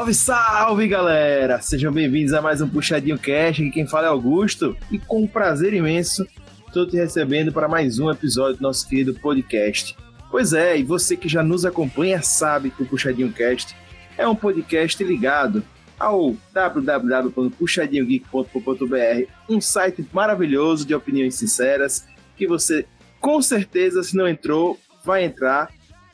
Salve, 0.00 0.14
salve, 0.14 0.88
galera! 0.88 1.60
Sejam 1.60 1.92
bem-vindos 1.92 2.32
a 2.32 2.40
mais 2.40 2.62
um 2.62 2.68
Puxadinho 2.68 3.18
Cash. 3.18 3.60
Aqui 3.60 3.70
quem 3.70 3.86
fala 3.86 4.06
é 4.06 4.08
Augusto 4.08 4.74
e 4.90 4.98
com 4.98 5.24
um 5.24 5.26
prazer 5.26 5.74
imenso 5.74 6.26
estou 6.66 6.86
te 6.86 6.96
recebendo 6.96 7.52
para 7.52 7.68
mais 7.68 7.98
um 7.98 8.10
episódio 8.10 8.56
do 8.56 8.62
nosso 8.62 8.88
querido 8.88 9.12
podcast. 9.12 9.94
Pois 10.30 10.54
é, 10.54 10.78
e 10.78 10.82
você 10.82 11.18
que 11.18 11.28
já 11.28 11.42
nos 11.42 11.66
acompanha 11.66 12.22
sabe 12.22 12.70
que 12.70 12.82
o 12.82 12.86
Puxadinho 12.86 13.30
Cast 13.30 13.76
é 14.16 14.26
um 14.26 14.34
podcast 14.34 15.04
ligado 15.04 15.62
ao 15.98 16.34
www.puxadinhogeek.com.br, 16.54 19.30
um 19.50 19.60
site 19.60 20.08
maravilhoso 20.14 20.86
de 20.86 20.94
opiniões 20.94 21.34
sinceras 21.34 22.06
que 22.38 22.46
você 22.46 22.86
com 23.20 23.42
certeza, 23.42 24.02
se 24.02 24.16
não 24.16 24.26
entrou, 24.26 24.80
vai 25.04 25.24
entrar 25.24 25.68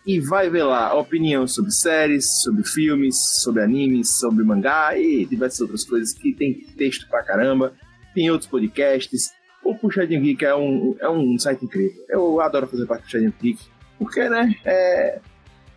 e 0.06 0.20
vai 0.20 0.48
ver 0.48 0.62
lá 0.62 0.94
opinião 0.94 1.48
sobre 1.48 1.72
séries, 1.72 2.42
sobre 2.42 2.62
filmes, 2.62 3.18
sobre 3.42 3.62
animes, 3.62 4.18
sobre 4.20 4.44
mangá 4.44 4.96
e 4.96 5.26
diversas 5.26 5.62
outras 5.62 5.84
coisas 5.84 6.12
que 6.12 6.32
tem 6.32 6.54
texto 6.76 7.08
pra 7.08 7.24
caramba. 7.24 7.72
Tem 8.14 8.30
outros 8.30 8.48
podcasts. 8.48 9.32
O 9.64 9.74
Puxadinho 9.74 10.22
Geek 10.22 10.44
é 10.44 10.54
um, 10.54 10.96
é 11.00 11.08
um 11.08 11.36
site 11.38 11.64
incrível. 11.64 12.04
Eu 12.08 12.40
adoro 12.40 12.68
fazer 12.68 12.86
parte 12.86 13.02
do 13.02 13.04
Puxadinho 13.06 13.34
Geek, 13.42 13.60
porque, 13.98 14.28
né, 14.28 14.54
é, 14.64 15.18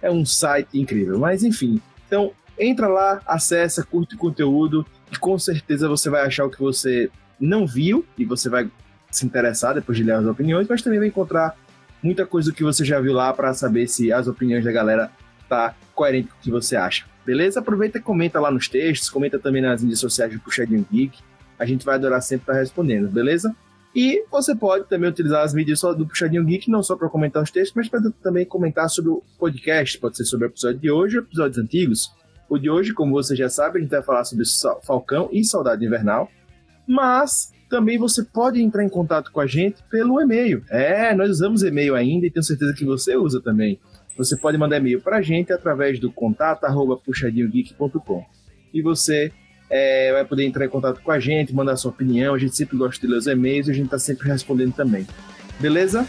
é 0.03 0.11
um 0.11 0.23
site 0.23 0.79
incrível. 0.79 1.17
Mas, 1.17 1.43
enfim. 1.43 1.81
Então, 2.05 2.31
entra 2.57 2.87
lá, 2.87 3.21
acessa, 3.25 3.83
curte 3.83 4.13
o 4.13 4.17
conteúdo 4.19 4.85
e 5.11 5.17
com 5.17 5.39
certeza 5.39 5.89
você 5.89 6.07
vai 6.07 6.21
achar 6.21 6.45
o 6.45 6.51
que 6.51 6.59
você 6.59 7.09
não 7.39 7.65
viu 7.65 8.05
e 8.15 8.25
você 8.25 8.47
vai 8.47 8.69
se 9.09 9.25
interessar 9.25 9.73
depois 9.73 9.97
de 9.97 10.03
ler 10.03 10.13
as 10.13 10.25
opiniões, 10.25 10.67
mas 10.67 10.83
também 10.83 10.99
vai 10.99 11.07
encontrar 11.07 11.57
muita 12.01 12.25
coisa 12.25 12.53
que 12.53 12.63
você 12.63 12.83
já 12.83 12.99
viu 12.99 13.13
lá 13.13 13.33
para 13.33 13.53
saber 13.53 13.87
se 13.87 14.11
as 14.11 14.27
opiniões 14.27 14.63
da 14.63 14.71
galera 14.71 15.11
tá 15.47 15.75
coerente 15.93 16.29
com 16.29 16.35
o 16.35 16.41
que 16.41 16.51
você 16.51 16.75
acha. 16.75 17.05
Beleza? 17.25 17.59
Aproveita 17.59 17.97
e 17.97 18.01
comenta 18.01 18.39
lá 18.39 18.49
nos 18.49 18.67
textos, 18.67 19.09
comenta 19.09 19.37
também 19.37 19.61
nas 19.61 19.83
redes 19.83 19.99
sociais 19.99 20.33
do 20.33 20.39
Puxadinho 20.39 20.85
Geek. 20.91 21.19
A 21.57 21.65
gente 21.65 21.85
vai 21.85 21.95
adorar 21.95 22.21
sempre 22.21 22.43
estar 22.43 22.53
respondendo, 22.53 23.09
beleza? 23.09 23.55
E 23.93 24.23
você 24.31 24.55
pode 24.55 24.85
também 24.87 25.09
utilizar 25.09 25.43
as 25.43 25.53
mídias 25.53 25.81
do 25.81 26.05
Puxadinho 26.05 26.45
Geek, 26.45 26.69
não 26.69 26.81
só 26.81 26.95
para 26.95 27.09
comentar 27.09 27.41
os 27.41 27.51
textos, 27.51 27.75
mas 27.75 27.89
para 27.89 28.01
também 28.23 28.45
comentar 28.45 28.89
sobre 28.89 29.11
o 29.11 29.23
podcast. 29.37 29.97
Pode 29.97 30.15
ser 30.15 30.25
sobre 30.25 30.47
o 30.47 30.49
episódio 30.49 30.79
de 30.79 30.91
hoje 30.91 31.17
episódios 31.17 31.57
antigos. 31.57 32.11
O 32.47 32.57
de 32.57 32.69
hoje, 32.69 32.93
como 32.93 33.11
você 33.11 33.35
já 33.35 33.49
sabe, 33.49 33.77
a 33.77 33.81
gente 33.81 33.91
vai 33.91 34.01
falar 34.01 34.23
sobre 34.23 34.43
Falcão 34.83 35.29
e 35.31 35.43
Saudade 35.43 35.85
Invernal. 35.85 36.31
Mas 36.87 37.51
também 37.69 37.97
você 37.97 38.23
pode 38.23 38.61
entrar 38.61 38.83
em 38.83 38.89
contato 38.89 39.31
com 39.31 39.39
a 39.39 39.47
gente 39.47 39.83
pelo 39.89 40.19
e-mail. 40.19 40.63
É, 40.69 41.13
nós 41.13 41.29
usamos 41.29 41.63
e-mail 41.63 41.95
ainda 41.95 42.25
e 42.25 42.31
tenho 42.31 42.43
certeza 42.43 42.73
que 42.73 42.83
você 42.83 43.15
usa 43.15 43.39
também. 43.39 43.79
Você 44.17 44.35
pode 44.35 44.57
mandar 44.57 44.77
e-mail 44.77 44.99
para 45.01 45.17
a 45.17 45.21
gente 45.21 45.53
através 45.53 45.99
do 45.99 46.11
contato 46.11 46.65
arroba 46.65 46.97
puxadinhogeek.com. 46.97 48.25
E 48.73 48.81
você 48.81 49.31
é, 49.69 50.11
vai 50.11 50.25
poder 50.25 50.45
entrar 50.45 50.65
em 50.65 50.69
contato 50.69 51.01
com 51.01 51.11
a 51.11 51.19
gente, 51.19 51.53
mandar 51.53 51.77
sua 51.77 51.91
opinião. 51.91 52.33
A 52.33 52.39
gente 52.39 52.55
sempre 52.55 52.75
gosta 52.75 52.99
de 52.99 53.11
ler 53.11 53.17
os 53.17 53.27
e-mails 53.27 53.67
e 53.67 53.71
a 53.71 53.73
gente 53.73 53.85
está 53.85 53.99
sempre 53.99 54.27
respondendo 54.27 54.73
também. 54.73 55.07
Beleza? 55.59 56.05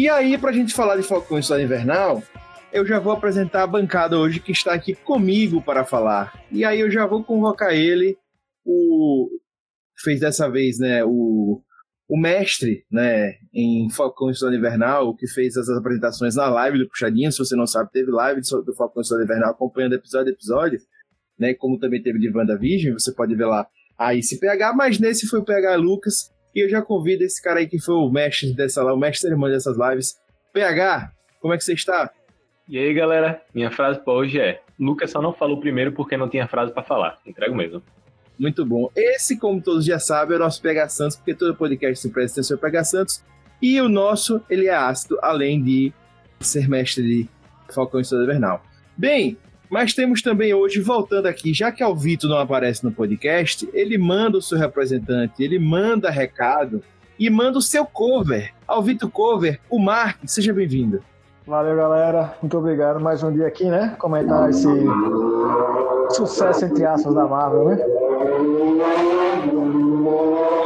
E 0.00 0.08
aí, 0.08 0.38
para 0.38 0.48
a 0.48 0.52
gente 0.54 0.72
falar 0.72 0.96
de 0.96 1.02
Falcão 1.02 1.38
e 1.38 1.62
Invernal, 1.62 2.22
eu 2.72 2.86
já 2.86 2.98
vou 2.98 3.12
apresentar 3.12 3.64
a 3.64 3.66
bancada 3.66 4.18
hoje 4.18 4.40
que 4.40 4.50
está 4.50 4.72
aqui 4.72 4.94
comigo 4.94 5.60
para 5.60 5.84
falar. 5.84 6.42
E 6.50 6.64
aí 6.64 6.80
eu 6.80 6.90
já 6.90 7.04
vou 7.04 7.22
convocar 7.22 7.74
ele, 7.74 8.16
o 8.64 9.28
fez 10.02 10.18
dessa 10.20 10.48
vez, 10.48 10.78
né, 10.78 11.04
o, 11.04 11.62
o 12.08 12.18
mestre, 12.18 12.82
né, 12.90 13.34
em 13.52 13.90
Falcão 13.90 14.30
e 14.30 14.56
Invernal, 14.56 15.14
que 15.14 15.28
fez 15.28 15.54
as 15.58 15.68
apresentações 15.68 16.34
na 16.34 16.48
live 16.48 16.78
do 16.78 16.88
Puxadinho, 16.88 17.30
se 17.30 17.38
você 17.38 17.54
não 17.54 17.66
sabe, 17.66 17.92
teve 17.92 18.10
live 18.10 18.40
do 18.40 18.74
Falcão 18.74 19.02
e 19.04 19.22
Invernal 19.22 19.50
acompanhando 19.50 19.96
episódio 19.96 20.32
a 20.32 20.34
episódio, 20.34 20.80
né, 21.38 21.52
como 21.52 21.78
também 21.78 22.02
teve 22.02 22.18
de 22.18 22.34
WandaVision, 22.34 22.94
você 22.94 23.12
pode 23.12 23.34
ver 23.34 23.44
lá 23.44 23.68
aí 23.98 24.22
se 24.22 24.40
PH, 24.40 24.72
mas 24.72 24.98
nesse 24.98 25.26
foi 25.26 25.40
o 25.40 25.44
PH 25.44 25.76
Lucas, 25.76 26.32
e 26.54 26.64
eu 26.64 26.68
já 26.68 26.82
convido 26.82 27.24
esse 27.24 27.40
cara 27.42 27.60
aí 27.60 27.68
que 27.68 27.78
foi 27.78 27.94
o 27.94 28.10
mestre 28.10 28.52
dessa 28.54 28.84
o 28.84 28.96
mestre 28.96 29.28
cerimônia 29.28 29.56
dessas 29.56 29.76
lives. 29.76 30.16
PH, 30.52 31.12
como 31.40 31.54
é 31.54 31.58
que 31.58 31.64
você 31.64 31.74
está? 31.74 32.10
E 32.68 32.78
aí, 32.78 32.94
galera, 32.94 33.42
minha 33.54 33.70
frase 33.70 33.98
para 33.98 34.12
hoje 34.12 34.40
é: 34.40 34.60
Lucas 34.78 35.10
só 35.10 35.20
não 35.20 35.32
falou 35.32 35.60
primeiro 35.60 35.92
porque 35.92 36.16
não 36.16 36.28
tinha 36.28 36.46
frase 36.46 36.72
para 36.72 36.82
falar. 36.82 37.18
Entrego 37.26 37.54
mesmo. 37.54 37.82
Muito 38.38 38.64
bom. 38.64 38.90
Esse, 38.96 39.38
como 39.38 39.60
todos 39.60 39.84
já 39.84 39.98
sabem, 39.98 40.34
é 40.34 40.36
o 40.36 40.42
nosso 40.42 40.62
PH 40.62 40.88
Santos, 40.88 41.16
porque 41.16 41.34
todo 41.34 41.54
podcast 41.54 42.00
sempre 42.00 42.26
tem 42.26 42.42
seu 42.42 42.56
PH 42.56 42.84
Santos. 42.84 43.24
E 43.60 43.78
o 43.80 43.88
nosso, 43.88 44.40
ele 44.48 44.66
é 44.66 44.74
ácido, 44.74 45.18
além 45.20 45.62
de 45.62 45.92
ser 46.40 46.66
mestre 46.66 47.02
de 47.02 47.28
Falcão 47.74 48.00
e 48.00 48.02
Estrada 48.02 48.24
Invernal. 48.24 48.64
Bem, 48.96 49.36
mas 49.70 49.94
temos 49.94 50.20
também 50.20 50.52
hoje, 50.52 50.80
voltando 50.80 51.26
aqui, 51.26 51.54
já 51.54 51.70
que 51.70 51.82
Alvito 51.82 52.28
não 52.28 52.38
aparece 52.38 52.84
no 52.84 52.90
podcast, 52.90 53.68
ele 53.72 53.96
manda 53.96 54.36
o 54.36 54.42
seu 54.42 54.58
representante, 54.58 55.42
ele 55.42 55.60
manda 55.60 56.10
recado 56.10 56.82
e 57.16 57.30
manda 57.30 57.58
o 57.58 57.62
seu 57.62 57.86
cover. 57.86 58.52
Alvito 58.66 59.08
Cover, 59.08 59.60
o 59.70 59.78
Mark, 59.78 60.18
seja 60.26 60.52
bem-vindo. 60.52 61.02
Valeu, 61.46 61.76
galera. 61.76 62.34
Muito 62.42 62.56
obrigado. 62.58 63.00
Mais 63.00 63.22
um 63.22 63.32
dia 63.32 63.46
aqui, 63.46 63.64
né? 63.64 63.94
Comentar 63.98 64.48
esse 64.50 64.66
sucesso, 66.10 66.64
entre 66.64 66.84
aspas, 66.84 67.14
da 67.14 67.26
Marvel, 67.26 67.68
né? 67.68 67.78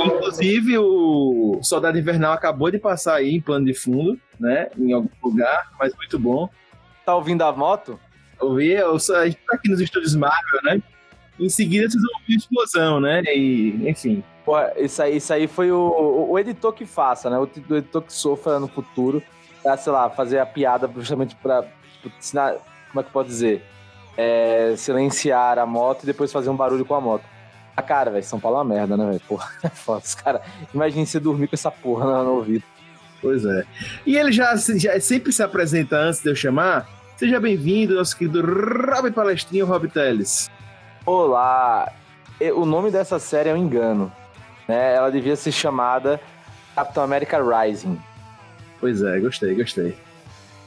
Inclusive, 0.05 0.79
o 0.79 1.59
Soldado 1.63 1.99
Invernal 1.99 2.33
acabou 2.33 2.71
de 2.71 2.79
passar 2.79 3.17
aí 3.17 3.35
em 3.35 3.41
plano 3.41 3.67
de 3.67 3.75
fundo, 3.75 4.19
né? 4.39 4.69
Em 4.79 4.93
algum 4.93 5.09
lugar, 5.23 5.73
mas 5.79 5.95
muito 5.95 6.19
bom. 6.19 6.49
Tá 7.05 7.15
ouvindo 7.17 7.43
a 7.43 7.53
moto? 7.53 7.99
Ouvir, 8.41 8.83
a 8.83 9.25
gente 9.27 9.39
tá 9.47 9.57
aqui 9.57 9.69
nos 9.69 9.81
estúdios 9.81 10.15
Marvel, 10.15 10.61
né? 10.65 10.83
Em 11.39 11.49
seguida 11.49 11.89
vocês 11.89 12.03
vão 12.03 12.21
ouvir 12.21 12.37
explosão, 12.37 13.01
né? 13.01 13.23
E, 13.25 13.89
enfim. 13.89 14.23
Porra, 14.45 14.73
isso 14.77 15.03
aí, 15.03 15.17
isso 15.17 15.33
aí 15.33 15.47
foi 15.47 15.73
o, 15.73 16.27
o 16.31 16.39
editor 16.39 16.73
que 16.73 16.87
faça, 16.87 17.31
né? 17.31 17.39
O, 17.39 17.43
o 17.43 17.77
editor 17.77 18.03
que 18.03 18.13
sofra 18.13 18.61
no 18.61 18.69
futuro 18.69 19.23
pra, 19.63 19.77
sei 19.77 19.93
lá, 19.93 20.11
fazer 20.11 20.39
a 20.39 20.47
piada 20.47 20.89
justamente 20.97 21.35
pra 21.37 21.65
ensinar, 22.19 22.57
como 22.91 23.01
é 23.01 23.03
que 23.03 23.11
pode 23.11 23.29
dizer? 23.29 23.65
É, 24.17 24.75
silenciar 24.77 25.59
a 25.59 25.67
moto 25.67 26.05
e 26.05 26.07
depois 26.07 26.31
fazer 26.31 26.51
um 26.51 26.57
barulho 26.57 26.85
com 26.85 26.95
a 26.95 27.01
moto. 27.01 27.25
Ah, 27.77 27.83
cara, 27.83 28.11
velho, 28.11 28.23
São 28.23 28.39
Paulo 28.39 28.59
é 28.59 28.61
uma 28.61 28.75
merda, 28.75 28.97
né, 28.97 29.07
velho? 29.07 29.21
Porra, 29.27 29.51
é 29.65 29.69
foda. 29.69 30.03
Cara, 30.23 30.43
imagine 30.73 31.07
você 31.07 31.19
dormir 31.19 31.49
com 31.49 31.57
essa 31.57 31.71
porra 31.71 32.05
no, 32.05 32.25
no 32.25 32.31
ouvido. 32.37 32.65
Pois 33.21 33.45
é. 33.45 33.65
E 34.07 34.17
ele 34.17 34.31
já, 34.31 34.55
já 34.55 35.01
sempre 35.01 35.33
se 35.33 35.43
apresenta 35.43 35.97
antes 35.97 36.23
de 36.23 36.29
eu 36.29 36.37
chamar, 36.37 36.87
Seja 37.17 37.39
bem-vindo, 37.39 37.95
nosso 37.95 38.17
querido 38.17 38.43
Rob 38.43 39.09
Palestrinho, 39.13 39.67
Rob 39.67 39.89
Teles. 39.89 40.51
Olá! 41.07 41.93
O 42.57 42.67
nome 42.67 42.91
dessa 42.91 43.21
série 43.21 43.49
é 43.49 43.55
um 43.55 43.57
engano. 43.57 44.13
Né? 44.67 44.97
Ela 44.97 45.13
devia 45.13 45.37
ser 45.37 45.53
chamada 45.53 46.21
Capitão 46.75 47.05
América 47.05 47.39
Rising. 47.41 47.97
Pois 48.81 49.01
é, 49.01 49.21
gostei, 49.21 49.55
gostei. 49.55 49.97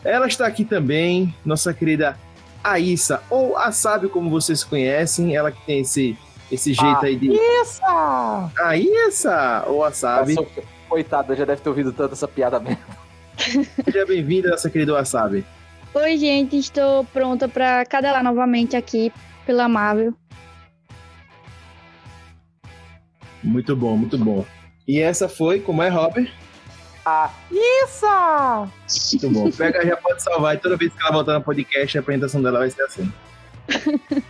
Ela 0.05 0.25
está 0.25 0.47
aqui 0.47 0.63
também, 0.63 1.35
nossa 1.45 1.73
querida 1.73 2.17
Aissa, 2.63 3.21
ou 3.29 3.57
a 3.57 3.69
Sábio, 3.73 4.09
como 4.09 4.29
vocês 4.29 4.63
conhecem, 4.63 5.35
ela 5.35 5.51
que 5.51 5.65
tem 5.65 5.81
esse, 5.81 6.17
esse 6.49 6.73
jeito 6.73 7.05
aí 7.05 7.17
de. 7.17 7.37
Aissa! 7.37 8.51
Aissa! 8.57 9.65
Ou 9.67 9.83
a 9.83 9.91
Sábio. 9.91 10.47
Coitada, 10.87 11.35
já 11.35 11.43
deve 11.43 11.61
ter 11.61 11.67
ouvido 11.67 11.91
tanto 11.91 12.13
essa 12.13 12.27
piada 12.27 12.57
mesmo. 12.57 12.79
Seja 13.83 14.05
bem-vinda, 14.05 14.51
nossa 14.51 14.69
querida 14.69 14.93
Wasabi. 14.93 15.45
Oi, 15.93 16.17
gente, 16.17 16.57
estou 16.57 17.03
pronta 17.05 17.47
para 17.47 17.85
cadelar 17.85 18.23
novamente 18.23 18.75
aqui 18.75 19.11
pela 19.45 19.67
Marvel. 19.67 20.13
Muito 23.43 23.75
bom, 23.75 23.95
muito 23.95 24.17
bom. 24.17 24.45
E 24.87 24.99
essa 24.99 25.27
foi, 25.27 25.59
como 25.59 25.81
é, 25.81 25.89
Robert? 25.89 26.31
Ah, 27.05 27.31
isso! 27.49 28.05
Muito 29.13 29.29
bom. 29.29 29.51
Pega 29.51 29.85
já 29.85 29.95
pode 29.95 30.21
salvar 30.21 30.55
e 30.55 30.59
toda 30.59 30.75
vez 30.75 30.93
que 30.93 31.01
ela 31.01 31.13
voltar 31.13 31.33
no 31.33 31.41
podcast, 31.41 31.97
a 31.97 32.01
apresentação 32.01 32.41
dela 32.41 32.59
vai 32.59 32.69
ser 32.69 32.81
assim. 32.83 33.11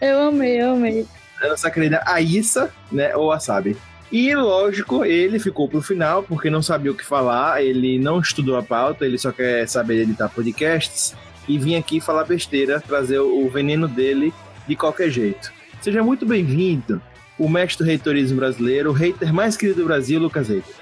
eu 0.00 0.22
amei, 0.22 0.60
eu 0.60 0.72
amei. 0.72 1.06
A 1.42 1.48
nossa 1.48 1.70
querida 1.70 2.02
Aissa, 2.06 2.72
né, 2.90 3.14
ou 3.14 3.30
a 3.30 3.38
Sabe. 3.38 3.76
E, 4.10 4.34
lógico, 4.34 5.04
ele 5.04 5.38
ficou 5.38 5.68
pro 5.68 5.82
final, 5.82 6.22
porque 6.22 6.48
não 6.48 6.62
sabia 6.62 6.92
o 6.92 6.94
que 6.94 7.04
falar, 7.04 7.62
ele 7.62 7.98
não 7.98 8.20
estudou 8.20 8.56
a 8.56 8.62
pauta, 8.62 9.04
ele 9.04 9.18
só 9.18 9.32
quer 9.32 9.66
saber 9.68 10.02
editar 10.02 10.28
podcasts. 10.28 11.14
e 11.48 11.58
vim 11.58 11.76
aqui 11.76 12.00
falar 12.00 12.24
besteira, 12.24 12.80
trazer 12.80 13.20
o 13.20 13.48
veneno 13.48 13.86
dele 13.86 14.32
de 14.66 14.74
qualquer 14.74 15.10
jeito. 15.10 15.52
Seja 15.80 16.02
muito 16.02 16.26
bem-vindo, 16.26 17.00
o 17.38 17.48
mestre 17.48 17.84
do 17.84 17.88
reitorismo 17.88 18.38
brasileiro, 18.38 18.90
o 18.90 18.92
hater 18.92 19.32
mais 19.32 19.56
querido 19.56 19.82
do 19.82 19.86
Brasil, 19.86 20.18
Lucas 20.20 20.48
Reiter. 20.48 20.74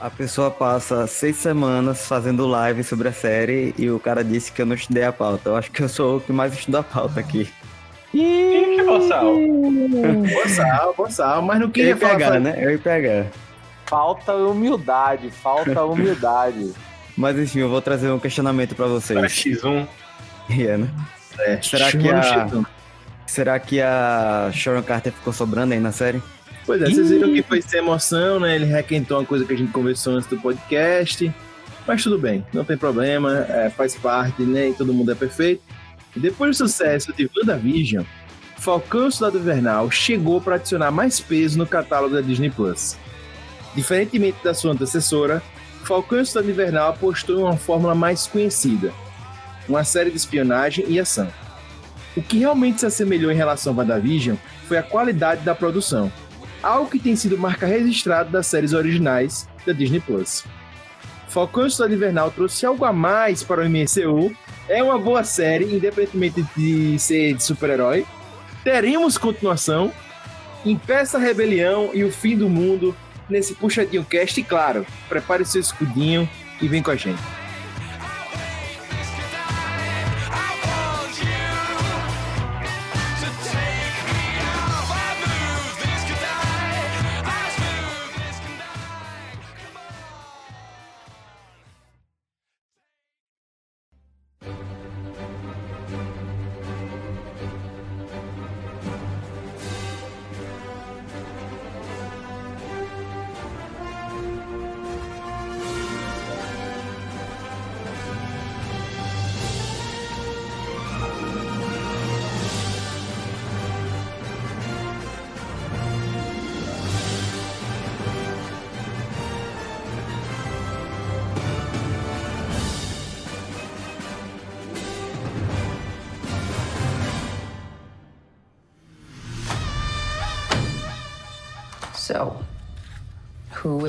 A 0.00 0.10
pessoa 0.10 0.50
passa 0.50 1.06
seis 1.06 1.36
semanas 1.36 2.06
fazendo 2.06 2.46
live 2.46 2.82
sobre 2.82 3.08
a 3.08 3.12
série 3.12 3.72
e 3.78 3.88
o 3.88 4.00
cara 4.00 4.24
disse 4.24 4.50
que 4.50 4.60
eu 4.60 4.66
não 4.66 4.74
estudei 4.74 5.04
a 5.04 5.12
pauta. 5.12 5.48
Eu 5.48 5.56
acho 5.56 5.70
que 5.70 5.80
eu 5.80 5.88
sou 5.88 6.16
o 6.16 6.20
que 6.20 6.32
mais 6.32 6.52
estuda 6.52 6.80
a 6.80 6.82
pauta 6.82 7.20
aqui. 7.20 7.48
Ih, 8.14 8.76
que 8.76 8.82
boçal. 8.82 9.34
Boçal, 10.34 10.94
boçal, 10.96 11.42
mas 11.42 11.60
não 11.60 11.70
queria 11.70 11.96
falar... 11.96 12.12
pegar, 12.14 12.40
né? 12.40 12.54
Eu 12.58 12.72
ia 12.72 12.78
pegar. 12.78 13.26
Falta 13.86 14.34
humildade, 14.34 15.30
falta 15.30 15.82
humildade. 15.84 16.72
Mas 17.16 17.38
enfim, 17.38 17.60
eu 17.60 17.68
vou 17.68 17.80
trazer 17.80 18.10
um 18.10 18.18
questionamento 18.18 18.74
pra 18.74 18.86
Para 18.86 18.94
vocês. 18.94 19.18
X1. 19.32 19.86
É, 20.50 20.76
né? 20.76 20.90
É, 21.38 21.62
Será 21.62 21.86
que 21.86 22.02
chama 22.02 22.44
no 22.46 22.60
a-. 22.60 22.66
Será 23.26 23.58
que 23.58 23.80
a 23.80 24.50
Sharon 24.52 24.82
Carter 24.82 25.12
ficou 25.12 25.32
sobrando 25.32 25.72
aí 25.72 25.80
na 25.80 25.92
série? 25.92 26.20
Pois 26.66 26.82
é, 26.82 26.86
vocês 26.86 27.10
viram 27.10 27.32
que 27.32 27.42
foi 27.42 27.62
sem 27.62 27.78
emoção, 27.78 28.40
né? 28.40 28.56
Ele 28.56 28.66
requentou 28.66 29.18
uma 29.18 29.24
coisa 29.24 29.44
que 29.44 29.52
a 29.52 29.56
gente 29.56 29.72
conversou 29.72 30.14
antes 30.14 30.28
do 30.28 30.36
podcast. 30.38 31.32
Mas 31.86 32.02
tudo 32.02 32.18
bem, 32.18 32.44
não 32.52 32.64
tem 32.64 32.76
problema, 32.76 33.46
é, 33.48 33.70
faz 33.70 33.94
parte, 33.94 34.42
né? 34.42 34.68
E 34.68 34.74
todo 34.74 34.92
mundo 34.92 35.12
é 35.12 35.14
perfeito. 35.14 35.62
Depois 36.14 36.58
do 36.58 36.68
sucesso 36.68 37.12
de 37.12 37.30
WandaVision, 37.34 38.04
Falcão 38.56 39.08
e 39.08 39.12
Soldado 39.12 39.38
Invernal 39.38 39.90
chegou 39.90 40.40
para 40.40 40.56
adicionar 40.56 40.90
mais 40.90 41.18
peso 41.20 41.58
no 41.58 41.66
catálogo 41.66 42.14
da 42.14 42.20
Disney 42.20 42.50
Plus. 42.50 42.96
Diferentemente 43.74 44.38
da 44.44 44.52
sua 44.52 44.72
antecessora, 44.72 45.42
Falcão 45.84 46.20
e 46.20 46.26
Soldado 46.26 46.50
Invernal 46.50 46.90
apostou 46.90 47.40
em 47.40 47.42
uma 47.42 47.56
fórmula 47.56 47.94
mais 47.94 48.26
conhecida, 48.26 48.92
uma 49.68 49.84
série 49.84 50.10
de 50.10 50.16
espionagem 50.16 50.84
e 50.86 51.00
ação. 51.00 51.32
O 52.14 52.22
que 52.22 52.38
realmente 52.38 52.80
se 52.80 52.86
assemelhou 52.86 53.32
em 53.32 53.36
relação 53.36 53.72
a 53.72 53.76
WandaVision 53.76 54.36
foi 54.68 54.76
a 54.76 54.82
qualidade 54.82 55.42
da 55.42 55.54
produção, 55.54 56.12
algo 56.62 56.90
que 56.90 56.98
tem 56.98 57.16
sido 57.16 57.38
marca 57.38 57.66
registrada 57.66 58.28
das 58.28 58.46
séries 58.46 58.74
originais 58.74 59.48
da 59.66 59.72
Disney 59.72 60.00
Plus. 60.00 60.44
Falcão 61.32 61.64
e 61.64 61.66
o 61.66 61.70
Soldado 61.70 61.94
Invernal 61.94 62.30
trouxe 62.30 62.66
algo 62.66 62.84
a 62.84 62.92
mais 62.92 63.42
para 63.42 63.62
o 63.62 63.64
MCU. 63.64 64.36
É 64.68 64.82
uma 64.82 64.98
boa 64.98 65.24
série, 65.24 65.64
independentemente 65.64 66.44
de 66.54 66.98
ser 66.98 67.34
de 67.34 67.42
super-herói. 67.42 68.06
Teremos 68.62 69.16
continuação. 69.16 69.90
Impeça 70.64 71.16
a 71.16 71.20
rebelião 71.20 71.90
e 71.94 72.04
o 72.04 72.12
fim 72.12 72.36
do 72.36 72.48
mundo 72.48 72.94
nesse 73.28 73.54
puxadinho 73.54 74.04
cast. 74.04 74.38
E 74.38 74.44
claro, 74.44 74.86
prepare 75.08 75.44
seu 75.44 75.60
escudinho 75.60 76.28
e 76.60 76.68
vem 76.68 76.82
com 76.82 76.90
a 76.90 76.96
gente. 76.96 77.41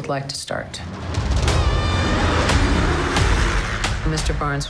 Would 0.04 0.10
like 0.10 0.28
to 0.28 0.36
start? 0.36 0.82
Mr. 4.04 4.38
Barnes, 4.38 4.66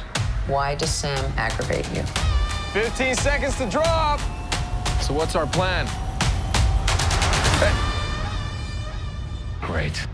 why 0.46 0.76
does 0.76 0.92
Sam 0.92 1.34
aggravate 1.38 1.90
you? 1.96 2.04
15 2.74 3.16
seconds 3.16 3.58
to 3.58 3.68
drop. 3.68 4.20
So 5.02 5.16
what's 5.16 5.36
our 5.36 5.48
plan? 5.48 5.88
Great. 9.62 10.08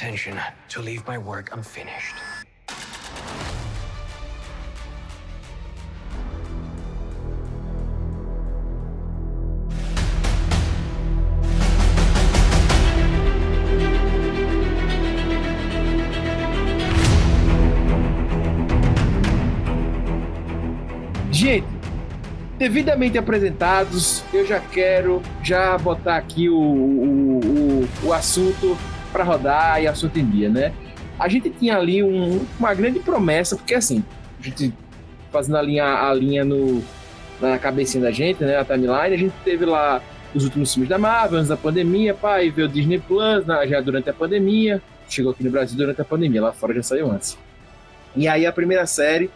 Intention 0.00 0.40
to 0.66 0.80
leave 0.80 1.06
my 1.06 1.18
work 1.18 1.52
unfinished. 1.52 2.14
Gente, 21.30 21.66
devidamente 22.56 23.18
apresentados, 23.18 24.24
eu 24.32 24.46
já 24.46 24.60
quero 24.60 25.20
já 25.42 25.76
botar 25.76 26.16
aqui 26.16 26.48
o, 26.48 26.56
o, 26.56 27.40
o, 27.40 27.88
o 28.04 28.12
assunto 28.14 28.78
para 29.12 29.24
rodar 29.24 29.82
e 29.82 29.86
assunto 29.86 30.18
em 30.18 30.24
dia, 30.26 30.48
né? 30.48 30.72
A 31.18 31.28
gente 31.28 31.50
tinha 31.50 31.76
ali 31.76 32.02
um- 32.02 32.44
uma 32.58 32.72
grande 32.74 32.98
promessa, 33.00 33.56
porque 33.56 33.74
assim, 33.74 34.02
a 34.38 34.42
gente 34.42 34.72
fazendo 35.32 35.56
a 35.58 35.62
linha, 35.62 35.84
a 35.84 36.12
linha 36.14 36.44
no, 36.44 36.82
na 37.40 37.58
cabecinha 37.58 38.02
da 38.04 38.10
gente, 38.10 38.42
né? 38.42 38.56
A 38.58 38.64
timeline, 38.64 39.14
a 39.14 39.16
gente 39.18 39.32
teve 39.44 39.64
lá 39.64 40.00
os 40.34 40.44
últimos 40.44 40.72
filmes 40.72 40.88
da 40.88 40.98
Marvel, 40.98 41.38
antes 41.38 41.48
da 41.48 41.56
pandemia, 41.56 42.14
pai, 42.14 42.50
veio 42.50 42.68
o 42.68 42.70
Disney 42.70 42.98
Plus 42.98 43.44
na- 43.46 43.66
já 43.66 43.80
durante 43.80 44.08
a 44.08 44.12
pandemia, 44.12 44.80
chegou 45.08 45.32
aqui 45.32 45.42
no 45.44 45.50
Brasil 45.50 45.76
durante 45.76 46.00
a 46.00 46.04
pandemia, 46.04 46.40
lá 46.42 46.52
fora 46.52 46.72
já 46.74 46.82
saiu 46.82 47.10
antes. 47.10 47.36
E 48.16 48.26
aí 48.28 48.46
a 48.46 48.52
primeira 48.52 48.86
série 48.86 49.30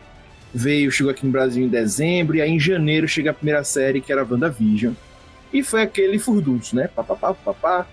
veio, 0.54 0.90
chegou 0.90 1.10
aqui 1.10 1.26
no 1.26 1.32
Brasil 1.32 1.64
em 1.64 1.68
dezembro, 1.68 2.36
e 2.36 2.40
aí 2.40 2.50
em 2.50 2.60
janeiro 2.60 3.06
chega 3.08 3.30
a 3.30 3.34
primeira 3.34 3.62
série, 3.64 4.00
que 4.00 4.12
era 4.12 4.24
WandaVision. 4.24 4.94
E 5.52 5.62
foi 5.62 5.82
aquele 5.82 6.18
furdunço, 6.18 6.74
né? 6.74 6.88
Papapá, 6.94 7.34
papapá. 7.34 7.86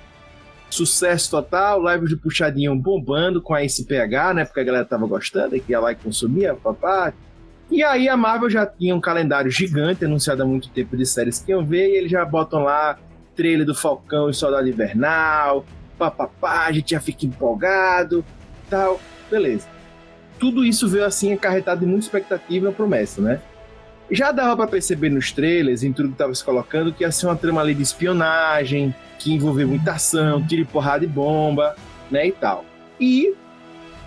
Sucesso 0.72 1.30
total, 1.30 1.82
lives 1.92 2.10
de 2.10 2.16
puxadinho 2.16 2.76
bombando 2.76 3.42
com 3.42 3.54
a 3.54 3.64
SPH, 3.64 4.34
né? 4.34 4.46
Porque 4.46 4.60
a 4.60 4.64
galera 4.64 4.86
tava 4.86 5.06
gostando, 5.06 5.60
que 5.60 5.72
ia 5.72 5.80
lá 5.80 5.92
e 5.92 5.96
consumia, 5.96 6.56
papá. 6.56 7.14
E 7.70 7.84
aí 7.84 8.10
a 8.10 8.18
Marvel 8.18 8.50
já 8.50 8.66
tinha 8.66 8.96
um 8.96 9.02
calendário 9.02 9.52
gigante, 9.52 10.04
anunciado 10.04 10.42
há 10.42 10.46
muito 10.46 10.70
tempo 10.70 10.98
de 10.98 11.06
séries 11.06 11.40
que 11.40 11.52
iam 11.52 11.66
ver, 11.66 11.90
e 11.90 11.98
eles 11.98 12.12
já 12.12 12.26
botam 12.26 12.64
lá 12.64 12.98
trailer 13.36 13.66
do 13.66 13.76
Falcão 13.76 14.30
e 14.30 14.34
Soldado 14.34 14.68
Invernal, 14.68 15.66
papapá, 15.98 16.66
a 16.66 16.72
gente 16.72 16.92
já 16.92 17.00
fica 17.00 17.26
empolgado, 17.26 18.26
tal. 18.70 19.00
Beleza 19.30 19.82
tudo 20.42 20.66
isso 20.66 20.90
veio 20.90 21.06
assim 21.06 21.32
acarretado 21.34 21.82
de 21.82 21.86
muita 21.86 22.04
expectativa 22.04 22.72
e 22.72 22.74
promessa, 22.74 23.22
né? 23.22 23.40
Já 24.10 24.32
dava 24.32 24.58
para 24.58 24.66
perceber 24.66 25.12
nos 25.12 25.32
trailers, 25.32 25.84
em 25.84 25.94
tudo 25.94 26.08
que 26.08 26.16
estava 26.16 26.34
se 26.34 26.44
colocando, 26.44 26.92
que 26.92 27.04
ia 27.04 27.12
ser 27.12 27.28
uma 27.28 27.36
trama 27.36 27.62
ali 27.62 27.76
de 27.76 27.84
espionagem, 27.84 28.94
que 29.22 29.34
envolvia 29.34 29.68
muita 29.68 29.92
ação, 29.94 30.46
tiro 30.46 30.66
porrada 30.66 31.06
e 31.06 31.08
bomba, 31.08 31.76
né, 32.10 32.28
e 32.28 32.32
tal. 32.32 32.66
E 33.00 33.34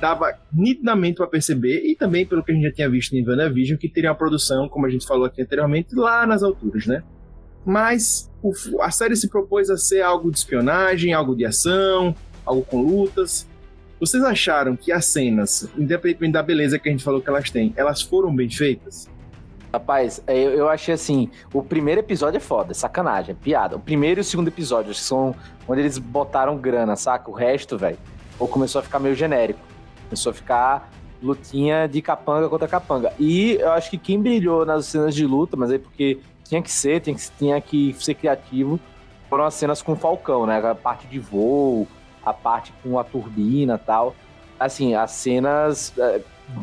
dava 0.00 0.35
nitidamente 0.52 1.16
para 1.16 1.26
perceber, 1.26 1.83
e 1.85 1.94
também 1.94 2.26
pelo 2.26 2.42
que 2.42 2.50
a 2.52 2.54
gente 2.54 2.64
já 2.64 2.73
tinha 2.73 2.90
visto 2.90 3.14
em 3.14 3.26
WandaVision, 3.26 3.78
que 3.78 3.88
teria 3.88 4.11
uma 4.11 4.16
produção, 4.16 4.68
como 4.68 4.87
a 4.87 4.90
gente 4.90 5.06
falou 5.06 5.25
aqui 5.25 5.40
anteriormente, 5.40 5.94
lá 5.94 6.26
nas 6.26 6.42
alturas, 6.42 6.87
né? 6.87 7.02
Mas 7.64 8.30
o- 8.42 8.52
a 8.83 8.90
série 8.90 9.16
se 9.16 9.28
propôs 9.28 9.71
a 9.71 9.76
ser 9.76 10.02
algo 10.02 10.30
de 10.30 10.38
espionagem, 10.38 11.12
algo 11.14 11.35
de 11.35 11.44
ação, 11.47 12.14
algo 12.44 12.62
com 12.62 12.83
lutas, 12.83 13.49
vocês 13.99 14.23
acharam 14.23 14.76
que 14.76 14.92
as 14.92 15.06
cenas, 15.06 15.68
independentemente 15.78 16.33
da 16.33 16.42
beleza 16.42 16.78
que 16.78 16.88
a 16.88 16.92
gente 16.92 17.02
falou 17.04 17.23
que 17.23 17.28
elas 17.28 17.49
têm, 17.50 17.73
elas 17.76 18.02
foram 18.02 18.35
bem 18.35 18.50
feitas? 18.50 19.09
Rapaz, 19.75 20.23
é, 20.28 20.38
eu, 20.38 20.52
eu 20.52 20.69
achei 20.69 20.95
assim, 20.95 21.28
o 21.52 21.61
primeiro 21.61 22.00
episódio 22.00 22.37
é 22.37 22.40
foda, 22.40 22.71
é 22.71 22.75
sacanagem, 22.75 23.33
é 23.33 23.35
piada. 23.35 23.75
O 23.75 23.81
primeiro 23.81 24.21
e 24.21 24.23
o 24.23 24.25
segundo 24.25 24.47
episódio 24.47 24.95
são 24.95 25.35
onde 25.66 25.81
eles 25.81 25.99
botaram 25.99 26.57
grana, 26.57 26.95
saca? 26.95 27.28
O 27.28 27.35
resto, 27.35 27.76
velho, 27.76 27.99
ou 28.38 28.47
começou 28.47 28.78
a 28.78 28.83
ficar 28.83 29.00
meio 29.00 29.16
genérico. 29.16 29.59
Começou 30.04 30.31
a 30.31 30.33
ficar 30.33 30.93
lutinha 31.21 31.88
de 31.88 32.00
capanga 32.00 32.49
contra 32.49 32.69
capanga. 32.69 33.12
E 33.19 33.54
eu 33.54 33.73
acho 33.73 33.90
que 33.90 33.99
quem 33.99 34.23
brilhou 34.23 34.64
nas 34.64 34.87
cenas 34.87 35.12
de 35.12 35.26
luta, 35.26 35.57
mas 35.57 35.73
aí 35.73 35.78
porque 35.81 36.21
tinha 36.45 36.62
que 36.62 36.71
ser, 36.71 37.00
tinha 37.00 37.16
que, 37.16 37.31
tinha 37.37 37.61
que 37.61 37.97
ser 37.99 38.14
criativo, 38.14 38.78
foram 39.28 39.43
as 39.43 39.54
cenas 39.54 39.83
com 39.83 39.95
o 39.95 39.97
Falcão, 39.97 40.47
né? 40.47 40.64
A 40.64 40.76
parte 40.76 41.09
de 41.09 41.19
voo, 41.19 41.88
a 42.25 42.33
parte 42.33 42.73
com 42.81 42.97
a 42.97 43.02
turbina 43.02 43.76
tal. 43.76 44.14
Assim, 44.57 44.95
as 44.95 45.11
cenas 45.11 45.93
é, 45.99 46.21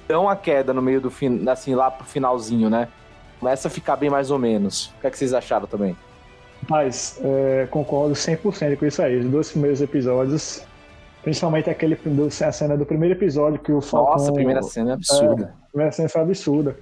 dão 0.08 0.30
a 0.30 0.36
queda 0.38 0.74
no 0.74 0.82
meio 0.82 1.02
do 1.02 1.12
fim, 1.12 1.46
assim, 1.50 1.76
lá 1.76 1.92
pro 1.92 2.06
finalzinho, 2.06 2.70
né? 2.70 2.88
Começa 3.42 3.68
a 3.68 3.72
ficar 3.72 3.96
bem 3.96 4.08
mais 4.08 4.30
ou 4.30 4.38
menos. 4.38 4.94
O 4.98 5.02
que, 5.02 5.08
é 5.08 5.10
que 5.10 5.18
vocês 5.18 5.34
acharam 5.34 5.66
também? 5.66 5.98
Mas 6.70 7.20
é, 7.24 7.68
concordo 7.72 8.14
100% 8.14 8.78
com 8.78 8.86
isso 8.86 9.02
aí. 9.02 9.18
Os 9.18 9.26
dois 9.26 9.50
primeiros 9.50 9.82
episódios, 9.82 10.64
principalmente 11.24 11.68
aquele 11.68 11.98
a 12.46 12.52
cena 12.52 12.78
do 12.78 12.86
primeiro 12.86 13.16
episódio 13.16 13.60
que 13.60 13.72
o 13.72 13.82
Falcão... 13.82 14.14
Nossa, 14.14 14.30
a 14.30 14.34
primeira 14.34 14.62
cena 14.62 14.92
é 14.92 14.94
absurda. 14.94 15.44
É, 15.44 15.48
a 15.48 15.70
primeira 15.72 15.92
cena 15.92 16.08
foi 16.08 16.22
absurda. 16.22 16.78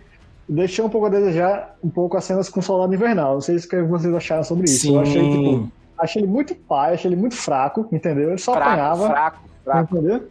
Deixou 0.50 0.88
um 0.88 0.90
pouco 0.90 1.08
a 1.08 1.10
desejar 1.10 1.78
um 1.82 1.90
pouco 1.90 2.18
as 2.18 2.26
cenas 2.26 2.50
com 2.50 2.60
o 2.60 2.64
Soldado 2.64 2.94
Invernal. 2.94 3.36
Não 3.36 3.42
sei 3.42 3.56
o 3.56 3.62
que 3.66 3.82
vocês 3.84 4.14
acharam 4.14 4.44
sobre 4.44 4.66
isso. 4.66 4.82
Sim. 4.82 4.96
Eu 4.96 5.02
achei, 5.02 5.32
tipo, 5.32 5.72
achei 5.98 6.22
ele 6.22 6.30
muito 6.30 6.56
pai, 6.56 6.94
achei 6.94 7.08
ele 7.08 7.16
muito 7.16 7.36
fraco, 7.36 7.88
entendeu? 7.90 8.32
Ele 8.32 8.38
só 8.38 8.52
fraco, 8.52 8.70
apanhava. 8.70 9.08
Fraco, 9.08 9.40
fraco. 9.64 9.96
Entendeu? 9.96 10.28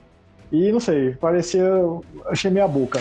E 0.52 0.72
não 0.72 0.80
sei, 0.80 1.14
parecia. 1.14 1.64
Achei 2.26 2.50
meia 2.50 2.68
boca. 2.68 3.00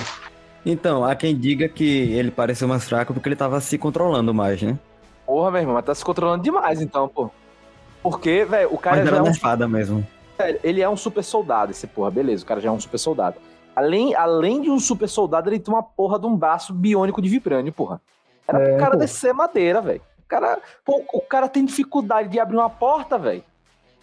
Então, 0.65 1.03
há 1.05 1.15
quem 1.15 1.37
diga 1.37 1.69
que 1.69 2.11
ele 2.13 2.29
pareceu 2.31 2.67
mais 2.67 2.83
fraco 2.87 3.13
porque 3.13 3.29
ele 3.29 3.35
tava 3.35 3.59
se 3.61 3.77
controlando 3.77 4.33
mais, 4.33 4.61
né? 4.61 4.77
Porra, 5.25 5.51
meu 5.51 5.61
irmão, 5.61 5.75
mas 5.75 5.85
tá 5.85 5.95
se 5.95 6.03
controlando 6.03 6.43
demais 6.43 6.81
então, 6.81 7.07
pô. 7.07 7.29
Porque, 8.03 8.45
velho, 8.45 8.73
o 8.73 8.77
cara 8.77 8.97
mas 8.97 9.05
já 9.05 9.11
era 9.11 9.19
é 9.19 9.21
um... 9.21 9.25
nerfada 9.31 9.67
mesmo. 9.67 10.05
Ele 10.63 10.81
é 10.81 10.87
um 10.89 10.95
super 10.97 11.23
soldado, 11.23 11.71
esse 11.71 11.87
porra, 11.87 12.11
beleza, 12.11 12.43
o 12.43 12.47
cara 12.47 12.61
já 12.61 12.69
é 12.69 12.71
um 12.71 12.79
super 12.79 12.97
soldado. 12.97 13.37
Além, 13.75 14.13
além 14.15 14.61
de 14.61 14.69
um 14.69 14.79
super 14.79 15.07
soldado, 15.09 15.49
ele 15.49 15.59
tem 15.59 15.73
uma 15.73 15.83
porra 15.83 16.19
de 16.19 16.25
um 16.25 16.35
braço 16.35 16.73
biônico 16.73 17.21
de 17.21 17.29
vibrânio, 17.29 17.71
porra. 17.73 18.01
Era 18.47 18.59
É, 18.59 18.69
pro 18.69 18.77
cara 18.77 18.91
pô. 18.91 18.97
descer 18.97 19.33
madeira, 19.33 19.81
velho. 19.81 20.01
O 20.19 20.27
cara, 20.27 20.59
pô, 20.85 21.03
o 21.13 21.21
cara 21.21 21.47
tem 21.47 21.63
dificuldade 21.65 22.29
de 22.29 22.39
abrir 22.39 22.57
uma 22.57 22.69
porta, 22.69 23.17
velho. 23.17 23.43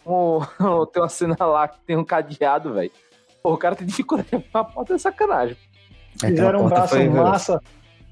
O- 0.05 0.41
tem 0.93 1.03
uma 1.03 1.09
cena 1.09 1.37
lá 1.41 1.69
que 1.69 1.79
tem 1.87 1.97
um 1.97 2.05
cadeado, 2.05 2.73
velho. 2.75 2.91
Pô, 3.43 3.53
o 3.55 3.59
cara 3.59 3.75
tem 3.77 3.87
dificuldade 3.87 4.29
de 4.31 4.37
abrir 4.37 4.51
uma 4.55 4.65
porta, 4.65 4.95
é 4.95 4.99
sacanagem. 4.99 5.57
Aquela 6.17 6.31
Fizeram 6.31 6.65
um 6.65 6.69
braço 6.69 6.95
foi- 6.95 7.09
massa. 7.09 7.61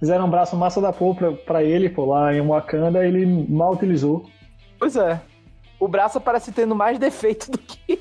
Fizeram 0.01 0.27
um 0.27 0.31
braço 0.31 0.57
massa 0.57 0.81
da 0.81 0.93
pô 0.93 1.15
pra, 1.15 1.33
pra 1.33 1.63
ele, 1.63 1.89
pô, 1.89 2.05
lá 2.07 2.35
em 2.35 2.41
Wakanda, 2.45 3.07
ele 3.07 3.25
mal 3.49 3.73
utilizou. 3.75 4.29
Pois 4.79 4.97
é. 4.97 5.21
O 5.79 5.87
braço 5.87 6.21
parece 6.21 6.51
tendo 6.53 6.75
mais 6.75 6.99
defeito 6.99 7.51
do 7.51 7.59
que. 7.59 8.01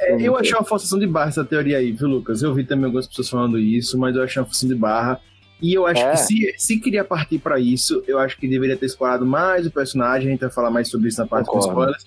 É, 0.00 0.16
eu 0.20 0.36
achei 0.36 0.54
uma 0.54 0.64
forçação 0.64 0.98
de 0.98 1.06
barra 1.06 1.28
essa 1.28 1.44
teoria 1.44 1.78
aí, 1.78 1.92
viu, 1.92 2.08
Lucas? 2.08 2.42
Eu 2.42 2.54
vi 2.54 2.64
também 2.64 2.86
algumas 2.86 3.06
pessoas 3.06 3.28
falando 3.28 3.58
isso, 3.58 3.98
mas 3.98 4.16
eu 4.16 4.22
achei 4.22 4.40
uma 4.40 4.46
forçação 4.46 4.68
de 4.68 4.74
barra. 4.74 5.20
E 5.60 5.74
eu 5.74 5.86
acho 5.86 6.00
É. 6.02 6.10
que 6.12 6.16
se, 6.18 6.54
se 6.56 6.78
queria 6.80 7.04
partir 7.04 7.38
pra 7.38 7.58
isso, 7.58 8.02
eu 8.06 8.18
acho 8.18 8.38
que 8.38 8.46
deveria 8.48 8.76
ter 8.76 8.86
explorado 8.86 9.26
mais 9.26 9.66
o 9.66 9.70
personagem. 9.70 10.28
A 10.28 10.30
gente 10.32 10.40
vai 10.40 10.50
falar 10.50 10.70
mais 10.70 10.88
sobre 10.88 11.08
isso 11.08 11.20
na 11.20 11.26
parte 11.26 11.46
com 11.46 11.52
Concordo. 11.58 11.92
spoilers. 11.92 12.06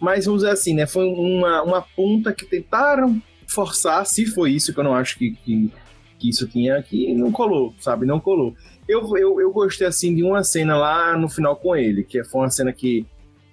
Mas 0.00 0.24
vamos 0.26 0.42
dizer 0.42 0.52
assim, 0.52 0.74
né? 0.74 0.86
Foi 0.86 1.04
uma, 1.06 1.62
uma 1.62 1.82
ponta 1.82 2.32
que 2.32 2.44
tentaram 2.46 3.20
forçar, 3.46 4.04
se 4.06 4.24
foi 4.26 4.52
isso, 4.52 4.72
que 4.72 4.80
eu 4.80 4.84
não 4.84 4.94
acho 4.94 5.18
que, 5.18 5.32
que, 5.32 5.70
que 6.18 6.28
isso 6.28 6.46
tinha, 6.48 6.82
que 6.82 7.12
não 7.14 7.30
colou, 7.32 7.74
sabe? 7.78 8.06
Não 8.06 8.20
colou. 8.20 8.54
Eu, 8.88 9.16
eu, 9.16 9.40
eu 9.40 9.50
gostei, 9.52 9.86
assim, 9.86 10.14
de 10.14 10.22
uma 10.22 10.42
cena 10.44 10.76
lá 10.76 11.16
no 11.16 11.28
final 11.28 11.56
com 11.56 11.74
ele, 11.74 12.04
que 12.04 12.22
foi 12.24 12.42
uma 12.42 12.50
cena 12.50 12.72
que 12.72 13.06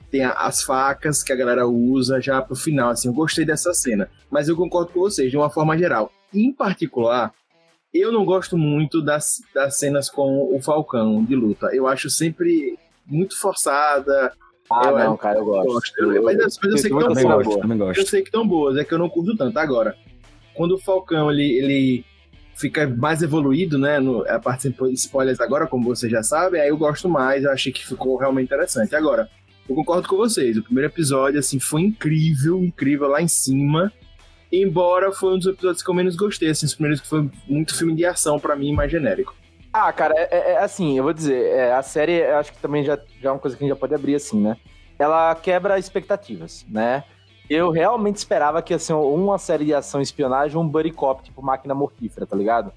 tem 0.09 0.23
a- 0.23 0.33
as 0.33 0.61
facas 0.61 1.23
que 1.23 1.31
a 1.31 1.35
galera 1.35 1.65
usa 1.67 2.19
já 2.19 2.41
pro 2.41 2.55
final, 2.55 2.89
assim, 2.91 3.07
eu 3.07 3.13
gostei 3.13 3.45
dessa 3.45 3.73
cena. 3.73 4.09
Mas 4.29 4.47
eu 4.49 4.55
concordo 4.57 4.91
com 4.91 4.99
vocês, 4.99 5.31
de 5.31 5.37
uma 5.37 5.49
forma 5.49 5.77
geral. 5.77 6.11
Em 6.33 6.51
particular, 6.51 7.33
eu 7.93 8.11
não 8.11 8.25
gosto 8.25 8.57
muito 8.57 9.01
das, 9.01 9.41
das 9.53 9.77
cenas 9.77 10.09
com 10.09 10.53
o 10.55 10.61
Falcão 10.61 11.23
de 11.23 11.35
luta. 11.35 11.67
Eu 11.73 11.87
acho 11.87 12.09
sempre 12.09 12.77
muito 13.05 13.39
forçada. 13.39 14.33
Ah, 14.69 14.87
Eu- 14.89 14.99
não, 14.99 15.17
cara, 15.17 15.39
eu 15.39 15.45
gosto. 15.45 15.67
Gosto. 15.67 15.99
Eu- 16.13 16.23
mas, 16.23 16.37
mas 16.37 16.71
eu 16.71 16.77
sei 16.77 16.89
que 16.89 16.93
muito 16.93 17.07
não 17.07 17.15
Também 17.15 17.21
são 17.23 17.31
boa. 17.31 17.43
gosto, 17.43 17.59
também 17.61 17.87
eu 17.97 18.05
sei 18.05 18.21
que 18.21 18.27
estão 18.29 18.47
boas, 18.47 18.77
é 18.77 18.83
que 18.85 18.93
eu 18.93 18.97
não 18.99 19.09
curto 19.09 19.35
tanto. 19.35 19.57
Agora, 19.57 19.95
quando 20.53 20.75
o 20.75 20.77
Falcão 20.77 21.31
ele, 21.31 21.57
ele 21.57 22.05
fica 22.55 22.87
mais 22.87 23.21
evoluído, 23.21 23.77
né? 23.77 23.99
No, 23.99 24.27
a 24.29 24.39
parte 24.39 24.69
de 24.69 24.93
spoilers 24.93 25.39
agora, 25.39 25.67
como 25.67 25.83
vocês 25.85 26.11
já 26.11 26.21
sabem, 26.23 26.61
aí 26.61 26.69
eu 26.69 26.77
gosto 26.77 27.09
mais, 27.09 27.43
eu 27.43 27.51
achei 27.51 27.71
que 27.71 27.85
ficou 27.85 28.17
realmente 28.17 28.47
interessante. 28.47 28.95
Agora, 28.95 29.29
eu 29.69 29.75
concordo 29.75 30.07
com 30.07 30.17
vocês, 30.17 30.57
o 30.57 30.63
primeiro 30.63 30.89
episódio, 30.91 31.39
assim, 31.39 31.59
foi 31.59 31.81
incrível, 31.81 32.59
incrível 32.63 33.07
lá 33.07 33.21
em 33.21 33.27
cima. 33.27 33.91
Embora 34.51 35.11
foi 35.13 35.33
um 35.33 35.37
dos 35.37 35.47
episódios 35.47 35.81
que 35.81 35.89
eu 35.89 35.93
menos 35.93 36.15
gostei, 36.15 36.49
assim, 36.49 36.65
os 36.65 36.73
primeiros 36.75 36.99
que 36.99 37.07
foi 37.07 37.29
muito 37.47 37.73
filme 37.75 37.95
de 37.95 38.05
ação 38.05 38.37
pra 38.39 38.55
mim, 38.55 38.73
mais 38.73 38.91
genérico. 38.91 39.33
Ah, 39.71 39.91
cara, 39.93 40.13
é, 40.17 40.27
é- 40.29 40.51
é 40.53 40.57
assim, 40.57 40.97
eu 40.97 41.03
vou 41.05 41.13
dizer, 41.13 41.41
é, 41.45 41.71
a 41.73 41.81
série, 41.81 42.21
acho 42.25 42.51
que 42.51 42.59
também 42.59 42.83
já, 42.83 42.99
já 43.21 43.29
é 43.29 43.31
uma 43.31 43.39
coisa 43.39 43.55
que 43.55 43.63
a 43.63 43.65
gente 43.65 43.73
já 43.73 43.79
pode 43.79 43.95
abrir 43.95 44.15
assim, 44.15 44.41
né? 44.41 44.57
Ela 44.99 45.33
quebra 45.35 45.79
expectativas, 45.79 46.65
né? 46.69 47.05
Eu 47.53 47.69
realmente 47.69 48.15
esperava 48.15 48.61
que 48.61 48.79
ser 48.79 48.93
uma 48.93 49.37
série 49.37 49.65
de 49.65 49.73
ação 49.73 49.99
e 49.99 50.03
espionagem, 50.03 50.57
um 50.57 50.65
buddy 50.65 50.89
cop, 50.89 51.21
tipo 51.21 51.41
máquina 51.41 51.75
mortífera, 51.75 52.25
tá 52.25 52.33
ligado? 52.33 52.71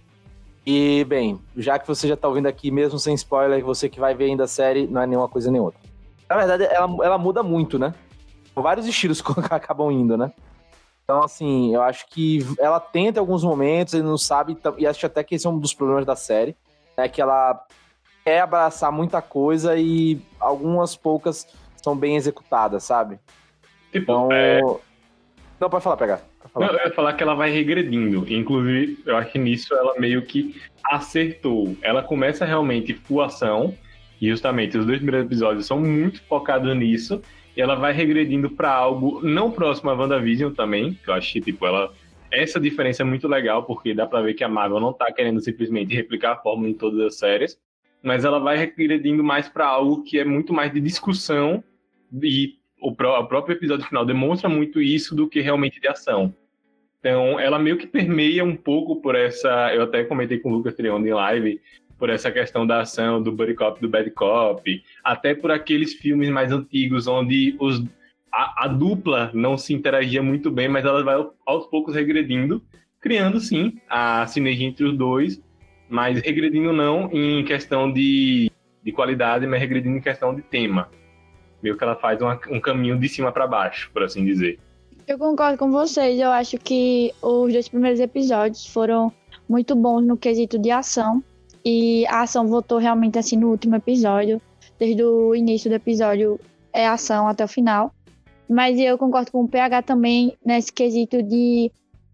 E, 0.67 1.05
bem, 1.05 1.41
já 1.57 1.79
que 1.79 1.87
você 1.87 2.09
já 2.09 2.17
tá 2.17 2.27
ouvindo 2.27 2.49
aqui, 2.49 2.73
mesmo 2.73 2.99
sem 2.99 3.15
spoiler, 3.15 3.65
você 3.65 3.89
que 3.89 4.01
vai 4.01 4.17
ver 4.17 4.25
ainda 4.25 4.43
a 4.43 4.49
série, 4.49 4.89
não 4.89 5.01
é 5.01 5.07
nenhuma 5.07 5.29
coisa 5.29 5.49
nem 5.49 5.61
outra. 5.61 5.79
Na 6.29 6.37
verdade, 6.37 6.65
ela, 6.65 6.89
ela 7.05 7.17
muda 7.17 7.41
muito, 7.41 7.79
né? 7.79 7.95
Vários 8.53 8.85
estilos 8.85 9.23
acabam 9.49 9.93
indo, 9.93 10.17
né? 10.17 10.33
Então, 11.05 11.23
assim, 11.23 11.73
eu 11.73 11.81
acho 11.81 12.09
que 12.09 12.41
ela 12.59 12.81
tenta 12.81 13.21
em 13.21 13.21
alguns 13.21 13.45
momentos, 13.45 13.95
ele 13.95 14.03
não 14.03 14.19
sabe, 14.19 14.59
e 14.77 14.89
acho 14.89 15.07
até 15.07 15.23
que 15.23 15.37
esse 15.37 15.47
é 15.47 15.51
um 15.51 15.57
dos 15.57 15.73
problemas 15.73 16.05
da 16.05 16.17
série, 16.17 16.57
né? 16.99 17.09
Que 17.09 17.23
ela 17.23 17.65
quer 18.25 18.41
abraçar 18.41 18.91
muita 18.91 19.23
coisa 19.23 19.77
e 19.77 20.21
algumas 20.41 20.97
poucas 20.97 21.47
são 21.81 21.97
bem 21.97 22.17
executadas, 22.17 22.83
sabe? 22.83 23.21
Tipo, 23.95 24.13
Então. 24.13 24.33
é, 24.33 24.61
Não, 25.61 25.71
pode 25.71 25.85
falar, 25.85 25.97
pegar. 25.97 26.21
Não, 26.57 26.67
eu 26.67 26.87
ia 26.87 26.93
falar 26.93 27.13
que 27.13 27.23
ela 27.23 27.35
vai 27.35 27.51
regredindo. 27.51 28.27
Inclusive, 28.33 28.99
eu 29.07 29.17
acho 29.17 29.31
que 29.31 29.39
nisso 29.39 29.73
ela 29.73 29.95
meio 29.99 30.23
que 30.23 30.61
acertou. 30.85 31.77
Ela 31.81 32.03
começa 32.03 32.45
realmente 32.45 32.93
full 32.93 33.23
ação, 33.23 33.73
e 34.21 34.29
justamente 34.29 34.77
os 34.77 34.85
dois 34.85 34.99
primeiros 34.99 35.27
episódios 35.27 35.67
são 35.67 35.81
muito 35.81 36.21
focados 36.25 36.77
nisso, 36.77 37.23
e 37.57 37.61
ela 37.61 37.77
vai 37.77 37.93
regredindo 37.93 38.51
pra 38.51 38.73
algo 38.73 39.21
não 39.23 39.51
próximo 39.51 39.91
a 39.91 39.95
WandaVision 39.95 40.53
também, 40.53 40.95
que 41.05 41.09
eu 41.09 41.21
que, 41.21 41.41
tipo, 41.41 41.65
ela. 41.65 41.93
Essa 42.33 42.59
diferença 42.59 43.03
é 43.03 43.07
muito 43.07 43.29
legal, 43.29 43.63
porque 43.63 43.95
dá 43.95 44.07
pra 44.07 44.21
ver 44.21 44.35
que 44.35 44.43
a 44.43 44.49
Marvel 44.49 44.81
não 44.81 44.93
tá 44.93 45.13
querendo 45.13 45.41
simplesmente 45.41 45.95
replicar 45.95 46.33
a 46.33 46.37
fórmula 46.37 46.69
em 46.69 46.75
todas 46.75 47.01
as 47.01 47.17
séries, 47.17 47.57
mas 48.03 48.25
ela 48.25 48.41
vai 48.41 48.57
regredindo 48.57 49.23
mais 49.23 49.49
pra 49.49 49.69
algo 49.69 50.03
que 50.03 50.19
é 50.19 50.25
muito 50.25 50.53
mais 50.53 50.73
de 50.73 50.81
discussão, 50.81 51.63
e 52.21 52.57
o, 52.85 52.95
pró- 52.95 53.19
o 53.19 53.27
próprio 53.27 53.57
episódio 53.57 53.87
final 53.87 54.05
demonstra 54.05 54.49
muito 54.49 54.81
isso 54.81 55.15
do 55.15 55.29
que 55.29 55.41
realmente 55.41 55.81
de 55.81 55.89
ação. 55.89 56.35
Então, 57.01 57.41
ela 57.41 57.59
meio 57.59 57.77
que 57.77 57.87
permeia 57.87 58.45
um 58.45 58.57
pouco 58.57 59.01
por 59.01 59.15
essa. 59.15 59.75
Eu 59.75 59.83
até 59.83 60.05
comentei 60.05 60.39
com 60.39 60.51
o 60.51 60.57
Lucas 60.57 60.75
Trione 60.75 61.09
em 61.09 61.13
live, 61.13 61.61
por 61.99 62.11
essa 62.11 62.31
questão 62.31 62.67
da 62.67 62.81
ação 62.81 63.23
do 63.23 63.33
Buddy 63.33 63.55
Cop 63.55 63.81
do 63.81 63.89
Bad 63.89 64.11
Cop, 64.11 64.83
até 65.03 65.35
por 65.35 65.51
aqueles 65.51 65.95
filmes 65.95 66.29
mais 66.29 66.53
antigos 66.53 67.07
onde 67.07 67.57
os, 67.59 67.83
a, 68.33 68.65
a 68.65 68.69
dupla 68.69 69.31
não 69.33 69.57
se 69.57 69.73
interagia 69.73 70.23
muito 70.23 70.51
bem, 70.51 70.69
mas 70.69 70.85
ela 70.85 71.03
vai 71.03 71.15
aos 71.47 71.67
poucos 71.67 71.95
regredindo, 71.95 72.63
criando 73.01 73.41
sim 73.41 73.79
a 73.89 74.27
sinergia 74.27 74.67
entre 74.67 74.85
os 74.85 74.97
dois, 74.97 75.43
mas 75.89 76.21
regredindo 76.21 76.73
não 76.73 77.11
em 77.13 77.45
questão 77.45 77.91
de, 77.91 78.51
de 78.83 78.93
qualidade, 78.93 79.47
mas 79.47 79.61
regredindo 79.61 79.97
em 79.97 80.01
questão 80.01 80.35
de 80.35 80.43
tema. 80.43 80.91
Meio 81.65 81.79
que 81.79 81.83
ela 81.83 81.97
faz 81.97 82.21
uma- 82.21 82.39
um 82.51 82.61
caminho 82.61 82.99
de 82.99 83.09
cima 83.09 83.33
para 83.33 83.47
baixo, 83.47 83.91
por 83.91 84.03
assim 84.03 84.23
dizer. 84.23 84.59
Eu 85.09 85.19
concordo 85.19 85.57
com 85.57 85.71
vocês. 85.71 86.21
Eu 86.21 86.29
acho 86.31 86.59
que 86.59 87.11
os 87.23 87.51
dois 87.51 87.69
primeiros 87.71 88.01
episódios 88.01 88.67
foram 88.67 89.11
muito 89.49 89.75
bons 89.75 90.03
no 90.03 90.15
quesito 90.15 90.59
de 90.59 90.71
ação. 90.71 91.25
E 91.65 92.07
a 92.09 92.21
ação 92.21 92.47
voltou 92.47 92.77
realmente 92.77 93.19
assim 93.19 93.39
no 93.39 93.49
último 93.49 93.77
episódio. 93.77 94.43
Desde 94.79 95.03
o 95.03 95.35
início 95.35 95.71
do 95.71 95.77
episódio 95.77 96.39
é 96.71 96.87
ação 96.87 97.27
até 97.27 97.43
o 97.43 97.49
final. 97.49 97.95
Mas 98.47 98.79
eu 98.79 98.99
concordo 98.99 99.33
com 99.33 99.45
o 99.45 99.49
PH 99.49 99.81
também 99.81 100.37
nesse 100.45 100.71
quesito 100.71 101.23
de 101.23 101.73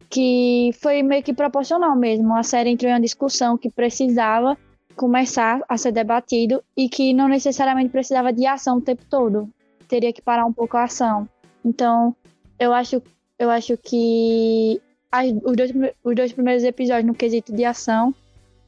que 0.09 0.71
foi 0.81 1.03
meio 1.03 1.25
que 1.25 1.35
proporcional 1.35 1.97
mesmo. 1.97 2.37
A 2.37 2.45
série 2.45 2.71
entrou 2.71 2.89
em 2.89 2.95
uma 2.95 3.01
discussão 3.01 3.59
que 3.59 3.69
precisava 3.69 4.57
começar 4.97 5.61
a 5.69 5.77
ser 5.77 5.93
debatido 5.93 6.63
e 6.77 6.89
que 6.89 7.13
não 7.13 7.29
necessariamente 7.29 7.91
precisava 7.91 8.33
de 8.33 8.47
ação 8.47 8.79
o 8.79 8.81
tempo 8.81 9.03
todo. 9.09 9.49
Teria 9.89 10.13
que 10.13 10.23
parar 10.23 10.45
um 10.47 10.53
pouco 10.53 10.77
a 10.77 10.85
ação. 10.85 11.29
Então, 11.65 12.15
eu 12.59 12.73
acho, 12.73 13.03
eu 13.39 13.51
acho 13.51 13.77
que 13.77 14.81
as- 15.11 15.33
os, 15.45 15.57
dois, 15.57 15.73
os 16.05 16.15
dois 16.15 16.33
primeiros 16.33 16.65
episódios 16.65 17.07
no 17.07 17.15
quesito 17.15 17.53
de 17.55 17.65
ação 17.65 18.15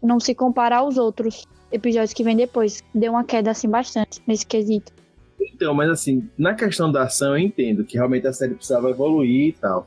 não 0.02 0.18
se 0.18 0.34
compara 0.34 0.78
aos 0.78 0.96
outros 0.98 1.44
episódios 1.70 2.12
que 2.12 2.24
vem 2.24 2.36
depois. 2.36 2.82
Deu 2.94 3.12
uma 3.12 3.24
queda 3.24 3.50
assim 3.50 3.68
bastante 3.68 4.20
nesse 4.26 4.44
quesito. 4.46 4.92
Então, 5.40 5.74
mas 5.74 5.90
assim, 5.90 6.28
na 6.38 6.54
questão 6.54 6.90
da 6.90 7.04
ação 7.04 7.36
eu 7.36 7.38
entendo 7.38 7.84
que 7.84 7.96
realmente 7.96 8.26
a 8.26 8.32
série 8.32 8.54
precisava 8.54 8.90
evoluir 8.90 9.48
e 9.48 9.52
tal. 9.52 9.86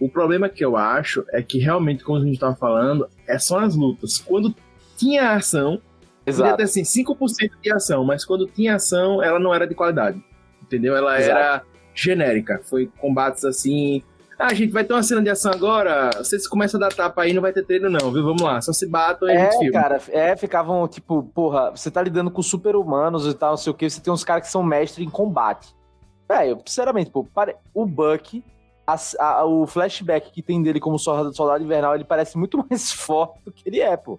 O 0.00 0.08
problema 0.08 0.48
que 0.48 0.64
eu 0.64 0.76
acho 0.76 1.24
é 1.30 1.40
que 1.42 1.58
realmente, 1.58 2.02
como 2.04 2.18
a 2.18 2.24
gente 2.24 2.38
tava 2.38 2.56
falando, 2.56 3.08
é 3.26 3.38
só 3.38 3.60
as 3.60 3.74
lutas. 3.76 4.18
Quando 4.18 4.54
tinha 4.96 5.32
ação, 5.32 5.80
podia 6.24 6.26
Exato. 6.26 6.56
ter 6.56 6.62
assim, 6.64 6.82
5% 6.82 7.50
de 7.62 7.72
ação, 7.72 8.04
mas 8.04 8.24
quando 8.24 8.46
tinha 8.46 8.76
ação, 8.76 9.22
ela 9.22 9.38
não 9.38 9.54
era 9.54 9.66
de 9.66 9.74
qualidade. 9.74 10.22
Entendeu? 10.62 10.96
Ela 10.96 11.18
Exato. 11.20 11.38
era 11.38 11.62
genérica. 11.94 12.60
Foi 12.64 12.90
combates 12.98 13.44
assim. 13.44 14.02
Ah, 14.38 14.52
gente, 14.52 14.72
vai 14.72 14.82
ter 14.82 14.92
uma 14.92 15.02
cena 15.02 15.22
de 15.22 15.30
ação 15.30 15.52
agora. 15.52 16.10
Vocês 16.16 16.48
começam 16.48 16.78
a 16.80 16.88
dar 16.88 16.94
tapa 16.94 17.22
aí, 17.22 17.32
não 17.32 17.40
vai 17.42 17.52
ter 17.52 17.64
treino, 17.64 17.88
não, 17.88 18.10
viu? 18.10 18.24
Vamos 18.24 18.42
lá. 18.42 18.60
Só 18.60 18.72
se 18.72 18.84
batam 18.88 19.28
e 19.28 19.32
a 19.32 19.38
gente 19.44 19.54
É, 19.54 19.58
filma. 19.58 19.72
cara, 19.80 20.00
é, 20.08 20.36
ficavam 20.36 20.88
tipo, 20.88 21.22
porra, 21.34 21.70
você 21.70 21.90
tá 21.90 22.02
lidando 22.02 22.30
com 22.30 22.42
super-humanos 22.42 23.26
e 23.26 23.34
tal, 23.34 23.50
não 23.50 23.56
sei 23.56 23.70
o 23.70 23.74
que, 23.74 23.88
você 23.88 24.00
tem 24.00 24.12
uns 24.12 24.24
caras 24.24 24.44
que 24.46 24.50
são 24.50 24.62
mestres 24.62 25.06
em 25.06 25.10
combate. 25.10 25.68
Velho, 26.28 26.58
sinceramente, 26.66 27.10
pô, 27.10 27.22
pare- 27.24 27.54
o 27.72 27.86
Buck, 27.86 28.42
as- 28.86 29.14
a- 29.20 29.44
o 29.44 29.66
flashback 29.68 30.32
que 30.32 30.42
tem 30.42 30.60
dele 30.62 30.80
como 30.80 30.98
soldado, 30.98 31.32
soldado 31.36 31.62
invernal, 31.62 31.94
ele 31.94 32.04
parece 32.04 32.36
muito 32.36 32.58
mais 32.68 32.90
forte 32.90 33.38
do 33.44 33.52
que 33.52 33.68
ele 33.68 33.80
é, 33.80 33.96
pô. 33.96 34.18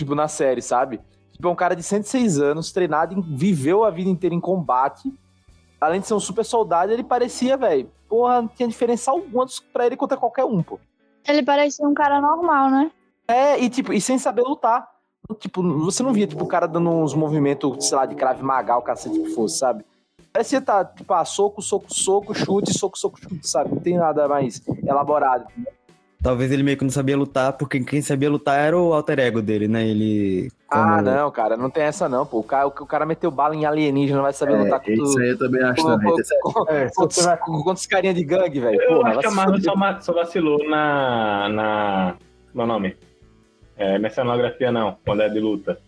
Tipo, 0.00 0.14
na 0.14 0.28
série, 0.28 0.62
sabe? 0.62 0.98
Tipo, 1.30 1.48
é 1.48 1.50
um 1.50 1.54
cara 1.54 1.76
de 1.76 1.82
106 1.82 2.40
anos, 2.40 2.72
treinado, 2.72 3.12
em, 3.14 3.20
viveu 3.20 3.84
a 3.84 3.90
vida 3.90 4.08
inteira 4.08 4.34
em 4.34 4.40
combate. 4.40 5.12
Além 5.78 6.00
de 6.00 6.06
ser 6.06 6.14
um 6.14 6.20
super 6.20 6.42
soldado, 6.42 6.90
ele 6.90 7.04
parecia, 7.04 7.54
velho, 7.54 7.90
porra, 8.08 8.40
não 8.40 8.48
tinha 8.48 8.66
diferença 8.66 9.10
alguma 9.10 9.44
pra 9.70 9.84
ele 9.84 9.98
contra 9.98 10.16
qualquer 10.16 10.46
um, 10.46 10.62
pô. 10.62 10.80
Ele 11.28 11.42
parecia 11.42 11.86
um 11.86 11.92
cara 11.92 12.18
normal, 12.18 12.70
né? 12.70 12.90
É, 13.28 13.60
e 13.60 13.68
tipo, 13.68 13.92
e 13.92 14.00
sem 14.00 14.16
saber 14.16 14.40
lutar. 14.40 14.88
Tipo, 15.38 15.62
você 15.80 16.02
não 16.02 16.14
via, 16.14 16.26
tipo, 16.26 16.42
o 16.42 16.48
cara 16.48 16.66
dando 16.66 16.88
uns 16.88 17.12
movimentos, 17.12 17.86
sei 17.86 17.98
lá, 17.98 18.06
de 18.06 18.14
crave 18.14 18.42
magal, 18.42 18.80
o 18.80 18.82
cacete 18.82 19.20
que 19.20 19.34
fosse, 19.34 19.58
sabe? 19.58 19.84
Parecia 20.32 20.62
tá, 20.62 20.82
tipo, 20.82 21.12
ah, 21.12 21.26
soco, 21.26 21.60
soco, 21.60 21.92
soco, 21.92 22.34
chute, 22.34 22.72
soco, 22.72 22.98
soco, 22.98 23.20
chute, 23.20 23.46
sabe? 23.46 23.74
Não 23.74 23.80
tem 23.82 23.98
nada 23.98 24.26
mais 24.26 24.62
elaborado. 24.82 25.44
Talvez 26.22 26.52
ele 26.52 26.62
meio 26.62 26.76
que 26.76 26.84
não 26.84 26.90
sabia 26.90 27.16
lutar, 27.16 27.54
porque 27.54 27.80
quem 27.80 28.02
sabia 28.02 28.28
lutar 28.30 28.58
era 28.58 28.76
o 28.78 28.92
alter 28.92 29.18
ego 29.20 29.40
dele, 29.40 29.66
né? 29.66 29.86
Ele. 29.86 30.50
Ah, 30.68 30.96
como- 30.96 31.02
não, 31.02 31.30
cara, 31.30 31.56
não 31.56 31.70
tem 31.70 31.84
essa 31.84 32.08
não, 32.10 32.26
pô. 32.26 32.40
O 32.40 32.44
cara, 32.44 32.66
o, 32.66 32.68
o 32.68 32.86
cara 32.86 33.06
meteu 33.06 33.30
bala 33.30 33.56
em 33.56 33.64
alienígena, 33.64 34.16
não 34.18 34.24
vai 34.24 34.32
saber 34.34 34.52
É, 34.52 34.58
lutar 34.64 34.80
com 34.80 34.90
isso 34.90 35.18
aí 35.18 35.30
eu 35.30 35.38
também 35.38 35.62
acho 35.62 35.82
com- 35.82 35.88
também. 35.88 36.12
com- 36.12 36.20
é- 36.20 36.52
com- 36.52 36.70
É, 36.70 36.90
com- 36.94 37.08
vai- 37.24 37.36
com- 37.38 37.52
Contra 37.62 37.72
os 37.72 37.86
carinha 37.86 38.12
de 38.12 38.22
gangue, 38.22 38.60
velho. 38.60 38.80
Eu 38.82 38.96
Porra, 38.98 39.10
acho 39.10 39.18
que 39.20 39.26
a 39.26 39.30
Marvel 39.30 39.60
só, 39.62 40.00
só 40.00 40.12
vacilou 40.12 40.58
na. 40.68 41.48
na. 41.48 42.14
Meu 42.54 42.66
nome? 42.66 42.96
É, 43.78 43.98
mercenografia 43.98 44.70
não, 44.70 44.98
quando 45.06 45.22
é 45.22 45.28
de 45.30 45.40
luta. 45.40 45.78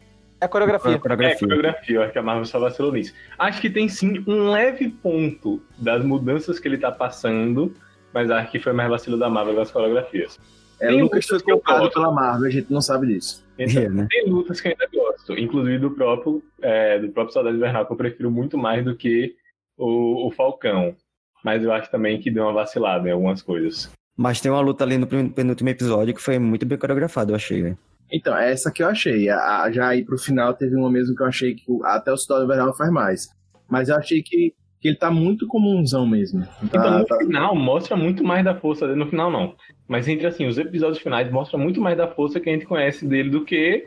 É 0.40 0.48
coreografia. 0.48 0.92
É, 0.94 0.98
coreografia. 0.98 1.38
coreografia, 1.46 1.96
eu 1.96 2.02
acho 2.02 2.12
que 2.12 2.18
a 2.18 2.22
Marvel 2.22 2.46
só 2.46 2.58
vacilou 2.58 2.90
nisso. 2.90 3.12
Acho 3.38 3.60
que 3.60 3.68
tem 3.68 3.86
sim 3.86 4.24
um 4.26 4.50
leve 4.50 4.88
ponto 4.88 5.60
das 5.76 6.02
mudanças 6.02 6.58
que 6.58 6.66
ele 6.66 6.78
tá 6.78 6.90
passando, 6.90 7.72
mas 8.12 8.30
acho 8.30 8.50
que 8.50 8.58
foi 8.60 8.72
mais 8.72 8.88
vacilo 8.90 9.18
da 9.18 9.28
Marvel 9.28 9.56
das 9.56 9.70
coreografias. 9.70 10.38
É, 10.80 10.88
Tem 10.88 11.00
Lucas 11.02 11.24
foi 11.26 11.34
lutas 11.36 11.42
que 11.42 11.52
eu 11.52 11.56
comprado 11.58 11.80
gosto. 11.82 11.94
pela 11.94 12.12
Marvel, 12.12 12.46
a 12.48 12.50
gente 12.50 12.72
não 12.72 12.80
sabe 12.80 13.06
disso. 13.06 13.44
Então, 13.58 13.82
É, 13.82 13.88
né? 13.88 14.06
Tem 14.10 14.28
lutas 14.28 14.60
que 14.60 14.68
eu 14.68 14.72
ainda 14.72 14.88
gosto, 14.92 15.32
inclusive 15.38 15.78
do 15.78 15.90
próprio, 15.92 16.42
é, 16.60 16.98
do 16.98 17.08
próprio 17.10 17.32
Soldado 17.32 17.56
Invernal, 17.56 17.86
que 17.86 17.92
eu 17.92 17.96
prefiro 17.96 18.30
muito 18.30 18.58
mais 18.58 18.84
do 18.84 18.96
que 18.96 19.34
o, 19.78 20.26
o 20.26 20.30
Falcão. 20.32 20.96
Mas 21.44 21.62
eu 21.62 21.72
acho 21.72 21.90
também 21.90 22.20
que 22.20 22.30
deu 22.30 22.44
uma 22.44 22.52
vacilada 22.52 23.08
em 23.08 23.12
algumas 23.12 23.42
coisas. 23.42 23.90
Mas 24.16 24.40
tem 24.40 24.50
uma 24.50 24.60
luta 24.60 24.84
ali 24.84 24.98
no 24.98 25.06
pen- 25.06 25.28
penúltimo 25.30 25.68
episódio 25.70 26.14
que 26.14 26.20
foi 26.20 26.38
muito 26.38 26.66
bem 26.66 26.78
coreografada, 26.78 27.32
eu 27.32 27.36
achei, 27.36 27.62
né? 27.62 27.76
Então, 28.12 28.36
é 28.36 28.52
essa 28.52 28.70
que 28.70 28.82
eu 28.82 28.88
achei. 28.88 29.28
A- 29.28 29.62
a- 29.62 29.70
já 29.72 29.88
aí 29.88 30.04
pro 30.04 30.18
final 30.18 30.52
teve 30.54 30.76
uma 30.76 30.90
mesmo 30.90 31.14
que 31.16 31.22
eu 31.22 31.26
achei 31.26 31.54
que 31.54 31.64
o- 31.68 31.84
até 31.84 32.12
o 32.12 32.16
Soldado 32.16 32.44
Invernal 32.44 32.74
faz 32.76 32.90
mais. 32.90 33.28
Mas 33.68 33.88
eu 33.88 33.96
achei 33.96 34.22
que, 34.22 34.52
que 34.82 34.88
ele 34.88 34.96
tá 34.96 35.10
muito 35.12 35.46
comunzão 35.46 36.04
mesmo. 36.06 36.46
Então, 36.62 36.82
Tá- 36.82 36.98
no 36.98 37.04
tá- 37.06 37.16
final, 37.18 37.54
mostra 37.54 37.96
muito 37.96 38.24
mais 38.24 38.44
da 38.44 38.54
força 38.54 38.84
dele. 38.86 38.98
No 38.98 39.06
final, 39.08 39.30
não. 39.30 39.54
Mas 39.88 40.08
entre, 40.08 40.26
assim, 40.26 40.46
os 40.46 40.58
episódios 40.58 40.98
finais 41.00 41.30
mostra 41.30 41.56
muito 41.56 41.80
mais 41.80 41.96
da 41.96 42.08
força 42.08 42.40
que 42.40 42.50
a 42.50 42.52
gente 42.52 42.66
conhece 42.66 43.06
dele 43.06 43.30
do 43.30 43.44
que 43.44 43.86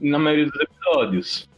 na 0.00 0.18
maioria 0.20 0.46
dos 0.46 0.60
episódios. 0.60 1.48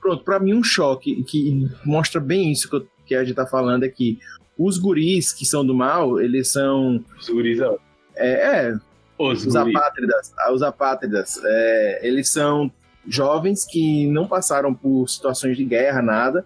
Pronto, 0.00 0.24
pra 0.24 0.40
mim 0.40 0.54
um 0.54 0.62
choque 0.64 1.22
que 1.22 1.68
mostra 1.86 2.20
bem 2.20 2.50
isso 2.50 2.68
que, 2.68 2.74
eu- 2.74 2.86
que 3.06 3.14
a 3.14 3.22
gente 3.24 3.36
tá 3.36 3.46
falando 3.46 3.84
é 3.84 3.88
que 3.88 4.18
os 4.58 4.76
guris 4.76 5.32
que 5.32 5.46
são 5.46 5.64
do 5.64 5.72
mal, 5.74 6.20
eles 6.20 6.48
são. 6.48 7.02
Os 7.20 7.28
guris, 7.28 7.60
ó. 7.60 7.78
É, 8.16 8.30
é, 8.70 8.74
Os 9.18 9.46
os 9.46 9.54
guris. 9.54 9.76
apátridas. 9.76 10.34
ah, 10.40 10.52
Os 10.52 10.62
apátridas. 10.62 11.40
é, 11.44 12.00
eles 12.08 12.28
são 12.28 12.70
jovens 13.06 13.64
que 13.64 14.08
não 14.08 14.26
passaram 14.26 14.74
por 14.74 15.08
situações 15.08 15.56
de 15.56 15.64
guerra, 15.64 16.02
nada. 16.02 16.44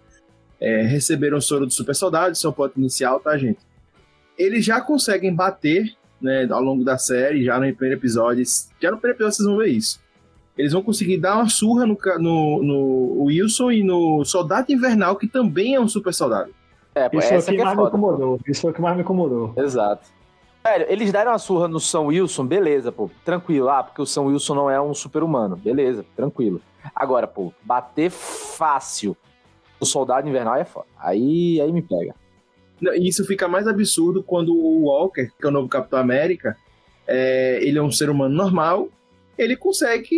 É, 0.59 0.81
receberam 0.83 1.37
o 1.37 1.41
soro 1.41 1.65
do 1.65 1.73
super 1.73 1.95
soldado, 1.95 2.33
isso 2.33 2.47
é 2.47 2.49
o 2.49 2.53
ponto 2.53 2.77
inicial, 2.77 3.19
tá, 3.19 3.37
gente? 3.37 3.59
Eles 4.37 4.63
já 4.65 4.81
conseguem 4.81 5.33
bater 5.33 5.95
né, 6.21 6.47
ao 6.49 6.61
longo 6.61 6.83
da 6.83 6.97
série, 6.97 7.43
já 7.43 7.59
no 7.59 7.73
primeiro 7.73 7.99
episódio. 7.99 8.43
Já 8.81 8.91
no 8.91 8.97
primeiro 8.97 9.17
episódio 9.17 9.35
vocês 9.35 9.47
vão 9.47 9.57
ver 9.57 9.69
isso. 9.69 9.99
Eles 10.57 10.73
vão 10.73 10.81
conseguir 10.81 11.17
dar 11.17 11.35
uma 11.35 11.49
surra 11.49 11.85
no, 11.85 11.97
no, 12.19 12.63
no 12.63 13.23
Wilson 13.25 13.71
e 13.71 13.83
no 13.83 14.25
Soldado 14.25 14.71
Invernal, 14.71 15.15
que 15.15 15.27
também 15.27 15.75
é 15.75 15.79
um 15.79 15.87
super 15.87 16.13
soldado. 16.13 16.51
É, 16.95 17.05
Isso 17.13 17.27
foi 17.27 17.37
o 17.37 17.37
essa 17.37 17.51
que 17.51 17.55
que 17.57 17.61
é 17.61 17.65
mais 17.65 17.77
me 17.77 17.83
foda. 17.83 17.89
incomodou. 17.95 18.39
Isso 18.47 18.61
foi 18.61 18.71
o 18.71 18.73
que 18.73 18.81
mais 18.81 18.95
me 18.95 19.03
incomodou. 19.03 19.53
Exato. 19.55 20.07
Velho, 20.63 20.85
eles 20.89 21.11
deram 21.11 21.31
uma 21.31 21.37
surra 21.37 21.67
no 21.67 21.79
São 21.79 22.07
Wilson, 22.07 22.45
beleza, 22.45 22.91
pô, 22.91 23.09
tranquilo. 23.23 23.69
Ah, 23.69 23.83
porque 23.83 24.01
o 24.01 24.05
São 24.05 24.25
Wilson 24.25 24.55
não 24.55 24.69
é 24.69 24.81
um 24.81 24.95
super-humano, 24.95 25.55
beleza, 25.55 26.03
tranquilo. 26.15 26.59
Agora, 26.95 27.27
pô, 27.27 27.53
bater 27.61 28.09
fácil 28.09 29.15
o 29.79 29.85
Soldado 29.85 30.27
Invernal 30.27 30.55
é 30.55 30.65
foda. 30.65 30.87
Aí, 30.99 31.59
aí 31.61 31.71
me 31.71 31.81
pega. 31.81 32.15
E 32.81 33.07
isso 33.07 33.25
fica 33.25 33.47
mais 33.47 33.67
absurdo 33.67 34.21
quando 34.21 34.53
o 34.53 34.83
Walker, 34.85 35.31
que 35.39 35.45
é 35.45 35.47
o 35.47 35.51
novo 35.51 35.67
Capitão 35.67 35.99
América, 35.99 36.55
é, 37.07 37.59
ele 37.61 37.77
é 37.79 37.81
um 37.81 37.91
ser 37.91 38.09
humano 38.09 38.35
normal, 38.35 38.89
ele 39.37 39.55
consegue 39.55 40.17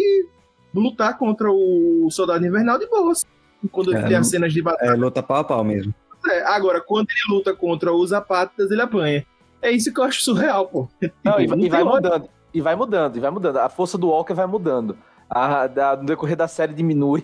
lutar 0.74 1.18
contra 1.18 1.50
o 1.52 2.08
Soldado 2.12 2.46
Invernal 2.46 2.78
de 2.78 2.88
boas. 2.88 3.26
Quando 3.72 3.96
É, 3.96 4.02
tem 4.02 4.12
não- 4.12 4.20
as 4.20 4.28
cenas 4.30 4.54
de 4.54 4.62
batalha. 4.62 4.90
É 4.92 4.94
luta 4.96 5.22
pau 5.24 5.38
a 5.38 5.44
pau 5.44 5.64
mesmo. 5.64 5.94
É, 6.28 6.44
agora, 6.48 6.82
quando 6.82 7.08
ele 7.10 7.36
luta 7.38 7.54
contra 7.54 7.94
os 7.94 8.12
apátridas, 8.12 8.72
ele 8.72 8.82
apanha. 8.82 9.26
É 9.62 9.72
isso 9.72 9.94
que 9.94 10.00
eu 10.00 10.04
acho 10.04 10.22
surreal, 10.22 10.68
pô. 10.68 10.88
Não, 11.24 11.40
e, 11.40 11.44
e 11.66 11.70
vai 11.70 11.82
tem 11.84 11.84
mudando, 11.84 12.30
e 12.54 12.62
vai 12.62 12.76
mudando, 12.76 13.16
e 13.18 13.20
vai 13.20 13.32
mudando. 13.32 13.58
A 13.58 13.70
força 13.70 13.98
do 13.98 14.08
Walker 14.10 14.34
vai 14.34 14.46
mudando. 14.48 14.98
A, 15.30 15.68
da- 15.68 15.96
no 15.96 16.06
decorrer 16.06 16.36
da 16.36 16.48
série 16.48 16.74
diminui, 16.74 17.24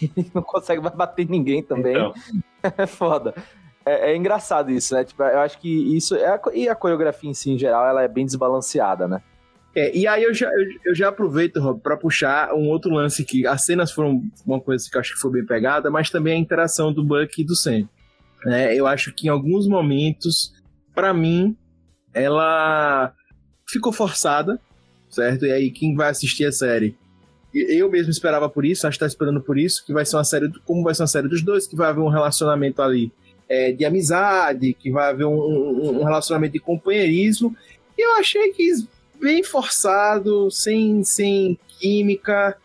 ele 0.00 0.30
não 0.34 0.42
consegue 0.42 0.80
mais 0.80 0.94
bater 0.94 1.28
ninguém 1.28 1.62
também. 1.62 1.94
Então, 1.96 2.14
É 2.78 2.86
foda. 2.86 3.34
É, 3.84 4.12
é 4.12 4.16
engraçado 4.16 4.70
isso, 4.70 4.94
né? 4.94 5.04
Tipo, 5.04 5.22
eu 5.24 5.40
acho 5.40 5.58
que 5.58 5.68
isso. 5.96 6.14
É 6.14 6.26
a 6.28 6.40
e 6.54 6.68
a 6.68 6.74
coreografia 6.74 7.28
em 7.28 7.34
si, 7.34 7.50
em 7.50 7.58
geral, 7.58 7.86
ela 7.86 8.02
é 8.02 8.08
bem 8.08 8.24
desbalanceada, 8.24 9.06
né? 9.06 9.20
É, 9.76 9.94
e 9.94 10.06
aí 10.06 10.22
eu 10.22 10.32
já, 10.32 10.48
eu, 10.50 10.64
eu 10.86 10.94
já 10.94 11.08
aproveito, 11.08 11.58
Rob, 11.60 11.80
pra 11.80 11.96
puxar 11.96 12.54
um 12.54 12.68
outro 12.68 12.92
lance 12.94 13.24
que 13.24 13.44
as 13.46 13.66
cenas 13.66 13.90
foram 13.90 14.22
uma 14.46 14.60
coisa 14.60 14.88
que 14.88 14.96
eu 14.96 15.00
acho 15.00 15.14
que 15.14 15.20
foi 15.20 15.32
bem 15.32 15.44
pegada, 15.44 15.90
mas 15.90 16.08
também 16.08 16.34
a 16.34 16.38
interação 16.38 16.92
do 16.92 17.02
Buck 17.04 17.42
e 17.42 17.44
do 17.44 17.56
Sam. 17.56 17.88
É, 18.46 18.74
eu 18.74 18.86
acho 18.86 19.12
que 19.12 19.26
em 19.26 19.30
alguns 19.30 19.66
momentos, 19.66 20.54
pra 20.94 21.12
mim, 21.12 21.56
ela 22.14 23.12
ficou 23.68 23.92
forçada, 23.92 24.60
certo? 25.10 25.44
E 25.44 25.52
aí 25.52 25.70
quem 25.70 25.94
vai 25.96 26.08
assistir 26.10 26.44
a 26.46 26.52
série, 26.52 26.96
eu 27.54 27.90
mesmo 27.90 28.10
esperava 28.10 28.48
por 28.48 28.64
isso, 28.64 28.86
acho 28.86 28.96
que 28.96 29.00
tá 29.04 29.06
esperando 29.06 29.40
por 29.40 29.56
isso, 29.58 29.84
que 29.86 29.92
vai 29.92 30.04
ser 30.04 30.16
uma 30.16 30.24
série, 30.24 30.50
como 30.64 30.82
vai 30.82 30.94
ser 30.94 31.02
uma 31.02 31.08
série 31.08 31.28
dos 31.28 31.42
dois, 31.42 31.66
que 31.66 31.76
vai 31.76 31.88
haver 31.88 32.00
um 32.00 32.08
relacionamento 32.08 32.82
ali 32.82 33.12
é, 33.48 33.72
de 33.72 33.84
amizade, 33.84 34.72
que 34.74 34.90
vai 34.90 35.10
haver 35.10 35.26
um, 35.26 35.34
um- 35.34 36.00
um 36.00 36.04
relacionamento 36.04 36.54
de 36.54 36.58
companheirismo, 36.58 37.54
e 37.96 38.02
eu 38.04 38.16
achei 38.16 38.52
que 38.52 38.72
bem 39.20 39.42
forçado, 39.44 40.50
sem, 40.50 41.04
sem 41.04 41.58
química, 41.78 42.56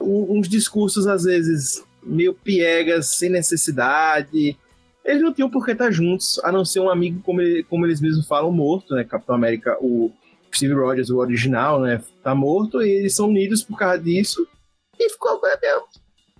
um- 0.00 0.38
uns 0.38 0.48
discursos 0.48 1.06
às 1.06 1.24
vezes 1.24 1.82
meio 2.02 2.34
piegas, 2.34 3.06
sem 3.16 3.30
necessidade. 3.30 4.56
Eles 5.04 5.22
não 5.22 5.32
tinham 5.32 5.48
por 5.50 5.64
que 5.64 5.72
estar 5.72 5.90
juntos, 5.90 6.38
a 6.44 6.52
não 6.52 6.64
ser 6.64 6.80
um 6.80 6.90
amigo, 6.90 7.20
como, 7.22 7.40
ele- 7.40 7.62
como 7.64 7.86
eles 7.86 8.00
mesmos 8.00 8.26
falam, 8.26 8.52
morto, 8.52 8.94
né? 8.94 9.04
Capitão 9.04 9.34
América, 9.34 9.76
o 9.80 10.10
Steve 10.56 10.74
Rogers, 10.74 11.10
o 11.10 11.18
original, 11.18 11.80
né? 11.80 12.02
Tá 12.22 12.34
morto, 12.34 12.82
e 12.82 12.88
eles 12.88 13.14
são 13.14 13.28
unidos 13.28 13.62
por 13.62 13.76
causa 13.78 13.98
disso. 13.98 14.46
E 14.98 15.10
ficou, 15.10 15.40
meu, 15.40 15.82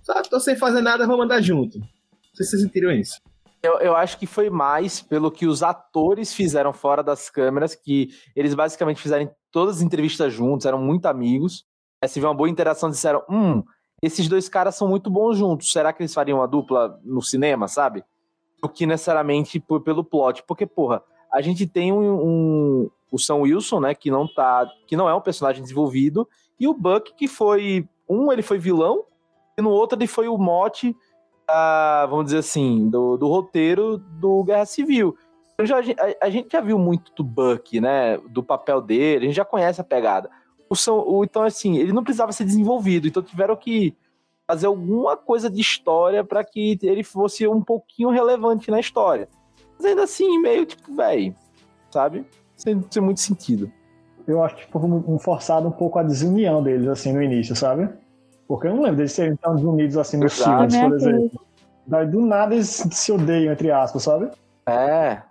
sabe, 0.03 0.29
tô 0.29 0.39
sem 0.39 0.55
fazer 0.55 0.81
nada, 0.81 1.05
vamos 1.07 1.25
andar 1.25 1.41
junto. 1.41 1.79
Não 1.79 1.87
sei 2.33 2.45
se 2.45 2.51
vocês 2.51 2.61
sentiram 2.63 2.91
isso. 2.91 3.19
Eu, 3.63 3.79
eu 3.79 3.95
acho 3.95 4.17
que 4.19 4.25
foi 4.27 4.49
mais 4.49 5.01
pelo 5.01 5.31
que 5.31 5.47
os 5.47 5.63
atores 5.63 6.33
fizeram 6.33 6.71
fora 6.73 7.03
das 7.03 7.29
câmeras, 7.29 7.75
que 7.75 8.09
eles 8.35 8.53
basicamente 8.53 9.01
fizeram 9.01 9.29
todas 9.51 9.77
as 9.77 9.81
entrevistas 9.81 10.31
juntos, 10.33 10.65
eram 10.65 10.79
muito 10.79 11.05
amigos. 11.07 11.65
Aí 12.01 12.07
se 12.07 12.19
vê 12.19 12.25
uma 12.27 12.35
boa 12.35 12.49
interação, 12.49 12.89
disseram: 12.89 13.23
hum, 13.29 13.63
esses 14.01 14.27
dois 14.29 14.47
caras 14.47 14.75
são 14.75 14.87
muito 14.87 15.09
bons 15.09 15.37
juntos. 15.37 15.71
Será 15.71 15.91
que 15.91 16.01
eles 16.03 16.13
fariam 16.13 16.37
uma 16.37 16.47
dupla 16.47 16.99
no 17.03 17.21
cinema, 17.21 17.67
sabe? 17.67 18.03
Do 18.61 18.69
que 18.69 18.85
necessariamente 18.85 19.59
por- 19.59 19.81
pelo 19.81 20.03
plot. 20.03 20.43
Porque, 20.47 20.65
porra, 20.67 21.01
a 21.33 21.41
gente 21.41 21.65
tem 21.65 21.91
um, 21.91 21.99
um- 22.23 22.89
o 23.11 23.17
Sam 23.17 23.35
Wilson, 23.37 23.79
né, 23.79 23.95
que 23.95 24.11
não 24.11 24.27
tá. 24.27 24.69
que 24.87 24.95
não 24.95 25.07
é 25.07 25.13
um 25.13 25.21
personagem 25.21 25.61
desenvolvido, 25.61 26.27
e 26.59 26.67
o 26.67 26.73
Buck, 26.73 27.13
que 27.15 27.27
foi. 27.27 27.87
Um, 28.09 28.31
ele 28.31 28.41
foi 28.41 28.57
vilão, 28.57 29.03
e 29.57 29.61
no 29.61 29.69
outro 29.69 29.97
ele 29.97 30.07
foi 30.07 30.27
o 30.27 30.37
mote, 30.37 30.95
ah, 31.47 32.05
vamos 32.09 32.25
dizer 32.25 32.37
assim, 32.37 32.89
do, 32.89 33.17
do 33.17 33.27
roteiro 33.27 33.97
do 33.97 34.43
Guerra 34.43 34.65
Civil. 34.65 35.17
Já, 35.63 35.79
a, 35.79 36.25
a, 36.25 36.29
gente 36.29 36.51
já 36.51 36.61
viu 36.61 36.77
muito 36.77 37.11
do 37.15 37.23
Buck, 37.23 37.79
né? 37.81 38.17
Do 38.29 38.43
papel 38.43 38.79
dele, 38.79 39.25
a 39.25 39.27
gente 39.27 39.35
já 39.35 39.45
conhece 39.45 39.81
a 39.81 39.83
pegada. 39.83 40.29
O, 40.69 40.75
Sam, 40.75 40.93
o, 40.93 41.23
então, 41.23 41.43
assim, 41.43 41.77
ele 41.77 41.91
não 41.91 42.03
precisava 42.03 42.31
ser 42.31 42.43
desenvolvido, 42.43 43.07
então 43.07 43.23
tiveram 43.23 43.55
que 43.55 43.95
fazer 44.45 44.67
alguma 44.67 45.17
coisa 45.17 45.49
de 45.49 45.59
história 45.59 46.23
para 46.23 46.43
que 46.43 46.77
ele 46.81 47.03
fosse 47.03 47.47
um 47.47 47.61
pouquinho 47.61 48.09
relevante 48.09 48.69
na 48.69 48.79
história. 48.79 49.27
Mas 49.77 49.85
ainda 49.85 50.03
assim, 50.03 50.39
meio 50.39 50.65
tipo, 50.65 50.95
velho, 50.95 51.35
sabe? 51.91 52.25
Sem, 52.57 52.83
sem 52.89 53.01
muito 53.01 53.21
sentido. 53.21 53.71
Eu 54.27 54.43
acho 54.43 54.55
que 54.57 54.65
tipo, 54.65 54.79
um 54.79 55.17
forçado 55.17 55.67
um 55.67 55.71
pouco 55.71 55.99
a 55.99 56.03
desunião 56.03 56.61
deles, 56.61 56.87
assim, 56.87 57.13
no 57.13 57.23
início, 57.23 57.55
sabe? 57.55 57.87
Porque 58.45 58.67
eu 58.67 58.75
não 58.75 58.81
lembro 58.81 58.97
deles 58.97 59.13
serem 59.13 59.35
tão 59.37 59.55
desunidos 59.55 59.97
assim 59.97 60.17
nos 60.17 60.41
filmes, 60.41 60.75
por 60.75 60.93
exemplo. 60.95 61.41
Daí 61.85 62.07
do 62.07 62.21
nada 62.21 62.53
eles 62.53 62.67
se 62.91 63.11
odeiam, 63.11 63.53
entre 63.53 63.71
aspas, 63.71 64.03
sabe? 64.03 64.29
É. 64.67 65.21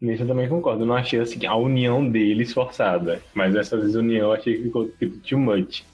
Nisso 0.00 0.22
eu 0.22 0.26
também 0.26 0.48
concordo. 0.48 0.82
Eu 0.82 0.86
não 0.86 0.96
achei 0.96 1.20
assim, 1.20 1.46
a 1.46 1.54
união 1.54 2.08
deles 2.08 2.52
forçada. 2.52 3.20
Mas 3.34 3.54
essa 3.54 3.76
desunião 3.76 4.28
eu 4.28 4.32
achei 4.32 4.56
que 4.56 4.62
ficou 4.64 4.88
tipo 4.88 5.18
too 5.18 5.38
much. 5.38 5.84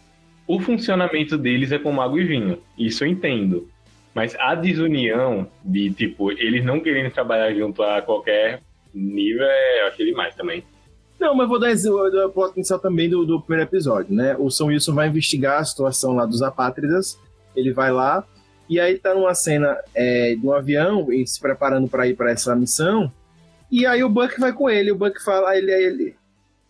O 0.46 0.60
funcionamento 0.60 1.36
deles 1.36 1.72
é 1.72 1.78
com 1.78 2.00
água 2.00 2.20
e 2.20 2.24
vinho. 2.24 2.58
Isso 2.78 3.04
eu 3.04 3.08
entendo. 3.08 3.68
Mas 4.14 4.34
a 4.38 4.54
desunião 4.54 5.46
de, 5.62 5.90
tipo, 5.90 6.30
eles 6.32 6.64
não 6.64 6.80
querendo 6.80 7.12
trabalhar 7.12 7.52
junto 7.52 7.82
a 7.82 8.00
qualquer 8.00 8.62
nível, 8.94 9.44
é, 9.44 9.82
eu 9.82 9.88
achei 9.88 10.06
demais 10.06 10.34
também. 10.34 10.64
Não, 11.18 11.34
mas 11.34 11.48
vou 11.48 11.58
dar 11.58 11.72
o 12.26 12.30
plot 12.30 12.54
inicial 12.54 12.78
também 12.78 13.08
do, 13.08 13.24
do 13.24 13.40
primeiro 13.40 13.68
episódio, 13.68 14.14
né? 14.14 14.36
O 14.38 14.50
São 14.50 14.66
Wilson 14.66 14.94
vai 14.94 15.08
investigar 15.08 15.60
a 15.60 15.64
situação 15.64 16.14
lá 16.14 16.26
dos 16.26 16.42
apátridas. 16.42 17.18
Ele 17.54 17.72
vai 17.72 17.90
lá 17.90 18.26
e 18.68 18.80
aí 18.80 18.98
tá 18.98 19.14
numa 19.14 19.34
cena 19.34 19.78
é, 19.94 20.34
de 20.34 20.46
um 20.46 20.52
avião 20.52 21.06
se 21.24 21.40
preparando 21.40 21.88
para 21.88 22.06
ir 22.06 22.16
para 22.16 22.32
essa 22.32 22.54
missão. 22.54 23.12
E 23.70 23.86
aí 23.86 24.02
o 24.02 24.08
Buck 24.08 24.38
vai 24.38 24.52
com 24.52 24.68
ele. 24.68 24.90
O 24.90 24.96
Buck 24.96 25.22
fala, 25.22 25.56
ele, 25.56 25.72
ele 25.72 26.16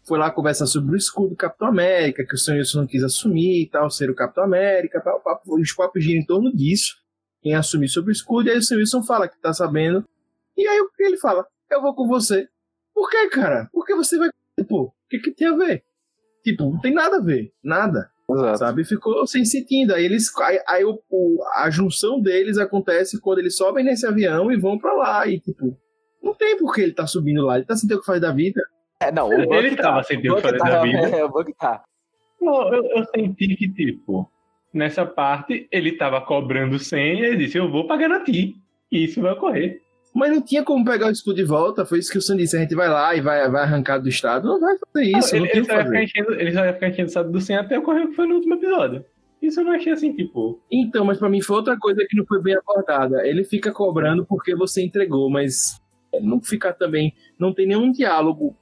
foi 0.04 0.18
lá 0.18 0.30
conversar 0.30 0.66
sobre 0.66 0.94
o 0.94 0.96
escudo 0.96 1.30
do 1.30 1.36
Capitão 1.36 1.68
América, 1.68 2.24
que 2.24 2.34
o 2.34 2.38
São 2.38 2.54
Wilson 2.54 2.80
não 2.80 2.86
quis 2.86 3.02
assumir 3.02 3.62
e 3.62 3.66
tal, 3.66 3.90
ser 3.90 4.10
o 4.10 4.14
Capitão 4.14 4.44
América. 4.44 4.98
O 4.98 5.20
papo, 5.20 5.58
os 5.58 5.72
papos 5.72 6.04
giram 6.04 6.20
em 6.20 6.26
torno 6.26 6.54
disso. 6.54 6.96
Quem 7.42 7.54
assumir 7.54 7.88
sobre 7.88 8.10
o 8.10 8.12
escudo. 8.12 8.48
E 8.48 8.52
aí 8.52 8.58
o 8.58 8.62
São 8.62 8.78
Wilson 8.78 9.02
fala 9.02 9.28
que 9.28 9.40
tá 9.40 9.52
sabendo. 9.52 10.04
E 10.56 10.66
aí 10.66 10.86
ele 11.00 11.16
fala, 11.16 11.46
eu 11.70 11.80
vou 11.80 11.94
com 11.94 12.06
você. 12.06 12.46
Por 12.96 13.10
que, 13.10 13.28
cara? 13.28 13.68
Por 13.70 13.84
que 13.84 13.94
você 13.94 14.16
vai. 14.16 14.30
Tipo, 14.58 14.84
o 14.84 14.92
que, 15.10 15.18
que 15.18 15.30
tem 15.30 15.48
a 15.48 15.54
ver? 15.54 15.84
Tipo, 16.42 16.64
não 16.64 16.80
tem 16.80 16.94
nada 16.94 17.18
a 17.18 17.20
ver. 17.20 17.52
Nada. 17.62 18.08
Exato. 18.30 18.58
Sabe? 18.58 18.84
Ficou 18.84 19.26
sem 19.26 19.44
sentido. 19.44 19.94
Aí, 19.94 20.06
eles, 20.06 20.34
aí, 20.40 20.58
aí 20.66 20.84
o, 20.84 20.98
o, 21.10 21.44
a 21.56 21.68
junção 21.68 22.18
deles 22.18 22.56
acontece 22.56 23.20
quando 23.20 23.40
eles 23.40 23.54
sobem 23.54 23.84
nesse 23.84 24.06
avião 24.06 24.50
e 24.50 24.56
vão 24.56 24.78
para 24.78 24.94
lá. 24.94 25.26
E, 25.26 25.38
tipo, 25.38 25.76
não 26.22 26.34
tem 26.34 26.56
por 26.56 26.74
que 26.74 26.80
ele 26.80 26.94
tá 26.94 27.06
subindo 27.06 27.44
lá. 27.44 27.56
Ele 27.56 27.66
tá 27.66 27.76
sem 27.76 27.86
ter 27.86 27.96
o 27.96 28.00
que 28.00 28.06
fazer 28.06 28.20
da 28.20 28.32
vida. 28.32 28.62
É, 28.98 29.12
não, 29.12 29.28
o 29.28 29.54
ele 29.54 29.76
tava 29.76 30.02
sem 30.02 30.18
ter 30.18 30.30
o 30.30 30.36
que 30.36 30.40
fazer 30.40 30.56
da 30.56 30.82
vida. 30.82 31.10
É, 31.14 31.22
o 31.22 31.28
Buck 31.28 31.52
tá. 31.52 31.84
Não, 32.40 32.72
eu, 32.72 32.82
eu 32.82 33.04
senti 33.14 33.54
que, 33.56 33.68
tipo, 33.68 34.26
nessa 34.72 35.04
parte 35.04 35.68
ele 35.70 35.92
tava 35.92 36.22
cobrando 36.22 36.78
senha 36.78 37.28
e 37.28 37.36
disse: 37.36 37.58
Eu 37.58 37.70
vou 37.70 37.86
pagar 37.86 38.08
na 38.08 38.24
ti. 38.24 38.56
E 38.90 39.04
isso 39.04 39.20
vai 39.20 39.32
ocorrer. 39.32 39.85
Mas 40.16 40.30
não 40.30 40.40
tinha 40.40 40.64
como 40.64 40.82
pegar 40.82 41.08
o 41.08 41.10
escudo 41.10 41.36
de 41.36 41.44
volta. 41.44 41.84
Foi 41.84 41.98
isso 41.98 42.10
que 42.10 42.16
o 42.16 42.22
Sam 42.22 42.38
disse. 42.38 42.56
A 42.56 42.60
gente 42.60 42.74
vai 42.74 42.88
lá 42.88 43.14
e 43.14 43.20
vai, 43.20 43.50
vai 43.50 43.64
arrancar 43.64 43.98
do 43.98 44.08
estado. 44.08 44.48
Não 44.48 44.58
vai 44.58 44.74
fazer 44.78 45.04
isso. 45.10 45.34
Não, 45.34 45.40
não 45.40 45.46
ele, 45.46 45.58
ele, 45.58 45.66
só 45.66 45.72
fazer. 45.74 46.02
Enchendo, 46.02 46.32
ele 46.32 46.52
só 46.52 46.64
ia 46.64 46.72
ficar 46.72 46.88
enchendo 46.88 47.02
o 47.02 47.08
estado 47.08 47.30
do 47.30 47.40
Sam 47.40 47.60
até 47.60 47.78
ocorrer 47.78 48.06
o 48.06 48.08
que 48.08 48.16
foi 48.16 48.26
no 48.26 48.36
último 48.36 48.54
episódio. 48.54 49.04
Isso 49.42 49.60
eu 49.60 49.64
não 49.64 49.72
achei 49.72 49.92
assim, 49.92 50.14
tipo. 50.14 50.58
Então, 50.72 51.04
mas 51.04 51.18
para 51.18 51.28
mim 51.28 51.42
foi 51.42 51.56
outra 51.56 51.76
coisa 51.78 52.02
que 52.08 52.16
não 52.16 52.24
foi 52.24 52.40
bem 52.40 52.56
abordada. 52.56 53.26
Ele 53.26 53.44
fica 53.44 53.70
cobrando 53.70 54.24
porque 54.24 54.56
você 54.56 54.82
entregou, 54.82 55.28
mas 55.28 55.78
não 56.22 56.40
fica 56.40 56.72
também. 56.72 57.12
Não 57.38 57.52
tem 57.52 57.66
nenhum 57.66 57.92
diálogo 57.92 58.56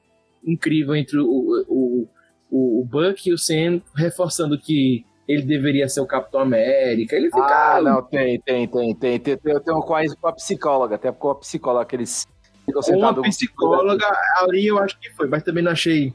incrível 0.44 0.96
entre 0.96 1.18
o, 1.20 1.24
o, 1.68 2.08
o, 2.50 2.80
o 2.80 2.84
Buck 2.84 3.30
e 3.30 3.32
o 3.32 3.38
Sam 3.38 3.80
reforçando 3.94 4.58
que 4.58 5.06
ele 5.26 5.42
deveria 5.42 5.88
ser 5.88 6.00
o 6.00 6.06
Capitão 6.06 6.40
América. 6.40 7.16
Ele 7.16 7.26
fica. 7.26 7.76
Ah, 7.76 7.80
não, 7.80 8.02
tem, 8.02 8.40
tem, 8.40 8.66
tem, 8.68 8.94
tem. 8.94 9.18
Tem, 9.18 9.38
tem, 9.38 9.60
com, 9.60 9.94
a, 9.94 10.02
com 10.20 10.28
a 10.28 10.32
psicóloga, 10.32 10.94
até 10.96 11.10
com 11.10 11.30
a 11.30 11.34
psicóloga 11.34 11.84
que 11.86 11.96
eles 11.96 12.26
ficam 12.64 12.82
sentados. 12.82 13.18
Uma 13.18 13.28
psicóloga 13.28 14.06
ali 14.40 14.66
eu 14.66 14.78
acho 14.78 14.98
que 14.98 15.10
foi, 15.10 15.26
mas 15.28 15.42
também 15.42 15.62
não 15.62 15.72
achei. 15.72 16.14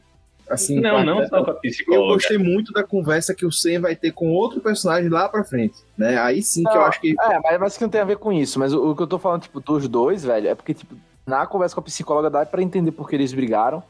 Assim, 0.50 0.80
não, 0.80 1.04
não 1.04 1.28
só 1.28 1.44
com 1.44 1.52
a 1.52 1.54
psicóloga. 1.56 2.06
Eu 2.06 2.14
gostei 2.16 2.38
muito 2.38 2.74
da 2.74 2.84
conversa 2.84 3.36
que 3.36 3.46
o 3.46 3.52
Sam 3.52 3.82
vai 3.82 3.96
ter 3.96 4.12
com 4.12 4.32
outro 4.34 4.60
personagem 4.60 5.08
lá 5.08 5.30
pra 5.30 5.44
frente, 5.44 5.76
né? 5.96 6.18
Aí 6.20 6.42
sim 6.42 6.64
não, 6.64 6.72
que 6.72 6.78
eu 6.78 6.82
acho 6.82 7.02
que... 7.02 7.16
É, 7.22 7.40
mas, 7.40 7.60
mas 7.60 7.78
que 7.78 7.84
não 7.84 7.90
tem 7.90 8.02
a 8.02 8.06
ver 8.06 8.18
com 8.18 8.34
isso. 8.34 8.58
Mas 8.58 8.74
o, 8.74 8.90
o, 8.90 8.96
que 8.96 9.04
eu 9.04 9.08
tô 9.08 9.20
falando, 9.20 9.44
tipo, 9.44 9.60
dos 9.60 9.88
dois, 9.88 10.24
velho, 10.24 10.48
é 10.48 10.56
porque, 10.56 10.74
tipo, 10.74 10.96
na 11.24 11.46
conversa 11.46 11.76
com 11.76 11.82
a 11.82 11.84
psicóloga 11.84 12.32
dá 12.32 12.44
pra 12.48 12.64
entender 12.64 12.92
por 12.92 13.08
que 13.08 13.16
eles 13.16 13.32
brigaram, 13.32 13.84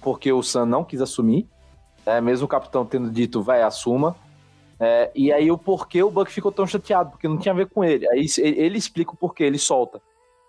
porque 0.00 0.32
o 0.32 0.42
Sam 0.42 0.64
não 0.64 0.82
quis 0.82 1.02
assumir, 1.02 1.46
né? 2.06 2.22
Mesmo 2.22 2.46
o 2.46 2.48
capitão 2.48 2.86
tendo 2.86 3.10
dito, 3.10 3.42
vai, 3.42 3.62
assuma. 3.62 4.16
É, 4.80 5.10
e 5.14 5.32
aí 5.32 5.50
o 5.50 5.58
porquê 5.58 6.02
o 6.02 6.10
Buck 6.10 6.30
ficou 6.30 6.52
tão 6.52 6.66
chateado, 6.66 7.10
porque 7.10 7.26
não 7.26 7.38
tinha 7.38 7.52
a 7.52 7.56
ver 7.56 7.66
com 7.66 7.84
ele. 7.84 8.08
Aí 8.10 8.26
ele 8.38 8.78
explica 8.78 9.12
o 9.12 9.16
porquê, 9.16 9.44
ele 9.44 9.58
solta. 9.58 10.00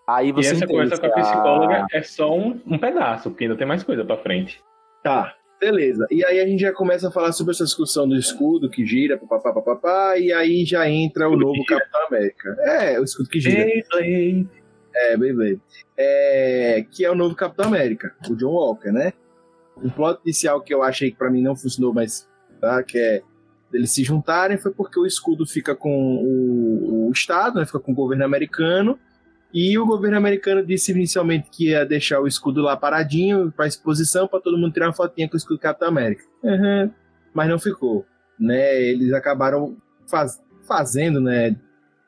Aí 0.07 0.31
você 0.31 0.49
e 0.49 0.51
essa 0.53 0.67
coisa 0.67 0.97
com 0.97 1.05
a 1.05 1.11
psicóloga 1.11 1.85
é 1.91 2.01
só 2.01 2.35
um, 2.35 2.59
um 2.65 2.77
pedaço, 2.77 3.29
porque 3.29 3.45
ainda 3.45 3.55
tem 3.55 3.67
mais 3.67 3.83
coisa 3.83 4.03
pra 4.03 4.17
frente. 4.17 4.61
Tá, 5.03 5.35
beleza. 5.59 6.07
E 6.09 6.23
aí 6.25 6.39
a 6.39 6.47
gente 6.47 6.61
já 6.61 6.71
começa 6.71 7.09
a 7.09 7.11
falar 7.11 7.31
sobre 7.31 7.53
essa 7.53 7.63
discussão 7.63 8.07
do 8.07 8.15
escudo 8.15 8.69
que 8.69 8.85
gira, 8.85 9.17
papapá, 9.17 9.53
papapá, 9.53 10.17
e 10.17 10.31
aí 10.31 10.65
já 10.65 10.89
entra 10.89 11.29
o 11.29 11.37
novo 11.37 11.63
Capitão 11.65 12.07
América. 12.07 12.55
É, 12.61 12.99
o 12.99 13.03
escudo 13.03 13.29
que 13.29 13.39
gira. 13.39 13.65
Beyblade. 13.65 14.49
É, 14.95 15.17
Beyblade. 15.17 15.61
É, 15.97 16.85
que 16.91 17.05
é 17.05 17.11
o 17.11 17.15
novo 17.15 17.35
Capitão 17.35 17.65
América, 17.65 18.15
o 18.29 18.35
John 18.35 18.53
Walker, 18.53 18.91
né? 18.91 19.13
Um 19.77 19.89
plot 19.89 20.21
inicial 20.25 20.61
que 20.61 20.73
eu 20.73 20.81
achei 20.81 21.11
que 21.11 21.17
pra 21.17 21.29
mim 21.29 21.41
não 21.41 21.55
funcionou, 21.55 21.93
mas 21.93 22.27
tá, 22.59 22.81
que 22.83 22.97
é 22.97 23.21
eles 23.73 23.91
se 23.91 24.03
juntarem 24.03 24.57
foi 24.57 24.71
porque 24.71 24.99
o 24.99 25.05
escudo 25.05 25.45
fica 25.45 25.75
com 25.75 26.15
o, 26.17 27.07
o 27.07 27.11
Estado, 27.11 27.59
né, 27.59 27.65
fica 27.65 27.79
com 27.79 27.91
o 27.91 27.95
governo 27.95 28.25
americano, 28.25 28.97
e 29.53 29.77
o 29.79 29.85
governo 29.85 30.17
americano 30.17 30.63
disse 30.63 30.91
inicialmente 30.91 31.49
que 31.49 31.69
ia 31.69 31.85
deixar 31.85 32.19
o 32.19 32.27
escudo 32.27 32.61
lá 32.61 32.77
paradinho 32.77 33.51
para 33.51 33.67
exposição 33.67 34.27
para 34.27 34.39
todo 34.39 34.57
mundo 34.57 34.73
tirar 34.73 34.87
uma 34.87 34.93
fotinha 34.93 35.27
com 35.27 35.33
o 35.33 35.37
escudo 35.37 35.59
Capitão 35.59 35.87
América. 35.87 36.23
Uhum. 36.43 36.91
Mas 37.33 37.49
não 37.49 37.57
ficou, 37.57 38.05
né? 38.39 38.79
Eles 38.79 39.11
acabaram 39.11 39.75
faz, 40.07 40.39
fazendo, 40.67 41.19
né? 41.19 41.55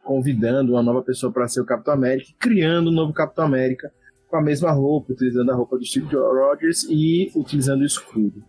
Convidando 0.04 0.74
uma 0.74 0.84
nova 0.84 1.02
pessoa 1.02 1.32
para 1.32 1.47
ser 1.47 1.62
o 1.62 1.65
Capitão 1.65 1.93
América, 1.93 2.32
criando 2.39 2.91
um 2.91 2.93
novo 2.93 3.12
Capitão 3.12 3.45
América 3.45 3.91
com 4.28 4.38
a 4.38 4.41
mesma 4.41 4.71
roupa, 4.71 5.13
utilizando 5.13 5.52
a 5.52 5.56
roupa 5.56 5.78
do 5.78 5.86
Steve 5.86 6.15
Rogers 6.15 6.84
e 6.89 7.32
utilizando 7.36 7.82
o 7.82 7.86
escudo, 7.86 8.43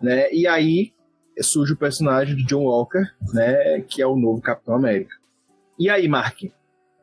né? 0.00 0.32
E 0.32 0.46
aí 0.46 0.92
surge 1.42 1.72
o 1.72 1.76
personagem 1.76 2.36
de 2.36 2.44
John 2.44 2.64
Walker, 2.64 3.04
né, 3.32 3.80
que 3.82 4.02
é 4.02 4.06
o 4.06 4.16
novo 4.16 4.40
Capitão 4.40 4.74
América. 4.74 5.14
E 5.78 5.88
aí, 5.88 6.08
Mark? 6.08 6.42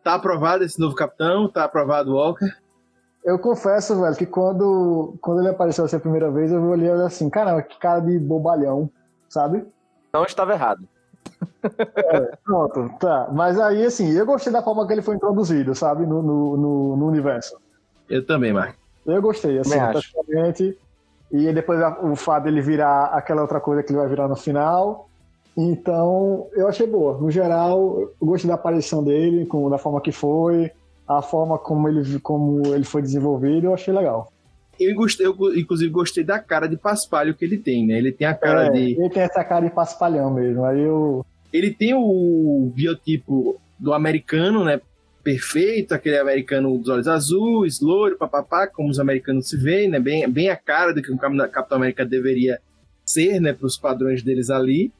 Tá 0.04 0.16
aprovado 0.16 0.64
esse 0.64 0.80
novo 0.80 0.96
capitão? 0.96 1.50
Tá 1.50 1.64
aprovado 1.64 2.12
o 2.12 2.16
Walker? 2.16 2.54
Eu 3.24 3.40
confesso, 3.40 4.00
velho, 4.00 4.16
que 4.16 4.26
quando, 4.26 5.18
quando 5.20 5.40
ele 5.40 5.50
apareceu 5.50 5.84
assim 5.86 5.96
a 5.96 6.00
primeira 6.00 6.30
vez, 6.30 6.52
eu 6.52 6.62
olhei 6.64 6.92
assim, 6.92 7.28
caramba, 7.28 7.64
que 7.64 7.80
cara 7.80 8.00
de 8.00 8.20
bobalhão, 8.20 8.88
sabe? 9.28 9.66
Não 10.14 10.24
estava 10.24 10.54
errado. 10.54 10.88
É, 11.98 12.38
pronto, 12.44 12.88
tá. 13.00 13.28
Mas 13.34 13.60
aí, 13.60 13.84
assim, 13.84 14.12
eu 14.12 14.26
gostei 14.26 14.54
da 14.54 14.62
forma 14.62 14.86
que 14.86 14.94
ele 14.94 15.02
foi 15.02 15.16
introduzido, 15.16 15.74
sabe, 15.74 16.06
no, 16.06 16.22
no, 16.22 16.58
no, 16.58 16.98
no 16.98 17.08
universo. 17.08 17.58
Eu 18.08 18.24
também, 18.24 18.54
Mark. 18.54 18.76
Eu 19.06 19.22
gostei, 19.22 19.58
assim, 19.58 19.78
praticamente. 19.78 20.78
E 21.32 21.52
depois 21.52 21.80
o 22.04 22.16
fato 22.16 22.44
dele 22.44 22.62
virar 22.62 23.06
aquela 23.06 23.42
outra 23.42 23.60
coisa 23.60 23.84
que 23.84 23.92
ele 23.92 24.00
vai 24.00 24.08
virar 24.08 24.28
no 24.28 24.36
final. 24.36 25.10
Então, 25.58 26.48
eu 26.54 26.68
achei 26.68 26.86
boa. 26.86 27.18
No 27.18 27.32
geral, 27.32 28.00
eu 28.00 28.28
gostei 28.28 28.48
da 28.48 28.56
aparição 28.56 29.04
dele, 29.04 29.46
com, 29.46 29.70
da 29.70 29.78
forma 29.78 30.02
que 30.02 30.12
foi, 30.12 30.72
a 31.08 31.22
forma 31.22 31.58
como 31.58 31.88
ele, 31.88 32.20
como 32.20 32.74
ele 32.74 32.84
foi 32.84 33.02
desenvolvido, 33.02 33.68
eu 33.68 33.74
achei 33.74 33.94
legal. 33.94 34.32
Eu, 34.80 34.94
gostei, 34.96 35.26
eu, 35.26 35.36
inclusive, 35.56 35.90
gostei 35.90 36.24
da 36.24 36.40
cara 36.40 36.68
de 36.68 36.76
paspalho 36.76 37.34
que 37.34 37.46
ele 37.46 37.58
tem, 37.58 37.88
né? 37.88 37.98
Ele 37.98 38.12
tem 38.12 38.28
a 38.28 38.34
cara 38.34 38.68
é, 38.68 38.70
de. 38.72 39.00
Ele 39.00 39.10
tem 39.10 39.24
essa 39.24 39.44
cara 39.44 39.66
de 39.66 39.74
paspalhão 39.74 40.32
mesmo. 40.32 40.66
Aí 40.66 40.82
eu. 40.82 41.26
Ele 41.54 41.72
tem 41.72 41.94
o 41.94 42.72
biotipo 42.76 43.56
do 43.80 43.94
americano, 43.94 44.66
né? 44.66 44.82
Perfeito, 45.26 45.92
aquele 45.92 46.20
americano 46.20 46.78
dos 46.78 46.88
olhos 46.88 47.08
azuis, 47.08 47.82
loiro, 47.82 48.16
papapá, 48.16 48.68
como 48.68 48.92
os 48.92 49.00
americanos 49.00 49.50
se 49.50 49.58
veem, 49.58 49.90
né? 49.90 50.00
Bem, 50.00 50.30
bem 50.30 50.50
a 50.50 50.56
cara 50.56 50.94
do 50.94 51.02
que 51.02 51.12
um 51.12 51.18
Capitão 51.18 51.78
América 51.78 52.06
deveria 52.06 52.62
ser, 53.04 53.42
né? 53.42 53.52
Para 53.52 53.66
os 53.66 53.76
padrões 53.76 54.22
deles 54.22 54.52
ali. 54.52 54.94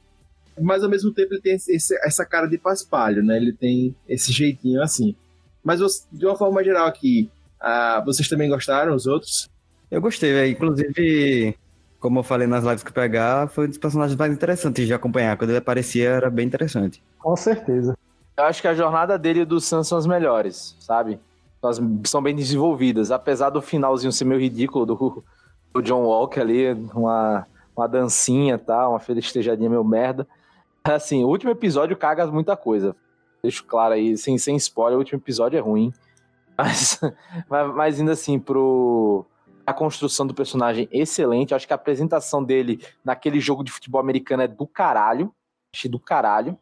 Mas 0.60 0.82
ao 0.82 0.90
mesmo 0.90 1.12
tempo 1.12 1.32
ele 1.32 1.40
tem 1.40 1.54
esse, 1.54 1.96
essa 2.04 2.24
cara 2.24 2.48
de 2.48 2.58
paspalho, 2.58 3.22
né? 3.22 3.36
Ele 3.36 3.52
tem 3.52 3.94
esse 4.08 4.32
jeitinho 4.32 4.82
assim. 4.82 5.14
Mas 5.62 5.78
de 6.10 6.26
uma 6.26 6.36
forma 6.36 6.64
geral 6.64 6.88
aqui, 6.88 7.30
uh, 7.62 8.04
vocês 8.04 8.28
também 8.28 8.48
gostaram, 8.48 8.96
os 8.96 9.06
outros? 9.06 9.48
Eu 9.88 10.00
gostei, 10.00 10.32
véio. 10.32 10.50
inclusive, 10.50 11.54
como 12.00 12.18
eu 12.18 12.24
falei 12.24 12.48
nas 12.48 12.64
lives 12.64 12.82
que 12.82 12.92
pegar, 12.92 13.46
foi 13.48 13.66
um 13.66 13.68
dos 13.68 13.78
personagens 13.78 14.18
mais 14.18 14.32
interessantes 14.32 14.88
de 14.88 14.92
acompanhar. 14.92 15.36
Quando 15.36 15.50
ele 15.50 15.58
aparecia, 15.58 16.08
era 16.08 16.30
bem 16.30 16.46
interessante. 16.46 17.00
Com 17.16 17.36
certeza. 17.36 17.96
Eu 18.36 18.44
acho 18.44 18.60
que 18.60 18.68
a 18.68 18.74
jornada 18.74 19.18
dele 19.18 19.40
e 19.40 19.44
do 19.44 19.60
Sam 19.60 19.82
são 19.82 19.96
as 19.96 20.06
melhores, 20.06 20.76
sabe? 20.78 21.18
Elas 21.62 21.80
são 22.04 22.22
bem 22.22 22.36
desenvolvidas, 22.36 23.10
apesar 23.10 23.50
do 23.50 23.62
finalzinho 23.62 24.12
ser 24.12 24.24
meio 24.24 24.40
ridículo 24.40 24.84
do, 24.84 25.24
do 25.72 25.82
John 25.82 26.02
Walker 26.02 26.40
ali, 26.40 26.72
uma, 26.94 27.46
uma 27.74 27.86
dancinha, 27.86 28.58
tá? 28.58 28.88
Uma 28.88 29.00
festejadinha 29.00 29.70
meio 29.70 29.82
merda. 29.82 30.28
Assim, 30.84 31.24
o 31.24 31.28
último 31.28 31.50
episódio 31.50 31.96
caga 31.96 32.26
muita 32.26 32.56
coisa. 32.56 32.94
Deixo 33.42 33.64
claro 33.64 33.94
aí, 33.94 34.16
sem, 34.16 34.36
sem 34.38 34.54
spoiler, 34.56 34.96
o 34.96 34.98
último 34.98 35.18
episódio 35.18 35.56
é 35.56 35.60
ruim. 35.60 35.92
Mas, 36.56 37.00
mas, 37.74 37.98
ainda 37.98 38.12
assim, 38.12 38.38
pro, 38.38 39.24
a 39.66 39.72
construção 39.72 40.26
do 40.26 40.34
personagem 40.34 40.88
excelente. 40.92 41.54
Acho 41.54 41.66
que 41.66 41.72
a 41.72 41.76
apresentação 41.76 42.44
dele 42.44 42.80
naquele 43.04 43.40
jogo 43.40 43.64
de 43.64 43.72
futebol 43.72 44.00
americano 44.00 44.42
é 44.42 44.48
do 44.48 44.66
caralho. 44.66 45.32
Achei 45.74 45.90
do 45.90 45.98
caralho. 45.98 46.58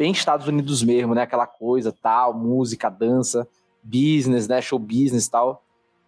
Bem 0.00 0.12
Estados 0.12 0.48
Unidos 0.48 0.82
mesmo, 0.82 1.14
né? 1.14 1.20
Aquela 1.20 1.46
coisa, 1.46 1.92
tal, 1.92 2.32
música, 2.32 2.88
dança, 2.88 3.46
business, 3.82 4.48
né? 4.48 4.58
Show 4.62 4.78
business 4.78 5.28
tal. 5.28 5.62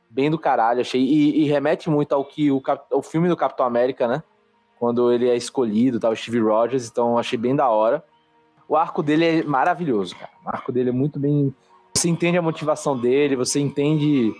Bem 0.09 0.31
do 0.31 0.39
caralho, 0.39 0.81
achei. 0.81 1.03
E, 1.03 1.43
e 1.43 1.45
remete 1.45 1.91
muito 1.91 2.15
ao 2.15 2.25
que 2.25 2.51
o, 2.51 2.63
o 2.91 3.03
filme 3.03 3.29
do 3.29 3.37
Capitão 3.37 3.67
América, 3.67 4.09
né? 4.09 4.23
Quando 4.79 5.13
ele 5.13 5.29
é 5.29 5.37
escolhido, 5.37 6.01
tal, 6.01 6.17
Steve 6.17 6.41
Rogers. 6.41 6.89
Então, 6.89 7.19
achei 7.19 7.39
bem 7.39 7.55
da 7.55 7.69
hora. 7.69 8.03
O 8.67 8.79
arco 8.79 9.03
dele 9.03 9.27
é 9.27 9.43
maravilhoso, 9.43 10.17
cara. 10.17 10.33
O 10.43 10.49
arco 10.49 10.73
dele 10.73 10.89
é 10.89 10.93
muito 10.93 11.21
bem. 11.21 11.55
Você 11.95 12.09
entende 12.09 12.39
a 12.39 12.43
motivação 12.43 12.99
dele, 12.99 13.37
você 13.37 13.61
entende 13.61 14.33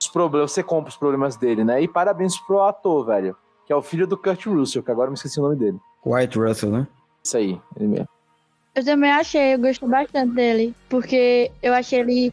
os 0.00 0.08
problemas, 0.08 0.52
você 0.52 0.62
compra 0.62 0.88
os 0.88 0.96
problemas 0.96 1.36
dele, 1.36 1.62
né? 1.62 1.82
E 1.82 1.86
parabéns 1.86 2.38
pro 2.38 2.62
ator, 2.62 3.04
velho. 3.04 3.36
Que 3.66 3.72
é 3.74 3.76
o 3.76 3.82
filho 3.82 4.06
do 4.06 4.16
Kurt 4.16 4.46
Russell, 4.46 4.82
que 4.82 4.90
agora 4.90 5.10
me 5.10 5.14
esqueci 5.14 5.38
o 5.38 5.42
nome 5.42 5.56
dele. 5.56 5.78
White 6.06 6.38
Russell, 6.38 6.70
né? 6.70 6.88
Isso 7.22 7.36
aí, 7.36 7.60
ele 7.76 7.88
mesmo. 7.88 8.17
Eu 8.78 8.84
também 8.84 9.10
achei, 9.10 9.54
eu 9.54 9.58
gostei 9.58 9.88
bastante 9.88 10.34
dele. 10.34 10.74
Porque 10.88 11.50
eu 11.60 11.74
achei 11.74 11.98
ele 11.98 12.32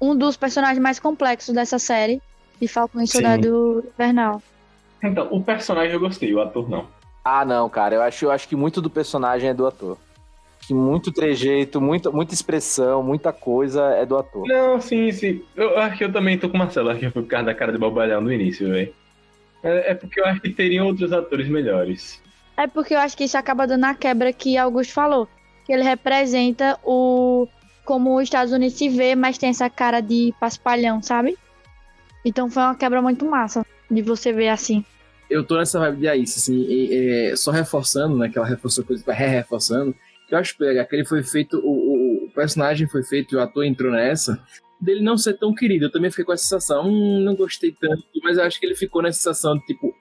um 0.00 0.16
dos 0.16 0.36
personagens 0.36 0.80
mais 0.80 0.98
complexos 0.98 1.54
dessa 1.54 1.78
série. 1.78 2.20
De 2.60 2.66
Falcão 2.66 3.02
e 3.02 3.06
Soldado 3.06 3.84
Invernal. 3.94 4.42
Então, 5.02 5.28
o 5.30 5.42
personagem 5.42 5.92
eu 5.92 6.00
gostei, 6.00 6.32
o 6.32 6.40
ator 6.40 6.68
não. 6.70 6.86
Ah, 7.22 7.44
não, 7.44 7.68
cara. 7.68 7.96
Eu 7.96 8.02
acho, 8.02 8.24
eu 8.24 8.30
acho 8.30 8.48
que 8.48 8.56
muito 8.56 8.80
do 8.80 8.88
personagem 8.88 9.50
é 9.50 9.54
do 9.54 9.66
ator 9.66 9.98
que 10.66 10.74
muito 10.74 11.12
trejeito, 11.12 11.80
muita, 11.80 12.10
muita 12.10 12.34
expressão, 12.34 13.00
muita 13.00 13.32
coisa 13.32 13.84
é 13.90 14.04
do 14.04 14.18
ator. 14.18 14.48
Não, 14.48 14.80
sim, 14.80 15.12
sim. 15.12 15.44
Eu 15.54 15.78
acho 15.78 15.96
que 15.96 16.04
eu 16.04 16.12
também 16.12 16.36
tô 16.36 16.48
com 16.48 16.56
o 16.56 16.58
Marcelo, 16.58 16.90
acho 16.90 16.98
que 16.98 17.10
foi 17.10 17.22
por 17.22 17.28
causa 17.28 17.46
da 17.46 17.54
cara 17.54 17.70
de 17.70 17.78
bobalhão 17.78 18.20
no 18.20 18.32
início, 18.32 18.68
velho. 18.68 18.92
É, 19.62 19.92
é, 19.92 19.94
porque 19.94 20.20
eu 20.20 20.24
acho 20.24 20.40
que 20.40 20.50
teriam 20.50 20.86
outros 20.86 21.12
atores 21.12 21.48
melhores. 21.48 22.20
É 22.56 22.66
porque 22.66 22.94
eu 22.94 22.98
acho 22.98 23.16
que 23.16 23.24
isso 23.24 23.38
acaba 23.38 23.66
dando 23.66 23.84
a 23.84 23.94
quebra 23.94 24.32
que 24.32 24.56
Augusto 24.56 24.92
falou. 24.92 25.28
Que 25.66 25.72
ele 25.72 25.82
representa 25.82 26.78
o 26.84 27.48
como 27.84 28.16
os 28.16 28.24
Estados 28.24 28.52
Unidos 28.52 28.76
se 28.76 28.88
vê, 28.88 29.14
mas 29.14 29.38
tem 29.38 29.50
essa 29.50 29.70
cara 29.70 30.00
de 30.00 30.34
paspalhão, 30.40 31.00
sabe? 31.02 31.36
Então 32.24 32.50
foi 32.50 32.62
uma 32.62 32.74
quebra 32.74 33.00
muito 33.00 33.24
massa 33.24 33.64
de 33.90 34.02
você 34.02 34.32
ver 34.32 34.48
assim. 34.48 34.84
Eu 35.30 35.44
tô 35.44 35.56
nessa 35.56 35.78
vibe 35.78 36.00
de 36.00 36.08
Ace, 36.08 36.38
assim, 36.38 36.56
e, 36.68 37.30
e, 37.32 37.36
só 37.36 37.50
reforçando, 37.50 38.16
né? 38.16 38.28
Que 38.28 38.38
ela 38.38 38.46
reforçou 38.46 38.84
coisa, 38.84 39.12
re-reforçando 39.12 39.94
que 40.26 40.34
eu 40.34 40.38
acho 40.38 40.56
que 40.56 40.64
ele 40.64 41.04
foi 41.04 41.22
feito, 41.22 41.58
o, 41.58 42.26
o, 42.26 42.30
personagem 42.30 42.88
foi 42.88 43.02
feito 43.02 43.34
e 43.34 43.36
o 43.38 43.40
ator 43.40 43.64
entrou 43.64 43.92
nessa, 43.92 44.42
dele 44.80 45.00
não 45.00 45.16
ser 45.16 45.34
tão 45.34 45.54
querido. 45.54 45.86
Eu 45.86 45.92
também 45.92 46.10
fiquei 46.10 46.24
com 46.24 46.32
essa 46.32 46.42
sensação, 46.42 46.86
hum, 46.86 47.20
não 47.20 47.34
gostei 47.34 47.72
tanto, 47.72 48.02
mas 48.22 48.36
eu 48.36 48.44
acho 48.44 48.58
que 48.58 48.66
ele 48.66 48.74
ficou 48.74 49.02
nessa 49.02 49.18
sensação 49.18 49.56
de 49.56 49.64
tipo, 49.66 49.94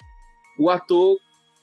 o 0.57 0.69
ator 0.69 1.17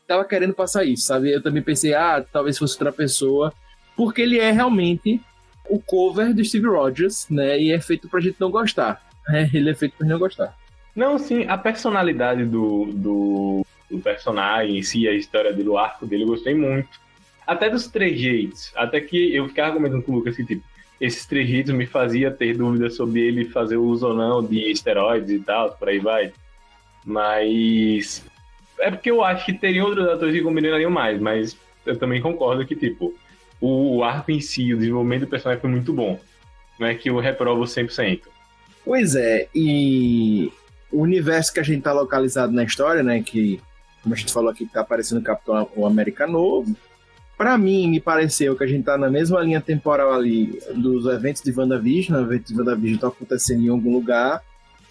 tava 0.07 0.25
querendo 0.25 0.55
passar 0.55 0.85
isso, 0.85 1.07
sabe? 1.07 1.33
Eu 1.33 1.43
também 1.43 1.63
pensei, 1.63 1.93
ah, 1.95 2.25
talvez 2.33 2.57
fosse 2.57 2.75
outra 2.75 2.93
pessoa, 2.93 3.53
porque 3.97 4.23
ele 4.23 4.39
é 4.39 4.51
realmente 4.51 5.21
o 5.69 5.81
cover 5.81 6.35
do 6.35 6.45
Steve 6.45 6.67
Rogers, 6.67 7.27
né? 7.31 7.61
E 7.61 7.73
é 7.73 7.81
feito 7.81 8.09
pra 8.09 8.21
gente 8.21 8.37
não 8.39 8.51
gostar. 8.51 9.03
É, 9.29 9.49
ele 9.53 9.71
é 9.71 9.75
feito 9.75 9.95
pra 9.97 10.05
gente 10.05 10.13
não 10.13 10.19
gostar. 10.19 10.57
Não, 10.95 11.19
sim, 11.19 11.47
a 11.49 11.57
personalidade 11.57 12.45
do, 12.45 12.87
do, 12.93 13.67
do 13.91 13.99
personagem 13.99 14.79
em 14.79 14.83
si, 14.83 15.09
a 15.09 15.13
história 15.13 15.53
dele, 15.53 15.69
o 15.69 15.79
arco 15.79 16.07
dele, 16.07 16.25
eu 16.25 16.29
gostei 16.29 16.55
muito 16.55 17.03
até 17.47 17.69
dos 17.69 17.87
trejeitos. 17.87 18.73
Até 18.75 19.01
que 19.01 19.35
eu 19.35 19.49
ficava 19.49 19.75
comentando 19.75 20.03
com 20.03 20.13
o 20.13 20.15
Lucas 20.17 20.37
que, 20.37 20.45
tipo, 20.45 20.65
esses 21.01 21.27
trejeitos 21.27 21.75
me 21.75 21.87
fazia 21.87 22.31
ter 22.31 22.57
dúvidas 22.57 22.97
sobre 22.97 23.21
ele 23.21 23.45
fazer 23.47 23.77
uso 23.77 24.09
ou 24.09 24.15
não 24.15 24.45
de 24.45 24.71
esteroides 24.71 25.31
e 25.31 25.41
tal, 25.41 25.73
por 25.73 25.89
aí 25.89 25.99
vai. 25.99 26.33
Mas. 27.05 28.25
É 28.79 28.91
porque 28.91 29.11
eu 29.11 29.23
acho 29.23 29.45
que 29.45 29.53
teriam 29.53 29.87
outros 29.87 30.09
atores 30.09 30.35
que 30.35 30.43
combinariam 30.43 30.91
mais, 30.91 31.21
mas 31.21 31.57
eu 31.85 31.99
também 31.99 32.21
concordo 32.21 32.67
que, 32.67 32.75
tipo, 32.75 33.15
o 33.63 34.03
arco 34.03 34.31
em 34.33 34.41
si, 34.41 34.75
o 34.75 34.79
desenvolvimento 34.79 35.21
do 35.21 35.27
personagem 35.29 35.61
foi 35.61 35.71
muito 35.71 35.93
bom. 35.93 36.19
Não 36.79 36.87
é 36.87 36.95
que 36.95 37.09
eu 37.09 37.19
reprovo 37.19 37.63
100%. 37.63 38.23
Pois 38.85 39.15
é, 39.15 39.49
e 39.55 40.53
o 40.91 41.01
universo 41.01 41.53
que 41.53 41.61
a 41.61 41.63
gente 41.63 41.83
tá 41.83 41.93
localizado 41.93 42.53
na 42.53 42.65
história, 42.65 43.03
né, 43.03 43.23
que, 43.23 43.61
como 44.03 44.15
a 44.15 44.19
gente 44.19 44.33
falou 44.33 44.51
aqui, 44.51 44.67
tá 44.67 44.81
aparecendo 44.81 45.21
o 45.21 45.23
Capitão 45.23 45.69
América 45.87 46.27
Novo, 46.27 46.77
para 47.39 47.57
mim, 47.57 47.89
me 47.89 48.01
pareceu 48.01 48.57
que 48.57 48.65
a 48.65 48.67
gente 48.67 48.85
tá 48.85 48.97
na 48.97 49.11
mesma 49.11 49.41
linha 49.41 49.61
temporal 49.61 50.13
ali 50.13 50.61
dos 50.77 51.07
eventos 51.07 51.43
de 51.43 51.51
WandaVision. 51.51 52.21
Os 52.21 52.27
eventos 52.27 52.53
de 52.53 52.59
WandaVision 52.59 52.95
estão 52.95 53.09
acontecendo 53.09 53.65
em 53.65 53.69
algum 53.69 53.93
lugar. 53.93 54.41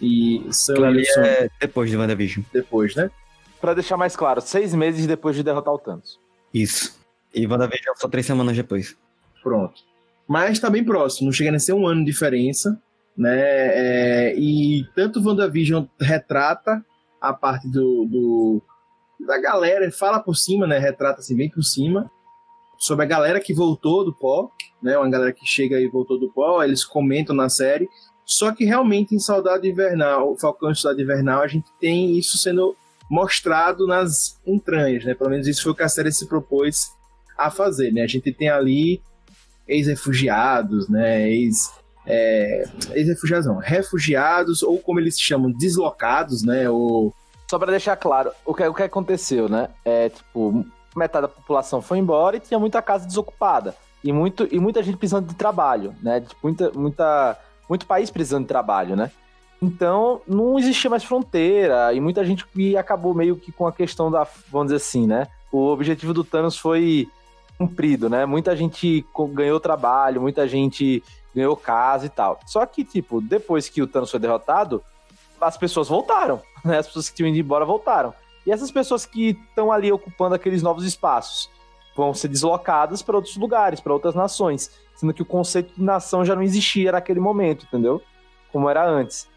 E 0.01 0.45
são 0.51 0.83
ali 0.83 1.03
é 1.17 1.49
depois 1.59 1.89
de 1.89 1.95
WandaVision. 1.95 2.43
Depois, 2.51 2.93
né? 2.93 3.09
Pra 3.61 3.73
deixar 3.73 3.95
mais 3.95 4.17
claro, 4.17 4.41
seis 4.41 4.73
meses 4.73 5.07
depois 5.07 5.35
de 5.35 5.43
derrotar 5.43 5.73
o 5.73 5.77
Thanos. 5.77 6.19
Isso. 6.53 6.99
E 7.33 7.47
WandaVision 7.47 7.95
só 7.95 8.07
três 8.07 8.25
semanas 8.25 8.55
depois. 8.55 8.97
Pronto. 9.41 9.81
Mas 10.27 10.59
tá 10.59 10.69
bem 10.69 10.83
próximo, 10.83 11.25
não 11.25 11.33
chega 11.33 11.55
a 11.55 11.59
ser 11.59 11.73
um 11.73 11.87
ano 11.87 12.01
de 12.01 12.11
diferença. 12.11 12.81
Né? 13.17 13.37
É, 13.37 14.35
e 14.37 14.85
tanto 14.95 15.21
WandaVision 15.21 15.85
retrata 15.99 16.83
a 17.19 17.33
parte 17.33 17.67
do, 17.69 18.05
do 18.05 18.61
da 19.25 19.39
galera, 19.39 19.89
fala 19.91 20.19
por 20.19 20.35
cima, 20.35 20.65
né? 20.65 20.79
Retrata 20.79 21.19
assim 21.19 21.35
bem 21.35 21.49
por 21.49 21.63
cima 21.63 22.09
sobre 22.77 23.05
a 23.05 23.07
galera 23.07 23.39
que 23.39 23.53
voltou 23.53 24.03
do 24.03 24.11
pó, 24.11 24.49
né? 24.81 24.97
Uma 24.97 25.09
galera 25.09 25.31
que 25.31 25.45
chega 25.45 25.79
e 25.79 25.87
voltou 25.87 26.19
do 26.19 26.31
pó, 26.31 26.63
eles 26.63 26.83
comentam 26.83 27.35
na 27.35 27.47
série. 27.47 27.87
Só 28.25 28.51
que 28.51 28.65
realmente 28.65 29.13
em 29.13 29.19
Saudade 29.19 29.69
Invernal, 29.69 30.35
Falcão 30.39 30.71
e 30.71 30.75
Saudade 30.75 31.03
Invernal, 31.03 31.43
a 31.43 31.47
gente 31.47 31.67
tem 31.79 32.17
isso 32.17 32.37
sendo 32.37 32.75
mostrado 33.09 33.85
nas 33.85 34.39
entranhas, 34.47 35.05
né? 35.05 35.13
Pelo 35.13 35.29
menos 35.29 35.47
isso 35.47 35.61
foi 35.61 35.73
o 35.73 35.75
que 35.75 35.83
a 35.83 35.89
série 35.89 36.11
se 36.11 36.27
propôs 36.27 36.91
a 37.45 37.51
fazer, 37.51 37.91
né? 37.91 38.01
A 38.01 38.07
gente 38.07 38.31
tem 38.31 38.49
ali 38.49 39.01
ex-refugiados, 39.67 40.89
né? 40.89 41.29
Ex, 41.29 41.71
é, 42.05 42.63
ex-refugiados 42.93 43.45
não, 43.45 43.57
refugiados 43.57 44.63
ou 44.63 44.79
como 44.79 44.99
eles 44.99 45.19
chamam, 45.19 45.51
deslocados, 45.51 46.43
né? 46.43 46.69
Ou... 46.69 47.13
Só 47.49 47.59
para 47.59 47.71
deixar 47.71 47.95
claro, 47.95 48.31
o 48.45 48.53
que, 48.53 48.63
o 48.67 48.73
que 48.73 48.83
aconteceu, 48.83 49.49
né? 49.49 49.69
É 49.85 50.09
tipo 50.09 50.65
metade 50.95 51.21
da 51.21 51.27
população 51.27 51.81
foi 51.81 51.97
embora 51.97 52.37
e 52.37 52.39
tinha 52.39 52.59
muita 52.59 52.81
casa 52.81 53.05
desocupada. 53.05 53.75
E, 54.03 54.11
muito, 54.11 54.47
e 54.51 54.59
muita 54.59 54.81
gente 54.81 54.97
precisando 54.97 55.27
de 55.27 55.35
trabalho, 55.35 55.95
né? 56.01 56.23
Muita, 56.43 56.71
muita, 56.71 57.37
muito 57.69 57.85
país 57.85 58.09
precisando 58.09 58.43
de 58.43 58.47
trabalho, 58.47 58.95
né? 58.95 59.11
Então, 59.61 60.21
não 60.27 60.57
existia 60.57 60.89
mais 60.89 61.03
fronteira 61.03 61.93
e 61.93 61.99
muita 61.99 62.25
gente 62.25 62.45
acabou 62.75 63.13
meio 63.13 63.35
que 63.35 63.51
com 63.51 63.67
a 63.67 63.71
questão 63.71 64.09
da, 64.09 64.27
vamos 64.49 64.67
dizer 64.67 64.77
assim, 64.77 65.05
né? 65.05 65.27
O 65.51 65.67
objetivo 65.67 66.13
do 66.13 66.23
Thanos 66.23 66.57
foi 66.57 67.07
cumprido, 67.61 68.09
né? 68.09 68.25
Muita 68.25 68.55
gente 68.55 69.05
ganhou 69.33 69.59
trabalho, 69.59 70.19
muita 70.19 70.47
gente 70.47 71.03
ganhou 71.33 71.55
casa 71.55 72.07
e 72.07 72.09
tal. 72.09 72.39
Só 72.45 72.65
que, 72.65 72.83
tipo, 72.83 73.21
depois 73.21 73.69
que 73.69 73.81
o 73.81 73.87
Thanos 73.87 74.09
foi 74.09 74.19
derrotado, 74.19 74.83
as 75.39 75.57
pessoas 75.57 75.87
voltaram, 75.87 76.41
né? 76.65 76.79
As 76.79 76.87
pessoas 76.87 77.09
que 77.09 77.17
tinham 77.17 77.29
ido 77.29 77.37
embora 77.37 77.63
voltaram. 77.63 78.13
E 78.45 78.51
essas 78.51 78.71
pessoas 78.71 79.05
que 79.05 79.37
estão 79.49 79.71
ali 79.71 79.91
ocupando 79.91 80.33
aqueles 80.33 80.63
novos 80.63 80.83
espaços 80.83 81.49
vão 81.95 82.13
ser 82.13 82.29
deslocadas 82.29 83.03
para 83.03 83.15
outros 83.15 83.37
lugares, 83.37 83.79
para 83.79 83.93
outras 83.93 84.15
nações, 84.15 84.71
sendo 84.95 85.13
que 85.13 85.21
o 85.21 85.25
conceito 85.25 85.75
de 85.75 85.83
nação 85.83 86.25
já 86.25 86.35
não 86.35 86.41
existia 86.41 86.91
naquele 86.91 87.19
momento, 87.19 87.65
entendeu? 87.67 88.01
Como 88.51 88.67
era 88.67 88.83
antes. 88.83 89.27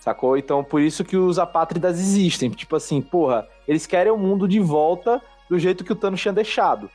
Sacou? 0.00 0.38
Então, 0.38 0.64
por 0.64 0.80
isso 0.80 1.04
que 1.04 1.16
os 1.16 1.38
apátridas 1.38 1.98
existem. 1.98 2.48
Tipo 2.50 2.76
assim, 2.76 3.02
porra, 3.02 3.46
eles 3.68 3.86
querem 3.86 4.12
o 4.12 4.16
mundo 4.16 4.48
de 4.48 4.60
volta 4.60 5.20
do 5.50 5.58
jeito 5.58 5.84
que 5.84 5.92
o 5.92 5.96
Thanos 5.96 6.20
tinha 6.20 6.32
deixado. 6.32 6.90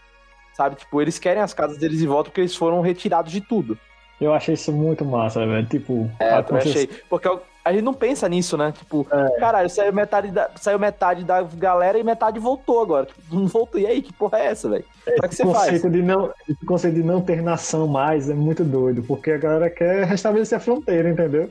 Sabe? 0.60 0.76
Tipo, 0.76 1.02
eles 1.02 1.18
querem 1.18 1.42
as 1.42 1.54
casas 1.54 1.78
deles 1.78 2.00
de 2.00 2.06
volta 2.06 2.30
porque 2.30 2.42
eles 2.42 2.54
foram 2.54 2.82
retirados 2.82 3.32
de 3.32 3.40
tudo. 3.40 3.80
Eu 4.20 4.34
achei 4.34 4.56
isso 4.56 4.74
muito 4.74 5.06
massa, 5.06 5.48
velho. 5.48 5.66
Tipo, 5.66 6.12
é, 6.20 6.38
eu 6.38 6.58
achei. 6.58 6.90
Porque 7.10 7.30
a 7.64 7.72
gente 7.72 7.82
não 7.82 7.94
pensa 7.94 8.28
nisso, 8.28 8.58
né? 8.58 8.74
Tipo, 8.78 9.08
é. 9.10 9.40
caralho, 9.40 9.70
saiu 9.70 9.94
metade, 9.94 10.32
da, 10.32 10.52
saiu 10.58 10.78
metade 10.78 11.24
da 11.24 11.42
galera 11.44 11.98
e 11.98 12.04
metade 12.04 12.40
voltou 12.40 12.82
agora. 12.82 13.06
Tipo, 13.06 13.22
não 13.34 13.48
voltou. 13.48 13.80
E 13.80 13.88
aí, 13.88 14.02
que 14.02 14.12
porra 14.12 14.40
é 14.40 14.48
essa, 14.48 14.68
velho? 14.70 14.84
Como 15.06 15.26
é 15.26 15.28
que 15.30 15.36
você 15.36 15.44
conceito 15.44 15.82
faz? 15.84 15.94
De 15.94 16.02
não, 16.02 16.30
esse 16.50 16.66
conceito 16.66 16.96
de 16.96 17.04
não 17.04 17.22
ter 17.22 17.42
nação 17.42 17.88
mais 17.88 18.30
é 18.30 18.34
muito 18.34 18.66
doido, 18.66 19.02
porque 19.04 19.32
a 19.32 19.38
galera 19.38 19.70
quer 19.70 20.04
restabelecer 20.08 20.58
a 20.58 20.62
fronteira, 20.62 21.10
entendeu? 21.10 21.50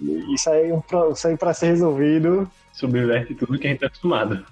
Isso 0.00 0.48
aí, 0.48 0.70
é 0.70 1.12
isso 1.12 1.28
aí 1.28 1.36
pra 1.36 1.52
ser 1.52 1.66
resolvido. 1.66 2.50
Subverte 2.72 3.34
tudo 3.34 3.58
que 3.58 3.66
a 3.66 3.70
gente 3.70 3.80
tá 3.80 3.88
acostumado. 3.88 4.42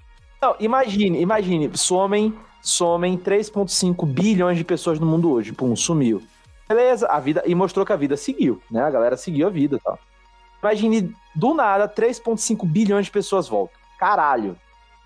Não, 0.42 0.54
imagine, 0.60 1.18
imagine, 1.18 1.70
somem, 1.72 2.34
somem 2.66 3.16
3,5 3.16 4.04
bilhões 4.04 4.58
de 4.58 4.64
pessoas 4.64 4.98
no 4.98 5.06
mundo 5.06 5.30
hoje. 5.30 5.52
Pum, 5.52 5.76
sumiu. 5.76 6.20
Beleza, 6.68 7.06
a 7.06 7.20
vida. 7.20 7.42
E 7.46 7.54
mostrou 7.54 7.86
que 7.86 7.92
a 7.92 7.96
vida 7.96 8.16
seguiu, 8.16 8.60
né? 8.68 8.82
A 8.82 8.90
galera 8.90 9.16
seguiu 9.16 9.46
a 9.46 9.50
vida 9.50 9.76
e 9.76 9.80
tal. 9.80 9.96
Imagine, 10.60 11.14
do 11.32 11.54
nada, 11.54 11.88
3,5 11.88 12.66
bilhões 12.66 13.06
de 13.06 13.12
pessoas 13.12 13.46
voltam. 13.46 13.78
Caralho. 13.98 14.56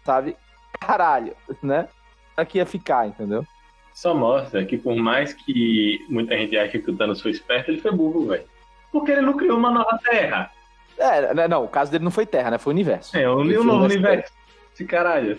Sabe? 0.05 0.35
Caralho, 0.81 1.37
né? 1.63 1.87
Aqui 2.35 2.57
ia 2.57 2.65
ficar, 2.65 3.07
entendeu? 3.07 3.45
Só 3.93 4.15
mostra 4.15 4.65
que 4.65 4.79
por 4.79 4.97
mais 4.97 5.35
que 5.35 6.03
muita 6.09 6.39
gente 6.39 6.57
ache 6.57 6.79
que 6.79 6.91
o 6.91 6.97
Thanos 6.97 7.21
foi 7.21 7.33
esperto, 7.33 7.71
ele 7.71 7.83
foi 7.83 7.93
burro, 7.93 8.29
velho. 8.29 8.45
Porque 8.91 9.11
ele 9.11 9.21
não 9.21 9.37
criou 9.37 9.59
uma 9.59 9.71
nova 9.71 9.99
Terra. 10.03 10.51
É, 10.97 11.35
né, 11.35 11.47
não, 11.47 11.65
o 11.65 11.69
caso 11.69 11.93
dele 11.93 12.05
não 12.05 12.11
foi 12.11 12.25
Terra, 12.25 12.53
né? 12.53 12.59
Foi 12.59 12.73
o 12.73 12.75
universo. 12.75 13.15
É, 13.15 13.29
o 13.29 13.45
foi 13.45 13.65
novo 13.65 13.85
universo. 13.85 14.33
Esse 14.73 14.87
caralho. 14.87 15.39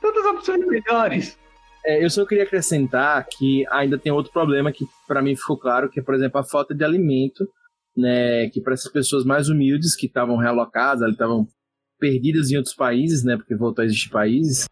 Tantas 0.00 0.24
opções 0.24 0.64
melhores. 0.64 1.36
É, 1.88 2.04
eu 2.04 2.10
só 2.10 2.26
queria 2.26 2.44
acrescentar 2.44 3.26
que 3.26 3.64
ainda 3.70 3.96
tem 3.96 4.12
outro 4.12 4.30
problema 4.30 4.70
que 4.70 4.84
para 5.06 5.22
mim 5.22 5.34
ficou 5.34 5.56
claro, 5.56 5.88
que 5.88 5.98
é, 5.98 6.02
por 6.02 6.14
exemplo, 6.14 6.38
a 6.38 6.44
falta 6.44 6.74
de 6.74 6.84
alimento, 6.84 7.48
né, 7.96 8.50
que 8.50 8.60
para 8.60 8.74
essas 8.74 8.92
pessoas 8.92 9.24
mais 9.24 9.48
humildes 9.48 9.96
que 9.96 10.04
estavam 10.04 10.36
realocadas, 10.36 11.10
estavam 11.10 11.48
perdidas 11.98 12.50
em 12.50 12.58
outros 12.58 12.74
países, 12.74 13.24
né, 13.24 13.38
porque 13.38 13.56
voltou 13.56 13.82
a 13.82 13.86
existir 13.86 14.10
países. 14.10 14.68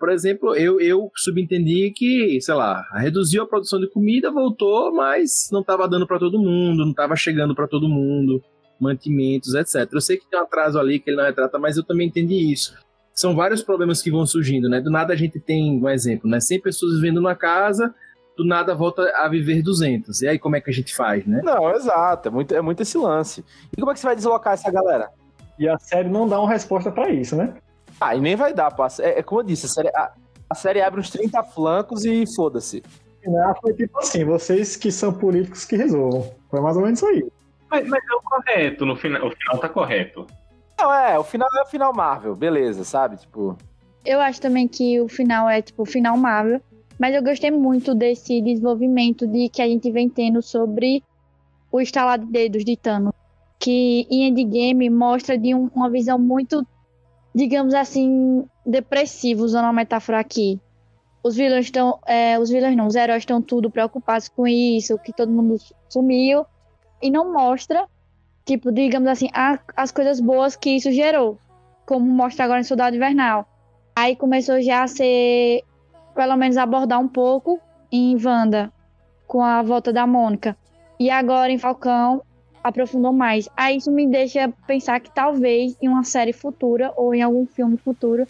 Por 0.00 0.10
exemplo, 0.10 0.56
eu, 0.56 0.80
eu 0.80 1.08
subentendi 1.14 1.92
que, 1.94 2.40
sei 2.40 2.54
lá, 2.54 2.84
reduziu 2.94 3.44
a 3.44 3.46
produção 3.46 3.78
de 3.78 3.88
comida, 3.88 4.28
voltou, 4.28 4.92
mas 4.92 5.48
não 5.52 5.60
estava 5.60 5.88
dando 5.88 6.08
para 6.08 6.18
todo 6.18 6.40
mundo, 6.40 6.82
não 6.82 6.90
estava 6.90 7.14
chegando 7.14 7.54
para 7.54 7.68
todo 7.68 7.88
mundo, 7.88 8.42
mantimentos, 8.80 9.54
etc. 9.54 9.88
Eu 9.92 10.00
sei 10.00 10.16
que 10.16 10.28
tem 10.28 10.40
um 10.40 10.42
atraso 10.42 10.76
ali 10.76 10.98
que 10.98 11.08
ele 11.08 11.18
não 11.18 11.24
retrata, 11.24 11.56
mas 11.56 11.76
eu 11.76 11.84
também 11.84 12.08
entendi 12.08 12.52
isso 12.52 12.74
são 13.18 13.34
vários 13.34 13.64
problemas 13.64 14.00
que 14.00 14.12
vão 14.12 14.24
surgindo, 14.24 14.68
né? 14.68 14.80
Do 14.80 14.92
nada 14.92 15.12
a 15.12 15.16
gente 15.16 15.40
tem 15.40 15.82
um 15.82 15.88
exemplo, 15.88 16.30
né? 16.30 16.38
100 16.38 16.60
pessoas 16.60 16.94
vivendo 16.94 17.16
numa 17.16 17.34
casa, 17.34 17.92
do 18.36 18.44
nada 18.44 18.76
volta 18.76 19.02
a 19.16 19.28
viver 19.28 19.60
200. 19.60 20.22
E 20.22 20.28
aí 20.28 20.38
como 20.38 20.54
é 20.54 20.60
que 20.60 20.70
a 20.70 20.72
gente 20.72 20.94
faz, 20.94 21.26
né? 21.26 21.40
Não, 21.42 21.68
exato. 21.72 22.28
É 22.28 22.30
muito, 22.30 22.54
é 22.54 22.60
muito 22.60 22.80
esse 22.80 22.96
lance. 22.96 23.44
E 23.76 23.80
como 23.80 23.90
é 23.90 23.94
que 23.94 23.98
você 23.98 24.06
vai 24.06 24.14
deslocar 24.14 24.52
essa 24.52 24.70
galera? 24.70 25.10
E 25.58 25.68
a 25.68 25.76
série 25.80 26.08
não 26.08 26.28
dá 26.28 26.38
uma 26.38 26.48
resposta 26.48 26.92
pra 26.92 27.10
isso, 27.10 27.34
né? 27.34 27.54
Ah, 28.00 28.14
e 28.14 28.20
nem 28.20 28.36
vai 28.36 28.54
dar, 28.54 28.70
pô. 28.70 28.84
É, 29.00 29.18
é 29.18 29.22
como 29.24 29.40
eu 29.40 29.44
disse, 29.44 29.66
a 29.66 29.68
série, 29.68 29.88
a, 29.88 30.12
a 30.48 30.54
série 30.54 30.80
abre 30.80 31.00
uns 31.00 31.10
30 31.10 31.42
flancos 31.42 32.04
e 32.04 32.24
foda-se. 32.36 32.84
Final 33.20 33.58
foi 33.60 33.74
tipo 33.74 33.98
assim, 33.98 34.24
vocês 34.24 34.76
que 34.76 34.92
são 34.92 35.12
políticos 35.12 35.64
que 35.64 35.74
resolvam. 35.74 36.32
Foi 36.48 36.60
mais 36.60 36.76
ou 36.76 36.84
menos 36.84 37.00
isso 37.00 37.08
aí. 37.08 37.26
Mas, 37.68 37.88
mas 37.88 38.00
é 38.00 38.14
o 38.14 38.22
correto, 38.22 38.86
no 38.86 38.94
final, 38.94 39.26
o 39.26 39.30
final 39.32 39.58
tá 39.58 39.68
correto. 39.68 40.24
Não, 40.78 40.92
é, 40.94 41.18
o 41.18 41.24
final 41.24 41.48
é 41.58 41.62
o 41.62 41.66
final 41.66 41.92
Marvel, 41.94 42.36
beleza, 42.36 42.84
sabe? 42.84 43.16
Tipo. 43.16 43.56
Eu 44.04 44.20
acho 44.20 44.40
também 44.40 44.68
que 44.68 45.00
o 45.00 45.08
final 45.08 45.48
é, 45.48 45.60
tipo, 45.60 45.82
o 45.82 45.86
final 45.86 46.16
Marvel. 46.16 46.60
Mas 46.98 47.14
eu 47.14 47.22
gostei 47.22 47.50
muito 47.50 47.94
desse 47.94 48.40
desenvolvimento 48.40 49.26
de 49.26 49.48
que 49.48 49.62
a 49.62 49.66
gente 49.68 49.90
vem 49.90 50.08
tendo 50.08 50.42
sobre 50.42 51.02
o 51.70 51.80
estalar 51.80 52.18
de 52.18 52.26
dedos 52.26 52.64
de 52.64 52.76
Thanos. 52.76 53.12
Que 53.58 54.06
em 54.10 54.28
Endgame 54.28 54.88
mostra 54.90 55.36
de 55.36 55.54
um- 55.54 55.70
uma 55.74 55.90
visão 55.90 56.18
muito, 56.18 56.66
digamos 57.34 57.74
assim, 57.74 58.44
depressiva, 58.64 59.42
usando 59.42 59.64
uma 59.64 59.72
metáfora 59.72 60.18
aqui. 60.20 60.60
Os 61.22 61.34
vilões 61.36 61.66
estão. 61.66 61.98
é, 62.06 62.38
os 62.38 62.48
vilões 62.50 62.76
não, 62.76 62.86
os 62.86 62.94
heróis 62.94 63.22
estão 63.22 63.42
tudo 63.42 63.70
preocupados 63.70 64.28
com 64.28 64.46
isso, 64.46 64.98
que 64.98 65.12
todo 65.12 65.30
mundo 65.32 65.56
sumiu. 65.88 66.44
E 67.02 67.10
não 67.10 67.32
mostra, 67.32 67.86
tipo, 68.48 68.72
digamos 68.72 69.06
assim, 69.10 69.28
a- 69.34 69.58
as 69.76 69.92
coisas 69.92 70.20
boas 70.20 70.56
que 70.56 70.70
isso 70.70 70.90
gerou. 70.90 71.38
Como 71.84 72.06
mostra 72.06 72.46
agora 72.46 72.60
em 72.60 72.64
Soldado 72.64 72.96
Invernal. 72.96 73.46
Aí 73.94 74.16
começou 74.16 74.62
já 74.62 74.82
a 74.84 74.88
ser, 74.88 75.62
pelo 76.14 76.34
menos 76.34 76.56
abordar 76.56 76.98
um 76.98 77.08
pouco 77.08 77.60
em 77.92 78.16
Wanda, 78.16 78.72
com 79.26 79.42
a 79.42 79.60
volta 79.62 79.92
da 79.92 80.06
Mônica. 80.06 80.56
E 80.98 81.10
agora 81.10 81.52
em 81.52 81.58
Falcão, 81.58 82.22
aprofundou 82.64 83.12
mais. 83.12 83.50
Aí 83.54 83.76
isso 83.76 83.90
me 83.92 84.06
deixa 84.06 84.48
pensar 84.66 84.98
que 85.00 85.10
talvez 85.10 85.76
em 85.82 85.88
uma 85.88 86.02
série 86.04 86.32
futura, 86.32 86.90
ou 86.96 87.14
em 87.14 87.20
algum 87.22 87.44
filme 87.46 87.76
futuro, 87.76 88.26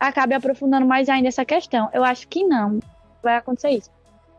acabe 0.00 0.34
aprofundando 0.34 0.84
mais 0.84 1.08
ainda 1.08 1.28
essa 1.28 1.44
questão. 1.44 1.88
Eu 1.92 2.02
acho 2.02 2.26
que 2.26 2.42
não 2.42 2.80
vai 3.22 3.36
acontecer 3.36 3.70
isso. 3.70 3.90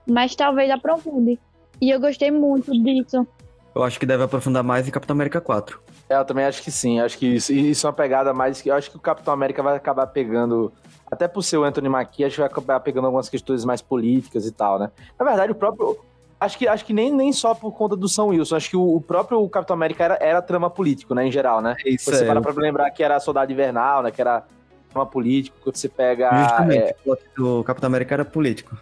Mas 0.06 0.36
talvez 0.36 0.70
aprofunde. 0.70 1.40
E 1.80 1.90
eu 1.90 2.02
gostei 2.02 2.32
muito 2.32 2.72
disso. 2.84 3.26
Eu 3.74 3.84
acho 3.84 4.00
que 4.00 4.06
deve 4.06 4.24
aprofundar 4.24 4.64
mais 4.64 4.88
em 4.88 4.92
Capitão 4.92 5.14
América 5.14 5.40
4. 5.40 5.82
É, 6.10 6.16
eu 6.18 6.26
também 6.26 6.44
acho 6.44 6.62
que 6.62 6.70
sim. 6.70 7.00
Acho 7.00 7.18
que 7.18 7.26
isso, 7.26 7.54
isso 7.54 7.88
é 7.88 7.90
uma 7.90 7.96
pegada 7.96 8.34
mais 8.34 8.62
que. 8.62 8.70
Eu 8.70 8.76
acho 8.76 8.92
que 8.92 8.98
o 8.98 9.00
Capitão 9.00 9.34
América 9.34 9.64
vai 9.64 9.76
acabar 9.76 10.08
pegando. 10.08 10.74
Até 11.10 11.28
por 11.28 11.42
ser 11.42 11.58
o 11.58 11.64
Anthony 11.64 11.88
Mackie, 11.88 12.26
acho 12.26 12.36
que 12.36 12.42
vai 12.42 12.50
acabar 12.50 12.80
pegando 12.82 13.06
algumas 13.06 13.30
questões 13.30 13.64
mais 13.64 13.82
políticas 13.82 14.46
e 14.46 14.52
tal, 14.52 14.78
né? 14.78 14.92
Na 15.18 15.26
verdade, 15.26 15.52
o 15.52 15.56
próprio. 15.56 15.98
Acho 16.40 16.58
que, 16.58 16.68
acho 16.68 16.84
que 16.84 16.92
nem, 16.92 17.14
nem 17.14 17.32
só 17.32 17.54
por 17.54 17.72
conta 17.72 17.96
do 17.96 18.10
São 18.10 18.30
Wilson. 18.30 18.56
Acho 18.56 18.70
que 18.72 18.78
o, 18.78 18.96
o 18.96 19.00
próprio 19.00 19.48
Capitão 19.48 19.76
América 19.76 20.04
era, 20.04 20.18
era 20.20 20.42
trama 20.42 20.70
político, 20.70 21.14
né? 21.14 21.26
Em 21.26 21.32
geral, 21.32 21.62
né? 21.62 21.76
Isso 21.86 22.12
Você 22.12 22.24
é. 22.24 22.28
para 22.28 22.42
pra 22.42 22.52
lembrar 22.54 22.90
que 22.92 23.04
era 23.04 23.20
Soldado 23.20 23.52
Invernal, 23.52 24.04
né? 24.04 24.12
Que 24.12 24.20
era 24.20 24.44
trama 24.90 25.06
político. 25.06 25.72
Que 25.72 25.78
você 25.78 25.88
pega. 25.88 26.30
Justamente, 26.44 26.84
é, 26.84 26.96
o 27.40 27.64
Capitão 27.64 27.88
América 27.88 28.16
era 28.16 28.26
político. 28.26 28.76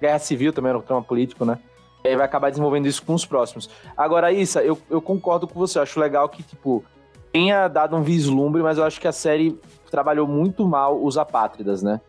Guerra 0.00 0.18
Civil 0.18 0.52
também 0.52 0.70
era 0.70 0.78
um 0.78 0.82
trama 0.82 1.02
político, 1.02 1.44
né? 1.44 1.58
E 2.06 2.10
aí 2.10 2.16
vai 2.16 2.24
acabar 2.24 2.50
desenvolvendo 2.50 2.86
isso 2.86 3.02
com 3.02 3.14
os 3.14 3.26
próximos. 3.26 3.68
Agora, 3.96 4.30
Issa, 4.32 4.62
eu, 4.62 4.78
eu 4.88 5.02
concordo 5.02 5.48
com 5.48 5.58
você. 5.58 5.78
Eu 5.78 5.82
acho 5.82 5.98
legal 5.98 6.28
que, 6.28 6.42
tipo, 6.42 6.84
tenha 7.32 7.66
dado 7.66 7.96
um 7.96 8.02
vislumbre, 8.02 8.62
mas 8.62 8.78
eu 8.78 8.84
acho 8.84 9.00
que 9.00 9.08
a 9.08 9.12
série 9.12 9.58
trabalhou 9.90 10.26
muito 10.26 10.66
mal 10.66 11.02
os 11.02 11.18
apátridas, 11.18 11.82
né? 11.82 12.00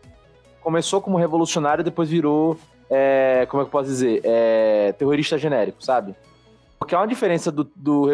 Começou 0.60 1.00
como 1.00 1.16
revolucionário, 1.16 1.82
depois 1.82 2.08
virou, 2.08 2.56
é, 2.88 3.44
como 3.50 3.60
é 3.60 3.64
que 3.64 3.68
eu 3.68 3.72
posso 3.72 3.88
dizer? 3.88 4.20
É, 4.22 4.92
terrorista 4.92 5.36
genérico, 5.36 5.84
sabe? 5.84 6.14
Porque 6.78 6.94
há 6.94 7.00
uma 7.00 7.08
diferença 7.08 7.50
do, 7.50 7.68
do 7.74 8.08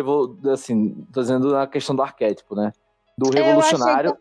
assim, 0.51 1.07
tô 1.13 1.21
dizendo 1.21 1.53
na 1.53 1.67
questão 1.67 1.95
do 1.95 2.03
arquétipo, 2.03 2.55
né? 2.55 2.73
Do 3.17 3.29
revolucionário. 3.31 4.17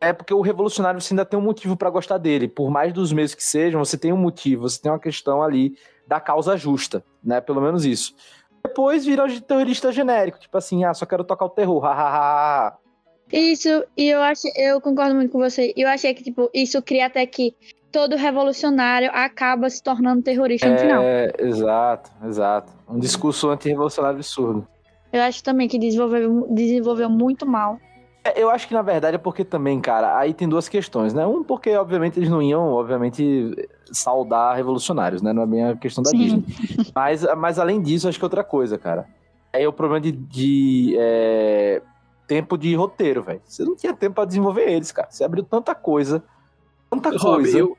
É 0.00 0.12
porque 0.12 0.34
o 0.34 0.40
revolucionário 0.40 1.00
você 1.00 1.12
ainda 1.12 1.24
tem 1.24 1.38
um 1.38 1.42
motivo 1.42 1.76
pra 1.76 1.90
gostar 1.90 2.18
dele. 2.18 2.48
Por 2.48 2.70
mais 2.70 2.92
dos 2.92 3.12
meses 3.12 3.36
que 3.36 3.44
sejam, 3.44 3.84
você 3.84 3.96
tem 3.96 4.12
um 4.12 4.16
motivo, 4.16 4.68
você 4.68 4.80
tem 4.80 4.90
uma 4.90 4.98
questão 4.98 5.42
ali 5.42 5.76
da 6.12 6.20
causa 6.20 6.58
justa, 6.58 7.02
né? 7.24 7.40
Pelo 7.40 7.62
menos 7.62 7.86
isso. 7.86 8.14
Depois 8.62 9.06
vira 9.06 9.26
de 9.26 9.40
terrorista 9.40 9.90
genérico, 9.90 10.38
tipo 10.38 10.58
assim, 10.58 10.84
ah, 10.84 10.92
só 10.92 11.06
quero 11.06 11.24
tocar 11.24 11.46
o 11.46 11.48
terror, 11.48 11.80
hahaha. 11.80 12.76
Isso, 13.32 13.82
e 13.96 14.10
eu 14.10 14.20
acho, 14.20 14.42
eu 14.54 14.78
concordo 14.78 15.14
muito 15.14 15.32
com 15.32 15.38
você. 15.38 15.72
Eu 15.74 15.88
achei 15.88 16.12
que, 16.12 16.22
tipo, 16.22 16.50
isso 16.52 16.82
cria 16.82 17.06
até 17.06 17.24
que 17.24 17.56
todo 17.90 18.14
revolucionário 18.14 19.10
acaba 19.10 19.70
se 19.70 19.82
tornando 19.82 20.22
terrorista 20.22 20.68
no 20.68 20.78
final. 20.78 21.02
É, 21.02 21.32
exato, 21.38 22.10
exato. 22.26 22.70
Um 22.86 22.98
discurso 22.98 23.48
anti-revolucionário 23.48 24.18
absurdo. 24.18 24.68
Eu 25.10 25.22
acho 25.22 25.42
também 25.42 25.66
que 25.66 25.78
desenvolveu, 25.78 26.46
desenvolveu 26.50 27.08
muito 27.08 27.46
mal. 27.46 27.78
É, 28.24 28.40
Eu 28.40 28.50
acho 28.50 28.68
que 28.68 28.74
na 28.74 28.82
verdade 28.82 29.16
é 29.16 29.18
porque 29.18 29.44
também, 29.44 29.80
cara, 29.80 30.16
aí 30.16 30.32
tem 30.32 30.48
duas 30.48 30.68
questões, 30.68 31.12
né? 31.12 31.26
Um, 31.26 31.42
porque 31.42 31.74
obviamente 31.76 32.18
eles 32.18 32.28
não 32.28 32.42
iam, 32.42 32.72
obviamente, 32.72 33.68
saudar 33.90 34.56
revolucionários, 34.56 35.22
né? 35.22 35.32
Não 35.32 35.42
é 35.42 35.46
bem 35.46 35.64
a 35.64 35.76
questão 35.76 36.02
da 36.02 36.10
Sim. 36.10 36.18
Disney. 36.18 36.44
Mas, 36.94 37.26
mas 37.36 37.58
além 37.58 37.80
disso, 37.80 38.08
acho 38.08 38.18
que 38.18 38.24
é 38.24 38.26
outra 38.26 38.44
coisa, 38.44 38.78
cara. 38.78 39.06
É 39.52 39.66
o 39.66 39.72
problema 39.72 40.00
de, 40.00 40.12
de, 40.12 40.96
é, 40.98 41.82
tempo 42.26 42.56
de 42.56 42.74
roteiro, 42.74 43.22
velho. 43.22 43.40
Você 43.44 43.64
não 43.64 43.76
tinha 43.76 43.92
tempo 43.92 44.14
pra 44.14 44.24
desenvolver 44.24 44.70
eles, 44.70 44.90
cara. 44.92 45.08
Você 45.10 45.24
abriu 45.24 45.44
tanta 45.44 45.74
coisa, 45.74 46.22
tanta 46.90 47.10
Rob, 47.10 47.42
coisa. 47.42 47.58
eu 47.58 47.76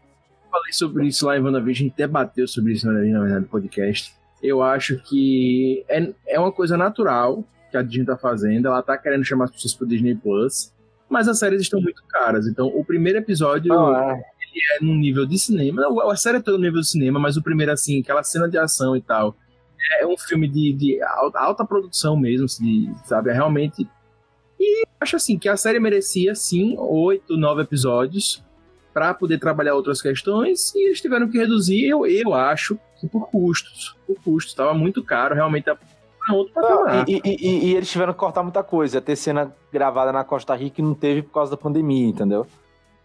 falei 0.52 0.72
sobre 0.72 1.08
isso 1.08 1.26
lá 1.26 1.36
em 1.38 1.42
WandaVision, 1.42 1.86
a 1.86 1.88
gente 1.90 1.98
debateu 1.98 2.48
sobre 2.48 2.74
isso 2.74 2.86
na 2.86 2.94
verdade 3.00 3.42
no 3.42 3.48
podcast. 3.48 4.14
Eu 4.42 4.62
acho 4.62 5.00
que 5.00 5.84
é, 5.88 6.14
é 6.28 6.40
uma 6.40 6.52
coisa 6.52 6.78
natural 6.78 7.44
que 7.74 7.78
a 7.78 7.82
Disney 7.82 8.06
tá 8.06 8.16
fazendo. 8.16 8.68
Ela 8.68 8.84
tá 8.84 8.96
querendo 8.96 9.26
chamar 9.26 9.46
as 9.46 9.52
pessoas 9.52 9.74
pro 9.74 9.88
Disney 9.88 10.14
Plus, 10.16 10.72
mas 11.10 11.28
as 11.28 11.40
séries 11.40 11.64
estão 11.64 11.82
muito 11.82 12.04
caras. 12.08 12.48
Então, 12.48 12.68
o 12.68 12.86
primeiro 12.86 13.18
episódio 13.18 13.70
Não, 13.70 14.12
é. 14.12 14.14
é 14.14 14.84
num 14.84 14.96
nível 14.96 15.26
de 15.26 15.40
cinema. 15.40 15.82
Não, 15.82 16.00
A 16.10 16.16
série 16.16 16.38
é 16.38 16.42
toda 16.42 16.58
no 16.58 16.64
nível 16.64 16.80
de 16.80 16.88
cinema, 16.88 17.20
mas 17.20 17.36
o 17.36 17.42
primeiro, 17.42 17.72
assim, 17.72 18.02
aquela 18.02 18.24
cena 18.24 18.48
de 18.48 18.58
ação 18.58 18.96
e 18.96 19.02
tal. 19.02 19.36
É 20.00 20.06
um 20.06 20.16
filme 20.16 20.48
de, 20.48 20.72
de 20.74 21.02
alta, 21.02 21.66
produção 21.66 22.16
mesmo, 22.16 22.46
assim, 22.46 22.94
sabe? 23.06 23.32
É 23.32 23.34
realmente. 23.34 23.88
E 24.60 24.84
acho 25.02 25.16
assim 25.16 25.38
que 25.38 25.50
a 25.50 25.58
série 25.58 25.80
merecia, 25.80 26.36
sim, 26.36 26.76
oito, 26.78 27.36
nove 27.36 27.64
episódios 27.64 28.42
para 28.94 29.14
poder 29.14 29.40
trabalhar 29.40 29.74
outras 29.74 30.02
questões 30.02 30.74
e 30.76 30.88
eles 30.88 31.02
tiveram 31.02 31.28
que 31.28 31.38
reduzir, 31.38 31.86
eu, 31.86 32.06
eu 32.06 32.34
acho, 32.34 32.80
que 33.02 33.08
por 33.08 33.30
custos. 33.30 33.98
Por 34.06 34.16
custos. 34.24 34.54
Estava 34.54 34.74
muito 34.74 35.04
caro, 35.04 35.34
realmente 35.34 35.66
patamar. 35.66 35.93
Não, 36.30 36.46
e, 37.08 37.16
e- 37.16 37.22
e- 37.26 37.66
e 37.72 37.76
eles 37.76 37.90
tiveram 37.90 38.14
que 38.14 38.20
cortar 38.20 38.44
muita 38.44 38.64
coisa. 38.64 38.98
Ia 38.98 39.02
ter 39.02 39.16
cena 39.16 39.54
gravada 39.72 40.12
na 40.12 40.24
Costa 40.24 40.56
Rica 40.56 40.80
e 40.82 40.84
não 40.84 40.94
teve 40.94 41.22
por 41.22 41.32
causa 41.34 41.52
da 41.52 41.58
pandemia, 41.58 42.08
entendeu? 42.08 42.48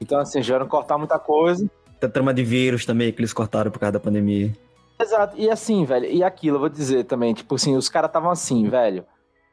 Então, 0.00 0.20
assim, 0.20 0.40
tiveram 0.40 0.64
que 0.66 0.70
cortar 0.70 0.96
muita 0.98 1.18
coisa. 1.18 1.68
Tem 1.98 2.08
trama 2.08 2.32
de 2.32 2.44
vírus 2.44 2.86
também 2.86 3.12
que 3.12 3.20
eles 3.20 3.32
cortaram 3.32 3.70
por 3.70 3.80
causa 3.80 3.92
da 3.92 4.00
pandemia. 4.00 4.52
Exato. 5.00 5.34
E 5.36 5.50
assim, 5.50 5.84
velho, 5.84 6.06
e 6.06 6.22
aquilo, 6.22 6.56
eu 6.56 6.60
vou 6.60 6.68
dizer 6.68 7.04
também, 7.04 7.34
tipo 7.34 7.54
assim, 7.56 7.76
os 7.76 7.88
caras 7.88 8.08
estavam 8.08 8.30
assim, 8.30 8.68
velho. 8.68 9.04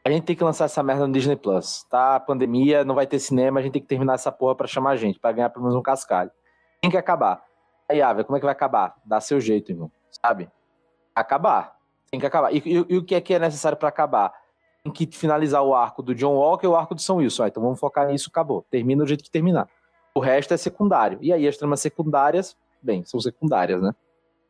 A 0.03 0.09
gente 0.11 0.23
tem 0.23 0.35
que 0.35 0.43
lançar 0.43 0.65
essa 0.65 0.83
merda 0.83 1.07
no 1.07 1.13
Disney 1.13 1.35
Plus, 1.35 1.83
tá? 1.89 2.19
Pandemia, 2.19 2.83
não 2.85 2.93
vai 2.93 3.07
ter 3.07 3.17
cinema, 3.17 3.59
a 3.59 3.63
gente 3.63 3.73
tem 3.73 3.81
que 3.81 3.87
terminar 3.87 4.13
essa 4.13 4.31
porra 4.31 4.53
pra 4.53 4.67
chamar 4.67 4.91
a 4.91 4.95
gente, 4.95 5.19
pra 5.19 5.31
ganhar 5.31 5.49
pelo 5.49 5.63
menos 5.65 5.75
um 5.75 5.81
cascalho. 5.81 6.29
Tem 6.79 6.91
que 6.91 6.97
acabar. 6.97 7.41
Aí, 7.89 7.99
ah, 8.01 8.13
velho, 8.13 8.25
como 8.25 8.37
é 8.37 8.39
que 8.39 8.45
vai 8.45 8.53
acabar? 8.53 8.95
Dá 9.03 9.19
seu 9.19 9.39
jeito, 9.39 9.71
irmão. 9.71 9.91
Sabe? 10.23 10.47
Acabar. 11.15 11.74
Tem 12.15 12.19
que 12.21 12.25
acabar. 12.25 12.53
E, 12.55 12.59
e- 12.65 12.85
e 12.89 12.97
o 12.97 13.03
que 13.03 13.13
é 13.13 13.19
que 13.19 13.33
é 13.33 13.39
necessário 13.39 13.77
pra 13.77 13.89
acabar? 13.89 14.31
tem 14.83 14.93
que 14.93 15.07
finalizar 15.07 15.63
o 15.63 15.73
arco 15.73 16.03
do 16.03 16.13
John 16.13 16.35
Walker 16.35 16.65
e 16.67 16.69
o 16.69 16.75
arco 16.75 16.93
do 16.93 17.01
São 17.01 17.15
Wilson. 17.17 17.43
Ah, 17.43 17.47
então 17.47 17.61
vamos 17.63 17.79
focar 17.79 18.07
nisso, 18.07 18.29
acabou. 18.29 18.63
Termina 18.69 19.03
do 19.03 19.07
jeito 19.07 19.23
que 19.23 19.31
terminar. 19.31 19.67
O 20.13 20.19
resto 20.19 20.53
é 20.53 20.57
secundário. 20.57 21.17
E 21.21 21.33
aí 21.33 21.47
as 21.47 21.57
tramas 21.57 21.81
secundárias, 21.81 22.55
bem, 22.83 23.03
são 23.03 23.19
secundárias, 23.19 23.81
né? 23.81 23.93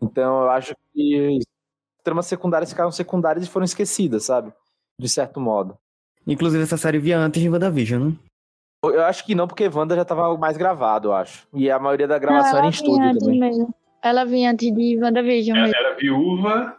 Então 0.02 0.42
eu 0.44 0.50
acho 0.50 0.76
que 0.94 1.40
as 1.40 2.04
tramas 2.04 2.26
secundárias 2.26 2.70
ficaram 2.70 2.92
secundárias 2.92 3.46
e 3.46 3.50
foram 3.50 3.64
esquecidas, 3.64 4.26
sabe? 4.26 4.52
De 5.00 5.08
certo 5.08 5.40
modo. 5.40 5.78
Inclusive 6.28 6.62
essa 6.64 6.76
série 6.76 7.00
via 7.00 7.18
antes 7.18 7.42
de 7.42 7.50
WandaVision, 7.50 8.10
né? 8.10 8.14
Eu 8.84 9.04
acho 9.06 9.26
que 9.26 9.34
não, 9.34 9.48
porque 9.48 9.70
Wanda 9.74 9.96
já 9.96 10.04
tava 10.04 10.38
mais 10.38 10.58
gravado, 10.58 11.08
eu 11.08 11.14
acho. 11.14 11.48
E 11.54 11.72
a 11.72 11.80
maioria 11.80 12.10
da 12.10 12.20
gravação 12.20 12.52
Não, 12.52 12.58
era 12.58 12.68
em 12.68 12.72
estúdio 12.72 13.18
também. 13.20 13.40
mesmo. 13.40 13.74
Ela 14.04 14.26
vinha 14.26 14.52
antes 14.52 14.70
de 14.72 15.00
WandaVision 15.02 15.56
Ela 15.58 15.68
mesmo. 15.68 15.80
era 15.80 15.96
viúva, 15.96 16.78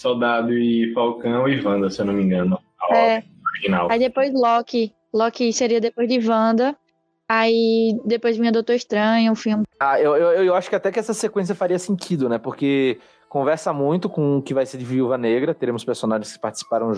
soldado 0.00 0.52
e 0.54 0.92
Falcão 0.94 1.46
e 1.46 1.60
Wanda, 1.60 1.90
se 1.90 2.00
eu 2.00 2.06
não 2.06 2.14
me 2.14 2.22
engano. 2.22 2.58
É. 2.90 3.22
original. 3.54 3.88
Aí 3.90 3.98
depois 3.98 4.32
Loki. 4.32 4.92
Loki 5.12 5.52
seria 5.52 5.80
depois 5.80 6.08
de 6.08 6.26
Wanda. 6.26 6.74
Aí 7.28 7.96
depois 8.04 8.36
vinha 8.36 8.50
Doutor 8.50 8.74
Estranho, 8.74 9.30
um 9.30 9.36
filme. 9.36 9.64
Ah, 9.78 10.00
eu, 10.00 10.16
eu, 10.16 10.44
eu 10.44 10.54
acho 10.54 10.68
que 10.68 10.74
até 10.74 10.90
que 10.90 10.98
essa 10.98 11.14
sequência 11.14 11.54
faria 11.54 11.78
sentido, 11.78 12.28
né? 12.28 12.38
Porque 12.38 12.98
conversa 13.28 13.72
muito 13.72 14.08
com 14.08 14.38
o 14.38 14.42
que 14.42 14.54
vai 14.54 14.66
ser 14.66 14.78
de 14.78 14.84
Viúva 14.84 15.18
Negra. 15.18 15.54
Teremos 15.54 15.84
personagens 15.84 16.32
que 16.32 16.40
participaram 16.40 16.90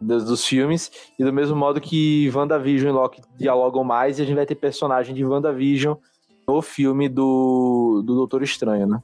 dos, 0.00 0.24
dos 0.24 0.44
filmes. 0.44 0.90
E 1.18 1.24
do 1.24 1.32
mesmo 1.32 1.54
modo 1.54 1.80
que 1.80 2.30
WandaVision 2.34 2.90
e 2.90 2.92
Loki 2.92 3.20
dialogam 3.36 3.84
mais. 3.84 4.18
E 4.18 4.22
a 4.22 4.24
gente 4.24 4.34
vai 4.34 4.46
ter 4.46 4.56
personagem 4.56 5.14
de 5.14 5.24
WandaVision 5.24 5.96
no 6.48 6.62
filme 6.62 7.08
do, 7.08 8.02
do 8.04 8.14
Doutor 8.14 8.42
Estranho, 8.42 8.86
né? 8.86 9.00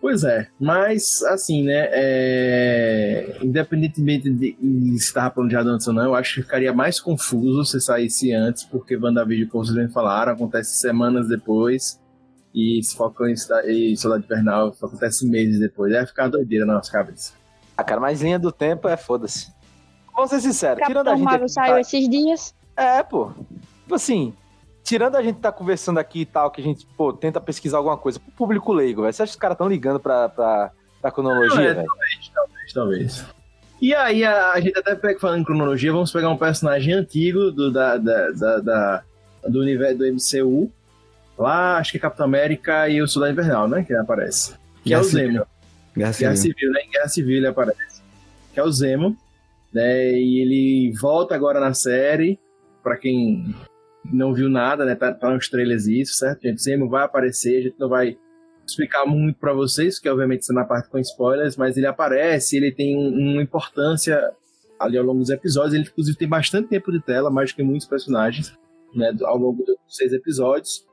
Pois 0.00 0.24
é, 0.24 0.48
mas 0.58 1.22
assim, 1.24 1.62
né? 1.62 1.88
é, 1.92 3.36
Independentemente 3.42 4.30
de 4.30 4.52
de 4.60 4.98
se 4.98 5.04
estava 5.08 5.30
planejado 5.30 5.68
antes 5.70 5.86
ou 5.86 5.92
não, 5.92 6.04
eu 6.04 6.14
acho 6.14 6.36
que 6.36 6.42
ficaria 6.42 6.72
mais 6.72 6.98
confuso 6.98 7.64
se 7.66 7.80
saísse 7.80 8.32
antes, 8.32 8.64
porque 8.64 8.96
WandaVision, 8.96 9.48
como 9.50 9.64
vocês 9.64 9.76
bem 9.76 9.88
falaram, 9.90 10.32
acontece 10.32 10.74
semanas 10.76 11.28
depois, 11.28 12.00
e 12.54 12.82
se 12.82 12.96
Falcão 12.96 13.28
e 13.28 13.34
Sta- 13.34 13.64
e 13.66 13.94
Soldado 13.96 14.24
Invernal 14.24 14.72
só 14.72 14.86
acontece 14.86 15.26
meses 15.28 15.60
depois. 15.60 15.94
Aí 15.94 16.06
ficar 16.06 16.28
doideira 16.28 16.64
na 16.64 16.74
nossa 16.74 16.90
cabeça. 16.90 17.32
Ah, 17.76 17.84
cara, 17.84 18.00
mas 18.00 18.22
linha 18.22 18.38
do 18.38 18.50
tempo 18.50 18.88
é 18.88 18.96
foda-se. 18.96 19.48
Vamos 20.14 20.30
ser 20.30 20.40
sinceros, 20.40 20.82
tirando 20.86 21.08
a 21.08 21.10
Capitão 21.12 21.16
gente. 21.16 21.24
Marvel 21.24 21.44
aqui, 21.44 21.52
saiu 21.52 21.74
tá- 21.74 21.80
esses 21.80 22.08
dias. 22.08 22.54
É, 22.76 23.02
pô. 23.02 23.30
Tipo 23.82 23.94
assim, 23.94 24.32
tirando 24.90 25.14
a 25.14 25.22
gente 25.22 25.38
tá 25.38 25.52
conversando 25.52 25.98
aqui 25.98 26.22
e 26.22 26.26
tal, 26.26 26.50
que 26.50 26.60
a 26.60 26.64
gente, 26.64 26.84
pô, 26.96 27.12
tenta 27.12 27.40
pesquisar 27.40 27.76
alguma 27.78 27.96
coisa 27.96 28.18
pro 28.18 28.32
público 28.32 28.72
leigo, 28.72 29.02
velho. 29.02 29.12
Você 29.14 29.22
acha 29.22 29.30
que 29.30 29.36
os 29.36 29.40
caras 29.40 29.56
tão 29.56 29.68
ligando 29.68 30.00
pra, 30.00 30.28
pra, 30.28 30.72
pra 31.00 31.12
cronologia, 31.12 31.54
Não, 31.54 31.62
é, 31.62 31.74
velho? 31.74 31.86
Talvez, 32.34 32.72
talvez. 32.74 33.24
E 33.80 33.94
aí, 33.94 34.24
a, 34.24 34.50
a 34.50 34.60
gente 34.60 34.76
até 34.76 34.96
pega 34.96 35.20
falando 35.20 35.42
em 35.42 35.44
cronologia, 35.44 35.92
vamos 35.92 36.10
pegar 36.10 36.28
um 36.28 36.36
personagem 36.36 36.92
antigo 36.92 37.52
do, 37.52 37.70
da, 37.70 37.96
da, 37.96 38.30
da- 38.32 38.58
da- 38.58 39.02
do 39.48 39.60
universo 39.60 39.98
do 39.98 40.04
MCU. 40.12 40.72
Lá, 41.38 41.78
acho 41.78 41.92
que 41.92 41.96
é 41.98 42.00
Capitão 42.00 42.26
América 42.26 42.88
e 42.88 43.00
o 43.00 43.06
Soldado 43.06 43.32
Invernal, 43.32 43.68
né? 43.68 43.84
Que 43.84 43.94
aparece. 43.94 44.54
Que 44.82 44.92
é 44.92 44.96
Guerra 44.96 45.00
o 45.02 45.04
Civil. 45.04 45.32
Zemo. 45.32 45.46
Guerra 45.96 46.12
Guerra 46.18 46.36
Civil. 46.36 46.36
Civil, 46.36 46.72
né? 46.72 46.80
Em 46.82 46.90
Guerra 46.90 47.08
Civil 47.08 47.36
ele 47.36 47.46
aparece. 47.46 48.02
Que 48.52 48.58
é 48.58 48.64
o 48.64 48.72
Zemo. 48.72 49.16
Né? 49.72 50.12
E 50.18 50.40
ele 50.42 50.92
volta 51.00 51.34
agora 51.36 51.60
na 51.60 51.72
série. 51.74 52.38
Pra 52.82 52.96
quem 52.96 53.54
não 54.04 54.32
viu 54.32 54.48
nada, 54.48 54.84
né? 54.84 54.94
Tá, 54.94 55.12
tá 55.12 55.30
nos 55.30 55.48
trailers 55.48 55.86
isso, 55.86 56.14
certo? 56.14 56.42
Gente, 56.42 56.62
Zemo 56.62 56.88
vai 56.88 57.04
aparecer, 57.04 57.58
a 57.58 57.62
gente 57.62 57.76
não 57.78 57.88
vai 57.88 58.16
explicar 58.66 59.04
muito 59.04 59.38
pra 59.38 59.52
vocês, 59.52 59.98
que 59.98 60.08
obviamente 60.08 60.40
está 60.42 60.54
na 60.54 60.64
parte 60.64 60.88
com 60.88 60.98
spoilers, 60.98 61.56
mas 61.56 61.76
ele 61.76 61.86
aparece, 61.86 62.56
ele 62.56 62.70
tem 62.72 62.96
um- 62.96 63.32
uma 63.32 63.42
importância 63.42 64.20
ali 64.78 64.96
ao 64.96 65.04
longo 65.04 65.18
dos 65.20 65.30
episódios. 65.30 65.74
Ele, 65.74 65.84
inclusive, 65.84 66.16
tem 66.16 66.28
bastante 66.28 66.68
tempo 66.68 66.90
de 66.92 67.00
tela, 67.02 67.30
mais 67.30 67.50
do 67.52 67.56
que 67.56 67.62
muitos 67.62 67.86
personagens, 67.86 68.56
né? 68.94 69.12
Ao 69.24 69.36
longo 69.36 69.64
dos 69.64 69.76
seis 69.88 70.12
episódios. 70.12 70.86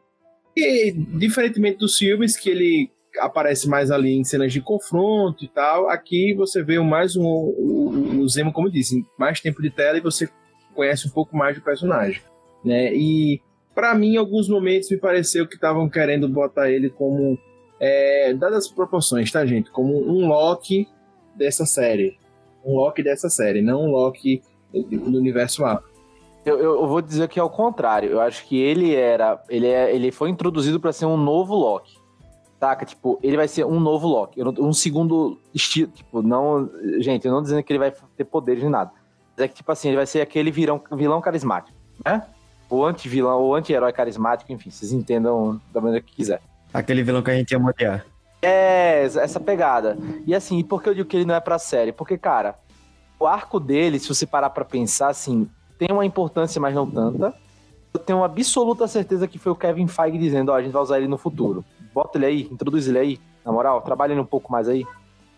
E, 0.56 0.92
diferentemente 0.92 1.78
dos 1.78 1.98
filmes, 1.98 2.36
que 2.36 2.50
ele 2.50 2.90
aparece 3.20 3.68
mais 3.70 3.90
ali 3.92 4.12
em 4.16 4.24
cenas 4.24 4.52
de 4.52 4.60
confronto 4.62 5.44
e 5.46 5.48
tal, 5.48 5.90
aqui 5.90 6.34
você 6.36 6.62
vê 6.64 6.80
mais 6.80 7.16
um, 7.16 7.24
o, 7.24 8.20
o 8.22 8.28
Zemo, 8.28 8.52
como 8.52 8.70
disse, 8.70 9.04
mais 9.18 9.40
tempo 9.40 9.62
de 9.62 9.70
tela 9.70 9.98
e 9.98 10.02
você 10.02 10.28
conhece 10.76 11.08
um 11.08 11.12
pouco 11.12 11.36
mais 11.36 11.56
do 11.56 11.64
personagem, 11.64 12.22
né? 12.64 12.94
E 12.94 13.42
para 13.74 13.94
mim, 13.94 14.14
em 14.14 14.18
alguns 14.18 14.50
momentos 14.50 14.90
me 14.90 14.98
pareceu 14.98 15.48
que 15.48 15.56
estavam 15.56 15.88
querendo 15.88 16.28
botar 16.28 16.70
ele 16.72 16.90
como, 16.90 17.38
é, 17.80 18.34
dadas 18.34 18.66
as 18.66 18.72
proporções, 18.72 19.32
tá, 19.32 19.46
gente? 19.46 19.70
Como 19.70 19.96
um 19.96 20.28
Loki 20.28 20.88
dessa 21.36 21.66
série, 21.66 22.18
um 22.66 22.76
Loki 22.76 23.04
dessa 23.04 23.30
série, 23.30 23.62
não 23.62 23.84
um 23.84 23.92
Loki 23.92 24.42
do 24.74 25.18
universo 25.18 25.62
Marvel. 25.62 25.88
Eu, 26.44 26.58
eu, 26.60 26.88
vou 26.88 27.02
dizer 27.02 27.28
que 27.28 27.40
é 27.40 27.44
o 27.44 27.50
contrário. 27.50 28.10
Eu 28.10 28.22
acho 28.22 28.46
que 28.48 28.58
ele 28.58 28.96
era. 28.96 29.44
Ele, 29.50 29.68
é, 29.68 29.94
ele 29.94 30.12
foi 30.12 30.30
introduzido 30.30 30.80
pra 30.80 30.94
ser 30.94 31.06
um 31.06 31.18
novo 31.18 31.54
Loki. 31.54 31.98
Saca? 32.58 32.86
Tipo, 32.86 33.20
ele 33.22 33.36
vai 33.36 33.50
ser 33.50 33.66
um 33.66 33.82
novo 33.82 34.08
Loki. 34.08 34.42
Um 34.42 34.72
segundo 34.72 35.38
estilo. 35.54 35.92
Tipo, 35.92 36.22
não. 36.22 36.70
Gente, 37.00 37.28
eu 37.28 37.34
não 37.34 37.42
dizendo 37.42 37.62
que 37.64 37.72
ele 37.74 37.80
vai 37.80 37.94
ter 38.16 38.24
poderes 38.24 38.64
nem 38.64 38.72
nada. 38.72 38.92
Mas 39.36 39.44
é 39.44 39.48
que, 39.50 39.56
tipo 39.56 39.70
assim, 39.70 39.90
ele 39.90 39.98
vai 39.98 40.06
ser 40.06 40.22
aquele 40.22 40.50
virão, 40.50 40.82
vilão 40.94 41.20
carismático, 41.20 41.78
né? 42.06 42.26
O 42.70 42.84
anti-vilão, 42.84 43.42
o 43.42 43.56
anti-herói 43.56 43.94
carismático, 43.94 44.52
enfim, 44.52 44.70
vocês 44.70 44.92
entendam 44.92 45.60
da 45.74 45.80
maneira 45.80 46.04
que 46.04 46.14
quiser. 46.14 46.42
Aquele 46.74 47.04
vilão 47.04 47.22
que 47.22 47.32
a 47.32 47.36
gente 47.36 47.52
ia 47.52 47.60
odiar. 47.60 48.06
É, 48.42 49.04
essa 49.04 49.40
pegada. 49.40 49.98
E 50.26 50.36
assim, 50.36 50.60
e 50.60 50.64
por 50.64 50.84
que 50.84 50.90
eu 50.90 50.94
digo 50.94 51.10
que 51.10 51.18
ele 51.18 51.26
não 51.26 51.36
é 51.36 51.40
pra 51.40 51.58
série? 51.58 51.92
Porque, 51.92 52.18
cara, 52.18 52.56
o 53.20 53.26
arco 53.26 53.60
dele, 53.60 54.00
se 54.00 54.08
você 54.08 54.26
parar 54.26 54.50
pra 54.50 54.66
pensar, 54.66 55.10
assim, 55.10 55.50
tem 55.78 55.90
uma 55.92 56.06
importância, 56.06 56.60
mas 56.62 56.76
não 56.76 56.90
tanta. 56.90 57.34
Eu 57.94 58.00
tenho 58.00 58.20
uma 58.20 58.26
absoluta 58.26 58.88
certeza 58.88 59.28
que 59.28 59.40
foi 59.40 59.52
o 59.52 59.56
Kevin 59.56 59.88
Feige 59.88 60.18
dizendo, 60.18 60.52
ó, 60.52 60.56
a 60.56 60.62
gente 60.62 60.72
vai 60.72 60.82
usar 60.82 60.98
ele 60.98 61.08
no 61.08 61.18
futuro. 61.18 61.64
Bota 61.94 62.18
ele 62.18 62.26
aí, 62.26 62.42
introduz 62.52 62.88
ele 62.88 63.00
aí. 63.00 63.20
Na 63.44 63.52
moral, 63.52 63.82
trabalha 63.82 64.12
ele 64.12 64.22
um 64.22 64.26
pouco 64.26 64.52
mais 64.52 64.68
aí. 64.68 64.86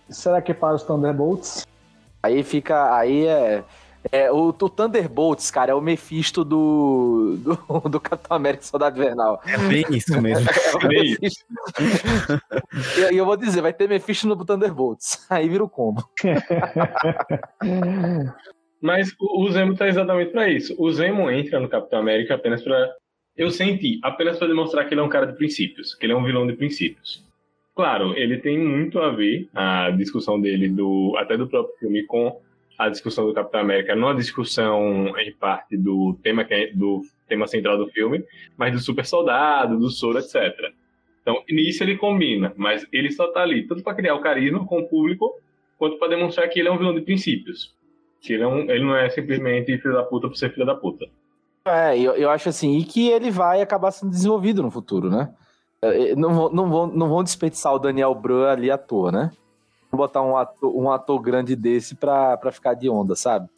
Será 0.10 0.42
que 0.42 0.52
é 0.52 0.56
para 0.56 0.76
os 0.76 0.84
Thunderbolts? 0.84 1.66
Aí 2.22 2.44
fica. 2.44 2.96
Aí 2.96 3.26
é. 3.28 3.64
É 4.12 4.32
o, 4.32 4.50
o 4.50 4.70
Thunderbolts, 4.70 5.52
cara, 5.52 5.72
é 5.72 5.76
o 5.76 5.82
Mephisto 5.82 6.44
do, 6.44 7.38
do, 7.38 7.90
do 7.90 8.00
Capitão 8.00 8.38
América 8.38 8.64
Soldado 8.64 9.00
Invernal. 9.00 9.42
É 9.46 9.58
bem 9.58 9.86
isso 9.92 10.20
mesmo. 10.22 10.48
É 10.50 10.76
o 10.76 10.88
Bem 10.88 11.12
Mephisto. 11.12 11.46
e, 12.98 13.14
e 13.14 13.18
eu 13.18 13.26
vou 13.26 13.36
dizer, 13.36 13.62
vai 13.62 13.74
ter 13.74 13.90
Mephisto 13.90 14.28
no 14.28 14.46
Thunderbolts. 14.46 15.26
Aí 15.30 15.50
vira 15.50 15.64
o 15.64 15.70
combo. 15.70 16.04
Mas 18.82 19.14
o 19.20 19.44
o 19.44 19.52
Zemo 19.52 19.76
tá 19.76 19.88
exatamente 19.88 20.32
pra 20.32 20.48
isso. 20.48 20.76
O 20.78 20.92
Zemo 20.92 21.30
entra 21.30 21.60
no 21.60 21.68
Capitão 21.68 22.00
América 22.00 22.36
apenas 22.36 22.62
pra. 22.62 22.94
Eu 23.36 23.50
senti, 23.50 24.00
apenas 24.04 24.38
pra 24.38 24.48
demonstrar 24.48 24.88
que 24.88 24.94
ele 24.94 25.02
é 25.02 25.04
um 25.04 25.10
cara 25.10 25.26
de 25.26 25.34
princípios, 25.34 25.96
que 25.96 26.06
ele 26.06 26.14
é 26.14 26.16
um 26.16 26.24
vilão 26.24 26.46
de 26.46 26.54
princípios. 26.54 27.24
Claro, 27.76 28.14
ele 28.18 28.38
tem 28.38 28.60
muito 28.60 29.00
a 29.00 29.10
ver, 29.10 29.48
a 29.56 29.90
discussão 29.92 30.40
dele, 30.40 30.68
do 30.68 31.16
até 31.18 31.38
do 31.38 31.48
próprio 31.48 31.78
filme, 31.78 32.04
com 32.04 32.38
a 32.80 32.90
discussão 32.90 33.28
do 33.28 33.34
Capitão 33.34 33.60
América, 33.60 33.94
não 33.96 34.08
a 34.10 34.14
discussão 34.14 35.14
em 35.20 35.32
parte 35.34 35.76
do 35.78 36.18
tema, 36.24 36.46
que 36.46 36.54
é- 36.54 36.72
do 36.74 37.02
tema 37.28 37.46
central 37.46 37.78
do 37.78 37.88
filme, 37.92 38.24
mas 38.58 38.72
do 38.74 38.80
super 38.80 39.06
soldado, 39.06 39.78
do 39.78 39.90
soro, 39.90 40.18
etc. 40.18 40.72
Então, 41.22 41.44
nisso 41.50 41.84
ele 41.84 41.98
combina, 41.98 42.54
mas 42.56 42.88
ele 42.92 43.12
só 43.12 43.28
tá 43.32 43.42
ali, 43.42 43.68
tanto 43.68 43.84
pra 43.84 43.94
criar 43.94 44.16
o 44.16 44.22
carisma 44.22 44.66
com 44.66 44.80
o 44.80 44.88
público, 44.88 45.36
quanto 45.78 45.98
pra 46.00 46.08
demonstrar 46.08 46.48
que 46.50 46.60
ele 46.60 46.70
é 46.70 46.72
um 46.72 46.78
vilão 46.78 46.96
de 46.96 47.02
princípios. 47.02 47.76
Que 48.22 48.34
ele, 48.34 48.44
é 48.44 48.48
um- 48.48 48.70
ele 48.72 48.84
não 48.84 48.96
é 48.96 49.10
simplesmente 49.10 49.78
filho 49.78 49.94
da 49.94 50.04
puta 50.04 50.28
por 50.30 50.36
ser 50.38 50.52
filho 50.52 50.66
da 50.66 50.76
puta. 50.76 51.06
É, 51.66 51.98
eu, 52.00 52.14
eu 52.16 52.30
acho 52.30 52.50
assim, 52.50 52.78
e 52.78 52.84
que 52.84 53.10
ele 53.10 53.30
vai 53.30 53.62
acabar 53.62 53.92
sendo 53.92 54.10
desenvolvido 54.10 54.64
no 54.64 54.72
futuro, 54.72 55.10
né? 55.10 55.30
É, 55.82 56.16
Não, 56.16 56.34
vão- 56.34 56.50
não, 56.50 56.70
vão, 56.70 56.88
não 56.88 57.10
vão 57.10 57.24
desperdiçar 57.24 57.74
o 57.74 57.80
Daniel 57.80 58.16
Bru 58.16 58.46
ali 58.46 58.72
à 58.72 58.78
toa, 58.78 59.12
né? 59.12 59.32
Botar 59.92 60.22
um 60.22 60.38
ator, 60.38 60.76
um 60.76 60.92
ator 60.92 61.20
grande 61.20 61.56
desse 61.56 61.96
pra, 61.96 62.38
pra 62.38 62.52
ficar 62.52 62.74
de 62.74 62.90
onda, 62.90 63.16
sabe? 63.16 63.50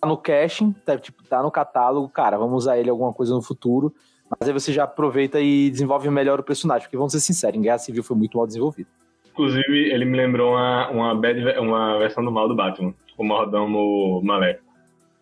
Tá 0.00 0.08
no 0.08 0.16
casting, 0.16 0.72
tá, 0.84 0.96
tipo, 0.96 1.22
tá 1.24 1.42
no 1.42 1.50
catálogo, 1.50 2.08
cara, 2.08 2.38
vamos 2.38 2.64
usar 2.64 2.78
ele 2.78 2.90
alguma 2.90 3.12
coisa 3.12 3.34
no 3.34 3.42
futuro. 3.42 3.92
Mas 4.28 4.48
aí 4.48 4.52
você 4.52 4.72
já 4.72 4.84
aproveita 4.84 5.40
e 5.40 5.70
desenvolve 5.70 6.08
melhor 6.08 6.40
o 6.40 6.42
personagem, 6.42 6.86
porque 6.86 6.96
vamos 6.96 7.12
ser 7.12 7.20
sinceros, 7.20 7.56
em 7.58 7.62
Guerra 7.62 7.78
Civil 7.78 8.02
foi 8.02 8.16
muito 8.16 8.36
mal 8.36 8.46
desenvolvido. 8.46 8.88
Inclusive, 9.32 9.90
ele 9.90 10.04
me 10.04 10.16
lembrou 10.16 10.52
uma, 10.52 10.90
uma, 10.90 11.14
bad, 11.14 11.58
uma 11.58 11.98
versão 11.98 12.24
do 12.24 12.30
mal 12.30 12.48
do 12.48 12.54
Batman, 12.54 12.94
o 13.16 13.24
Mordomo 13.24 14.22
Maléfico 14.22 14.72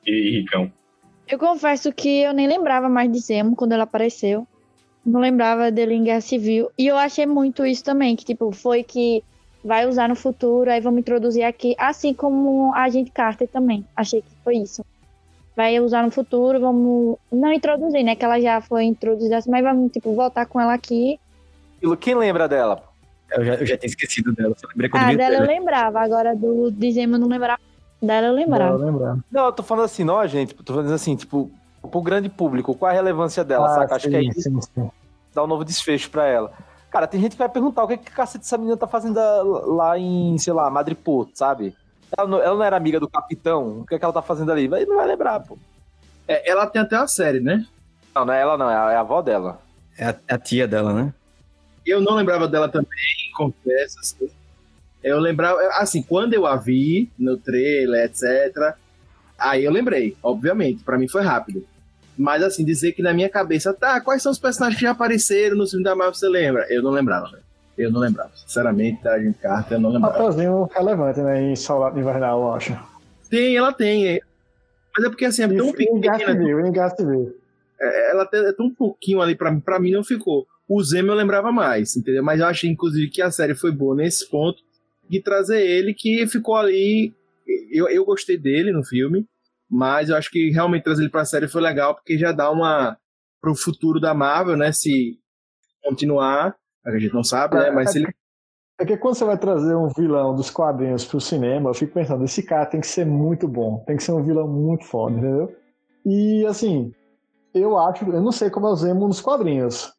e 0.06 0.38
Ricão. 0.38 0.70
Eu 1.28 1.38
confesso 1.38 1.92
que 1.92 2.22
eu 2.22 2.32
nem 2.32 2.48
lembrava 2.48 2.88
mais 2.88 3.10
de 3.10 3.20
Zemo 3.20 3.54
quando 3.54 3.72
ele 3.72 3.82
apareceu. 3.82 4.46
Não 5.06 5.20
lembrava 5.20 5.70
dele 5.70 5.94
em 5.94 6.02
Guerra 6.02 6.20
Civil. 6.20 6.70
E 6.76 6.88
eu 6.88 6.96
achei 6.96 7.24
muito 7.24 7.64
isso 7.64 7.84
também, 7.84 8.16
que 8.16 8.24
tipo, 8.24 8.50
foi 8.50 8.82
que 8.82 9.22
vai 9.64 9.86
usar 9.86 10.08
no 10.08 10.14
futuro, 10.16 10.70
aí 10.70 10.80
vamos 10.80 11.00
introduzir 11.00 11.44
aqui, 11.44 11.74
assim 11.78 12.14
como 12.14 12.72
a 12.74 12.84
Agente 12.84 13.10
Carter 13.10 13.48
também. 13.48 13.84
Achei 13.96 14.22
que 14.22 14.28
foi 14.42 14.56
isso. 14.56 14.84
Vai 15.56 15.78
usar 15.80 16.02
no 16.02 16.10
futuro, 16.10 16.58
vamos. 16.60 17.18
Não 17.30 17.52
introduzir, 17.52 18.02
né? 18.02 18.14
Que 18.16 18.24
ela 18.24 18.40
já 18.40 18.60
foi 18.60 18.84
introduzida, 18.84 19.36
assim, 19.38 19.50
mas 19.50 19.62
vamos, 19.62 19.92
tipo, 19.92 20.14
voltar 20.14 20.46
com 20.46 20.60
ela 20.60 20.72
aqui. 20.72 21.18
Quem 22.00 22.14
lembra 22.14 22.48
dela? 22.48 22.82
Eu 23.30 23.44
já, 23.44 23.54
eu 23.54 23.66
já 23.66 23.76
tinha 23.76 23.88
esquecido 23.88 24.32
dela, 24.32 24.54
só 24.58 24.66
lembrei 24.68 24.90
quando 24.90 25.04
Ah, 25.04 25.14
dela 25.14 25.36
eu 25.36 25.46
lembrava, 25.46 26.00
agora 26.00 26.34
do 26.34 26.70
de 26.70 26.92
Zemo 26.92 27.14
eu 27.14 27.18
não 27.18 27.28
lembrava. 27.28 27.60
Dela 28.02 28.28
eu 28.28 28.32
lembrava. 28.32 28.72
Dela 28.72 28.82
eu 28.82 28.92
lembrava. 28.92 29.24
Não, 29.30 29.46
eu 29.46 29.52
tô 29.52 29.62
falando 29.62 29.84
assim, 29.84 30.04
não, 30.04 30.26
gente. 30.26 30.54
Tô 30.54 30.72
falando 30.72 30.92
assim, 30.92 31.14
tipo, 31.14 31.50
pro 31.90 32.00
grande 32.00 32.28
público, 32.28 32.74
qual 32.74 32.90
a 32.90 32.94
relevância 32.94 33.44
dela, 33.44 33.66
Ah, 33.66 33.74
saca? 33.74 33.96
Acho 33.96 34.08
que 34.08 34.16
é 34.16 34.20
sim, 34.20 34.28
isso 34.30 34.42
sim, 34.42 34.60
sim. 34.60 34.90
dá 35.34 35.44
um 35.44 35.46
novo 35.46 35.64
desfecho 35.64 36.10
pra 36.10 36.26
ela. 36.26 36.52
Cara, 36.90 37.06
tem 37.06 37.20
gente 37.20 37.32
que 37.32 37.38
vai 37.38 37.48
perguntar 37.48 37.84
o 37.84 37.88
que, 37.88 37.96
que 37.96 38.10
cacete 38.10 38.44
essa 38.44 38.58
menina 38.58 38.76
tá 38.76 38.86
fazendo 38.86 39.18
lá 39.74 39.96
em, 39.96 40.36
sei 40.38 40.52
lá, 40.52 40.68
Madripoor, 40.68 41.28
sabe? 41.34 41.74
Ela 42.16 42.26
não, 42.26 42.42
ela 42.42 42.56
não 42.56 42.64
era 42.64 42.76
amiga 42.76 42.98
do 42.98 43.08
capitão? 43.08 43.80
O 43.80 43.86
que, 43.86 43.94
é 43.94 43.98
que 43.98 44.04
ela 44.04 44.12
tá 44.12 44.22
fazendo 44.22 44.50
ali? 44.50 44.66
Vai, 44.66 44.84
não 44.84 44.96
vai 44.96 45.06
lembrar, 45.06 45.40
pô. 45.40 45.56
É, 46.26 46.50
ela 46.50 46.66
tem 46.66 46.82
até 46.82 46.96
uma 46.96 47.06
série, 47.06 47.38
né? 47.38 47.64
Não, 48.14 48.24
não 48.24 48.34
é 48.34 48.40
ela, 48.40 48.58
não, 48.58 48.68
é 48.68 48.76
a, 48.76 48.92
é 48.92 48.96
a 48.96 49.00
avó 49.00 49.22
dela. 49.22 49.60
É 49.96 50.06
a, 50.06 50.16
é 50.26 50.34
a 50.34 50.38
tia 50.38 50.66
dela, 50.66 50.92
né? 50.92 51.14
Eu 51.86 52.00
não 52.00 52.14
lembrava 52.14 52.48
dela 52.48 52.68
também, 52.68 52.88
confesso. 53.36 54.00
assim. 54.00 54.28
Eu 55.02 55.18
lembrava, 55.18 55.58
assim, 55.74 56.02
quando 56.02 56.34
eu 56.34 56.46
a 56.46 56.56
vi 56.56 57.08
no 57.18 57.36
trailer, 57.36 58.04
etc. 58.04 58.74
Aí 59.38 59.64
eu 59.64 59.72
lembrei, 59.72 60.16
obviamente, 60.22 60.82
pra 60.82 60.98
mim 60.98 61.08
foi 61.08 61.22
rápido. 61.22 61.64
Mas 62.18 62.42
assim, 62.42 62.64
dizer 62.64 62.92
que 62.92 63.02
na 63.02 63.12
minha 63.14 63.28
cabeça, 63.28 63.72
tá, 63.72 64.00
quais 64.00 64.22
são 64.22 64.30
os 64.32 64.38
personagens 64.38 64.78
que 64.78 64.84
já 64.84 64.90
apareceram 64.92 65.56
no 65.56 65.66
filme 65.66 65.84
da 65.84 65.94
Marvel, 65.94 66.14
você 66.14 66.28
lembra? 66.28 66.66
Eu 66.68 66.82
não 66.82 66.90
lembrava, 66.90 67.30
velho. 67.30 67.42
Eu 67.78 67.90
não 67.90 68.00
lembrava. 68.00 68.30
Sinceramente, 68.34 69.02
da 69.02 69.18
gente 69.18 69.38
Carter, 69.38 69.78
eu 69.78 69.80
não 69.80 69.90
lembrava. 69.90 70.14
papelzinho 70.14 70.68
relevante, 70.74 71.20
né? 71.20 71.42
Em 71.50 71.56
Soldado 71.56 71.98
Invernal, 71.98 72.40
eu 72.42 72.52
acho. 72.52 72.78
Tem, 73.30 73.56
ela 73.56 73.72
tem. 73.72 74.20
Mas 74.94 75.06
é 75.06 75.08
porque 75.08 75.24
assim, 75.24 75.42
é 75.44 75.48
tão 75.48 75.66
E 75.66 75.70
em 75.70 75.72
pequena, 75.72 76.32
em 76.68 76.72
Guerra 76.72 76.90
Civil. 76.90 77.36
é, 77.80 78.10
ela 78.10 78.26
tem- 78.26 78.44
é 78.44 78.52
tão 78.52 78.68
pouquinho 78.74 79.22
ali 79.22 79.34
pra 79.34 79.50
mim, 79.50 79.60
pra 79.60 79.78
mim 79.80 79.92
não 79.92 80.04
ficou. 80.04 80.46
O 80.68 80.82
Zemo 80.82 81.10
eu 81.10 81.14
lembrava 81.14 81.50
mais, 81.50 81.96
entendeu? 81.96 82.22
Mas 82.22 82.38
eu 82.40 82.46
achei, 82.46 82.68
inclusive, 82.68 83.08
que 83.10 83.22
a 83.22 83.30
série 83.30 83.54
foi 83.54 83.72
boa 83.72 83.94
nesse 83.96 84.28
ponto 84.28 84.58
de 85.08 85.20
trazer 85.22 85.60
ele 85.64 85.94
que 85.94 86.26
ficou 86.26 86.56
ali. 86.56 87.14
Eu, 87.72 87.88
eu 87.88 88.04
gostei 88.04 88.36
dele 88.36 88.72
no 88.72 88.84
filme, 88.84 89.24
mas 89.70 90.08
eu 90.08 90.16
acho 90.16 90.30
que 90.30 90.50
realmente 90.50 90.84
trazer 90.84 91.02
ele 91.02 91.10
pra 91.10 91.24
série 91.24 91.46
foi 91.48 91.60
legal, 91.62 91.94
porque 91.94 92.18
já 92.18 92.32
dá 92.32 92.50
uma. 92.50 92.96
pro 93.40 93.54
futuro 93.54 94.00
da 94.00 94.12
Marvel, 94.12 94.56
né? 94.56 94.72
Se 94.72 95.18
continuar, 95.82 96.56
a 96.84 96.98
gente 96.98 97.12
não 97.14 97.22
sabe, 97.24 97.56
né? 97.56 97.70
Mas 97.70 97.92
se 97.92 97.98
ele. 97.98 98.08
É 98.78 98.84
que 98.86 98.96
quando 98.96 99.14
você 99.14 99.24
vai 99.26 99.36
trazer 99.38 99.74
um 99.74 99.88
vilão 99.88 100.34
dos 100.34 100.48
quadrinhos 100.50 101.04
pro 101.04 101.20
cinema, 101.20 101.68
eu 101.70 101.74
fico 101.74 101.92
pensando, 101.92 102.24
esse 102.24 102.42
cara 102.42 102.64
tem 102.64 102.80
que 102.80 102.86
ser 102.86 103.04
muito 103.04 103.46
bom, 103.46 103.84
tem 103.86 103.96
que 103.96 104.02
ser 104.02 104.12
um 104.12 104.22
vilão 104.22 104.48
muito 104.48 104.86
foda, 104.86 105.16
entendeu? 105.18 105.54
E 106.06 106.46
assim, 106.46 106.90
eu 107.52 107.76
acho, 107.78 108.04
eu 108.06 108.22
não 108.22 108.32
sei 108.32 108.48
como 108.48 108.66
é 108.66 108.70
o 108.70 108.76
Zemo 108.76 109.06
nos 109.06 109.20
quadrinhos, 109.20 109.92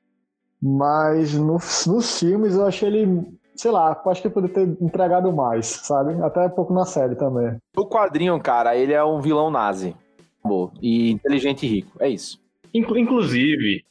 mas 0.59 1.33
no- 1.35 1.59
nos 1.87 2.19
filmes 2.19 2.55
eu 2.55 2.65
achei 2.65 2.89
ele, 2.89 3.27
sei 3.55 3.71
lá, 3.71 3.99
eu 4.03 4.11
acho 4.11 4.21
que 4.21 4.27
ele 4.27 4.33
poderia 4.33 4.55
ter 4.55 4.83
entregado 4.83 5.31
mais, 5.31 5.65
sabe? 5.67 6.21
Até 6.23 6.45
um 6.45 6.49
pouco 6.49 6.73
na 6.73 6.85
série 6.85 7.15
também. 7.15 7.57
O 7.75 7.85
quadrinho, 7.85 8.39
cara, 8.39 8.75
ele 8.75 8.93
é 8.93 9.03
um 9.03 9.19
vilão 9.21 9.49
nazi. 9.51 9.95
Boa. 10.43 10.71
E 10.81 11.11
inteligente 11.11 11.65
e 11.65 11.69
rico. 11.69 11.91
É 11.99 12.09
isso. 12.09 12.39
Inclu- 12.73 12.97
Inclusive, 12.97 13.83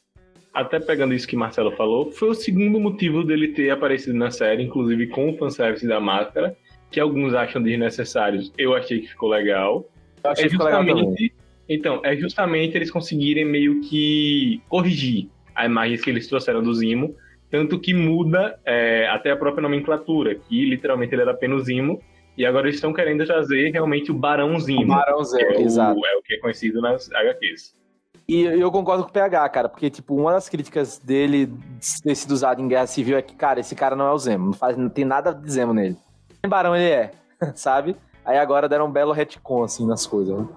até 0.53 0.79
pegando 0.79 1.13
isso 1.13 1.27
que 1.27 1.35
Marcelo 1.35 1.71
falou, 1.77 2.11
foi 2.11 2.29
o 2.29 2.33
segundo 2.33 2.79
motivo 2.79 3.23
dele 3.23 3.49
ter 3.49 3.69
aparecido 3.69 4.17
na 4.17 4.31
série, 4.31 4.63
inclusive 4.63 5.07
com 5.07 5.29
o 5.29 5.37
fanservice 5.37 5.87
da 5.87 5.99
máscara, 5.99 6.55
que 6.89 6.99
alguns 6.99 7.33
acham 7.33 7.61
desnecessários. 7.61 8.51
Eu 8.57 8.73
achei 8.75 8.99
que 8.99 9.07
ficou 9.07 9.29
legal. 9.29 9.85
Eu 10.23 10.29
achei 10.31 10.45
É 10.45 10.47
que 10.47 10.51
ficou 10.51 10.65
legal 10.65 10.81
também. 10.81 10.95
justamente, 10.97 11.33
então, 11.69 12.01
é 12.03 12.17
justamente 12.17 12.75
eles 12.75 12.91
conseguirem 12.91 13.45
meio 13.45 13.79
que 13.81 14.61
corrigir 14.67 15.29
a 15.55 15.65
imagem 15.65 15.97
que 15.97 16.09
eles 16.09 16.27
trouxeram 16.27 16.61
do 16.61 16.73
Zimo, 16.73 17.15
tanto 17.51 17.79
que 17.79 17.93
muda 17.93 18.57
é, 18.65 19.07
até 19.09 19.29
a 19.29 19.35
própria 19.35 19.61
nomenclatura, 19.61 20.35
que 20.35 20.65
literalmente 20.65 21.13
ele 21.13 21.21
era 21.21 21.31
apenas 21.31 21.65
Zimo, 21.65 22.01
e 22.37 22.45
agora 22.45 22.65
eles 22.65 22.75
estão 22.75 22.93
querendo 22.93 23.25
trazer 23.25 23.71
realmente 23.71 24.09
o 24.09 24.13
Barão 24.13 24.57
Zimo. 24.57 24.83
O 24.83 24.87
Barão 24.87 25.19
é 25.19 25.57
o, 25.57 25.61
exato. 25.61 25.99
é 26.05 26.17
o 26.17 26.21
que 26.23 26.35
é 26.35 26.39
conhecido 26.39 26.81
nas 26.81 27.11
HQs. 27.11 27.75
E 28.27 28.43
eu 28.43 28.71
concordo 28.71 29.03
com 29.03 29.09
o 29.09 29.13
PH, 29.13 29.49
cara, 29.49 29.67
porque, 29.67 29.89
tipo, 29.89 30.15
uma 30.15 30.31
das 30.31 30.47
críticas 30.47 30.97
dele 30.97 31.51
ter 32.01 32.15
sido 32.15 32.31
usado 32.31 32.61
em 32.61 32.67
Guerra 32.69 32.87
Civil 32.87 33.17
é 33.17 33.21
que, 33.21 33.35
cara, 33.35 33.59
esse 33.59 33.75
cara 33.75 33.95
não 33.95 34.07
é 34.07 34.11
o 34.13 34.17
Zemo, 34.17 34.45
não, 34.45 34.53
faz, 34.53 34.77
não 34.77 34.87
tem 34.87 35.03
nada 35.03 35.33
de 35.33 35.51
Zemo 35.51 35.73
nele. 35.73 35.97
Nem 36.41 36.49
Barão 36.49 36.73
ele 36.73 36.85
é, 36.85 37.11
sabe? 37.53 37.97
Aí 38.23 38.37
agora 38.37 38.69
deram 38.69 38.87
um 38.87 38.91
belo 38.91 39.11
retcon, 39.11 39.63
assim, 39.63 39.85
nas 39.85 40.07
coisas. 40.07 40.39
né? 40.39 40.47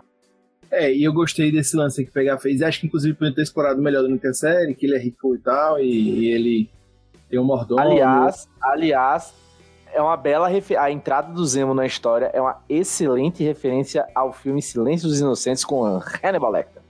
É, 0.71 0.95
e 0.95 1.03
eu 1.03 1.13
gostei 1.13 1.51
desse 1.51 1.77
lance 1.77 2.05
que 2.05 2.11
o 2.11 2.13
PH 2.13 2.39
fez. 2.39 2.63
Acho 2.63 2.81
que, 2.81 2.87
inclusive, 2.87 3.15
podia 3.17 3.35
ter 3.35 3.43
explorado 3.43 3.83
melhor 3.83 4.03
durante 4.03 4.27
a 4.29 4.33
série, 4.33 4.75
que 4.75 4.87
ele 4.87 4.95
é 4.95 4.99
rico 4.99 5.35
e 5.35 5.39
tal, 5.39 5.81
e, 5.81 6.21
e 6.21 6.27
ele 6.33 6.71
tem 7.29 7.39
um 7.39 7.45
mordomo. 7.45 7.81
Aliás, 7.81 8.49
aliás, 8.61 9.35
é 9.93 10.01
uma 10.01 10.17
bela 10.17 10.49
refe- 10.49 10.77
a 10.77 10.91
entrada 10.91 11.33
do 11.33 11.45
Zemo 11.47 11.75
na 11.75 11.87
história 11.87 12.31
é 12.33 12.41
uma 12.41 12.59
excelente 12.69 13.43
referência 13.45 14.07
ao 14.15 14.33
filme 14.33 14.61
Silêncio 14.61 15.09
dos 15.09 15.21
Inocentes 15.21 15.65
com 15.65 15.85
Hannibal 16.23 16.51
Lecter. 16.51 16.83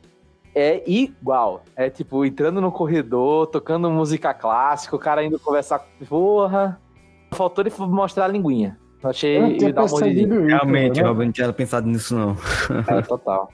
É 0.55 0.82
igual. 0.89 1.62
É 1.74 1.91
tipo, 1.91 2.24
entrando 2.24 2.61
no 2.61 2.70
corredor, 2.70 3.49
tocando 3.49 3.91
música 3.91 4.32
clássica, 4.32 4.95
o 4.95 4.99
cara 4.99 5.24
indo 5.24 5.39
conversar 5.39 5.80
com. 5.80 6.05
Porra. 6.07 6.80
Faltou 7.32 7.64
ele 7.64 7.74
mostrar 7.89 8.26
a 8.26 8.28
linguinha. 8.28 8.78
Eu 9.03 9.11
achei 9.11 9.37
Eu 9.37 9.59
tinha 9.59 9.72
dar. 9.72 9.87
Realmente, 10.47 11.03
né? 11.03 11.09
Robin, 11.09 11.24
não 11.26 11.32
tinha 11.32 11.53
pensado 11.53 11.87
nisso, 11.89 12.14
não. 12.14 12.37
É, 12.87 13.03
total. 13.03 13.51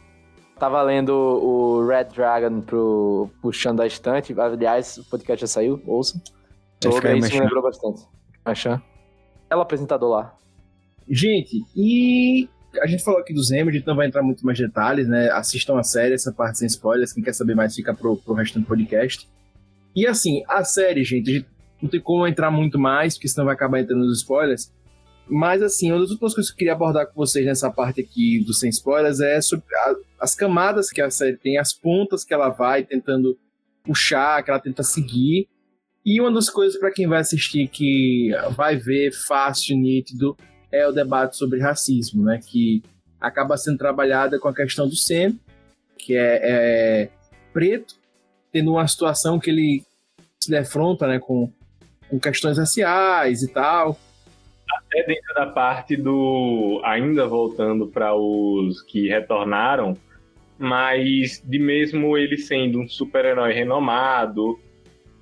Tava 0.59 0.83
lendo 0.83 1.12
o 1.12 1.87
Red 1.89 2.05
Dragon 2.14 2.61
pro 2.61 3.31
Puxando 3.41 3.81
a 3.81 3.87
Estante. 3.87 4.39
Aliás, 4.39 4.99
o 4.99 5.05
podcast 5.09 5.41
já 5.41 5.47
saiu, 5.47 5.81
ouçam. 5.87 6.20
Vai 6.22 6.39
Sobre 6.83 7.18
isso 7.18 7.35
me 7.35 7.41
lembrou 7.41 7.62
bastante. 7.62 8.03
Machan. 8.45 8.83
O 9.53 9.61
apresentador 9.61 10.09
lá. 10.11 10.37
Gente, 11.09 11.62
e 11.76 12.49
a 12.81 12.87
gente 12.87 13.03
falou 13.03 13.20
aqui 13.20 13.35
do 13.35 13.43
Zemo, 13.43 13.68
a 13.68 13.72
gente 13.72 13.87
não 13.87 13.97
vai 13.97 14.07
entrar 14.07 14.22
muito 14.22 14.47
mais 14.47 14.57
detalhes, 14.59 15.09
né? 15.09 15.28
Assistam 15.31 15.78
a 15.78 15.83
série, 15.83 16.14
essa 16.14 16.33
parte 16.33 16.59
sem 16.59 16.66
spoilers. 16.68 17.12
Quem 17.12 17.22
quer 17.22 17.33
saber 17.35 17.55
mais 17.55 17.74
fica 17.74 17.93
pro, 17.93 18.16
pro 18.16 18.35
resto 18.35 18.61
do 18.61 18.64
podcast. 18.66 19.28
E 19.95 20.07
assim, 20.07 20.45
a 20.49 20.62
série, 20.62 21.03
gente, 21.03 21.31
a 21.31 21.35
gente 21.35 21.47
não 21.83 21.91
tem 21.91 22.01
como 22.01 22.26
entrar 22.26 22.51
muito 22.51 22.78
mais, 22.78 23.14
porque 23.14 23.26
senão 23.28 23.45
vai 23.47 23.55
acabar 23.55 23.81
entrando 23.81 24.05
nos 24.05 24.18
spoilers. 24.18 24.72
Mas 25.28 25.62
assim, 25.62 25.91
uma 25.91 26.01
das 26.01 26.11
últimas 26.11 26.33
coisas 26.35 26.51
que 26.51 26.55
eu 26.55 26.59
queria 26.59 26.72
abordar 26.72 27.07
com 27.07 27.14
vocês 27.14 27.45
nessa 27.45 27.70
parte 27.70 28.01
aqui 28.01 28.43
do 28.45 28.55
sem 28.55 28.70
spoilers 28.70 29.20
é 29.20 29.41
sobre 29.41 29.64
a- 29.74 29.95
as 30.20 30.35
camadas 30.35 30.91
que 30.91 31.01
a 31.01 31.11
série 31.11 31.37
tem, 31.37 31.59
as 31.59 31.72
pontas 31.72 32.24
que 32.24 32.33
ela 32.35 32.49
vai 32.51 32.85
tentando 32.85 33.37
puxar, 33.83 34.43
que 34.45 34.51
ela 34.51 34.61
tenta 34.61 34.83
seguir. 34.85 35.49
E 36.05 36.20
uma 36.20 36.32
das 36.32 36.48
coisas 36.48 36.78
para 36.78 36.92
quem 36.92 37.07
vai 37.07 37.20
assistir 37.20 37.68
que 37.68 38.30
vai 38.57 38.76
ver 38.76 39.12
fácil, 39.12 39.76
nítido, 39.76 40.36
é 40.72 40.86
o 40.86 40.92
debate 40.92 41.36
sobre 41.36 41.61
racismo, 41.61 42.24
né? 42.24 42.40
Que 42.44 42.82
acaba 43.20 43.57
sendo 43.57 43.78
trabalhada 43.78 44.38
com 44.38 44.48
a 44.48 44.55
questão 44.55 44.88
do 44.88 44.96
Sam, 44.96 45.34
que 45.98 46.16
é, 46.16 46.40
é 46.42 47.09
preto, 47.53 47.96
tendo 48.51 48.72
uma 48.72 48.86
situação 48.88 49.38
que 49.38 49.51
ele 49.51 49.84
se 50.38 50.51
defronta, 50.51 51.07
né? 51.07 51.18
Com, 51.18 51.53
com 52.09 52.18
questões 52.18 52.57
raciais 52.57 53.42
e 53.42 53.53
tal. 53.53 53.98
Até 54.78 55.03
dentro 55.05 55.34
da 55.34 55.46
parte 55.46 55.96
do. 55.96 56.80
Ainda 56.84 57.26
voltando 57.26 57.88
para 57.88 58.14
os 58.14 58.80
que 58.82 59.09
retornaram, 59.09 59.96
mas 60.59 61.42
de 61.44 61.59
mesmo 61.59 62.16
ele 62.16 62.38
sendo 62.38 62.80
um 62.80 62.88
super-herói 62.88 63.53
renomado, 63.53 64.59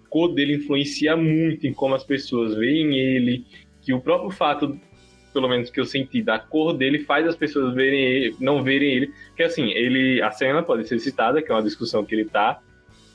cor 0.09 0.35
dele 0.35 0.55
influencia 0.55 1.17
muito 1.17 1.67
em 1.67 1.73
como 1.73 1.95
as 1.95 2.05
pessoas 2.05 2.55
veem 2.55 2.99
ele, 2.99 3.45
que 3.83 3.93
o 3.93 4.01
próprio 4.01 4.31
fato, 4.31 4.79
pelo 5.33 5.49
menos 5.49 5.71
que 5.71 5.81
eu 5.81 5.85
senti, 5.85 6.23
da 6.23 6.39
cor 6.39 6.73
dele 6.73 7.01
faz 7.01 7.27
as 7.27 7.37
pessoas 7.37 7.75
verem 7.75 8.01
ele, 8.01 8.37
não 8.41 8.63
verem 8.63 8.91
ele. 8.91 9.13
Que 9.37 9.43
assim, 9.43 9.71
ele. 9.71 10.21
A 10.23 10.31
cena 10.31 10.63
pode 10.63 10.87
ser 10.87 10.99
citada, 10.99 11.43
que 11.43 11.51
é 11.51 11.55
uma 11.55 11.63
discussão 11.63 12.05
que 12.05 12.15
ele 12.15 12.25
tá 12.25 12.61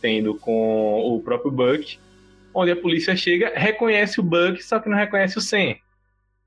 tendo 0.01 0.35
com 0.35 0.99
o 1.01 1.21
próprio 1.21 1.51
Buck, 1.51 1.97
onde 2.53 2.71
a 2.71 2.75
polícia 2.75 3.15
chega, 3.15 3.53
reconhece 3.55 4.19
o 4.19 4.23
Buck, 4.23 4.61
só 4.61 4.79
que 4.79 4.89
não 4.89 4.97
reconhece 4.97 5.37
o 5.37 5.41
Sam. 5.41 5.75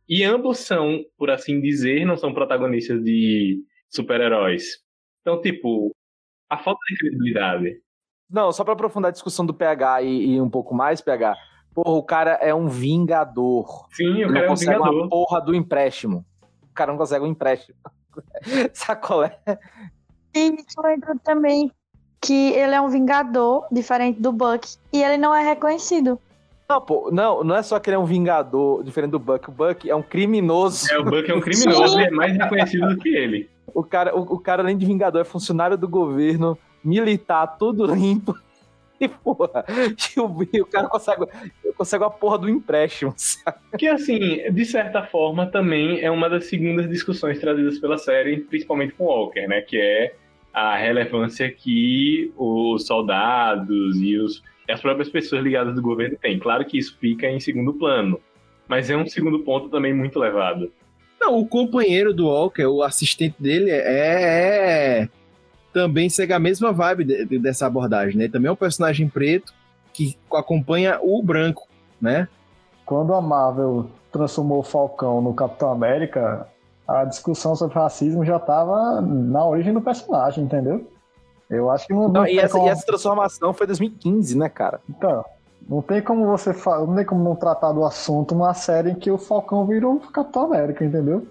E 0.09 0.23
ambos 0.23 0.59
são, 0.59 1.05
por 1.17 1.31
assim 1.31 1.61
dizer, 1.61 2.05
não 2.05 2.17
são 2.17 2.33
protagonistas 2.33 3.03
de 3.03 3.59
super-heróis. 3.89 4.79
Então, 5.21 5.41
tipo, 5.41 5.91
a 6.49 6.57
falta 6.57 6.81
de 6.91 6.99
credibilidade. 6.99 7.81
Não, 8.31 8.51
só 8.53 8.65
pra 8.65 8.73
aprofundar 8.73 9.11
a 9.11 9.13
discussão 9.13 9.47
do 9.47 9.55
PH 9.55 10.03
e, 10.03 10.35
e 10.35 10.41
um 10.41 10.51
pouco 10.51 10.75
mais, 10.75 11.01
PH. 11.01 11.37
Porra, 11.75 11.91
o 11.91 12.03
cara 12.03 12.33
é 12.41 12.55
um 12.55 12.69
vingador. 12.69 13.87
Sim, 13.93 14.25
o 14.25 14.27
não 14.27 14.35
cara 14.35 14.41
é 14.41 14.47
um 14.47 14.49
consegue 14.49 14.79
uma 14.79 14.91
vingador. 14.91 15.09
porra 15.09 15.41
do 15.41 15.55
empréstimo. 15.55 16.25
O 16.63 16.75
cara 16.75 16.91
não 16.91 16.99
consegue 16.99 17.25
um 17.25 17.29
empréstimo. 17.29 17.77
Sacolé. 18.73 19.39
E 20.35 20.55
isso 20.57 20.87
entra 20.87 21.15
também 21.23 21.71
que 22.21 22.51
ele 22.53 22.75
é 22.75 22.81
um 22.81 22.89
vingador, 22.89 23.67
diferente 23.71 24.21
do 24.21 24.33
Buck, 24.33 24.77
e 24.93 25.03
ele 25.03 25.17
não 25.17 25.35
é 25.35 25.45
reconhecido. 25.45 26.19
Não, 26.69 26.81
pô, 26.81 27.11
não, 27.13 27.45
não 27.45 27.55
é 27.55 27.63
só 27.63 27.79
que 27.79 27.89
ele 27.89 27.95
é 27.95 27.99
um 27.99 28.05
vingador 28.05 28.83
diferente 28.83 29.13
do 29.13 29.21
Buck. 29.21 29.49
O 29.49 29.53
Buck 29.53 29.89
é 29.89 29.95
um 29.95 30.03
criminoso. 30.03 30.93
É, 30.93 30.99
o 30.99 31.05
Buck 31.05 31.31
é 31.31 31.35
um 31.35 31.41
criminoso 31.41 32.01
e 32.01 32.05
é 32.05 32.11
mais 32.11 32.37
reconhecido 32.37 32.89
do 32.89 32.97
que 32.97 33.09
ele. 33.09 33.49
O 33.73 33.85
cara, 33.85 34.17
o, 34.17 34.23
o 34.23 34.39
cara, 34.39 34.63
além 34.63 34.77
de 34.77 34.85
vingador, 34.85 35.21
é 35.21 35.25
funcionário 35.25 35.77
do 35.77 35.89
governo, 35.89 36.59
militar, 36.87 37.57
tudo 37.59 37.87
limpo. 37.87 38.35
E, 38.99 39.09
porra, 39.09 39.63
e 40.17 40.19
o, 40.19 40.25
o 40.25 40.67
cara 40.67 40.89
consegue, 40.89 41.27
consegue 41.77 42.05
a 42.05 42.09
porra 42.09 42.39
do 42.39 42.49
empréstimo, 42.49 43.13
sabe? 43.15 43.59
Que, 43.79 43.89
assim, 43.89 44.51
de 44.51 44.65
certa 44.65 45.03
forma, 45.03 45.47
também 45.47 46.01
é 46.01 46.11
uma 46.11 46.31
das 46.31 46.47
segundas 46.47 46.89
discussões 46.89 47.39
trazidas 47.39 47.79
pela 47.79 47.99
série, 47.99 48.39
principalmente 48.39 48.95
com 48.95 49.05
Walker, 49.05 49.47
né? 49.47 49.61
Que 49.61 49.77
é 49.77 50.15
a 50.51 50.79
relevância 50.79 51.51
que 51.51 52.33
os 52.39 52.87
soldados 52.87 54.01
e 54.01 54.17
os, 54.17 54.43
as 54.67 54.81
próprias 54.81 55.11
pessoas 55.11 55.43
ligadas 55.43 55.75
do 55.75 55.83
governo 55.83 56.17
têm. 56.17 56.39
Claro 56.39 56.65
que 56.65 56.79
isso 56.79 56.97
fica 56.99 57.29
em 57.29 57.39
segundo 57.39 57.75
plano, 57.75 58.19
mas 58.67 58.89
é 58.89 58.97
um 58.97 59.07
segundo 59.07 59.41
ponto 59.41 59.69
também 59.69 59.93
muito 59.93 60.19
levado. 60.19 60.73
Não, 61.21 61.39
o 61.39 61.47
companheiro 61.47 62.15
do 62.15 62.27
Walker, 62.27 62.65
o 62.65 62.83
assistente 62.83 63.37
dele, 63.39 63.71
é, 63.71 65.03
é 65.03 65.09
também 65.77 66.09
segue 66.09 66.33
a 66.33 66.39
mesma 66.39 66.73
vibe 66.73 67.05
de, 67.05 67.27
de, 67.27 67.39
dessa 67.39 67.67
abordagem, 67.67 68.17
né? 68.17 68.29
Também 68.29 68.49
é 68.49 68.53
um 68.53 68.57
personagem 68.57 69.07
preto 69.11 69.53
que 69.93 70.17
acompanha 70.33 70.99
o 71.03 71.23
branco, 71.23 71.69
né? 72.01 72.29
Quando 72.87 73.13
a 73.13 73.21
Marvel 73.21 73.91
transformou 74.11 74.61
o 74.61 74.63
Falcão 74.63 75.21
no 75.21 75.35
Capitão 75.35 75.71
América, 75.71 76.49
a 76.89 77.05
discussão 77.05 77.55
sobre 77.55 77.75
racismo 77.75 78.25
já 78.25 78.39
estava 78.39 79.03
na 79.03 79.45
origem 79.45 79.75
do 79.75 79.83
personagem, 79.83 80.45
entendeu? 80.45 80.91
Eu 81.51 81.71
acho 81.71 81.87
que 81.87 81.93
não, 81.93 82.05
não, 82.05 82.13
não 82.23 82.27
e, 82.27 82.39
essa, 82.39 82.55
como... 82.55 82.67
e, 82.67 82.71
essa, 82.71 82.87
transformação 82.87 83.53
foi 83.53 83.67
2015, 83.67 84.39
né, 84.39 84.49
cara? 84.49 84.81
Então, 84.89 85.23
não 85.69 85.83
tem 85.83 86.01
como 86.01 86.25
você 86.25 86.55
não 86.65 86.95
tem 86.95 87.05
como 87.05 87.23
não 87.23 87.37
tratar 87.37 87.73
do 87.73 87.85
assunto 87.85 88.35
numa 88.35 88.55
série 88.55 88.93
em 88.93 88.95
que 88.95 89.11
o 89.11 89.19
Falcão 89.19 89.67
virou 89.67 90.01
Capitão 90.01 90.45
América, 90.45 90.87
entendeu? 90.87 91.27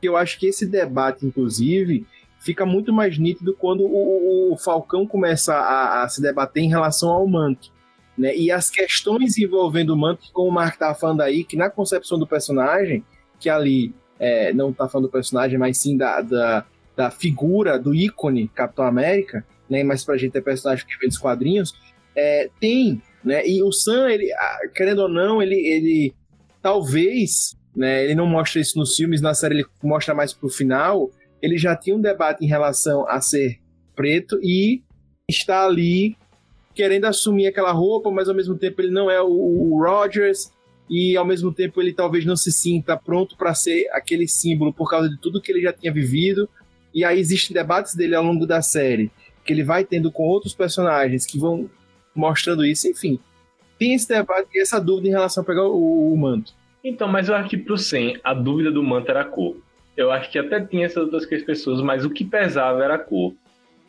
Eu 0.00 0.16
acho 0.16 0.38
que 0.38 0.46
esse 0.46 0.64
debate, 0.64 1.26
inclusive, 1.26 2.06
fica 2.40 2.66
muito 2.66 2.92
mais 2.92 3.18
nítido 3.18 3.54
quando 3.54 3.84
o, 3.84 4.52
o 4.52 4.56
Falcão 4.56 5.06
começa 5.06 5.54
a, 5.54 6.02
a, 6.02 6.08
se 6.08 6.20
debater 6.20 6.62
em 6.62 6.68
relação 6.68 7.10
ao 7.10 7.26
manto. 7.26 7.70
Né? 8.16 8.36
E 8.36 8.50
as 8.50 8.70
questões 8.70 9.38
envolvendo 9.38 9.90
o 9.90 9.96
manto, 9.96 10.24
como 10.32 10.48
o 10.48 10.52
Mark 10.52 10.74
estava 10.74 10.94
falando 10.94 11.20
aí, 11.20 11.44
que 11.44 11.56
na 11.56 11.70
concepção 11.70 12.18
do 12.18 12.26
personagem, 12.26 13.04
que 13.38 13.48
ali 13.48 13.94
é, 14.18 14.52
não 14.52 14.70
está 14.70 14.88
falando 14.88 15.06
do 15.06 15.12
personagem, 15.12 15.58
mas 15.58 15.78
sim 15.78 15.96
da, 15.96 16.20
da, 16.20 16.66
da, 16.96 17.10
figura, 17.10 17.78
do 17.78 17.94
ícone 17.94 18.48
Capitão 18.48 18.84
América, 18.84 19.44
né? 19.68 19.84
mas 19.84 20.04
para 20.04 20.14
a 20.14 20.18
gente 20.18 20.36
é 20.36 20.40
personagem 20.40 20.84
que 20.86 20.98
vem 20.98 21.08
dos 21.08 21.18
quadrinhos, 21.18 21.74
é, 22.16 22.50
tem 22.58 23.00
né? 23.24 23.46
E 23.46 23.62
o 23.62 23.70
Sam, 23.70 24.10
ele, 24.10 24.30
querendo 24.74 25.00
ou 25.00 25.08
não, 25.08 25.42
ele, 25.42 25.56
ele 25.56 26.14
talvez, 26.62 27.56
né, 27.76 28.04
ele 28.04 28.14
não 28.14 28.26
mostra 28.26 28.60
isso 28.60 28.78
nos 28.78 28.96
filmes, 28.96 29.20
na 29.20 29.34
série 29.34 29.56
ele 29.56 29.66
mostra 29.82 30.14
mais 30.14 30.32
pro 30.32 30.48
final, 30.48 31.10
ele 31.42 31.56
já 31.58 31.76
tinha 31.76 31.96
um 31.96 32.00
debate 32.00 32.44
em 32.44 32.48
relação 32.48 33.08
a 33.08 33.20
ser 33.20 33.58
preto 33.94 34.38
e 34.42 34.82
está 35.28 35.64
ali 35.64 36.16
querendo 36.74 37.04
assumir 37.04 37.46
aquela 37.46 37.72
roupa, 37.72 38.10
mas 38.10 38.28
ao 38.28 38.34
mesmo 38.34 38.56
tempo 38.56 38.80
ele 38.80 38.90
não 38.90 39.10
é 39.10 39.20
o, 39.20 39.28
o 39.28 39.82
Rogers 39.82 40.52
e 40.88 41.16
ao 41.16 41.24
mesmo 41.24 41.52
tempo 41.52 41.80
ele 41.80 41.92
talvez 41.92 42.24
não 42.24 42.36
se 42.36 42.50
sinta 42.50 42.96
pronto 42.96 43.36
para 43.36 43.54
ser 43.54 43.88
aquele 43.92 44.26
símbolo 44.26 44.72
por 44.72 44.88
causa 44.90 45.08
de 45.08 45.18
tudo 45.18 45.40
que 45.40 45.52
ele 45.52 45.62
já 45.62 45.72
tinha 45.72 45.92
vivido. 45.92 46.48
E 46.92 47.04
aí 47.04 47.18
existem 47.18 47.54
debates 47.54 47.94
dele 47.94 48.14
ao 48.14 48.24
longo 48.24 48.46
da 48.46 48.62
série 48.62 49.10
que 49.44 49.52
ele 49.52 49.62
vai 49.62 49.84
tendo 49.84 50.10
com 50.12 50.24
outros 50.24 50.54
personagens 50.54 51.24
que 51.24 51.38
vão 51.38 51.68
mostrando 52.14 52.64
isso, 52.64 52.88
enfim. 52.88 53.18
Tem 53.78 53.94
esse 53.94 54.08
debate 54.08 54.48
e 54.54 54.60
essa 54.60 54.80
dúvida 54.80 55.08
em 55.08 55.12
relação 55.12 55.42
a 55.42 55.46
pegar 55.46 55.64
o, 55.64 56.12
o 56.12 56.16
manto. 56.16 56.52
Então, 56.84 57.08
mas 57.08 57.28
eu 57.28 57.34
acho 57.34 57.48
que 57.48 57.56
pro 57.56 57.78
Sen, 57.78 58.18
a 58.22 58.34
dúvida 58.34 58.70
do 58.70 58.82
manto 58.82 59.10
era 59.10 59.22
a 59.22 59.24
cor. 59.24 59.56
Eu 60.00 60.10
acho 60.10 60.30
que 60.30 60.38
até 60.38 60.58
tinha 60.64 60.86
essas 60.86 61.04
outras 61.04 61.26
pessoas, 61.26 61.82
mas 61.82 62.06
o 62.06 62.10
que 62.10 62.24
pesava 62.24 62.82
era 62.82 62.94
a 62.94 62.98
cor. 62.98 63.34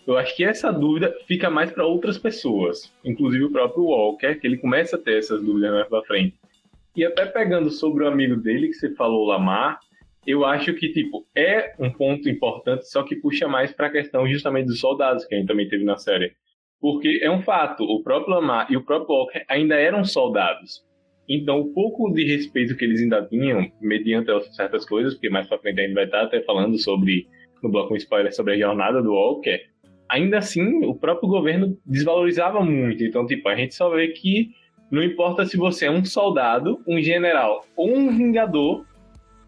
Eu 0.06 0.18
acho 0.18 0.36
que 0.36 0.44
essa 0.44 0.70
dúvida 0.70 1.16
fica 1.26 1.50
mais 1.50 1.72
para 1.72 1.86
outras 1.86 2.18
pessoas, 2.18 2.94
inclusive 3.06 3.46
o 3.46 3.52
próprio 3.52 3.86
Walker, 3.86 4.36
que 4.36 4.46
ele 4.46 4.58
começa 4.58 4.98
a 4.98 5.00
ter 5.00 5.20
essas 5.20 5.42
dúvidas 5.42 5.72
mais 5.72 5.88
pra 5.88 6.02
frente. 6.02 6.36
E 6.98 7.06
até 7.06 7.26
pegando 7.26 7.70
sobre 7.70 8.04
o 8.04 8.08
amigo 8.10 8.36
dele 8.36 8.68
que 8.68 8.74
você 8.74 8.94
falou, 8.94 9.26
Lamar, 9.26 9.80
eu 10.28 10.44
acho 10.44 10.74
que 10.74 10.90
tipo 10.90 11.26
é 11.34 11.74
um 11.80 11.90
ponto 11.90 12.28
importante, 12.28 12.90
só 12.90 13.04
que 13.04 13.16
puxa 13.16 13.48
mais 13.48 13.72
para 13.72 13.88
a 13.88 13.92
questão 13.92 14.28
justamente 14.28 14.66
dos 14.66 14.82
soldados 14.82 15.24
que 15.24 15.34
a 15.34 15.38
gente 15.38 15.48
também 15.48 15.70
teve 15.70 15.86
na 15.86 15.96
série. 15.96 16.34
Porque 16.82 17.22
é 17.24 17.32
um 17.32 17.42
fato, 17.42 17.86
o 17.86 18.04
próprio 18.04 18.36
Lamar 18.36 18.70
e 18.70 18.76
o 18.76 18.84
próprio 18.84 19.16
Walker 19.16 19.46
ainda 19.48 19.76
eram 19.76 20.04
soldados. 20.04 20.84
Então, 21.34 21.62
o 21.62 21.74
pouco 21.74 22.12
de 22.12 22.26
respeito 22.26 22.76
que 22.76 22.84
eles 22.84 23.02
ainda 23.02 23.26
tinham, 23.26 23.72
mediante 23.80 24.30
certas 24.54 24.86
coisas, 24.86 25.14
porque 25.14 25.30
mais 25.30 25.48
pra 25.48 25.58
frente 25.58 25.80
a 25.80 25.84
gente 25.84 25.94
vai 25.94 26.04
estar 26.04 26.24
até 26.24 26.42
falando 26.42 26.78
sobre, 26.78 27.26
no 27.64 27.70
bloco 27.70 27.94
um 27.94 27.96
spoiler, 27.96 28.36
sobre 28.36 28.56
a 28.56 28.58
jornada 28.58 29.02
do 29.02 29.14
Walker, 29.14 29.58
ainda 30.10 30.40
assim, 30.40 30.84
o 30.84 30.94
próprio 30.94 31.30
governo 31.30 31.78
desvalorizava 31.86 32.60
muito. 32.60 33.02
Então, 33.02 33.26
tipo, 33.26 33.48
a 33.48 33.56
gente 33.56 33.74
só 33.74 33.90
vê 33.90 34.10
que 34.10 34.50
não 34.92 35.02
importa 35.02 35.46
se 35.46 35.56
você 35.56 35.86
é 35.86 35.92
um 35.92 36.04
soldado, 36.04 36.82
um 36.86 37.02
general 37.02 37.66
ou 37.78 37.96
um 37.96 38.10
vingador, 38.10 38.86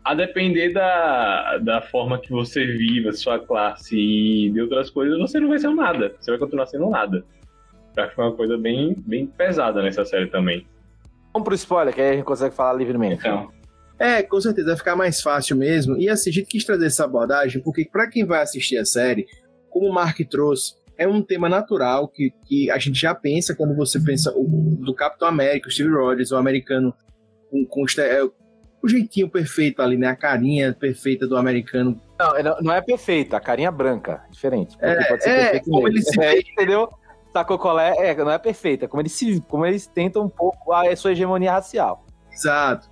a 0.05 0.13
depender 0.13 0.71
da, 0.71 1.57
da 1.57 1.81
forma 1.81 2.17
que 2.17 2.29
você 2.29 2.65
viva, 2.65 3.11
sua 3.11 3.39
classe 3.39 3.97
e 3.97 4.49
de 4.51 4.61
outras 4.61 4.89
coisas, 4.89 5.19
você 5.19 5.37
não 5.37 5.49
vai 5.49 5.59
ser 5.59 5.67
um 5.67 5.75
nada. 5.75 6.15
Você 6.17 6.31
vai 6.31 6.39
continuar 6.39 6.65
sendo 6.65 6.87
um 6.87 6.91
nada. 6.91 7.25
Acho 7.97 8.09
que 8.09 8.15
foi 8.15 8.25
uma 8.25 8.35
coisa 8.35 8.57
bem, 8.57 8.95
bem 9.05 9.27
pesada 9.27 9.81
nessa 9.81 10.05
série 10.05 10.27
também. 10.27 10.65
Vamos 11.33 11.45
pro 11.45 11.55
spoiler, 11.55 11.93
que 11.93 12.01
aí 12.01 12.11
a 12.11 12.13
gente 12.13 12.25
consegue 12.25 12.55
falar 12.55 12.73
livremente. 12.73 13.21
Então. 13.21 13.49
É, 13.99 14.21
com 14.21 14.39
certeza, 14.39 14.67
vai 14.67 14.77
ficar 14.77 14.95
mais 14.95 15.21
fácil 15.21 15.55
mesmo. 15.55 15.97
E 15.97 16.07
assim, 16.09 16.29
a 16.29 16.33
gente 16.33 16.47
quis 16.47 16.63
trazer 16.63 16.85
essa 16.85 17.05
abordagem, 17.05 17.61
porque 17.61 17.85
para 17.85 18.07
quem 18.07 18.25
vai 18.25 18.41
assistir 18.41 18.77
a 18.77 18.85
série, 18.85 19.25
como 19.69 19.87
o 19.87 19.93
Mark 19.93 20.19
trouxe, 20.29 20.75
é 20.97 21.07
um 21.07 21.21
tema 21.21 21.49
natural 21.49 22.07
que, 22.07 22.31
que 22.45 22.69
a 22.69 22.77
gente 22.77 22.99
já 22.99 23.15
pensa 23.15 23.55
quando 23.55 23.75
você 23.75 23.99
pensa 23.99 24.31
o, 24.35 24.45
do 24.79 24.93
Capitão 24.93 25.27
América, 25.27 25.67
o 25.67 25.71
Steve 25.71 25.89
Rogers, 25.89 26.31
o 26.31 26.37
americano 26.37 26.93
com, 27.49 27.65
com, 27.65 27.83
o 28.83 28.87
jeitinho 28.87 29.29
perfeito 29.29 29.81
ali, 29.81 29.97
né? 29.97 30.07
A 30.07 30.15
carinha 30.15 30.73
perfeita 30.73 31.25
do 31.25 31.37
americano. 31.37 31.99
Não, 32.19 32.61
não 32.61 32.73
é 32.73 32.81
perfeita, 32.81 33.37
a 33.37 33.39
carinha 33.39 33.71
branca, 33.71 34.23
diferente. 34.29 34.75
É, 34.81 35.03
pode 35.05 35.23
ser 35.23 35.29
é 35.29 35.59
como 35.59 35.87
ele 35.87 36.01
se 36.01 36.19
é, 36.21 36.39
entendeu? 36.39 36.89
Sacou 37.33 37.57
qual 37.57 37.79
é? 37.79 38.11
é? 38.11 38.15
Não 38.15 38.29
é 38.29 38.37
perfeita, 38.37 38.87
como 38.87 39.01
eles, 39.01 39.11
se, 39.11 39.41
como 39.49 39.65
eles 39.65 39.87
tentam 39.87 40.23
um 40.23 40.29
pouco 40.29 40.71
a 40.71 40.95
sua 40.95 41.13
hegemonia 41.13 41.51
racial. 41.51 42.05
Exato. 42.31 42.87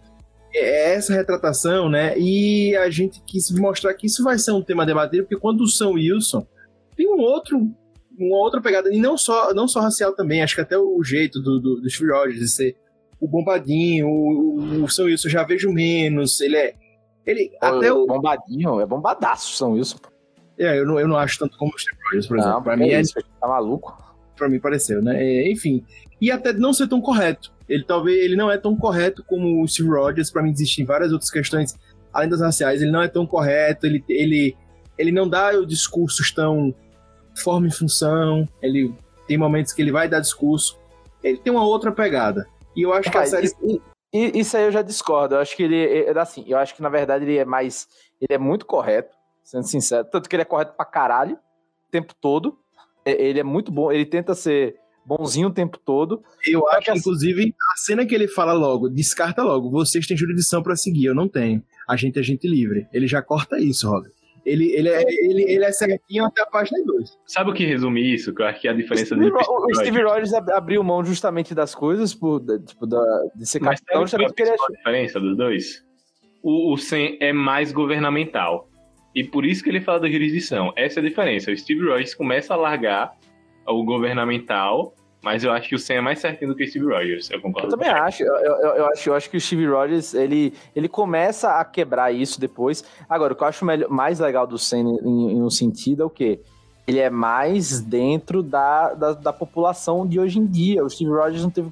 É 0.54 0.96
essa 0.96 1.14
retratação, 1.14 1.88
né? 1.88 2.18
E 2.18 2.76
a 2.76 2.90
gente 2.90 3.22
quis 3.22 3.52
mostrar 3.52 3.94
que 3.94 4.08
isso 4.08 4.24
vai 4.24 4.40
ser 4.40 4.52
um 4.52 4.62
tema 4.62 4.86
debatido, 4.86 5.24
porque 5.24 5.40
quando 5.40 5.62
o 5.62 5.68
São 5.68 5.92
Wilson 5.92 6.46
tem 6.98 7.08
um 7.08 7.20
outro, 7.20 7.58
uma 8.18 8.38
outra 8.38 8.60
pegada, 8.60 8.94
e 8.94 9.00
não 9.00 9.16
só, 9.16 9.54
não 9.54 9.68
só 9.68 9.80
racial 9.80 10.14
também, 10.14 10.42
acho 10.42 10.56
que 10.56 10.62
até 10.62 10.78
o 10.78 11.02
jeito 11.04 11.40
do, 11.40 11.60
do, 11.60 11.82
do 11.82 11.90
Steve 11.90 12.12
Rogers 12.12 12.40
de 12.40 12.50
ser 12.50 12.76
o 13.20 13.28
Bombadinho, 13.28 14.08
o, 14.08 14.84
o 14.84 14.90
São 14.90 15.06
Wilson 15.06 15.30
já 15.30 15.44
vejo 15.44 15.72
menos, 15.72 16.42
ele 16.42 16.58
é. 16.58 16.74
Ele, 17.26 17.52
o, 17.62 17.66
até 17.66 17.94
o. 17.94 18.08
Bombadinho, 18.08 18.82
é 18.82 18.86
bombadaço 18.88 19.56
São 19.56 19.74
Wilson. 19.74 19.98
É, 20.58 20.78
eu 20.78 20.86
não, 20.86 21.00
eu 21.00 21.08
não 21.08 21.18
acho 21.18 21.38
tanto 21.38 21.56
como 21.58 21.72
o 21.74 21.80
Steve 21.80 21.98
Rogers, 22.06 22.28
por 22.28 22.40
exemplo. 22.40 22.64
pra 22.64 22.76
mim 22.76 22.90
é. 22.90 23.00
Isso, 23.00 23.14
tá 23.40 23.48
maluco? 23.48 24.11
Pra 24.42 24.50
mim 24.50 24.60
pareceu, 24.60 25.04
né? 25.04 25.24
É, 25.24 25.52
enfim. 25.52 25.86
E 26.20 26.32
até 26.32 26.52
não 26.52 26.74
ser 26.74 26.88
tão 26.88 27.00
correto. 27.00 27.54
Ele 27.70 27.84
talvez 27.84 28.18
ele 28.18 28.36
não 28.36 28.50
é 28.50 28.58
tão 28.58 28.76
correto 28.76 29.24
como 29.24 29.62
o 29.62 29.68
Steve 29.68 29.90
Rogers. 29.90 30.32
Pra 30.32 30.42
mim 30.42 30.50
existem 30.50 30.84
várias 30.84 31.12
outras 31.12 31.30
questões, 31.30 31.78
além 32.12 32.28
das 32.28 32.42
raciais. 32.42 32.82
Ele 32.82 32.90
não 32.90 33.04
é 33.04 33.08
tão 33.08 33.24
correto, 33.24 33.86
ele, 33.86 34.04
ele, 34.10 34.58
ele 34.98 35.12
não 35.12 35.30
dá 35.30 35.52
discursos 35.62 36.32
tão 36.32 36.74
forma 37.36 37.68
e 37.68 37.72
função. 37.72 38.50
Ele 38.64 38.92
tem 39.28 39.38
momentos 39.38 39.74
que 39.74 39.82
ele 39.84 39.92
vai 39.92 40.10
dar 40.10 40.22
discurso. 40.22 40.76
Ele 41.24 41.38
tem 41.38 41.54
uma 41.54 41.64
outra 41.64 41.92
pegada. 41.92 42.48
E 42.76 42.82
eu 42.82 42.92
acho 42.94 43.12
que 43.12 43.18
a 43.20 43.26
série. 43.28 43.46
Isso, 43.46 43.58
isso 44.12 44.58
aí 44.58 44.64
eu 44.64 44.72
já 44.72 44.82
discordo. 44.82 45.36
Eu 45.36 45.40
acho 45.40 45.56
que 45.56 45.62
ele 45.62 45.86
é 45.86 46.18
assim. 46.18 46.44
Eu 46.48 46.58
acho 46.58 46.74
que 46.74 46.82
na 46.82 46.90
verdade 46.90 47.26
ele 47.26 47.38
é 47.38 47.46
mais. 47.46 47.88
Ele 48.20 48.34
é 48.34 48.40
muito 48.40 48.66
correto, 48.66 49.16
sendo 49.44 49.68
sincero. 49.68 50.08
Tanto 50.12 50.28
que 50.28 50.36
ele 50.36 50.42
é 50.42 50.46
correto 50.46 50.74
pra 50.76 50.84
caralho 50.84 51.36
o 51.36 51.92
tempo 51.92 52.16
todo. 52.20 52.58
Ele 53.06 53.40
é 53.40 53.44
muito 53.44 53.72
bom. 53.72 53.92
Ele 53.92 54.06
tenta 54.06 54.34
ser 54.36 54.76
bonzinho 55.06 55.48
o 55.48 55.54
tempo 55.54 55.78
todo. 55.78 56.24
Eu 56.46 56.68
acho, 56.70 56.86
que, 56.86 56.92
assim 56.92 57.00
inclusive, 57.00 57.56
a 57.74 57.78
cena 57.78 58.06
que 58.06 58.14
ele 58.14 58.28
fala 58.28 58.54
logo, 58.54 58.90
descarta 58.90 59.44
logo. 59.44 59.70
Vocês 59.70 60.06
têm 60.06 60.18
jurisdição 60.18 60.62
para 60.62 60.76
seguir, 60.76 61.06
eu 61.06 61.16
não 61.16 61.28
tenho. 61.28 61.64
A 61.88 61.96
gente 61.96 62.20
é 62.20 62.24
gente 62.24 62.48
livre. 62.48 62.88
Ele 62.94 63.08
já 63.08 63.22
corta 63.22 63.60
isso, 63.60 63.90
Robert. 63.90 64.12
Ele, 64.44 64.72
ele, 64.72 64.90
é, 64.90 65.04
ele, 65.04 65.44
ele 65.44 65.64
é 65.64 65.72
certinho 65.72 66.26
até 66.26 66.42
a 66.42 66.48
página 66.48 66.84
2. 66.84 67.20
Sabe 67.28 67.52
o 67.52 67.54
que 67.54 67.64
resume 67.64 68.02
isso? 68.02 68.34
Que 68.34 68.42
eu 68.42 68.48
acho 68.48 68.60
que 68.60 68.68
é 68.68 68.72
a 68.72 68.74
diferença 68.74 69.16
do 69.16 69.28
O 69.28 69.76
Steve 69.76 70.02
Rogers 70.02 70.34
abriu 70.34 70.84
mão 70.84 71.04
justamente 71.04 71.54
das 71.54 71.76
coisas, 71.76 72.16
por, 72.16 72.44
tipo, 72.66 72.88
da, 72.88 73.00
de 73.36 73.46
ser 73.46 73.62
Mas 73.62 73.80
capitão, 73.80 74.02
justamente 74.02 74.30
porque 74.30 74.42
ele 74.42 74.52
a 74.52 74.78
diferença 74.78 75.20
dos 75.20 75.38
dois? 75.38 75.86
O, 76.42 76.74
o 76.74 76.78
Sam 76.78 77.18
é 77.20 77.32
mais 77.32 77.72
governamental. 77.72 78.68
E 79.14 79.24
por 79.24 79.46
isso 79.46 79.64
que 79.64 79.70
ele 79.70 79.82
fala 79.82 80.00
da 80.00 80.10
jurisdição. 80.10 80.72
Essa 80.76 81.00
é 81.00 81.04
a 81.04 81.08
diferença. 81.08 81.52
O 81.52 81.58
Steve 81.58 81.84
Rogers 81.86 82.14
começa 82.14 82.54
a 82.54 82.58
largar 82.58 83.14
o 83.68 83.84
governamental 83.84 84.94
mas 85.24 85.44
eu 85.44 85.52
acho 85.52 85.70
que 85.70 85.76
o 85.76 85.80
Sam 85.80 85.94
é 85.94 86.02
mais 86.02 86.20
certinho 86.20 86.50
do 86.50 86.58
que 86.58 86.64
o 86.64 86.68
Steve 86.68 86.86
Rogers, 86.86 87.30
eu 87.30 87.40
concordo. 87.40 87.68
Eu 87.68 87.78
também 87.78 87.90
acho. 87.90 88.24
Eu, 88.24 88.34
eu, 88.34 88.56
eu, 88.56 88.86
acho. 88.88 89.10
eu 89.10 89.14
acho 89.14 89.30
que 89.30 89.38
o 89.38 89.40
Steve 89.40 89.68
Rogers, 89.68 90.16
ele, 90.16 90.52
ele 90.76 90.88
começa 90.88 91.60
a 91.60 91.64
quebrar 91.64 92.12
isso 92.12 92.42
depois. 92.42 92.84
Agora, 93.08 93.34
o 93.34 93.36
que 93.36 93.44
eu 93.44 93.48
acho 93.48 93.64
mais 93.64 94.20
legal 94.20 94.48
do 94.48 94.58
Sam 94.58 94.80
em, 95.04 95.34
em 95.34 95.42
um 95.44 95.50
sentido 95.52 96.02
é 96.02 96.06
o 96.06 96.10
quê? 96.10 96.40
ele 96.88 97.00
é 97.00 97.10
mais 97.10 97.80
dentro 97.80 98.42
da, 98.42 98.94
da, 98.94 99.14
da 99.14 99.32
população 99.32 100.06
de 100.06 100.20
hoje 100.20 100.40
em 100.40 100.46
dia. 100.46 100.84
O 100.84 100.90
Steve 100.90 101.12
Rogers 101.12 101.44
não 101.44 101.50
teve 101.50 101.72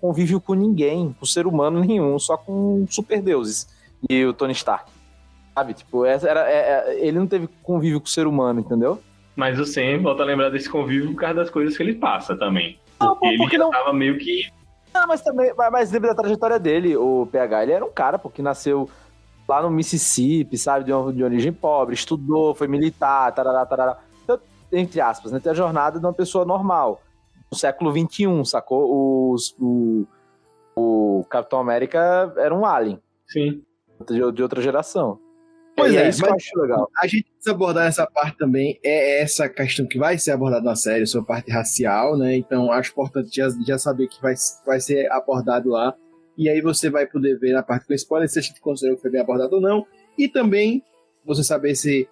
convívio 0.00 0.40
com 0.40 0.54
ninguém, 0.54 1.14
com 1.18 1.26
ser 1.26 1.46
humano 1.46 1.80
nenhum, 1.80 2.18
só 2.18 2.36
com 2.36 2.86
superdeuses. 2.88 3.66
E 4.08 4.24
o 4.24 4.32
Tony 4.32 4.52
Stark. 4.52 4.90
Sabe? 5.56 5.72
Tipo, 5.72 6.04
essa 6.04 6.28
era, 6.28 6.48
é, 6.50 6.54
é, 6.94 7.06
ele 7.06 7.18
não 7.18 7.26
teve 7.26 7.48
convívio 7.62 7.98
com 7.98 8.06
o 8.06 8.10
ser 8.10 8.26
humano, 8.26 8.60
entendeu? 8.60 9.00
Mas 9.34 9.58
o 9.58 9.64
Sam 9.64 10.02
volta 10.02 10.22
a 10.22 10.26
lembrar 10.26 10.50
desse 10.50 10.68
convívio 10.68 11.12
por 11.12 11.20
causa 11.20 11.34
das 11.36 11.50
coisas 11.50 11.74
que 11.74 11.82
ele 11.82 11.94
passa 11.94 12.36
também. 12.36 12.78
Não, 13.00 13.16
Porque 13.16 13.36
porque 13.38 13.56
ele 13.56 13.64
não- 13.64 13.70
tava 13.70 13.92
meio 13.92 14.18
que. 14.18 14.50
Ah, 14.92 15.06
mas 15.06 15.22
também, 15.22 15.52
mas, 15.70 15.90
lembra 15.90 16.10
da 16.14 16.22
trajetória 16.22 16.58
dele, 16.58 16.94
o 16.96 17.26
PH. 17.32 17.62
Ele 17.62 17.72
era 17.72 17.84
um 17.84 17.90
cara, 17.90 18.18
pô, 18.18 18.28
que 18.30 18.42
nasceu 18.42 18.88
lá 19.48 19.62
no 19.62 19.70
Mississippi, 19.70 20.58
sabe, 20.58 20.84
de, 20.84 20.92
uma- 20.92 21.12
de 21.12 21.24
origem 21.24 21.52
pobre, 21.52 21.94
estudou, 21.94 22.54
foi 22.54 22.66
militar, 22.68 23.32
tarará, 23.32 23.64
tarará. 23.64 23.98
Então, 24.24 24.38
entre 24.72 25.00
aspas, 25.00 25.32
né? 25.32 25.40
Tem 25.40 25.52
a 25.52 25.54
jornada 25.54 25.98
de 25.98 26.04
uma 26.04 26.12
pessoa 26.14 26.44
normal. 26.44 27.00
No 27.50 27.56
século 27.56 27.92
XXI, 27.92 28.44
sacou? 28.44 29.32
Os, 29.32 29.54
o, 29.60 30.06
o 30.74 31.24
Capitão 31.30 31.60
América 31.60 32.32
era 32.36 32.54
um 32.54 32.64
alien 32.66 32.98
Sim. 33.26 33.62
de, 34.08 34.32
de 34.32 34.42
outra 34.42 34.60
geração. 34.60 35.18
Pois 35.76 35.92
e 35.92 35.96
é, 35.96 36.08
isso 36.08 36.22
que 36.22 36.28
eu 36.28 36.34
acho 36.34 36.58
legal. 36.58 36.90
A 36.96 37.06
gente 37.06 37.24
precisa 37.24 37.54
abordar 37.54 37.86
essa 37.86 38.06
parte 38.06 38.38
também, 38.38 38.80
é 38.82 39.20
essa 39.20 39.48
questão 39.48 39.86
que 39.86 39.98
vai 39.98 40.16
ser 40.16 40.30
abordada 40.30 40.64
na 40.64 40.74
série, 40.74 41.06
sobre 41.06 41.24
a 41.24 41.34
parte 41.34 41.50
racial, 41.50 42.16
né? 42.16 42.34
Então 42.34 42.72
acho 42.72 42.92
importante 42.92 43.28
já, 43.34 43.48
já 43.66 43.78
saber 43.78 44.08
que 44.08 44.20
vai, 44.22 44.34
vai 44.64 44.80
ser 44.80 45.10
abordado 45.12 45.68
lá. 45.68 45.94
E 46.36 46.48
aí 46.48 46.60
você 46.60 46.88
vai 46.88 47.06
poder 47.06 47.38
ver 47.38 47.52
na 47.52 47.62
parte 47.62 47.86
com 47.86 47.94
spoiler 47.94 48.28
se 48.28 48.38
a 48.38 48.42
gente 48.42 48.60
considerou 48.60 48.96
que 48.96 49.02
foi 49.02 49.10
bem 49.10 49.20
abordado 49.20 49.56
ou 49.56 49.60
não. 49.60 49.86
E 50.18 50.28
também 50.28 50.82
você 51.24 51.44
saber 51.44 51.74
se 51.74 52.08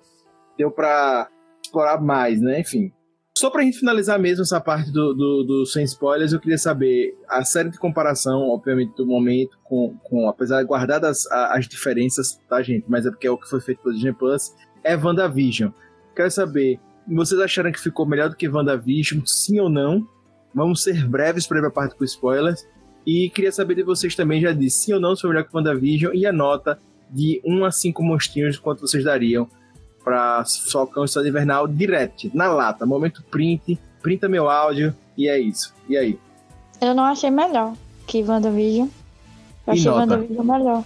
deu 0.59 0.71
pra 0.71 1.29
explorar 1.63 2.01
mais, 2.01 2.41
né? 2.41 2.61
Enfim. 2.61 2.93
Só 3.37 3.51
pra 3.51 3.63
gente 3.63 3.79
finalizar 3.81 4.17
mesmo 4.19 4.43
essa 4.43 4.61
parte 4.61 4.93
do, 4.93 5.13
do, 5.13 5.43
do 5.43 5.67
sem 5.67 5.83
spoilers, 5.85 6.33
eu 6.33 6.39
queria 6.39 6.57
saber 6.57 7.19
a 7.29 7.45
série 7.45 7.69
de 7.69 7.79
comparação, 7.79 8.49
obviamente, 8.49 8.95
do 8.97 9.05
momento, 9.05 9.59
com, 9.65 9.97
com 10.05 10.29
apesar 10.29 10.63
de 10.63 10.69
guardadas 10.69 11.27
a- 11.33 11.59
as 11.59 11.67
diferenças, 11.67 12.41
tá, 12.49 12.63
gente? 12.63 12.85
Mas 12.89 13.05
é 13.07 13.11
porque 13.11 13.27
é 13.27 13.31
o 13.31 13.37
que 13.37 13.51
foi 13.51 13.61
feito 13.61 13.83
pelo 13.83 13.93
Disney 13.93 14.13
Plus, 14.13 14.55
é 14.85 14.97
WandaVision. 14.97 15.73
Quero 16.15 16.31
saber, 16.31 16.79
vocês 17.09 17.41
acharam 17.41 17.73
que 17.73 17.81
ficou 17.81 18.07
melhor 18.07 18.29
do 18.31 18.37
que 18.37 18.49
WandaVision? 18.49 19.23
Sim 19.27 19.59
ou 19.59 19.69
não? 19.69 20.07
Vamos 20.55 20.85
ser 20.85 21.05
breves 21.09 21.45
para 21.45 21.59
ir 21.59 21.63
pra 21.63 21.71
parte 21.73 21.97
com 21.97 22.05
spoilers. 22.05 22.65
E 23.05 23.31
queria 23.31 23.51
saber 23.51 23.75
de 23.75 23.83
vocês 23.83 24.15
também, 24.15 24.41
já 24.41 24.53
disse, 24.53 24.85
sim 24.85 24.93
ou 24.93 25.01
não 25.01 25.17
se 25.17 25.23
foi 25.23 25.31
melhor 25.31 25.43
que 25.45 25.55
WandaVision 25.57 26.15
e 26.15 26.25
a 26.25 26.33
nota 26.33 26.79
de 27.11 27.43
1 27.45 27.65
a 27.65 27.73
5 27.73 28.01
monstrinhos, 28.01 28.59
quanto 28.61 28.81
vocês 28.81 29.03
dariam 29.03 29.49
para 30.05 30.45
Falcão 30.71 31.05
Estado 31.05 31.27
Invernal 31.27 31.67
direto, 31.67 32.31
na 32.35 32.47
lata, 32.49 32.85
momento 32.85 33.23
print, 33.31 33.79
printa 34.03 34.29
meu 34.29 34.49
áudio 34.51 34.95
e 35.17 35.29
é 35.29 35.39
isso. 35.39 35.75
E 35.89 35.97
aí? 35.97 36.19
Eu 36.81 36.95
não 36.95 37.05
achei 37.05 37.31
melhor 37.31 37.73
que 38.07 38.23
WandaVision. 38.23 38.89
Eu 39.67 39.73
E 39.75 39.79
achei 39.79 39.85
nota? 39.91 40.01
WandaVision 40.01 40.45
melhor. 40.47 40.85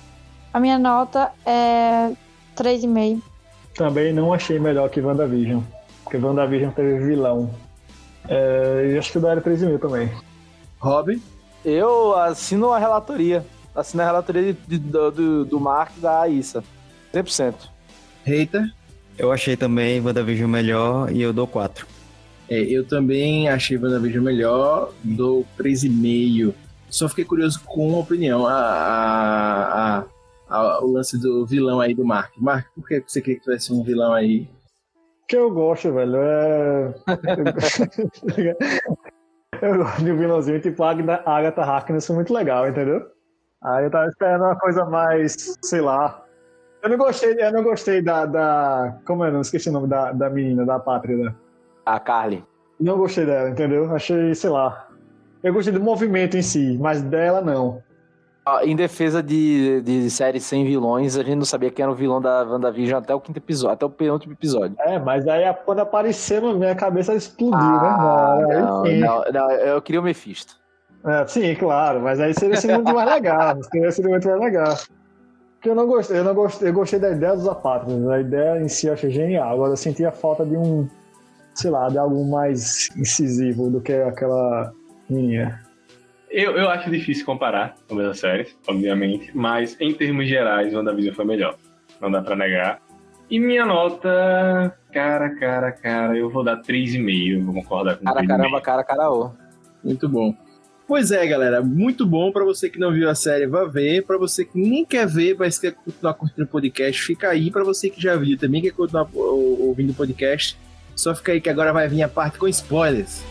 A 0.55 0.61
minha 0.61 0.79
nota 0.79 1.33
é 1.45 2.13
3,5. 2.57 3.21
Também 3.75 4.13
não 4.13 4.33
achei 4.33 4.59
melhor 4.59 4.89
que 4.89 5.01
WandaVision. 5.01 5.61
Porque 6.05 6.17
WandaVision 6.17 6.71
teve 6.71 7.05
vilão. 7.07 7.51
É, 8.29 8.91
e 8.93 8.99
acho 8.99 9.11
que 9.13 9.19
eu 9.19 9.23
daria 9.23 9.43
3,5 9.43 9.79
também. 9.81 10.11
Robin? 10.79 11.21
Eu 11.65 12.15
assino 12.17 12.73
a 12.73 12.79
relatoria. 12.79 13.45
Assino 13.75 14.03
a 14.03 14.07
relatoria 14.07 14.53
de- 14.53 14.59
de- 14.67 14.79
do, 14.79 15.11
do, 15.11 15.45
do 15.45 15.61
Mark 15.61 15.91
e 15.97 16.01
da 16.01 16.21
Aissa. 16.23 16.63
100%. 17.13 17.55
Hater? 18.25 18.73
Eu 19.19 19.33
achei 19.33 19.57
também 19.57 20.01
WandaVision 20.01 20.49
melhor 20.49 21.11
e 21.13 21.21
eu 21.21 21.33
dou 21.33 21.47
4. 21.47 21.87
É, 22.49 22.61
eu 22.61 22.87
também 22.87 23.49
achei 23.49 23.77
WandaVision 23.77 24.23
melhor, 24.25 24.93
dou 25.03 25.45
3,5. 25.59 26.55
Só 26.89 27.09
fiquei 27.09 27.25
curioso 27.25 27.61
com 27.65 27.97
a 27.97 27.99
opinião, 27.99 28.47
a, 28.47 28.55
a- 28.55 29.99
a- 29.99 30.05
a- 30.49 30.81
o 30.85 30.93
lance 30.93 31.19
do 31.21 31.45
vilão 31.45 31.81
aí 31.81 31.95
do 31.95 32.05
Mark. 32.05 32.33
Mark, 32.39 32.67
por 32.75 32.87
que 32.89 33.03
você 33.07 33.21
queria 33.21 33.37
que 33.39 33.45
tivesse 33.45 33.73
um 33.73 33.83
vilão 33.83 34.13
aí? 34.13 34.49
que 35.29 35.37
eu 35.37 35.51
gosto, 35.51 35.93
velho, 35.93 36.17
é. 36.17 36.95
eu 39.61 39.77
gosto 39.77 40.03
de 40.05 40.11
um 40.13 40.17
vilãozinho 40.17 40.59
tipo 40.61 40.83
a 40.83 40.91
Agatha, 40.91 41.63
Harkness, 41.63 42.07
foi 42.07 42.17
muito 42.17 42.33
legal, 42.33 42.67
entendeu? 42.67 43.03
Aí 43.63 43.85
eu 43.85 43.91
tava 43.91 44.09
esperando 44.09 44.45
uma 44.45 44.57
coisa 44.59 44.87
mais, 44.87 45.59
sei 45.63 45.83
lá. 45.83 46.25
Eu 46.83 46.91
não 46.91 46.97
gostei, 46.97 47.35
eu 47.39 47.53
não 47.53 47.63
gostei 47.63 48.01
da. 48.03 48.25
da 48.27 48.97
como 49.05 49.25
é? 49.25 49.31
Não 49.31 49.41
esqueci 49.41 49.69
o 49.69 49.73
nome 49.73 49.89
da, 49.89 50.13
da 50.13 50.31
menina, 50.31 50.65
da 50.65 50.79
pátria. 50.79 51.17
né? 51.17 51.35
A 51.85 51.99
Carly. 51.99 52.45
Não 52.81 52.97
gostei 52.97 53.27
dela, 53.27 53.51
entendeu? 53.51 53.93
Achei, 53.95 54.35
sei 54.35 54.51
lá. 54.51 54.87
Eu 55.43 55.53
gostei 55.53 55.73
do 55.73 55.81
movimento 55.81 56.37
em 56.37 56.43
si, 56.43 56.79
mas 56.81 57.03
dela 57.03 57.41
não. 57.41 57.83
Em 58.63 58.75
defesa 58.75 59.23
de, 59.23 59.83
de 59.83 60.09
séries 60.11 60.43
sem 60.45 60.65
vilões, 60.65 61.17
a 61.19 61.23
gente 61.23 61.37
não 61.37 61.45
sabia 61.45 61.71
quem 61.71 61.83
era 61.83 61.93
o 61.93 61.95
vilão 61.95 62.19
da 62.19 62.45
WandaVision 62.45 62.99
até 62.99 63.15
o 63.15 63.21
quinto 63.21 63.39
episódio, 63.39 63.75
até 63.75 63.85
o 63.85 63.91
penúltimo 63.91 64.33
episódio. 64.33 64.75
É, 64.81 64.99
mas 64.99 65.29
aí 65.29 65.43
quando 65.67 65.81
apareceu 65.81 66.41
na 66.41 66.55
minha 66.55 66.75
cabeça 66.75 67.15
explodiu, 67.15 67.59
Ah, 67.59 68.37
né? 68.39 68.55
Aí 68.57 68.63
não, 68.63 68.87
sim. 68.87 68.99
não, 69.01 69.25
não, 69.33 69.51
eu 69.51 69.83
queria 69.83 70.01
o 70.01 70.05
Mephisto. 70.05 70.55
É, 71.05 71.27
sim, 71.27 71.55
claro, 71.57 72.01
mas 72.01 72.19
aí 72.21 72.33
seria 72.33 72.75
muito 72.77 72.95
mais 72.95 73.11
legal. 73.11 73.59
Seria 73.93 74.11
muito 74.11 74.27
mais 74.29 74.41
legal. 74.41 74.75
Porque 75.59 75.71
eu 75.71 75.75
não 75.75 75.87
gostei, 75.89 76.19
eu 76.19 76.25
não 76.25 76.35
gostei, 76.35 76.69
eu 76.69 76.73
gostei 76.73 77.01
da 77.01 77.11
ideia 77.11 77.35
dos 77.35 77.49
apátridas. 77.49 78.07
A 78.09 78.21
ideia 78.21 78.63
em 78.63 78.69
si 78.69 78.87
eu 78.87 78.93
achei 78.93 79.11
genial. 79.11 79.53
Agora 79.55 79.73
eu 79.73 79.77
senti 79.77 80.05
a 80.05 80.13
falta 80.13 80.47
de 80.47 80.57
um, 80.57 80.89
sei 81.55 81.71
lá, 81.71 81.89
de 81.89 81.99
algo 81.99 82.25
mais 82.31 82.89
incisivo 82.97 83.69
do 83.69 83.81
que 83.81 83.93
aquela 83.93 84.73
menina. 85.11 85.61
Eu, 86.31 86.57
eu 86.57 86.69
acho 86.69 86.89
difícil 86.91 87.25
comparar 87.27 87.75
com 87.89 87.99
as 87.99 88.21
séries, 88.21 88.57
obviamente, 88.69 89.33
mas 89.35 89.77
em 89.81 89.93
termos 89.95 90.29
gerais, 90.29 90.73
WandaVision 90.75 91.15
foi 91.15 91.25
melhor. 91.25 91.57
Não 92.01 92.11
dá 92.11 92.23
pra 92.23 92.37
negar. 92.37 92.81
E 93.29 93.41
minha 93.41 93.67
nota. 93.67 94.73
Cara, 94.93 95.35
cara, 95.37 95.73
cara, 95.73 96.17
eu 96.17 96.31
vou 96.31 96.45
dar 96.45 96.63
3,5. 96.63 97.45
Vou 97.45 97.55
concordar 97.55 97.97
com 97.97 98.05
Cara, 98.05 98.21
3,5. 98.23 98.27
caramba, 98.29 98.61
cara, 98.61 98.85
caraô. 98.85 99.31
Muito 99.83 100.09
bom. 100.09 100.35
Pois 100.89 101.11
é, 101.13 101.27
galera, 101.27 101.61
muito 101.63 102.07
bom 102.07 102.33
pra 102.33 102.43
você 102.45 102.71
que 102.71 102.79
não 102.79 102.91
viu 102.91 103.11
a 103.11 103.15
série, 103.15 103.47
vá 103.47 103.65
ver. 103.65 104.05
Pra 104.07 104.17
você 104.17 104.43
que 104.43 104.59
nem 104.59 104.87
quer 104.87 105.07
ver, 105.07 105.37
mas 105.39 105.59
quer 105.59 105.73
continuar 105.75 106.15
curtindo 106.15 106.45
o 106.45 106.49
podcast, 106.49 107.03
fica 107.03 107.29
aí. 107.29 107.51
Pra 107.51 107.63
você 107.63 107.91
que 107.91 108.01
já 108.01 108.17
viu 108.17 108.39
também 108.39 108.63
quer 108.63 108.71
continuar 108.73 109.07
ou- 109.13 109.69
ouvindo 109.69 109.91
o 109.91 109.95
podcast, 109.95 110.57
só 110.97 111.15
fica 111.15 111.33
aí 111.33 111.43
que 111.43 111.51
agora 111.51 111.75
vai 111.75 111.87
vir 111.89 112.03
a 112.03 112.09
parte 112.09 112.39
com 112.39 112.49
spoilers. 112.49 113.23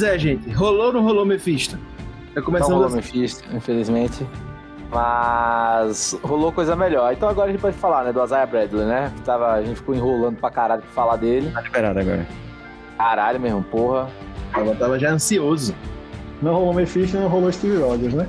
Pois 0.00 0.14
é, 0.14 0.18
gente, 0.18 0.48
rolou 0.52 0.86
ou 0.86 0.92
não 0.94 1.02
rolou 1.02 1.26
Mephisto? 1.26 1.78
Já 2.34 2.40
Não 2.40 2.60
rolou 2.60 2.86
assim. 2.86 2.96
Mephisto, 2.96 3.44
infelizmente. 3.54 4.26
Mas 4.90 6.18
rolou 6.22 6.50
coisa 6.50 6.74
melhor. 6.74 7.12
Então 7.12 7.28
agora 7.28 7.50
a 7.50 7.52
gente 7.52 7.60
pode 7.60 7.76
falar, 7.76 8.04
né, 8.04 8.12
do 8.12 8.24
Isaiah 8.24 8.46
Bradley, 8.46 8.86
né? 8.86 9.12
Tava, 9.26 9.52
a 9.52 9.62
gente 9.62 9.76
ficou 9.76 9.94
enrolando 9.94 10.38
pra 10.38 10.50
caralho 10.50 10.80
pra 10.80 10.90
falar 10.92 11.16
dele. 11.16 11.50
Tá 11.50 11.60
liberado 11.60 11.98
agora. 11.98 12.26
Caralho 12.96 13.40
mesmo, 13.40 13.62
porra. 13.64 14.08
Eu 14.56 14.74
tava 14.76 14.98
já 14.98 15.10
ansioso. 15.10 15.74
Não 16.40 16.54
rolou 16.54 16.72
Mephisto 16.72 17.18
e 17.18 17.20
não 17.20 17.28
rolou 17.28 17.52
Steve 17.52 17.76
Rogers, 17.76 18.14
né? 18.14 18.26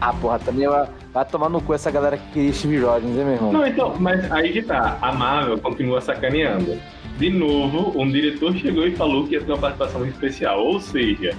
Ah, 0.00 0.14
porra, 0.14 0.38
também 0.38 0.66
vai, 0.66 0.88
vai 1.12 1.24
tomar 1.26 1.50
no 1.50 1.60
cu 1.60 1.74
essa 1.74 1.90
galera 1.90 2.16
que 2.16 2.32
queria 2.32 2.52
Steve 2.54 2.78
Rogers, 2.78 3.04
hein, 3.14 3.24
meu 3.26 3.34
irmão? 3.34 3.52
Não, 3.52 3.66
então, 3.66 3.94
mas 4.00 4.32
aí 4.32 4.54
que 4.54 4.62
tá. 4.62 4.96
A 5.02 5.12
Marvel 5.12 5.58
continua 5.58 6.00
sacaneando. 6.00 6.80
De 7.18 7.30
novo, 7.30 7.92
um 8.00 8.10
diretor 8.10 8.54
chegou 8.56 8.86
e 8.86 8.96
falou 8.96 9.26
que 9.26 9.34
ia 9.34 9.40
ter 9.42 9.52
uma 9.52 9.58
participação 9.58 10.04
especial. 10.06 10.64
Ou 10.64 10.80
seja, 10.80 11.34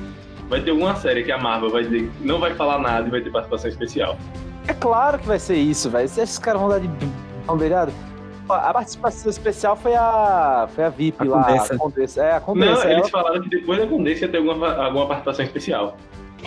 vai 0.49 0.61
ter 0.61 0.71
alguma 0.71 0.95
série 0.95 1.23
que 1.23 1.31
a 1.31 1.37
Marvel 1.37 1.69
vai 1.69 1.83
dizer 1.83 2.09
que 2.09 2.25
não 2.27 2.39
vai 2.39 2.53
falar 2.55 2.79
nada 2.79 3.07
e 3.07 3.11
vai 3.11 3.21
ter 3.21 3.29
participação 3.31 3.69
especial. 3.69 4.17
É 4.67 4.73
claro 4.73 5.19
que 5.19 5.27
vai 5.27 5.37
ser 5.37 5.55
isso, 5.57 5.89
velho. 5.89 6.05
Esses 6.05 6.39
caras 6.39 6.61
vão 6.61 6.69
dar 6.69 6.79
de. 6.79 6.89
Não, 7.45 7.55
ligado? 7.57 7.91
A 8.47 8.71
participação 8.73 9.29
especial 9.29 9.75
foi 9.75 9.95
a, 9.95 10.67
foi 10.73 10.83
a 10.85 10.89
VIP 10.89 11.17
A 11.19 11.23
lá. 11.25 11.43
Condessa. 11.43 11.73
A 11.73 11.77
Condessa. 11.79 12.21
É, 12.23 12.31
a 12.31 12.39
Não, 12.39 12.41
Condessa. 12.41 12.85
eles 12.85 12.97
ela- 12.99 13.09
falaram 13.09 13.41
que 13.41 13.49
depois 13.49 13.79
da 13.79 13.87
Condessa 13.87 14.25
ia 14.25 14.31
ter 14.31 14.37
alguma, 14.37 14.73
alguma 14.75 15.07
participação 15.07 15.45
especial. 15.45 15.97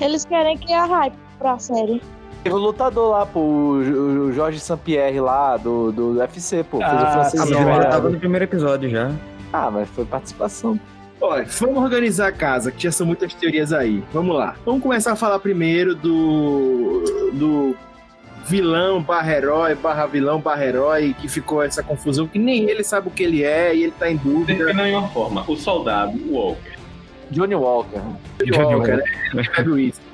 Eles 0.01 0.25
querem 0.25 0.57
criar 0.59 0.87
hype 0.87 1.15
pra 1.39 1.59
série. 1.59 2.01
Teve 2.45 2.55
o 2.55 2.59
lutador 2.59 3.11
lá, 3.11 3.27
pô, 3.27 3.41
o 3.41 4.33
Jorge 4.33 4.61
Sampierre 4.61 5.21
lá, 5.21 5.57
do, 5.57 5.91
do 5.93 6.13
UFC, 6.19 6.63
pô. 6.65 6.79
Fez 6.79 6.91
o 6.91 6.95
Ah, 6.95 7.23
Ah, 7.27 7.47
já 7.47 7.65
lá. 7.65 7.85
tava 7.87 8.09
no 8.11 8.19
primeiro 8.19 8.45
episódio 8.45 8.89
já. 8.89 9.11
Ah, 9.53 9.71
mas 9.71 9.89
foi 9.91 10.05
participação. 10.05 10.79
Olha, 11.21 11.45
vamos 11.59 11.83
organizar 11.83 12.29
a 12.29 12.33
casa, 12.33 12.71
que 12.71 12.83
já 12.85 12.93
são 12.93 13.05
muitas 13.07 13.35
teorias 13.35 13.73
aí. 13.73 14.05
Vamos 14.13 14.37
lá. 14.37 14.55
Vamos 14.65 14.83
começar 14.83 15.13
a 15.13 15.17
falar 15.17 15.39
primeiro 15.41 15.95
do. 15.95 17.31
do 17.33 17.77
vilão 18.47 19.03
barra 19.03 19.31
herói, 19.35 19.75
barra 19.75 20.07
vilão 20.07 20.41
barra 20.41 20.65
herói, 20.65 21.15
que 21.21 21.29
ficou 21.29 21.63
essa 21.63 21.83
confusão, 21.83 22.27
que 22.27 22.39
nem 22.39 22.71
ele 22.71 22.83
sabe 22.83 23.09
o 23.09 23.11
que 23.11 23.23
ele 23.23 23.43
é 23.43 23.75
e 23.75 23.83
ele 23.83 23.93
tá 23.93 24.11
em 24.11 24.17
dúvida. 24.17 24.65
Definindo 24.65 24.87
em 24.87 24.95
uma 24.97 25.09
forma, 25.09 25.45
o 25.47 25.55
soldado, 25.57 26.13
o 26.31 26.35
Walker. 26.35 26.79
Johnny 27.31 27.55
Walker. 27.55 28.01
Johnny 28.39 28.75
Walker, 28.75 28.97
né? 28.97 29.03
Ele 29.35 29.51
bebe 29.55 29.71
uísque. 29.71 30.05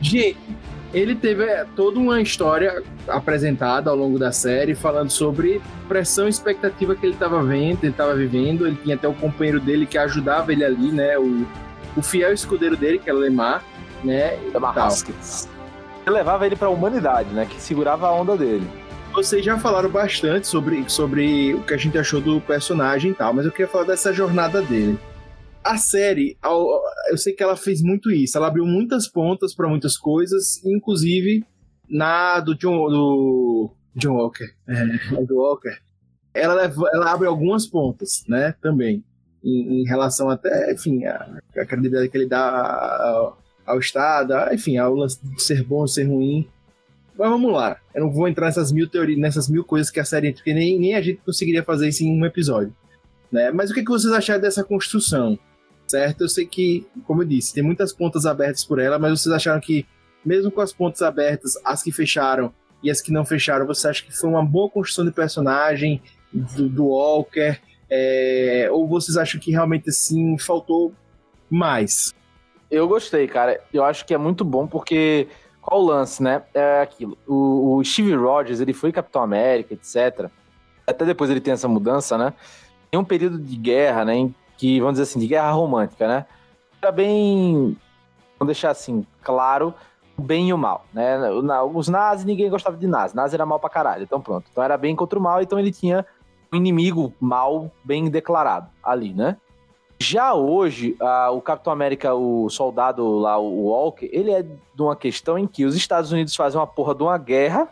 Gente, 0.00 0.38
ele 0.92 1.14
teve 1.14 1.44
é, 1.44 1.64
toda 1.74 1.98
uma 1.98 2.20
história 2.20 2.82
apresentada 3.08 3.90
ao 3.90 3.96
longo 3.96 4.18
da 4.18 4.30
série 4.30 4.74
falando 4.74 5.10
sobre 5.10 5.60
pressão 5.88 6.26
e 6.26 6.30
expectativa 6.30 6.94
que 6.94 7.06
ele 7.06 7.14
estava 7.14 7.42
vendo, 7.42 7.78
ele 7.82 7.92
estava 7.92 8.14
vivendo. 8.14 8.66
Ele 8.66 8.76
tinha 8.76 8.94
até 8.94 9.08
o 9.08 9.14
companheiro 9.14 9.58
dele 9.58 9.86
que 9.86 9.96
ajudava 9.96 10.52
ele 10.52 10.64
ali, 10.64 10.92
né? 10.92 11.18
O, 11.18 11.46
o 11.96 12.02
fiel 12.02 12.32
escudeiro 12.32 12.76
dele, 12.76 12.98
que 12.98 13.10
o 13.10 13.16
Lemar, 13.16 13.62
né? 14.04 14.38
Lemar 14.52 14.74
tal. 14.74 14.86
Haskins. 14.86 15.48
Que 16.04 16.10
levava 16.10 16.44
ele 16.44 16.56
pra 16.56 16.68
humanidade, 16.68 17.30
né? 17.30 17.46
Que 17.46 17.60
segurava 17.60 18.08
a 18.08 18.12
onda 18.12 18.36
dele. 18.36 18.68
Vocês 19.14 19.44
já 19.44 19.58
falaram 19.58 19.90
bastante 19.90 20.46
sobre, 20.46 20.84
sobre 20.88 21.54
o 21.54 21.62
que 21.62 21.74
a 21.74 21.76
gente 21.76 21.98
achou 21.98 22.20
do 22.20 22.40
personagem 22.40 23.10
e 23.10 23.14
tal, 23.14 23.32
mas 23.32 23.44
eu 23.44 23.52
queria 23.52 23.68
falar 23.68 23.84
dessa 23.84 24.12
jornada 24.12 24.60
dele. 24.62 24.98
A 25.64 25.76
série, 25.78 26.36
eu 27.10 27.16
sei 27.16 27.32
que 27.32 27.42
ela 27.42 27.56
fez 27.56 27.80
muito 27.82 28.10
isso, 28.10 28.36
ela 28.36 28.48
abriu 28.48 28.66
muitas 28.66 29.06
pontas 29.06 29.54
para 29.54 29.68
muitas 29.68 29.96
coisas, 29.96 30.60
inclusive 30.64 31.44
na 31.88 32.40
do 32.40 32.54
John, 32.56 32.88
do 32.88 33.70
John 33.94 34.14
Walker, 34.16 34.50
é, 34.66 35.22
do 35.24 35.36
Walker. 35.36 35.76
Ela, 36.34 36.54
leva- 36.54 36.90
ela 36.92 37.12
abre 37.12 37.28
algumas 37.28 37.66
pontas, 37.66 38.24
né, 38.26 38.54
também, 38.60 39.04
em, 39.44 39.82
em 39.82 39.84
relação 39.84 40.30
até, 40.30 40.72
enfim, 40.72 41.04
a, 41.04 41.38
a 41.56 41.64
credibilidade 41.66 42.08
que 42.08 42.16
ele 42.16 42.26
dá 42.26 42.98
ao, 43.00 43.38
ao 43.66 43.78
Estado, 43.78 44.32
a- 44.32 44.52
enfim, 44.54 44.78
ao 44.78 44.94
lance 44.94 45.18
de 45.24 45.40
ser 45.42 45.62
bom, 45.62 45.86
ser 45.86 46.04
ruim. 46.04 46.48
Mas 47.16 47.28
vamos 47.28 47.52
lá. 47.52 47.76
Eu 47.94 48.04
não 48.04 48.10
vou 48.10 48.26
entrar 48.26 48.46
nessas 48.46 48.72
mil 48.72 48.88
teorias, 48.88 49.18
nessas 49.18 49.48
mil 49.48 49.62
coisas 49.62 49.90
que 49.90 50.00
a 50.00 50.04
série 50.04 50.32
porque 50.32 50.54
nem, 50.54 50.78
nem 50.78 50.94
a 50.94 51.00
gente 51.02 51.20
conseguiria 51.24 51.62
fazer 51.62 51.88
isso 51.88 52.02
em 52.02 52.18
um 52.18 52.24
episódio. 52.24 52.74
Né? 53.30 53.50
Mas 53.52 53.70
o 53.70 53.74
que, 53.74 53.82
que 53.84 53.90
vocês 53.90 54.12
acharam 54.12 54.40
dessa 54.40 54.64
construção? 54.64 55.38
Certo? 55.92 56.22
Eu 56.22 56.28
sei 56.30 56.46
que, 56.46 56.86
como 57.06 57.20
eu 57.20 57.26
disse, 57.26 57.52
tem 57.52 57.62
muitas 57.62 57.92
pontas 57.92 58.24
abertas 58.24 58.64
por 58.64 58.78
ela, 58.78 58.98
mas 58.98 59.20
vocês 59.20 59.30
acharam 59.30 59.60
que, 59.60 59.84
mesmo 60.24 60.50
com 60.50 60.62
as 60.62 60.72
pontas 60.72 61.02
abertas, 61.02 61.52
as 61.62 61.82
que 61.82 61.92
fecharam 61.92 62.50
e 62.82 62.90
as 62.90 63.02
que 63.02 63.12
não 63.12 63.26
fecharam, 63.26 63.66
você 63.66 63.88
acha 63.88 64.02
que 64.02 64.10
foi 64.10 64.30
uma 64.30 64.42
boa 64.42 64.70
construção 64.70 65.04
de 65.04 65.12
personagem 65.12 66.00
do, 66.32 66.66
do 66.66 66.86
Walker? 66.86 67.60
É, 67.90 68.70
ou 68.72 68.88
vocês 68.88 69.18
acham 69.18 69.38
que 69.38 69.50
realmente 69.50 69.90
assim 69.90 70.38
faltou 70.38 70.94
mais? 71.50 72.14
Eu 72.70 72.88
gostei, 72.88 73.28
cara. 73.28 73.60
Eu 73.70 73.84
acho 73.84 74.06
que 74.06 74.14
é 74.14 74.18
muito 74.18 74.46
bom 74.46 74.66
porque 74.66 75.28
qual 75.60 75.82
o 75.82 75.84
lance, 75.84 76.22
né? 76.22 76.42
É 76.54 76.80
aquilo. 76.80 77.18
O, 77.26 77.76
o 77.76 77.84
Steve 77.84 78.14
Rogers, 78.14 78.60
ele 78.60 78.72
foi 78.72 78.92
Capitão 78.92 79.22
América, 79.22 79.74
etc. 79.74 80.30
Até 80.86 81.04
depois 81.04 81.28
ele 81.28 81.42
tem 81.42 81.52
essa 81.52 81.68
mudança, 81.68 82.16
né? 82.16 82.32
Tem 82.90 82.98
um 82.98 83.04
período 83.04 83.38
de 83.38 83.56
guerra, 83.56 84.06
né? 84.06 84.14
Em 84.14 84.34
que, 84.62 84.78
vamos 84.78 84.92
dizer 84.92 85.10
assim, 85.10 85.18
de 85.18 85.26
guerra 85.26 85.50
romântica, 85.50 86.06
né? 86.06 86.24
Era 86.80 86.92
bem. 86.92 87.76
Vamos 88.38 88.52
deixar 88.52 88.70
assim, 88.70 89.04
claro, 89.20 89.74
o 90.16 90.22
bem 90.22 90.50
e 90.50 90.52
o 90.52 90.58
mal, 90.58 90.84
né? 90.92 91.18
Os 91.74 91.88
nazis, 91.88 92.24
ninguém 92.24 92.48
gostava 92.48 92.76
de 92.76 92.86
nazis. 92.86 93.12
Nazi 93.12 93.34
era 93.34 93.44
mal 93.44 93.58
pra 93.58 93.68
caralho, 93.68 94.04
então 94.04 94.20
pronto. 94.20 94.46
Então 94.52 94.62
era 94.62 94.78
bem 94.78 94.94
contra 94.94 95.18
o 95.18 95.22
mal, 95.22 95.42
então 95.42 95.58
ele 95.58 95.72
tinha 95.72 96.06
um 96.52 96.56
inimigo 96.56 97.12
mal 97.20 97.72
bem 97.82 98.08
declarado 98.08 98.68
ali, 98.84 99.12
né? 99.12 99.36
Já 99.98 100.32
hoje, 100.32 100.96
ah, 101.00 101.32
o 101.32 101.40
Capitão 101.40 101.72
América, 101.72 102.14
o 102.14 102.48
soldado 102.48 103.18
lá, 103.18 103.38
o 103.38 103.64
Walker, 103.66 104.08
ele 104.12 104.30
é 104.30 104.42
de 104.42 104.82
uma 104.82 104.94
questão 104.94 105.36
em 105.36 105.46
que 105.46 105.64
os 105.64 105.74
Estados 105.74 106.12
Unidos 106.12 106.36
fazem 106.36 106.60
uma 106.60 106.68
porra 106.68 106.94
de 106.94 107.02
uma 107.02 107.18
guerra 107.18 107.68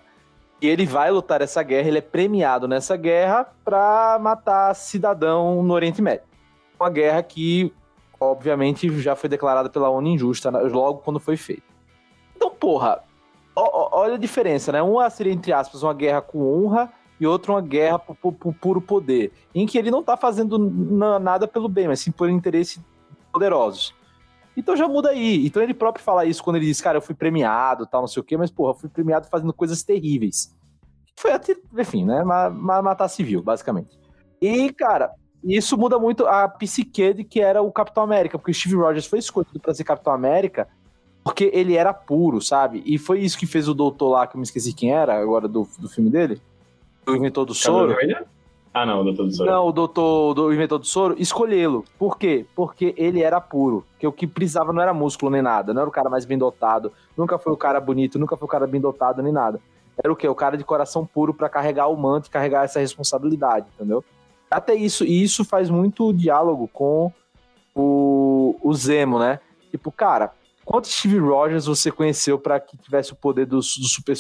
e 0.61 0.67
ele 0.67 0.87
vai 0.87 1.11
lutar 1.13 1.41
essa 1.41 1.63
guerra, 1.63 1.87
ele 1.87 1.99
é 1.99 2.03
premiado 2.03 2.67
nessa 2.67 2.97
guerra 2.97 3.47
pra 3.65 4.19
matar 4.21 4.75
cidadão 4.75 5.63
no 5.63 5.73
Oriente 5.73 6.03
Médio. 6.03 6.30
Uma 6.81 6.89
guerra 6.91 7.23
que, 7.23 7.73
obviamente, 8.19 8.89
já 9.01 9.15
foi 9.15 9.29
declarada 9.29 9.69
pela 9.69 9.91
ONU 9.91 10.09
injusta 10.09 10.51
né, 10.51 10.61
logo 10.61 10.99
quando 11.01 11.21
foi 11.21 11.37
feita. 11.37 11.63
Então, 12.35 12.51
porra, 12.51 13.03
olha 13.55 14.15
a 14.15 14.19
diferença, 14.19 14.73
né? 14.73 14.81
Uma 14.81 15.11
seria, 15.11 15.33
entre 15.33 15.53
aspas, 15.53 15.83
uma 15.83 15.93
guerra 15.93 16.23
com 16.23 16.41
honra 16.43 16.91
e 17.21 17.27
outra 17.27 17.53
uma 17.53 17.61
guerra 17.61 17.99
por, 17.99 18.17
por- 18.17 18.33
por 18.33 18.55
puro 18.55 18.81
poder, 18.81 19.31
em 19.55 19.67
que 19.67 19.77
ele 19.77 19.91
não 19.91 20.03
tá 20.03 20.17
fazendo 20.17 20.59
na- 20.59 21.19
nada 21.19 21.47
pelo 21.47 21.69
bem, 21.69 21.87
mas 21.87 22.01
sim 22.01 22.11
por 22.11 22.31
interesses 22.31 22.81
poderosos. 23.31 23.95
Então 24.57 24.75
já 24.75 24.89
muda 24.89 25.11
aí. 25.11 25.45
Então 25.47 25.63
ele 25.63 25.75
próprio 25.75 26.03
fala 26.03 26.25
isso 26.25 26.43
quando 26.43 26.57
ele 26.57 26.65
diz, 26.67 26.81
cara, 26.81 26.97
eu 26.97 27.03
fui 27.03 27.15
premiado, 27.15 27.87
tal, 27.87 28.01
não 28.01 28.09
sei 28.09 28.23
o 28.23 28.25
quê, 28.25 28.39
mas, 28.39 28.51
porra, 28.51 28.71
eu 28.71 28.75
fui 28.75 28.89
premiado 28.89 29.29
fazendo 29.29 29.53
coisas 29.53 29.83
terríveis. 29.83 30.57
Foi 31.15 31.31
até, 31.33 31.55
enfim, 31.79 32.07
né? 32.07 32.25
ma- 32.25 32.49
ma- 32.49 32.81
Matar 32.81 33.09
civil, 33.09 33.43
basicamente. 33.43 33.99
E, 34.41 34.73
cara, 34.73 35.11
isso 35.45 35.77
muda 35.77 35.99
muito 35.99 36.27
a 36.27 36.49
psique 36.49 37.15
de 37.15 37.25
que 37.25 37.41
era 37.41 37.63
o 37.63 37.73
Capitão 37.73 38.03
América, 38.03 38.39
porque 38.39 38.51
o 38.51 38.55
Steve 38.55 38.77
Rogers 38.77 39.07
foi 39.07 39.19
escolhido 39.19 39.59
pra 39.61 39.75
ser 39.75 39.85
Capitão 39.85 40.13
América 40.13 40.69
porque 41.23 41.51
ele 41.53 41.77
era 41.77 41.93
puro, 41.93 42.41
sabe? 42.41 42.83
E 42.87 42.99
foi 42.99 43.21
isso 43.21 43.39
que 43.39 43.47
fez 43.47 43.69
o 43.69 43.75
doutor 43.75 44.09
lá, 44.09 44.27
que 44.27 44.37
eu 44.37 44.39
me 44.39 44.45
esqueci 44.45 44.73
quem 44.73 44.93
era 44.93 45.21
agora 45.21 45.47
do, 45.47 45.69
do 45.79 45.89
filme 45.89 46.11
dele, 46.11 46.41
o 47.07 47.15
inventor 47.15 47.45
do 47.45 47.55
soro. 47.55 47.97
Ah, 48.73 48.87
não, 48.87 49.01
o 49.01 49.05
Doutor 49.05 49.27
do 49.27 49.35
Soro. 49.35 49.51
Não, 49.51 49.67
o 49.67 49.73
doutor, 49.73 50.33
do 50.33 50.55
inventor 50.55 50.79
do 50.79 50.87
soro, 50.87 51.17
escolhê-lo. 51.19 51.85
Por 51.99 52.17
quê? 52.17 52.47
Porque 52.55 52.95
ele 52.97 53.21
era 53.21 53.41
puro. 53.41 53.85
Que 53.99 54.07
o 54.07 54.13
que 54.13 54.29
precisava 54.29 54.73
não 54.73 54.81
era 54.81 54.95
músculo 54.95 55.29
nem 55.29 55.43
nada. 55.43 55.75
Não 55.75 55.83
era 55.83 55.89
o 55.89 55.93
cara 55.93 56.09
mais 56.09 56.25
bem 56.25 56.39
dotado. 56.39 56.93
Nunca 57.17 57.37
foi 57.37 57.53
o 57.53 57.57
cara 57.57 57.81
bonito, 57.81 58.17
nunca 58.17 58.37
foi 58.37 58.47
o 58.47 58.49
cara 58.49 58.69
bem 58.69 58.81
dotado 58.81 59.25
nem 59.25 59.33
nada. 59.33 59.61
Era 60.03 60.13
o 60.13 60.15
quê? 60.15 60.29
O 60.29 60.37
cara 60.37 60.57
de 60.57 60.63
coração 60.63 61.05
puro 61.05 61.35
pra 61.35 61.49
carregar 61.49 61.89
o 61.89 61.97
manto 61.97 62.29
e 62.29 62.31
carregar 62.31 62.65
essa 62.65 62.79
responsabilidade, 62.79 63.67
entendeu? 63.75 64.05
Até 64.51 64.75
isso, 64.75 65.05
e 65.05 65.23
isso 65.23 65.45
faz 65.45 65.71
muito 65.71 66.13
diálogo 66.13 66.69
com 66.69 67.13
o, 67.75 68.57
o 68.61 68.75
Zemo, 68.75 69.19
né? 69.19 69.39
Tipo, 69.71 69.93
cara, 69.93 70.33
quantos 70.65 70.91
Steve 70.91 71.19
Rogers 71.19 71.67
você 71.67 71.93
conheceu 71.93 72.39
pra 72.39 72.59
que 72.59 72.77
tivesse 72.77 73.13
o 73.13 73.17
poder 73.17 73.47
do, 73.47 73.57
do 73.57 73.63
super? 73.63 74.17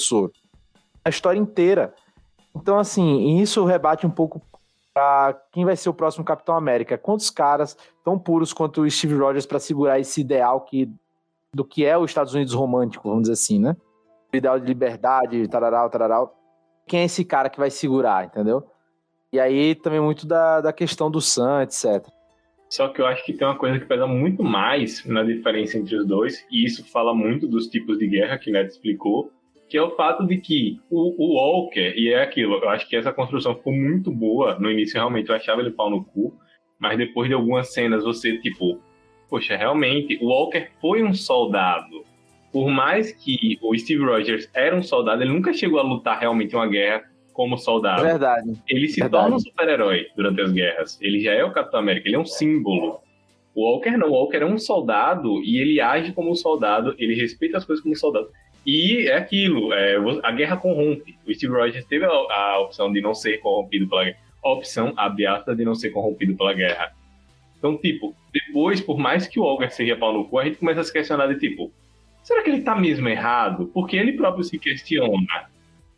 A 1.04 1.08
história 1.08 1.38
inteira. 1.38 1.92
Então, 2.54 2.78
assim, 2.78 3.38
isso 3.40 3.64
rebate 3.64 4.06
um 4.06 4.10
pouco 4.10 4.40
pra 4.94 5.36
quem 5.50 5.64
vai 5.64 5.76
ser 5.76 5.88
o 5.88 5.94
próximo 5.94 6.24
Capitão 6.24 6.54
América. 6.54 6.98
Quantos 6.98 7.30
caras 7.30 7.76
tão 8.04 8.18
puros 8.18 8.52
quanto 8.52 8.82
o 8.82 8.90
Steve 8.90 9.14
Rogers 9.14 9.46
pra 9.46 9.58
segurar 9.58 9.98
esse 9.98 10.20
ideal 10.20 10.60
que, 10.60 10.92
do 11.52 11.64
que 11.64 11.84
é 11.84 11.96
os 11.98 12.10
Estados 12.10 12.34
Unidos 12.34 12.54
romântico, 12.54 13.08
vamos 13.08 13.22
dizer 13.22 13.34
assim, 13.34 13.58
né? 13.58 13.76
O 14.32 14.36
ideal 14.36 14.60
de 14.60 14.66
liberdade, 14.66 15.48
tararau, 15.48 15.90
tararau. 15.90 16.36
Quem 16.86 17.00
é 17.00 17.04
esse 17.04 17.24
cara 17.24 17.48
que 17.48 17.58
vai 17.58 17.70
segurar, 17.70 18.26
entendeu? 18.26 18.64
E 19.32 19.38
aí 19.38 19.74
também 19.74 20.00
muito 20.00 20.26
da, 20.26 20.60
da 20.60 20.72
questão 20.72 21.10
do 21.10 21.20
Sam, 21.20 21.62
etc. 21.62 22.06
Só 22.68 22.88
que 22.88 23.00
eu 23.00 23.06
acho 23.06 23.24
que 23.24 23.32
tem 23.32 23.46
uma 23.46 23.56
coisa 23.56 23.78
que 23.78 23.84
pesa 23.84 24.06
muito 24.06 24.44
mais 24.44 25.04
na 25.04 25.24
diferença 25.24 25.76
entre 25.76 25.96
os 25.96 26.06
dois, 26.06 26.46
e 26.50 26.64
isso 26.64 26.84
fala 26.88 27.12
muito 27.12 27.48
dos 27.48 27.66
tipos 27.66 27.98
de 27.98 28.06
guerra 28.06 28.38
que 28.38 28.50
Neto 28.50 28.70
explicou, 28.70 29.32
que 29.68 29.76
é 29.76 29.82
o 29.82 29.94
fato 29.96 30.24
de 30.26 30.36
que 30.36 30.80
o, 30.88 31.14
o 31.16 31.34
Walker, 31.34 31.94
e 31.96 32.12
é 32.12 32.22
aquilo, 32.22 32.54
eu 32.54 32.68
acho 32.68 32.88
que 32.88 32.96
essa 32.96 33.12
construção 33.12 33.56
ficou 33.56 33.72
muito 33.72 34.10
boa. 34.12 34.58
No 34.58 34.70
início, 34.70 34.94
realmente, 34.94 35.28
eu 35.28 35.34
achava 35.34 35.60
ele 35.60 35.70
pau 35.70 35.90
no 35.90 36.04
cu, 36.04 36.36
mas 36.78 36.96
depois 36.96 37.28
de 37.28 37.34
algumas 37.34 37.72
cenas, 37.72 38.04
você, 38.04 38.38
tipo, 38.38 38.80
poxa, 39.28 39.56
realmente, 39.56 40.18
o 40.22 40.28
Walker 40.28 40.68
foi 40.80 41.02
um 41.02 41.12
soldado. 41.12 42.04
Por 42.52 42.68
mais 42.68 43.12
que 43.12 43.58
o 43.62 43.76
Steve 43.76 44.04
Rogers 44.04 44.48
era 44.54 44.76
um 44.76 44.82
soldado, 44.82 45.22
ele 45.22 45.32
nunca 45.32 45.52
chegou 45.52 45.78
a 45.78 45.84
lutar 45.84 46.18
realmente 46.18 46.54
uma 46.54 46.66
guerra 46.66 47.09
como 47.32 47.56
soldado. 47.56 48.02
Verdade. 48.02 48.52
Ele 48.68 48.88
se 48.88 49.00
Verdade. 49.00 49.22
torna 49.22 49.36
um 49.36 49.38
super-herói 49.40 50.06
durante 50.16 50.40
as 50.40 50.52
guerras. 50.52 50.98
Ele 51.00 51.20
já 51.20 51.32
é 51.32 51.44
o 51.44 51.52
Capitão 51.52 51.80
América, 51.80 52.08
ele 52.08 52.16
é 52.16 52.18
um 52.18 52.26
símbolo. 52.26 53.00
O 53.54 53.64
Walker 53.64 53.96
não, 53.96 54.08
o 54.08 54.12
Walker 54.12 54.38
é 54.38 54.46
um 54.46 54.58
soldado 54.58 55.42
e 55.42 55.58
ele 55.58 55.80
age 55.80 56.12
como 56.12 56.30
um 56.30 56.34
soldado, 56.34 56.94
ele 56.98 57.14
respeita 57.14 57.58
as 57.58 57.64
coisas 57.64 57.82
como 57.82 57.94
um 57.94 57.98
soldado. 57.98 58.28
E 58.66 59.08
é 59.08 59.16
aquilo, 59.16 59.72
é, 59.72 59.96
a 60.22 60.32
guerra 60.32 60.56
corrompe. 60.56 61.16
O 61.26 61.34
Steve 61.34 61.52
Rogers 61.52 61.84
teve 61.86 62.04
a, 62.04 62.08
a 62.08 62.60
opção 62.60 62.92
de 62.92 63.00
não 63.00 63.14
ser 63.14 63.38
corrompido 63.38 63.88
pela 63.88 64.04
guerra. 64.04 64.18
A 64.42 64.52
opção, 64.52 64.92
abre 64.96 65.26
aspas, 65.26 65.56
de 65.56 65.64
não 65.64 65.74
ser 65.74 65.90
corrompido 65.90 66.36
pela 66.36 66.52
guerra. 66.54 66.92
Então, 67.58 67.76
tipo, 67.76 68.14
depois, 68.32 68.80
por 68.80 68.98
mais 68.98 69.26
que 69.26 69.38
o 69.38 69.42
Walker 69.42 69.70
seja 69.70 69.96
pau 69.96 70.12
no 70.12 70.24
cu, 70.24 70.38
a 70.38 70.44
gente 70.44 70.58
começa 70.58 70.80
a 70.80 70.84
se 70.84 70.92
questionar 70.92 71.26
de 71.26 71.38
tipo, 71.38 71.70
será 72.22 72.42
que 72.42 72.50
ele 72.50 72.62
tá 72.62 72.74
mesmo 72.74 73.08
errado? 73.08 73.70
Porque 73.72 73.96
ele 73.96 74.12
próprio 74.12 74.44
se 74.44 74.58
questiona. 74.58 75.50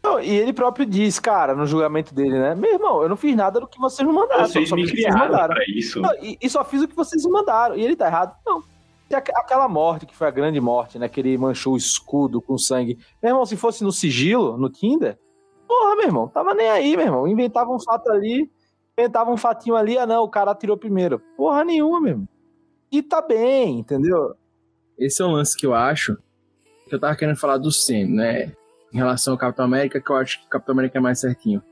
Não, 0.03 0.19
e 0.21 0.29
ele 0.31 0.53
próprio 0.53 0.85
diz, 0.85 1.21
cara, 1.21 1.55
no 1.55 1.65
julgamento 1.65 2.13
dele, 2.13 2.39
né? 2.39 2.55
Meu 2.57 2.73
irmão, 2.75 3.03
eu 3.03 3.09
não 3.09 3.17
fiz 3.17 3.37
nada 3.37 3.61
do 3.61 3.69
que 3.69 3.79
vocês 3.79 4.07
me 4.07 4.13
mandaram. 4.13 4.47
Vocês 4.47 4.69
só 4.69 4.75
me 4.75 4.83
fiz 4.83 4.93
o 4.93 4.95
que 4.97 5.03
criaram 5.03 5.47
pra 5.47 5.65
isso. 5.69 6.01
Não, 6.01 6.11
e, 6.21 6.37
e 6.41 6.51
só 6.51 6.65
fiz 6.65 6.83
o 6.83 6.89
que 6.89 6.97
vocês 6.97 7.25
me 7.25 7.31
mandaram. 7.31 7.77
E 7.77 7.85
ele 7.85 7.95
tá 7.95 8.07
errado? 8.09 8.35
Não. 8.45 8.63
E 9.09 9.15
aqu- 9.15 9.31
aquela 9.37 9.69
morte, 9.69 10.05
que 10.07 10.17
foi 10.17 10.27
a 10.27 10.31
grande 10.33 10.61
morte, 10.61 10.99
né? 10.99 11.09
Que 11.09 11.21
ele 11.21 11.39
manchou 11.39 11.75
o 11.75 11.77
escudo 11.77 12.43
com 12.43 12.59
sangue. 12.59 12.99
Meu 13.23 13.31
irmão, 13.31 13.47
se 13.47 13.57
fosse 13.57 13.85
no 13.85 13.93
sigilo, 13.93 14.57
no 14.57 14.69
Tinder, 14.69 15.17
porra, 15.69 15.95
meu 15.95 16.07
irmão, 16.07 16.27
tava 16.29 16.53
nem 16.53 16.69
aí, 16.69 16.97
meu 16.97 17.07
irmão. 17.07 17.29
Inventava 17.29 17.71
um 17.71 17.79
fato 17.79 18.11
ali, 18.11 18.51
inventava 18.99 19.31
um 19.31 19.37
fatinho 19.37 19.77
ali, 19.77 19.97
ah 19.99 20.07
não, 20.07 20.25
o 20.25 20.29
cara 20.29 20.51
atirou 20.51 20.77
primeiro. 20.77 21.21
Porra 21.37 21.63
nenhuma, 21.63 22.01
meu 22.01 22.11
irmão. 22.11 22.29
E 22.91 23.03
tá 23.03 23.23
bem, 23.23 23.79
entendeu? 23.79 24.35
Esse 24.99 25.23
é 25.23 25.25
um 25.25 25.33
lance 25.33 25.57
que 25.57 25.65
eu 25.67 25.75
acho 25.75 26.17
que 26.89 26.95
eu 26.95 26.99
tava 26.99 27.15
querendo 27.17 27.37
falar 27.37 27.57
do 27.59 27.71
Sam, 27.71 28.07
né? 28.09 28.53
Em 28.93 28.97
relação 28.99 29.33
ao 29.35 29.39
Capitão 29.39 29.65
América, 29.65 30.01
que 30.01 30.11
eu 30.11 30.17
acho 30.17 30.41
que 30.41 30.47
o 30.47 30.51
Capitão 30.51 30.75
América 30.75 30.99
é 30.99 31.01
mais 31.01 31.19
certinho. 31.21 31.63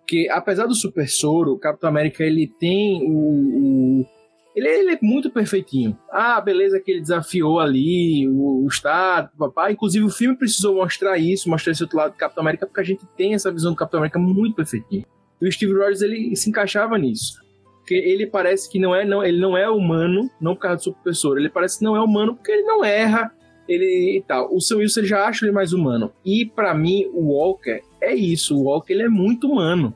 Porque 0.00 0.28
apesar 0.30 0.66
do 0.66 0.74
Super 0.74 1.08
Soro, 1.08 1.52
o 1.52 1.58
Capitão 1.58 1.88
América 1.90 2.22
ele 2.22 2.46
tem 2.46 3.02
o. 3.10 4.00
o- 4.02 4.06
ele, 4.54 4.68
ele 4.68 4.92
é 4.94 4.98
muito 5.02 5.30
perfeitinho. 5.30 5.98
Ah, 6.10 6.40
beleza, 6.40 6.80
que 6.80 6.90
ele 6.90 7.00
desafiou 7.02 7.60
ali 7.60 8.26
o, 8.28 8.64
o 8.64 8.68
Estado, 8.68 9.30
papai. 9.38 9.72
Inclusive, 9.72 10.04
o 10.04 10.08
filme 10.10 10.34
precisou 10.36 10.76
mostrar 10.76 11.18
isso, 11.18 11.50
mostrar 11.50 11.72
esse 11.72 11.82
outro 11.82 11.98
lado 11.98 12.12
do 12.12 12.16
Capitão 12.16 12.40
América, 12.42 12.66
porque 12.66 12.80
a 12.80 12.84
gente 12.84 13.04
tem 13.18 13.34
essa 13.34 13.50
visão 13.52 13.72
do 13.72 13.76
Capitão 13.76 13.98
América 14.00 14.18
muito 14.18 14.54
perfeitinho. 14.56 15.04
E 15.42 15.46
o 15.46 15.52
Steve 15.52 15.74
Rogers 15.74 16.00
ele 16.00 16.34
se 16.36 16.48
encaixava 16.48 16.96
nisso. 16.96 17.38
Porque 17.80 17.94
ele 17.94 18.26
parece 18.26 18.70
que 18.70 18.78
não 18.78 18.94
é, 18.94 19.04
não, 19.04 19.22
ele 19.22 19.38
não 19.38 19.56
é 19.56 19.68
humano, 19.68 20.30
não 20.40 20.54
por 20.54 20.62
causa 20.62 20.76
do 20.76 20.82
Super 20.84 21.14
Soro. 21.14 21.38
Ele 21.38 21.50
parece 21.50 21.78
que 21.78 21.84
não 21.84 21.94
é 21.94 22.00
humano 22.00 22.34
porque 22.34 22.50
ele 22.52 22.62
não 22.62 22.82
erra, 22.82 23.30
ele 23.68 24.18
e 24.18 24.22
tal. 24.26 24.54
O 24.54 24.60
Sam 24.60 24.76
Wilson 24.78 25.02
já 25.04 25.26
acha 25.26 25.44
ele 25.44 25.52
mais 25.52 25.72
humano. 25.72 26.12
E 26.24 26.44
pra 26.46 26.74
mim, 26.74 27.06
o 27.12 27.32
Walker 27.32 27.80
é 28.00 28.14
isso. 28.14 28.56
O 28.56 28.64
Walker 28.64 28.92
ele 28.92 29.02
é 29.02 29.08
muito 29.08 29.50
humano. 29.50 29.94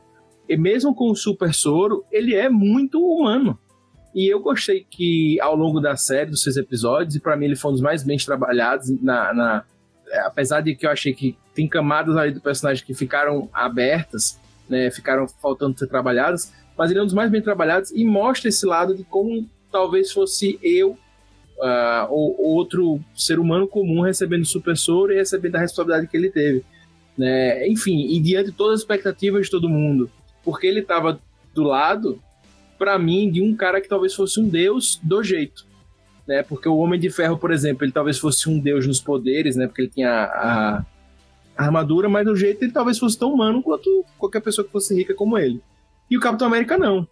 E 0.48 0.56
mesmo 0.56 0.94
com 0.94 1.10
o 1.10 1.14
Super 1.16 1.54
Soro, 1.54 2.04
ele 2.10 2.34
é 2.34 2.48
muito 2.48 3.00
humano. 3.00 3.58
E 4.14 4.26
eu 4.32 4.40
gostei 4.40 4.84
que 4.90 5.40
ao 5.40 5.54
longo 5.54 5.78
da 5.80 5.94
série, 5.96 6.30
dos 6.30 6.42
seis 6.42 6.56
episódios, 6.56 7.14
e 7.14 7.20
pra 7.20 7.36
mim 7.36 7.44
ele 7.44 7.54
foi 7.56 7.70
um 7.70 7.74
dos 7.74 7.80
mais 7.82 8.02
bem 8.02 8.16
trabalhados 8.18 8.90
na, 9.00 9.32
na- 9.32 9.64
é, 10.08 10.18
apesar 10.22 10.60
de 10.60 10.74
que 10.74 10.84
eu 10.84 10.90
achei 10.90 11.12
que 11.14 11.36
tem 11.54 11.68
camadas 11.68 12.16
ali 12.16 12.32
do 12.32 12.40
personagem 12.40 12.84
que 12.84 12.92
ficaram 12.92 13.48
abertas, 13.52 14.36
né, 14.68 14.90
ficaram 14.90 15.28
faltando 15.40 15.78
ser 15.78 15.86
trabalhadas, 15.86 16.52
mas 16.76 16.90
ele 16.90 16.98
é 16.98 17.02
um 17.02 17.06
dos 17.06 17.14
mais 17.14 17.30
bem 17.30 17.40
trabalhados 17.40 17.92
e 17.92 18.04
mostra 18.04 18.48
esse 18.48 18.66
lado 18.66 18.96
de 18.96 19.04
como 19.04 19.48
talvez 19.70 20.10
fosse 20.10 20.58
eu 20.60 20.98
ah, 21.62 22.06
ou 22.10 22.36
outro 22.38 23.00
ser 23.14 23.38
humano 23.38 23.66
comum 23.66 24.00
recebendo 24.02 24.44
super 24.44 24.76
soro 24.76 25.12
e 25.12 25.16
recebendo 25.16 25.56
a 25.56 25.60
responsabilidade 25.60 26.08
que 26.08 26.16
ele 26.16 26.30
teve. 26.30 26.64
Né? 27.16 27.68
Enfim, 27.68 28.06
e 28.08 28.20
diante 28.20 28.50
de 28.50 28.56
todas 28.56 28.74
as 28.74 28.80
expectativas 28.80 29.46
de 29.46 29.50
todo 29.50 29.68
mundo, 29.68 30.10
porque 30.44 30.66
ele 30.66 30.80
estava 30.80 31.20
do 31.54 31.62
lado, 31.62 32.18
para 32.78 32.98
mim, 32.98 33.30
de 33.30 33.42
um 33.42 33.54
cara 33.54 33.80
que 33.80 33.88
talvez 33.88 34.14
fosse 34.14 34.40
um 34.40 34.48
deus 34.48 34.98
do 35.02 35.22
jeito. 35.22 35.66
Né? 36.26 36.42
Porque 36.42 36.68
o 36.68 36.78
Homem 36.78 36.98
de 36.98 37.10
Ferro, 37.10 37.36
por 37.36 37.50
exemplo, 37.50 37.84
ele 37.84 37.92
talvez 37.92 38.18
fosse 38.18 38.48
um 38.48 38.58
deus 38.58 38.86
nos 38.86 39.00
poderes, 39.00 39.56
né? 39.56 39.66
porque 39.66 39.82
ele 39.82 39.90
tinha 39.90 40.10
a, 40.10 40.84
a 41.56 41.64
armadura, 41.64 42.08
mas 42.08 42.24
do 42.24 42.34
jeito 42.36 42.62
ele 42.62 42.72
talvez 42.72 42.98
fosse 42.98 43.18
tão 43.18 43.32
humano 43.32 43.62
quanto 43.62 44.04
qualquer 44.18 44.40
pessoa 44.40 44.64
que 44.64 44.72
fosse 44.72 44.94
rica 44.94 45.14
como 45.14 45.36
ele. 45.36 45.60
E 46.10 46.16
o 46.16 46.20
Capitão 46.20 46.46
América 46.46 46.78
não. 46.78 47.06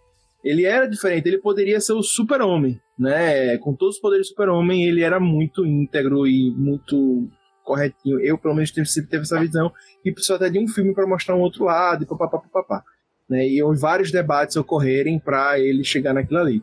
Ele 0.45 0.64
era 0.64 0.86
diferente, 0.86 1.26
ele 1.26 1.39
poderia 1.39 1.80
ser 1.80 1.95
o 1.95 2.03
super-homem, 2.03 2.80
né? 2.99 3.59
Com 3.59 3.74
todos 3.74 3.97
os 3.97 4.01
poderes 4.01 4.26
do 4.26 4.30
super-homem, 4.30 4.84
ele 4.84 5.03
era 5.03 5.18
muito 5.18 5.66
íntegro 5.66 6.26
e 6.26 6.55
muito 6.57 7.28
corretinho. 7.64 8.18
Eu, 8.20 8.39
pelo 8.39 8.55
menos, 8.55 8.70
sempre 8.70 9.11
teve 9.11 9.22
essa 9.22 9.39
visão. 9.39 9.70
E 10.05 10.11
precisou 10.11 10.36
até 10.36 10.49
de 10.49 10.59
um 10.59 10.66
filme 10.66 10.95
para 10.95 11.07
mostrar 11.07 11.36
um 11.36 11.41
outro 11.41 11.64
lado, 11.64 12.03
e 12.03 12.07
papapá, 12.07 12.39
papapá. 12.39 12.82
Né? 13.28 13.47
E 13.47 13.61
vários 13.76 14.11
debates 14.11 14.57
ocorrerem 14.57 15.18
para 15.18 15.59
ele 15.61 15.84
chegar 15.84 16.14
naquilo 16.14 16.41
ali. 16.41 16.62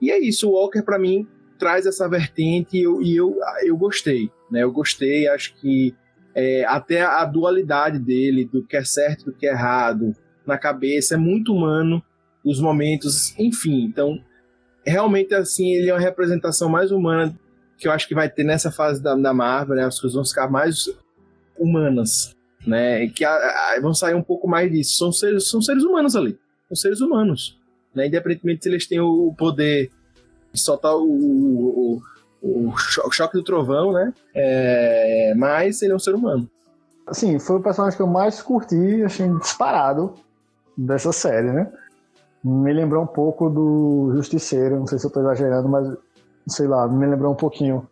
E 0.00 0.10
é 0.10 0.18
isso, 0.18 0.48
o 0.48 0.52
Walker, 0.52 0.82
para 0.82 0.98
mim, 0.98 1.26
traz 1.58 1.86
essa 1.86 2.08
vertente 2.08 2.76
e 2.76 2.82
eu, 2.82 3.00
e 3.00 3.16
eu, 3.16 3.38
eu 3.64 3.76
gostei. 3.76 4.30
Né? 4.50 4.62
Eu 4.62 4.72
gostei, 4.72 5.28
acho 5.28 5.54
que 5.54 5.94
é, 6.34 6.64
até 6.66 7.02
a 7.02 7.24
dualidade 7.24 7.98
dele, 7.98 8.44
do 8.44 8.66
que 8.66 8.76
é 8.76 8.84
certo 8.84 9.22
e 9.22 9.24
do 9.26 9.32
que 9.32 9.46
é 9.46 9.52
errado, 9.52 10.12
na 10.46 10.58
cabeça, 10.58 11.14
é 11.14 11.16
muito 11.16 11.54
humano, 11.54 12.02
os 12.44 12.60
momentos, 12.60 13.38
enfim. 13.38 13.84
Então, 13.84 14.18
realmente, 14.84 15.34
assim, 15.34 15.72
ele 15.72 15.90
é 15.90 15.94
uma 15.94 16.00
representação 16.00 16.68
mais 16.68 16.90
humana 16.90 17.34
que 17.78 17.88
eu 17.88 17.92
acho 17.92 18.06
que 18.06 18.14
vai 18.14 18.28
ter 18.28 18.44
nessa 18.44 18.70
fase 18.70 19.02
da, 19.02 19.14
da 19.14 19.34
Marvel, 19.34 19.76
né? 19.76 19.84
As 19.84 19.98
coisas 20.00 20.14
vão 20.14 20.24
ficar 20.24 20.48
mais 20.50 20.88
humanas, 21.58 22.34
né? 22.66 23.06
Que 23.08 23.24
a- 23.24 23.30
a- 23.76 23.80
vão 23.80 23.94
sair 23.94 24.14
um 24.14 24.22
pouco 24.22 24.48
mais 24.48 24.70
disso. 24.70 24.96
São 24.96 25.12
seres, 25.12 25.48
são 25.48 25.60
seres 25.60 25.82
humanos 25.84 26.14
ali. 26.16 26.38
São 26.68 26.76
seres 26.76 27.00
humanos. 27.00 27.58
Né? 27.94 28.06
Independentemente 28.06 28.62
se 28.62 28.68
eles 28.70 28.86
têm 28.86 29.00
o 29.00 29.34
poder 29.36 29.90
de 30.52 30.60
soltar 30.60 30.94
o, 30.96 31.02
o, 31.04 32.02
o, 32.40 32.68
o 32.70 32.76
cho- 32.78 33.06
o 33.06 33.10
choque 33.10 33.34
do 33.36 33.42
trovão, 33.44 33.92
né? 33.92 34.12
É, 34.34 35.34
mas 35.36 35.82
ele 35.82 35.92
é 35.92 35.96
um 35.96 35.98
ser 35.98 36.14
humano. 36.14 36.48
Assim, 37.06 37.38
foi 37.38 37.56
o 37.56 37.62
personagem 37.62 37.96
que 37.96 38.02
eu 38.02 38.06
mais 38.06 38.40
curti, 38.40 39.02
achei 39.04 39.28
disparado 39.38 40.14
dessa 40.78 41.12
série, 41.12 41.50
né? 41.52 41.70
Me 42.44 42.72
lembrou 42.72 43.04
um 43.04 43.06
pouco 43.06 43.48
do 43.48 44.12
Justiceiro, 44.14 44.80
não 44.80 44.86
sei 44.86 44.98
se 44.98 45.06
eu 45.06 45.10
tô 45.10 45.20
exagerando, 45.20 45.68
mas 45.68 45.88
sei 46.48 46.66
lá, 46.66 46.88
me 46.88 47.06
lembrou 47.06 47.32
um 47.32 47.36
pouquinho. 47.36 47.86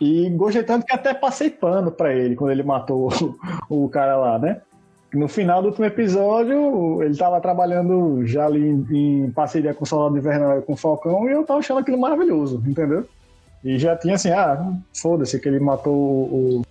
E 0.00 0.30
gostei 0.30 0.62
tanto 0.62 0.86
que 0.86 0.94
até 0.94 1.12
passei 1.12 1.50
pano 1.50 1.90
pra 1.90 2.14
ele 2.14 2.36
quando 2.36 2.52
ele 2.52 2.62
matou 2.62 3.08
o, 3.08 3.38
o 3.84 3.88
cara 3.88 4.16
lá, 4.16 4.38
né? 4.38 4.60
No 5.12 5.26
final 5.26 5.62
do 5.62 5.68
último 5.68 5.86
episódio, 5.86 7.02
ele 7.02 7.16
tava 7.16 7.40
trabalhando 7.40 8.24
já 8.26 8.44
ali 8.44 8.68
em, 8.68 9.24
em 9.24 9.30
parceria 9.30 9.72
com 9.72 9.84
o 9.84 9.86
Soldado 9.86 10.18
Invernal 10.18 10.58
e 10.58 10.62
com 10.62 10.74
o 10.74 10.76
Falcão, 10.76 11.28
e 11.28 11.32
eu 11.32 11.44
tava 11.44 11.60
achando 11.60 11.80
aquilo 11.80 11.98
maravilhoso, 11.98 12.62
entendeu? 12.66 13.06
E 13.64 13.78
já 13.78 13.96
tinha 13.96 14.14
assim, 14.14 14.30
ah, 14.30 14.72
foda-se 14.94 15.40
que 15.40 15.48
ele 15.48 15.58
matou 15.58 15.94
o, 15.94 16.62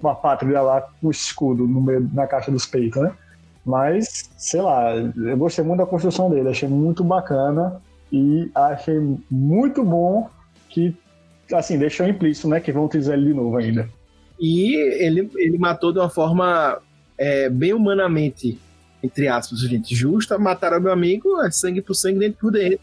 uma 0.00 0.14
pátria 0.14 0.60
lá 0.62 0.80
com 0.80 1.08
o 1.08 1.10
escudo 1.10 1.68
no 1.68 1.80
meio, 1.80 2.08
na 2.12 2.26
caixa 2.26 2.50
dos 2.50 2.66
peitos, 2.66 3.00
né? 3.02 3.12
Mas, 3.64 4.30
sei 4.36 4.60
lá, 4.60 4.94
eu 4.94 5.36
gostei 5.36 5.64
muito 5.64 5.78
da 5.78 5.86
construção 5.86 6.28
dele, 6.28 6.48
achei 6.48 6.68
muito 6.68 7.04
bacana 7.04 7.80
e 8.12 8.50
achei 8.54 8.98
muito 9.30 9.84
bom 9.84 10.28
que, 10.68 10.94
assim, 11.52 11.78
deixou 11.78 12.06
implícito, 12.06 12.48
né, 12.48 12.60
que 12.60 12.72
vão 12.72 12.84
utilizar 12.84 13.16
ele 13.16 13.26
de 13.26 13.34
novo 13.34 13.56
ainda. 13.56 13.88
E 14.38 14.74
ele, 15.00 15.30
ele 15.36 15.58
matou 15.58 15.92
de 15.92 16.00
uma 16.00 16.10
forma 16.10 16.80
é, 17.16 17.48
bem 17.48 17.72
humanamente, 17.72 18.58
entre 19.02 19.28
aspas, 19.28 19.60
gente, 19.60 19.94
justa. 19.94 20.36
Mataram 20.38 20.80
meu 20.80 20.92
amigo, 20.92 21.40
é 21.42 21.50
sangue 21.50 21.80
por 21.80 21.94
sangue, 21.94 22.18
dentro 22.18 22.40
por 22.40 22.50
dentro. 22.50 22.80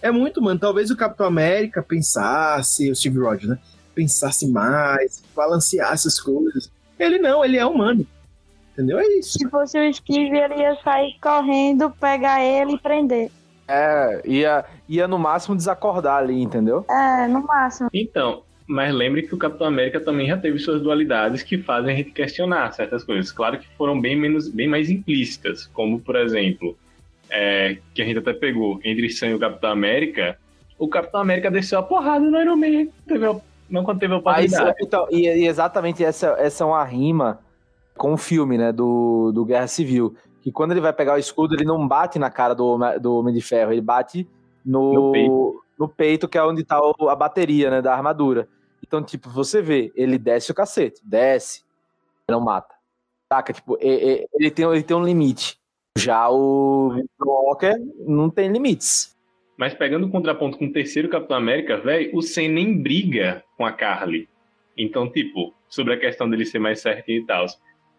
É 0.00 0.10
muito, 0.10 0.40
mano. 0.40 0.60
Talvez 0.60 0.90
o 0.90 0.96
Capitão 0.96 1.26
América 1.26 1.82
pensasse, 1.82 2.90
o 2.90 2.94
Steve 2.94 3.18
Rogers, 3.18 3.48
né? 3.48 3.58
Pensasse 3.94 4.46
mais, 4.48 5.22
balanceasse 5.34 6.06
as 6.06 6.20
coisas. 6.20 6.70
Ele 6.98 7.18
não, 7.18 7.44
ele 7.44 7.56
é 7.56 7.66
humano. 7.66 8.06
Entendeu? 8.72 8.98
É 8.98 9.06
isso. 9.18 9.38
Se 9.38 9.48
fosse 9.48 9.78
o 9.78 9.94
Steve, 9.94 10.36
ele 10.36 10.56
ia 10.56 10.76
sair 10.76 11.16
correndo, 11.20 11.90
pegar 11.90 12.42
ele 12.42 12.74
e 12.74 12.78
prender. 12.78 13.30
É, 13.68 14.20
ia, 14.24 14.64
ia 14.88 15.06
no 15.06 15.18
máximo 15.18 15.54
desacordar 15.54 16.16
ali, 16.16 16.42
entendeu? 16.42 16.84
É, 16.90 17.28
no 17.28 17.46
máximo. 17.46 17.88
Então, 17.92 18.42
mas 18.66 18.94
lembre 18.94 19.22
que 19.22 19.34
o 19.34 19.38
Capitão 19.38 19.66
América 19.66 20.00
também 20.00 20.26
já 20.28 20.36
teve 20.36 20.58
suas 20.58 20.80
dualidades 20.80 21.42
que 21.42 21.58
fazem 21.58 21.92
a 21.92 21.96
gente 21.96 22.12
questionar 22.12 22.72
certas 22.72 23.04
coisas. 23.04 23.30
Claro 23.30 23.58
que 23.58 23.66
foram 23.76 24.00
bem, 24.00 24.16
menos, 24.16 24.48
bem 24.48 24.68
mais 24.68 24.90
implícitas, 24.90 25.66
como, 25.66 26.00
por 26.00 26.16
exemplo, 26.16 26.76
é, 27.30 27.78
que 27.94 28.02
a 28.02 28.04
gente 28.04 28.18
até 28.18 28.32
pegou 28.32 28.80
entre 28.84 29.08
Sam 29.10 29.28
e 29.28 29.34
o 29.34 29.38
Capitão 29.38 29.70
América. 29.70 30.38
O 30.78 30.88
Capitão 30.88 31.20
América 31.20 31.50
desceu 31.50 31.78
a 31.78 31.82
porrada 31.82 32.24
no 32.24 32.40
Iron 32.40 32.56
Man. 32.56 32.88
Teve, 33.06 33.26
não 33.68 33.84
quando 33.84 34.00
teve 34.00 34.14
a 34.14 34.18
oportunidade. 34.18 34.76
então, 34.80 35.06
e, 35.10 35.26
e 35.26 35.46
exatamente 35.46 36.04
essa, 36.04 36.36
essa 36.38 36.64
é 36.64 36.66
uma 36.66 36.84
rima 36.84 37.38
com 38.00 38.14
o 38.14 38.16
filme, 38.16 38.56
né, 38.56 38.72
do, 38.72 39.30
do 39.30 39.44
Guerra 39.44 39.66
Civil. 39.66 40.16
Que 40.40 40.50
quando 40.50 40.70
ele 40.70 40.80
vai 40.80 40.90
pegar 40.90 41.16
o 41.16 41.18
escudo, 41.18 41.54
ele 41.54 41.66
não 41.66 41.86
bate 41.86 42.18
na 42.18 42.30
cara 42.30 42.54
do, 42.54 42.78
do 42.98 43.14
Homem 43.14 43.34
de 43.34 43.42
Ferro, 43.42 43.72
ele 43.72 43.82
bate 43.82 44.26
no, 44.64 44.94
No 44.94 45.12
peito. 45.12 45.62
no 45.78 45.86
peito, 45.88 46.26
que 46.26 46.38
é 46.38 46.42
onde 46.42 46.64
tá 46.64 46.80
a 47.10 47.14
bateria, 47.14 47.70
né, 47.70 47.82
da 47.82 47.92
armadura. 47.92 48.48
Então, 48.82 49.02
tipo, 49.02 49.28
você 49.28 49.60
vê, 49.60 49.92
ele 49.94 50.16
desce 50.16 50.50
o 50.50 50.54
cacete, 50.54 51.02
desce, 51.04 51.62
não 52.26 52.40
mata. 52.40 52.74
Saca? 53.30 53.52
Tipo, 53.52 53.76
ele 53.78 54.50
tem, 54.50 54.64
ele 54.64 54.82
tem 54.82 54.96
um 54.96 55.04
limite. 55.04 55.58
Já 55.98 56.30
o 56.30 57.04
Walker 57.20 57.76
não 58.06 58.30
tem 58.30 58.50
limites. 58.50 59.14
Mas 59.58 59.74
pegando 59.74 60.06
o 60.06 60.10
contraponto 60.10 60.56
com 60.56 60.64
o 60.64 60.72
terceiro 60.72 61.10
Capitão 61.10 61.36
América, 61.36 61.76
velho, 61.76 62.16
o 62.16 62.22
Sam 62.22 62.48
nem 62.48 62.82
briga 62.82 63.44
com 63.58 63.66
a 63.66 63.72
Carly. 63.72 64.26
Então, 64.74 65.06
tipo, 65.12 65.52
sobre 65.68 65.92
a 65.92 66.00
questão 66.00 66.30
dele 66.30 66.46
ser 66.46 66.58
mais 66.58 66.80
certinho 66.80 67.20
e 67.20 67.26
tal. 67.26 67.44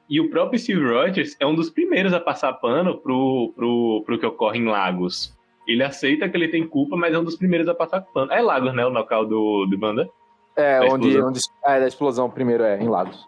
E 0.09 0.19
o 0.19 0.29
próprio 0.29 0.59
Steve 0.59 0.83
Rogers 0.83 1.35
é 1.39 1.45
um 1.45 1.55
dos 1.55 1.69
primeiros 1.69 2.13
a 2.13 2.19
passar 2.19 2.53
pano 2.53 2.97
pro, 2.97 3.53
pro, 3.55 4.03
pro 4.05 4.19
que 4.19 4.25
ocorre 4.25 4.59
em 4.59 4.65
Lagos. 4.65 5.33
Ele 5.67 5.83
aceita 5.83 6.27
que 6.27 6.35
ele 6.35 6.49
tem 6.49 6.67
culpa, 6.67 6.97
mas 6.97 7.13
é 7.13 7.19
um 7.19 7.23
dos 7.23 7.35
primeiros 7.35 7.67
a 7.67 7.73
passar 7.73 8.01
pano. 8.01 8.31
É 8.31 8.41
Lagos, 8.41 8.73
né? 8.73 8.85
O 8.85 8.89
local 8.89 9.25
do, 9.25 9.65
do 9.65 9.77
banda. 9.77 10.09
É, 10.55 10.79
Da 10.79 10.85
onde, 10.93 11.07
explosão. 11.07 11.29
onde. 11.29 11.39
É, 11.65 11.79
da 11.79 11.87
explosão 11.87 12.29
primeiro 12.29 12.63
é, 12.63 12.81
em 12.81 12.89
Lagos. 12.89 13.25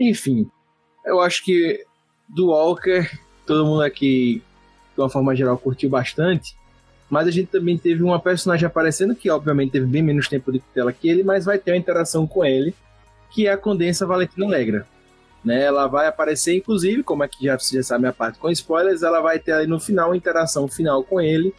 Enfim, 0.00 0.50
eu 1.04 1.20
acho 1.20 1.44
que 1.44 1.84
do 2.28 2.48
Walker, 2.48 3.10
todo 3.46 3.66
mundo 3.66 3.82
aqui, 3.82 4.42
de 4.94 5.00
uma 5.00 5.08
forma 5.08 5.34
geral, 5.34 5.58
curtiu 5.58 5.90
bastante. 5.90 6.56
Mas 7.10 7.26
a 7.26 7.30
gente 7.30 7.48
também 7.48 7.76
teve 7.78 8.02
uma 8.02 8.20
personagem 8.20 8.66
aparecendo 8.66 9.14
que, 9.14 9.30
obviamente, 9.30 9.72
teve 9.72 9.86
bem 9.86 10.02
menos 10.02 10.28
tempo 10.28 10.52
de 10.52 10.60
tela 10.74 10.92
que 10.92 11.08
ele, 11.08 11.22
mas 11.22 11.46
vai 11.46 11.58
ter 11.58 11.72
uma 11.72 11.78
interação 11.78 12.26
com 12.26 12.44
ele, 12.44 12.74
que 13.30 13.46
é 13.46 13.52
a 13.52 13.56
Condensa 13.56 14.06
Valentina 14.06 14.44
Alegra. 14.46 14.86
Né, 15.48 15.64
ela 15.64 15.86
vai 15.86 16.06
aparecer, 16.06 16.54
inclusive, 16.54 17.02
como 17.02 17.22
aqui 17.22 17.46
já, 17.46 17.56
já 17.56 17.82
sabe 17.82 18.06
a 18.06 18.12
parte 18.12 18.38
com 18.38 18.50
spoilers, 18.50 19.02
ela 19.02 19.22
vai 19.22 19.38
ter 19.38 19.52
ali 19.52 19.66
no 19.66 19.80
final 19.80 20.10
uma 20.10 20.16
interação 20.16 20.68
final 20.68 21.02
com 21.02 21.18
ele, 21.18 21.54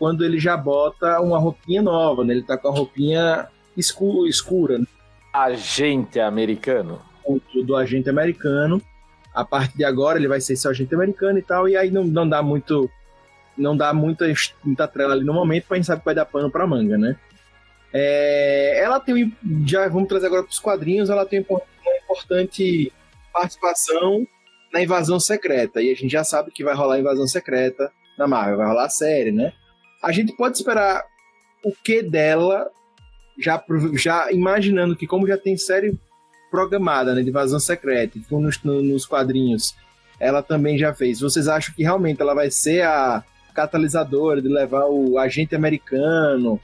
quando 0.00 0.24
ele 0.24 0.36
já 0.36 0.56
bota 0.56 1.20
uma 1.20 1.38
roupinha 1.38 1.80
nova, 1.80 2.24
né? 2.24 2.34
Ele 2.34 2.42
tá 2.42 2.58
com 2.58 2.66
a 2.66 2.72
roupinha 2.72 3.46
escura. 3.76 4.28
escura 4.28 4.78
né? 4.80 4.84
Agente 5.32 6.18
americano. 6.18 7.00
Do, 7.54 7.62
do 7.62 7.76
agente 7.76 8.10
americano. 8.10 8.82
A 9.32 9.44
partir 9.44 9.76
de 9.76 9.84
agora 9.84 10.18
ele 10.18 10.26
vai 10.26 10.40
ser 10.40 10.54
esse 10.54 10.66
agente 10.66 10.92
americano 10.92 11.38
e 11.38 11.42
tal, 11.42 11.68
e 11.68 11.76
aí 11.76 11.88
não, 11.88 12.02
não 12.02 12.28
dá 12.28 12.42
muito. 12.42 12.90
Não 13.56 13.76
dá 13.76 13.94
muita, 13.94 14.24
muita 14.64 14.88
trela 14.88 15.14
ali 15.14 15.22
no 15.22 15.34
momento, 15.34 15.66
mas 15.70 15.76
a 15.76 15.76
gente 15.76 15.86
sabe 15.86 16.00
que 16.00 16.06
vai 16.06 16.16
dar 16.16 16.24
pano 16.24 16.50
pra 16.50 16.66
manga, 16.66 16.98
né? 16.98 17.16
É, 17.92 18.82
ela 18.82 18.98
tem. 18.98 19.32
Já 19.64 19.86
vamos 19.86 20.08
trazer 20.08 20.26
agora 20.26 20.42
para 20.42 20.50
os 20.50 20.58
quadrinhos, 20.58 21.10
ela 21.10 21.24
tem 21.24 21.46
uma 21.48 21.62
importante 22.02 22.92
participação 23.32 24.26
na 24.72 24.82
invasão 24.82 25.18
secreta. 25.18 25.82
E 25.82 25.90
a 25.90 25.94
gente 25.94 26.10
já 26.10 26.24
sabe 26.24 26.50
que 26.50 26.64
vai 26.64 26.74
rolar 26.74 26.98
invasão 26.98 27.26
secreta 27.26 27.90
na 28.18 28.26
Marvel, 28.26 28.58
vai 28.58 28.68
rolar 28.68 28.84
a 28.84 28.90
série, 28.90 29.32
né? 29.32 29.52
A 30.02 30.12
gente 30.12 30.34
pode 30.36 30.56
esperar 30.56 31.04
o 31.64 31.72
que 31.72 32.02
dela, 32.02 32.70
já, 33.38 33.62
já 33.94 34.30
imaginando 34.32 34.96
que, 34.96 35.06
como 35.06 35.26
já 35.26 35.36
tem 35.36 35.56
série 35.56 35.98
programada 36.50 37.14
né, 37.14 37.22
de 37.22 37.28
invasão 37.28 37.60
secreta, 37.60 38.18
e 38.18 38.34
nos, 38.34 38.62
nos 38.62 39.06
quadrinhos 39.06 39.74
ela 40.18 40.42
também 40.42 40.76
já 40.76 40.92
fez. 40.92 41.20
Vocês 41.20 41.48
acham 41.48 41.74
que 41.74 41.82
realmente 41.82 42.20
ela 42.20 42.34
vai 42.34 42.50
ser 42.50 42.82
a 42.82 43.24
catalisadora 43.54 44.42
de 44.42 44.48
levar 44.48 44.86
o 44.86 45.18
agente 45.18 45.54
americano 45.54 46.60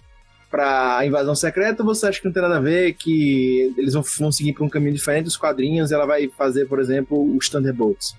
para 0.50 0.98
a 0.98 1.06
invasão 1.06 1.34
secreta 1.34 1.82
ou 1.82 1.94
você 1.94 2.06
acha 2.06 2.20
que 2.20 2.26
não 2.26 2.32
tem 2.32 2.42
nada 2.42 2.56
a 2.56 2.60
ver, 2.60 2.94
que 2.94 3.74
eles 3.76 3.94
vão, 3.94 4.02
vão 4.18 4.32
seguir 4.32 4.52
para 4.52 4.64
um 4.64 4.68
caminho 4.68 4.94
diferente 4.94 5.24
dos 5.24 5.36
quadrinhos 5.36 5.90
e 5.90 5.94
ela 5.94 6.06
vai 6.06 6.28
fazer, 6.28 6.66
por 6.66 6.78
exemplo, 6.78 7.36
os 7.36 7.48
Thunderbolts? 7.48 8.16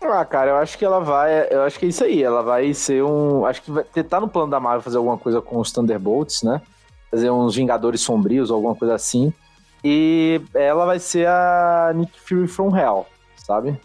Ah, 0.00 0.24
cara, 0.24 0.52
eu 0.52 0.56
acho 0.56 0.78
que 0.78 0.84
ela 0.84 1.00
vai. 1.00 1.48
Eu 1.50 1.62
acho 1.62 1.78
que 1.78 1.86
é 1.86 1.88
isso 1.88 2.04
aí. 2.04 2.22
Ela 2.22 2.42
vai 2.42 2.72
ser 2.72 3.02
um. 3.02 3.44
Acho 3.44 3.62
que 3.62 3.70
vai 3.70 3.84
tá 3.84 4.20
no 4.20 4.28
plano 4.28 4.50
da 4.50 4.60
Marvel 4.60 4.82
fazer 4.82 4.96
alguma 4.96 5.18
coisa 5.18 5.40
com 5.40 5.58
os 5.58 5.72
Thunderbolts, 5.72 6.42
né? 6.42 6.62
Fazer 7.10 7.30
uns 7.30 7.56
Vingadores 7.56 8.00
Sombrios 8.00 8.50
ou 8.50 8.56
alguma 8.56 8.76
coisa 8.76 8.94
assim. 8.94 9.32
E 9.82 10.40
ela 10.54 10.86
vai 10.86 10.98
ser 10.98 11.26
a 11.26 11.92
Nick 11.94 12.18
Fury 12.20 12.46
from 12.46 12.76
Hell, 12.76 13.06
sabe? 13.36 13.78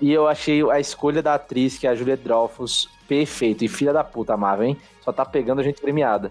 E 0.00 0.12
eu 0.12 0.28
achei 0.28 0.68
a 0.70 0.78
escolha 0.78 1.22
da 1.22 1.34
atriz, 1.34 1.76
que 1.76 1.86
é 1.86 1.90
a 1.90 1.94
Julia 1.94 2.16
Dreyfus, 2.16 2.88
perfeito. 3.08 3.64
E 3.64 3.68
filha 3.68 3.92
da 3.92 4.04
puta, 4.04 4.36
Marvel, 4.36 4.68
hein? 4.68 4.76
Só 5.00 5.12
tá 5.12 5.24
pegando 5.24 5.60
a 5.60 5.64
gente 5.64 5.80
premiada. 5.80 6.30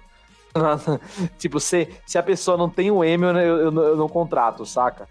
Tipo, 1.37 1.59
se, 1.59 1.89
se 2.05 2.17
a 2.17 2.23
pessoa 2.23 2.57
não 2.57 2.69
tem 2.69 2.91
o 2.91 3.03
Emmy, 3.03 3.25
eu, 3.25 3.37
eu, 3.37 3.71
eu 3.71 3.95
não 3.97 4.07
contrato, 4.07 4.65
saca? 4.65 5.07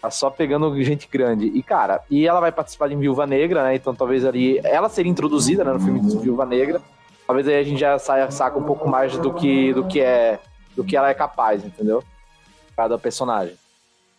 Tá 0.00 0.10
só 0.10 0.28
pegando 0.28 0.82
gente 0.82 1.08
grande. 1.10 1.46
E, 1.46 1.62
cara, 1.62 2.02
e 2.10 2.26
ela 2.26 2.38
vai 2.38 2.52
participar 2.52 2.88
de 2.88 2.96
Viúva 2.96 3.26
Negra, 3.26 3.64
né? 3.64 3.74
Então 3.74 3.94
talvez 3.94 4.24
ali. 4.24 4.60
Ela 4.62 4.90
seria 4.90 5.10
introduzida 5.10 5.64
né, 5.64 5.72
no 5.72 5.80
filme 5.80 5.98
de 6.00 6.18
Viúva 6.18 6.44
Negra. 6.44 6.82
Talvez 7.26 7.48
aí 7.48 7.58
a 7.58 7.62
gente 7.62 7.80
já 7.80 7.98
saia, 7.98 8.30
saca 8.30 8.58
um 8.58 8.64
pouco 8.64 8.86
mais 8.86 9.16
do 9.16 9.32
que, 9.32 9.72
do 9.72 9.86
que 9.86 10.00
é. 10.00 10.38
Do 10.76 10.84
que 10.84 10.94
ela 10.94 11.08
é 11.08 11.14
capaz, 11.14 11.64
entendeu? 11.64 12.04
Cada 12.76 12.98
personagem. 12.98 13.56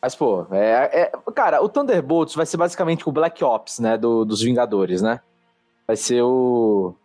Mas, 0.01 0.15
pô, 0.15 0.47
é, 0.51 0.89
é, 1.01 1.11
Cara, 1.35 1.63
o 1.63 1.69
Thunderbolts 1.69 2.33
vai 2.35 2.45
ser 2.45 2.57
basicamente 2.57 3.07
o 3.07 3.11
Black 3.11 3.43
Ops, 3.43 3.79
né? 3.79 3.95
Do, 3.97 4.25
dos 4.25 4.41
Vingadores, 4.41 5.01
né? 5.01 5.19
Vai 5.85 5.95
ser 5.95 6.23
o. 6.23 6.95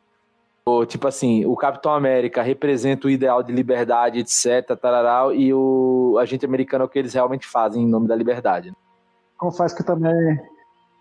tipo 0.86 1.08
assim, 1.08 1.44
o 1.44 1.56
Capitão 1.56 1.92
América 1.92 2.42
representa 2.42 3.06
o 3.06 3.10
ideal 3.10 3.42
de 3.42 3.52
liberdade, 3.52 4.18
etc. 4.18 4.78
E 5.34 5.52
o 5.52 6.16
agente 6.20 6.44
americano 6.44 6.84
é 6.84 6.86
o 6.86 6.88
que 6.88 6.98
eles 6.98 7.14
realmente 7.14 7.46
fazem 7.46 7.82
em 7.82 7.88
nome 7.88 8.06
da 8.06 8.14
liberdade. 8.14 8.68
Né? 8.68 8.76
Confesso 9.38 9.74
que 9.74 9.82
também, 9.82 10.38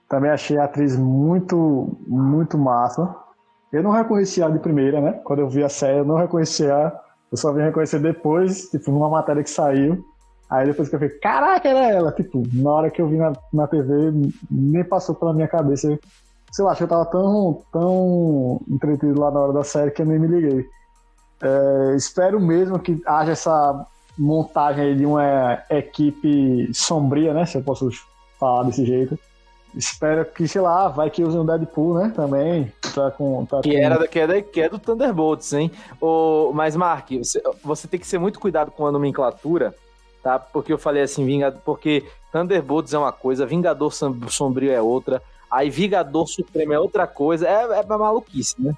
também 0.07 0.32
achei 0.32 0.57
a 0.57 0.64
atriz 0.64 0.97
muito, 0.97 1.97
muito 2.07 2.57
massa. 2.57 3.16
Eu 3.72 3.84
não 3.84 3.91
reconheci 3.91 4.41
ela 4.41 4.51
de 4.51 4.60
primeira, 4.60 4.99
né? 4.99 5.14
Quando 5.24 5.39
eu 5.39 5.49
vi 5.49 5.64
a 5.64 5.70
série, 5.70 5.99
eu 5.99 6.05
não 6.05 6.16
reconhecia 6.16 6.91
Eu 7.32 7.38
só 7.38 7.53
vim 7.53 7.62
reconhecer 7.62 7.99
depois, 7.99 8.70
tipo, 8.70 8.89
numa 8.91 9.10
matéria 9.10 9.43
que 9.43 9.49
saiu. 9.49 10.03
Aí 10.49 10.66
depois 10.66 10.89
que 10.89 10.95
eu 10.95 10.99
falei, 10.99 11.20
caraca, 11.20 11.70
era 11.70 11.91
ela. 11.91 12.12
Tipo, 12.12 12.41
na 12.53 12.72
hora 12.72 12.89
que 12.89 13.01
eu 13.01 13.07
vi 13.07 13.18
na, 13.18 13.34
na 13.53 13.68
TV, 13.68 14.12
nem 14.49 14.84
passou 14.84 15.14
pela 15.14 15.34
minha 15.34 15.47
cabeça. 15.47 15.99
Sei 16.52 16.64
lá, 16.64 16.72
acho 16.72 16.80
que 16.80 16.84
eu 16.84 16.88
tava 16.88 17.06
tão, 17.06 17.62
tão 17.72 18.62
entretido 18.68 19.20
lá 19.20 19.32
na 19.32 19.39
hora 19.39 19.54
da 19.54 19.64
série 19.64 19.91
que 19.91 20.02
eu 20.02 20.06
nem 20.06 20.20
me 20.20 20.28
liguei. 20.28 20.68
É, 21.41 21.95
espero 21.95 22.39
mesmo 22.39 22.80
que 22.80 23.02
haja 23.06 23.32
essa 23.32 23.86
montagem 24.18 24.84
aí 24.84 24.95
de 24.95 25.06
uma 25.06 25.62
equipe 25.70 26.70
sombria, 26.74 27.34
né? 27.34 27.45
Se 27.45 27.58
eu 27.58 27.64
posso 27.64 27.89
falar 28.39 28.64
desse 28.64 28.86
jeito. 28.86 29.18
Espero 29.76 30.26
que, 30.26 30.47
sei 30.47 30.62
lá, 30.62 30.88
vai 30.88 31.12
que 31.12 31.24
usem 31.24 31.39
o 31.39 31.43
Deadpool, 31.43 31.93
né? 32.00 32.12
Também. 32.16 32.74
Tá 32.93 33.12
com, 33.12 33.45
tá 33.45 33.62
que, 33.62 33.72
com... 33.72 33.78
Era, 33.78 34.08
que, 34.08 34.20
era, 34.20 34.41
que 34.41 34.62
é 34.62 34.68
do 34.68 34.80
Thunderbolts, 34.80 35.54
hein? 35.54 35.72
O, 36.02 36.52
mas, 36.54 36.76
Mark, 36.76 37.12
você, 37.12 37.41
você 37.64 37.88
tem 37.88 38.00
que 38.00 38.08
ser 38.08 38.18
muito 38.18 38.39
cuidado 38.39 38.72
com 38.72 38.88
a 38.88 38.91
nomenclatura 38.91 39.74
tá? 40.22 40.39
Porque 40.39 40.72
eu 40.72 40.78
falei 40.78 41.04
assim, 41.04 41.26
Vingador, 41.26 41.60
porque 41.64 42.06
Thunderbolts 42.32 42.93
é 42.93 42.97
uma 42.97 43.12
coisa, 43.12 43.45
Vingador 43.45 43.91
Sombrio 43.91 44.72
é 44.72 44.82
outra, 44.82 45.22
aí 45.50 45.70
Vingador 45.70 46.28
Supremo 46.28 46.74
é 46.74 46.80
outra 46.80 47.08
coisa, 47.08 47.47
é, 47.47 47.80
é 47.80 47.86
maluquice, 47.86 48.56
né? 48.60 48.74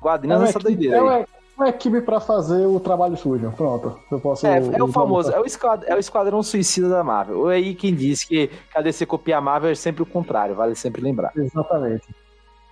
Quadrinhos 0.00 0.40
é 0.42 0.44
essa 0.44 0.58
doideira. 0.58 0.96
É, 0.96 1.20
é 1.22 1.26
uma 1.56 1.68
equipe 1.68 2.00
para 2.02 2.20
fazer 2.20 2.66
o 2.66 2.78
trabalho 2.78 3.16
sujo, 3.16 3.50
pronto. 3.52 3.98
Eu 4.10 4.20
posso, 4.20 4.46
é, 4.46 4.58
é 4.58 4.82
o 4.82 4.88
famoso, 4.88 5.30
é 5.30 5.40
o, 5.40 5.44
esquadrão, 5.44 5.88
é 5.90 5.96
o 5.96 5.98
esquadrão 5.98 6.42
suicida 6.42 6.88
da 6.88 7.02
Marvel. 7.02 7.50
É 7.50 7.56
aí 7.56 7.74
quem 7.74 7.94
diz 7.94 8.24
que 8.24 8.50
a 8.74 8.82
DC 8.82 9.06
copia 9.06 9.38
a 9.38 9.40
Marvel 9.40 9.70
é 9.70 9.74
sempre 9.74 10.02
o 10.02 10.06
contrário, 10.06 10.54
vale 10.54 10.74
sempre 10.74 11.00
lembrar. 11.00 11.32
Exatamente. 11.34 12.06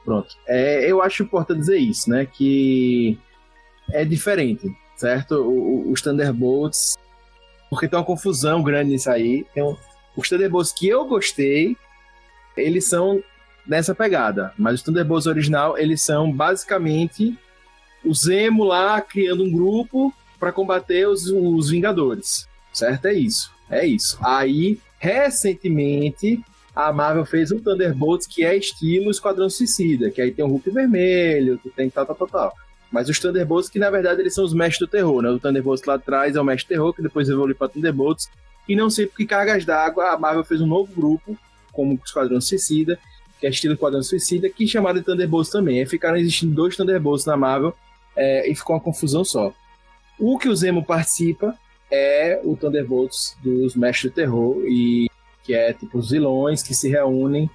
Pronto. 0.05 0.29
É, 0.47 0.91
eu 0.91 1.01
acho 1.03 1.23
importante 1.23 1.61
dizer 1.61 1.79
isso, 1.79 2.11
né? 2.11 2.27
Que 2.27 3.19
é 3.91 4.05
diferente, 4.05 4.71
certo? 4.97 5.37
O, 5.37 5.91
os 5.91 6.03
Thunderbolts 6.03 6.99
porque 7.75 7.89
tem 7.89 7.99
uma 7.99 8.05
confusão 8.05 8.63
grande 8.63 8.91
nisso 8.91 9.11
aí. 9.11 9.45
Tem 9.53 9.63
um, 9.63 9.77
os 10.17 10.29
Thunderbolts 10.29 10.73
que 10.73 10.89
eu 10.89 11.05
gostei, 11.07 11.77
eles 12.57 12.87
são 12.87 13.23
nessa 13.67 13.95
pegada. 13.95 14.53
Mas 14.59 14.77
os 14.77 14.83
Thunderbolts 14.83 15.27
original, 15.27 15.79
eles 15.79 16.03
são 16.03 16.31
basicamente 16.31 17.39
o 18.05 18.15
Zemo 18.15 18.65
lá 18.65 19.01
criando 19.01 19.45
um 19.45 19.51
grupo 19.51 20.13
para 20.39 20.53
combater 20.53 21.09
os, 21.09 21.27
os 21.27 21.71
Vingadores. 21.71 22.49
Certo? 22.73 23.07
É 23.07 23.15
isso. 23.15 23.53
É 23.71 23.87
isso. 23.87 24.19
Aí, 24.23 24.79
recentemente, 24.99 26.45
a 26.75 26.93
Marvel 26.93 27.25
fez 27.25 27.51
um 27.53 27.61
Thunderbolts 27.61 28.27
que 28.27 28.45
é 28.45 28.57
estilo 28.57 29.11
Esquadrão 29.11 29.49
Suicida, 29.49 30.11
que 30.11 30.21
aí 30.21 30.33
tem 30.33 30.45
o 30.45 30.49
Hulk 30.49 30.71
vermelho, 30.71 31.59
que 31.59 31.71
tem 31.71 31.89
tal, 31.89 32.05
tal, 32.05 32.17
tal, 32.17 32.29
tal. 32.29 32.55
Mas 32.91 33.09
os 33.09 33.19
Thunderbolts, 33.19 33.71
que 33.71 33.79
na 33.79 33.91
verdade 33.91 34.21
eles 34.21 34.35
são 34.35 34.45
os 34.45 34.53
mestres 34.53 34.87
do 34.87 34.91
terror, 34.91 35.23
né? 35.23 35.31
O 35.31 35.39
Thunderbolts 35.39 35.85
lá 35.85 35.95
atrás 35.95 36.37
é 36.37 36.41
o 36.41 36.45
mestre 36.45 36.67
do 36.67 36.69
terror, 36.69 36.93
que 36.93 37.03
depois 37.03 37.29
evolui 37.29 37.55
para 37.55 37.69
Thunderbolts. 37.69 38.29
E 38.69 38.77
não 38.77 38.91
sei 38.91 39.07
por 39.07 39.17
que 39.17 39.27
cargas 39.27 39.65
d'água, 39.65 40.11
a 40.11 40.19
Marvel 40.19 40.45
fez 40.45 40.61
um 40.61 40.67
novo 40.67 40.93
grupo, 40.95 41.37
como 41.73 41.95
o 41.95 42.01
Esquadrão 42.05 42.41
Suicida, 42.41 42.99
que 43.45 43.49
é 43.49 43.51
estilo 43.51 43.75
Esquadrão 43.75 44.03
Suicida, 44.03 44.49
que 44.49 44.67
chamado 44.67 44.99
de 44.99 45.05
Thunderbolts 45.05 45.51
também. 45.51 45.79
Aí 45.79 45.87
ficaram 45.87 46.17
existindo 46.17 46.55
dois 46.55 46.77
Thunderbolts 46.77 47.27
na 47.27 47.37
Marvel 47.37 47.75
é, 48.17 48.51
e 48.51 48.55
ficou 48.55 48.75
uma 48.75 48.81
confusão 48.81 49.23
só. 49.23 49.53
O 50.19 50.39
que 50.39 50.49
o 50.49 50.57
Zemo 50.57 50.83
participa 50.83 51.55
é 51.91 52.41
o 52.43 52.57
Thunderbolts 52.57 53.37
dos 53.43 53.77
Mestres 53.77 54.11
do 54.11 54.15
Terror, 54.15 54.63
e 54.67 55.11
que 55.43 55.53
é 55.53 55.75
tipo 55.75 55.99
os 55.99 56.11
vilões 56.11 56.63
que 56.63 56.75
se 56.75 56.89
reúnem 56.89 57.51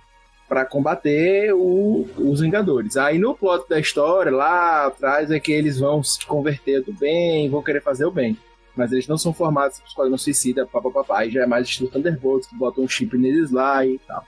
para 0.47 0.63
combater 0.63 1.53
o, 1.55 2.07
os 2.17 2.39
Vingadores. 2.39 2.95
Aí 2.95 3.17
no 3.17 3.33
plot 3.33 3.67
da 3.67 3.79
história, 3.79 4.31
lá 4.31 4.85
atrás, 4.85 5.31
é 5.31 5.39
que 5.39 5.51
eles 5.51 5.79
vão 5.79 6.03
se 6.03 6.23
converter 6.23 6.83
do 6.83 6.93
bem, 6.93 7.49
vão 7.49 7.63
querer 7.63 7.81
fazer 7.81 8.05
o 8.05 8.11
bem. 8.11 8.37
Mas 8.75 8.91
eles 8.91 9.07
não 9.07 9.17
são 9.17 9.33
formados 9.33 9.77
como 9.77 9.87
Esquadrão 9.87 10.17
Suicida, 10.19 10.67
papapá, 10.67 11.25
e 11.25 11.31
já 11.31 11.43
é 11.43 11.47
mais 11.47 11.67
estilo 11.67 11.89
Thunderbolts, 11.89 12.47
que 12.47 12.55
botam 12.55 12.83
um 12.83 12.87
chip 12.87 13.17
neles 13.17 13.49
lá 13.49 13.83
e 13.83 13.97
tal. 14.07 14.23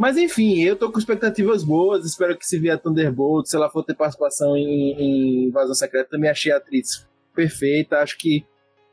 Mas 0.00 0.16
enfim, 0.16 0.60
eu 0.60 0.76
tô 0.76 0.90
com 0.90 0.98
expectativas 0.98 1.62
boas, 1.62 2.06
espero 2.06 2.34
que 2.34 2.46
se 2.46 2.58
vier 2.58 2.80
Thunderbolts, 2.80 3.50
se 3.50 3.56
ela 3.56 3.68
for 3.68 3.84
ter 3.84 3.94
participação 3.94 4.56
em, 4.56 4.92
em 4.92 5.44
Invasão 5.48 5.74
Secreta, 5.74 6.08
também 6.12 6.30
achei 6.30 6.50
a 6.50 6.56
atriz 6.56 7.06
perfeita, 7.34 7.98
acho 7.98 8.16
que 8.16 8.42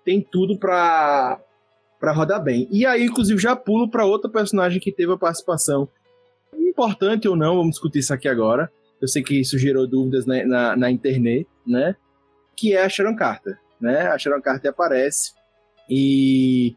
tem 0.04 0.20
tudo 0.22 0.60
pra, 0.60 1.40
pra 1.98 2.12
rodar 2.12 2.44
bem. 2.44 2.68
E 2.70 2.86
aí, 2.86 3.06
inclusive, 3.06 3.40
já 3.40 3.56
pulo 3.56 3.90
para 3.90 4.04
outra 4.04 4.30
personagem 4.30 4.82
que 4.82 4.92
teve 4.92 5.14
a 5.14 5.18
participação 5.18 5.88
importante 6.54 7.26
ou 7.26 7.38
não, 7.38 7.56
vamos 7.56 7.72
discutir 7.72 8.00
isso 8.00 8.14
aqui 8.14 8.28
agora. 8.28 8.70
Eu 9.02 9.08
sei 9.08 9.24
que 9.24 9.40
isso 9.40 9.58
gerou 9.58 9.88
dúvidas 9.88 10.26
na, 10.26 10.46
na, 10.46 10.76
na 10.76 10.92
internet, 10.92 11.48
né? 11.66 11.96
Que 12.54 12.76
é 12.76 12.84
a 12.84 12.90
Sharon 12.90 13.16
Carter, 13.16 13.58
né? 13.80 14.08
A 14.08 14.18
Sharon 14.18 14.42
Carter 14.42 14.72
aparece 14.72 15.32
e 15.90 16.76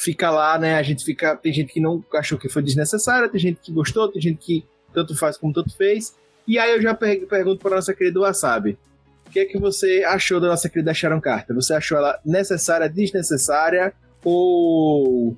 fica 0.00 0.30
lá, 0.30 0.58
né? 0.58 0.76
A 0.76 0.82
gente 0.82 1.04
fica. 1.04 1.36
Tem 1.36 1.52
gente 1.52 1.72
que 1.72 1.80
não 1.80 2.02
achou 2.14 2.38
que 2.38 2.48
foi 2.48 2.62
desnecessária, 2.62 3.28
tem 3.28 3.40
gente 3.40 3.60
que 3.60 3.70
gostou, 3.70 4.10
tem 4.10 4.20
gente 4.20 4.38
que 4.38 4.64
tanto 4.92 5.16
faz 5.16 5.36
como 5.36 5.52
tanto 5.52 5.76
fez. 5.76 6.14
E 6.48 6.58
aí 6.58 6.72
eu 6.72 6.80
já 6.80 6.94
per 6.94 7.26
pergunto 7.26 7.60
para 7.60 7.76
nossa 7.76 7.94
querida 7.94 8.20
Wasabi. 8.20 8.78
O 9.26 9.30
que 9.30 9.38
é 9.38 9.44
que 9.44 9.58
você 9.58 10.02
achou 10.04 10.40
da 10.40 10.48
nossa 10.48 10.68
querida 10.68 10.94
Sharon 10.94 11.20
Carter? 11.20 11.54
Você 11.54 11.74
achou 11.74 11.98
ela 11.98 12.18
necessária, 12.24 12.88
desnecessária 12.88 13.92
ou 14.24 15.36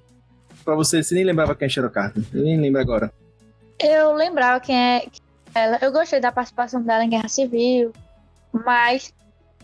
para 0.64 0.74
você 0.74 1.02
você 1.02 1.14
nem 1.14 1.24
lembrava 1.24 1.54
quem 1.54 1.66
é 1.66 1.68
Sharon 1.68 1.90
Carter? 1.90 2.22
Eu 2.32 2.42
nem 2.42 2.58
lembro 2.58 2.80
agora. 2.80 3.12
Eu 3.78 4.14
lembrava 4.14 4.60
quem 4.60 4.76
é 4.76 5.06
ela. 5.54 5.78
Eu 5.82 5.92
gostei 5.92 6.20
da 6.20 6.30
participação 6.30 6.82
dela 6.82 7.04
em 7.04 7.10
Guerra 7.10 7.28
Civil, 7.28 7.92
mas 8.52 9.12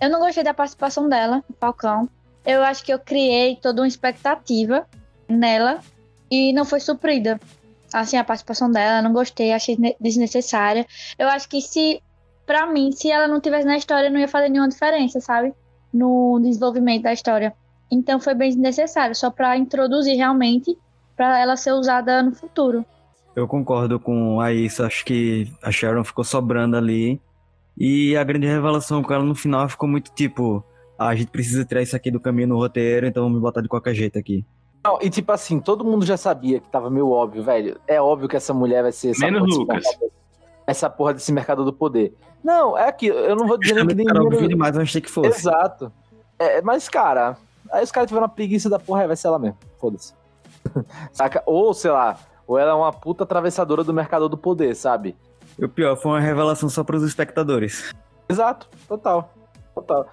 eu 0.00 0.10
não 0.10 0.18
gostei 0.18 0.42
da 0.42 0.52
participação 0.52 1.08
dela 1.08 1.42
Falcão. 1.58 2.10
Eu 2.48 2.62
acho 2.62 2.82
que 2.82 2.90
eu 2.90 2.98
criei 2.98 3.56
toda 3.56 3.82
uma 3.82 3.86
expectativa 3.86 4.86
nela 5.28 5.80
e 6.30 6.50
não 6.54 6.64
foi 6.64 6.80
suprida. 6.80 7.38
Assim, 7.92 8.16
a 8.16 8.24
participação 8.24 8.70
dela, 8.70 9.02
não 9.02 9.12
gostei, 9.12 9.52
achei 9.52 9.76
desnecessária. 10.00 10.86
Eu 11.18 11.28
acho 11.28 11.46
que 11.46 11.60
se, 11.60 12.02
pra 12.46 12.66
mim, 12.66 12.90
se 12.90 13.10
ela 13.10 13.28
não 13.28 13.38
tivesse 13.38 13.66
na 13.66 13.76
história, 13.76 14.08
não 14.08 14.18
ia 14.18 14.26
fazer 14.26 14.48
nenhuma 14.48 14.70
diferença, 14.70 15.20
sabe? 15.20 15.52
No 15.92 16.40
desenvolvimento 16.42 17.02
da 17.02 17.12
história. 17.12 17.52
Então 17.92 18.18
foi 18.18 18.34
bem 18.34 18.48
desnecessário, 18.48 19.14
só 19.14 19.30
para 19.30 19.58
introduzir 19.58 20.16
realmente, 20.16 20.74
para 21.14 21.38
ela 21.38 21.54
ser 21.54 21.72
usada 21.72 22.22
no 22.22 22.34
futuro. 22.34 22.82
Eu 23.36 23.46
concordo 23.46 24.00
com 24.00 24.40
a 24.40 24.54
Issa, 24.54 24.86
acho 24.86 25.04
que 25.04 25.52
a 25.62 25.70
Sharon 25.70 26.02
ficou 26.02 26.24
sobrando 26.24 26.78
ali. 26.78 27.20
E 27.76 28.16
a 28.16 28.24
grande 28.24 28.46
revelação 28.46 29.02
com 29.02 29.12
ela 29.12 29.22
no 29.22 29.34
final 29.34 29.68
ficou 29.68 29.86
muito 29.86 30.10
tipo: 30.14 30.64
ah, 30.98 31.08
a 31.08 31.14
gente 31.14 31.30
precisa 31.30 31.64
tirar 31.64 31.80
isso 31.80 31.94
aqui 31.94 32.10
do 32.10 32.18
caminho 32.18 32.48
no 32.48 32.56
roteiro, 32.56 33.06
então 33.06 33.22
vamos 33.22 33.40
botar 33.40 33.60
de 33.60 33.68
qualquer 33.68 33.94
jeito 33.94 34.18
aqui. 34.18 34.44
Não, 34.84 34.98
e 35.00 35.08
tipo 35.08 35.30
assim, 35.32 35.60
todo 35.60 35.84
mundo 35.84 36.04
já 36.04 36.16
sabia 36.16 36.60
que 36.60 36.68
tava 36.68 36.90
meio 36.90 37.08
óbvio, 37.10 37.42
velho. 37.42 37.80
É 37.86 38.00
óbvio 38.00 38.28
que 38.28 38.36
essa 38.36 38.52
mulher 38.52 38.82
vai 38.82 38.92
ser 38.92 39.10
essa 39.10 39.24
Menos 39.24 39.42
porra 39.42 39.58
Lucas. 39.58 39.84
Mercado, 39.84 40.12
essa 40.66 40.90
porra 40.90 41.14
desse 41.14 41.32
mercado 41.32 41.64
do 41.64 41.72
poder. 41.72 42.14
Não, 42.42 42.76
é 42.76 42.88
aquilo. 42.88 43.16
Eu 43.18 43.36
não 43.36 43.46
vou 43.46 43.58
dizer 43.58 43.74
nem 43.74 43.86
que 43.86 43.94
nem. 43.94 44.06
Era 44.08 44.22
óbvio 44.22 44.48
demais, 44.48 44.74
eu 44.74 44.82
achei 44.82 45.00
que 45.00 45.10
fosse. 45.10 45.28
Exato. 45.28 45.92
É, 46.38 46.62
mas, 46.62 46.88
cara, 46.88 47.36
aí 47.70 47.82
os 47.82 47.90
caras 47.92 48.08
tiveram 48.08 48.26
uma 48.26 48.32
preguiça 48.32 48.68
da 48.68 48.78
porra, 48.78 49.02
aí 49.02 49.06
vai 49.06 49.16
ser 49.16 49.28
ela 49.28 49.38
mesmo. 49.38 49.58
Foda-se. 49.78 50.14
Saca? 51.12 51.42
Ou, 51.46 51.72
sei 51.74 51.90
lá, 51.90 52.18
ou 52.46 52.58
ela 52.58 52.72
é 52.72 52.74
uma 52.74 52.92
puta 52.92 53.24
atravessadora 53.24 53.84
do 53.84 53.92
mercado 53.92 54.28
do 54.28 54.38
poder, 54.38 54.74
sabe? 54.74 55.16
E 55.58 55.64
o 55.64 55.68
pior, 55.68 55.96
foi 55.96 56.12
uma 56.12 56.20
revelação 56.20 56.68
só 56.68 56.84
pros 56.84 57.02
espectadores. 57.02 57.92
Exato, 58.28 58.68
total. 58.86 59.32
Total. 59.74 60.06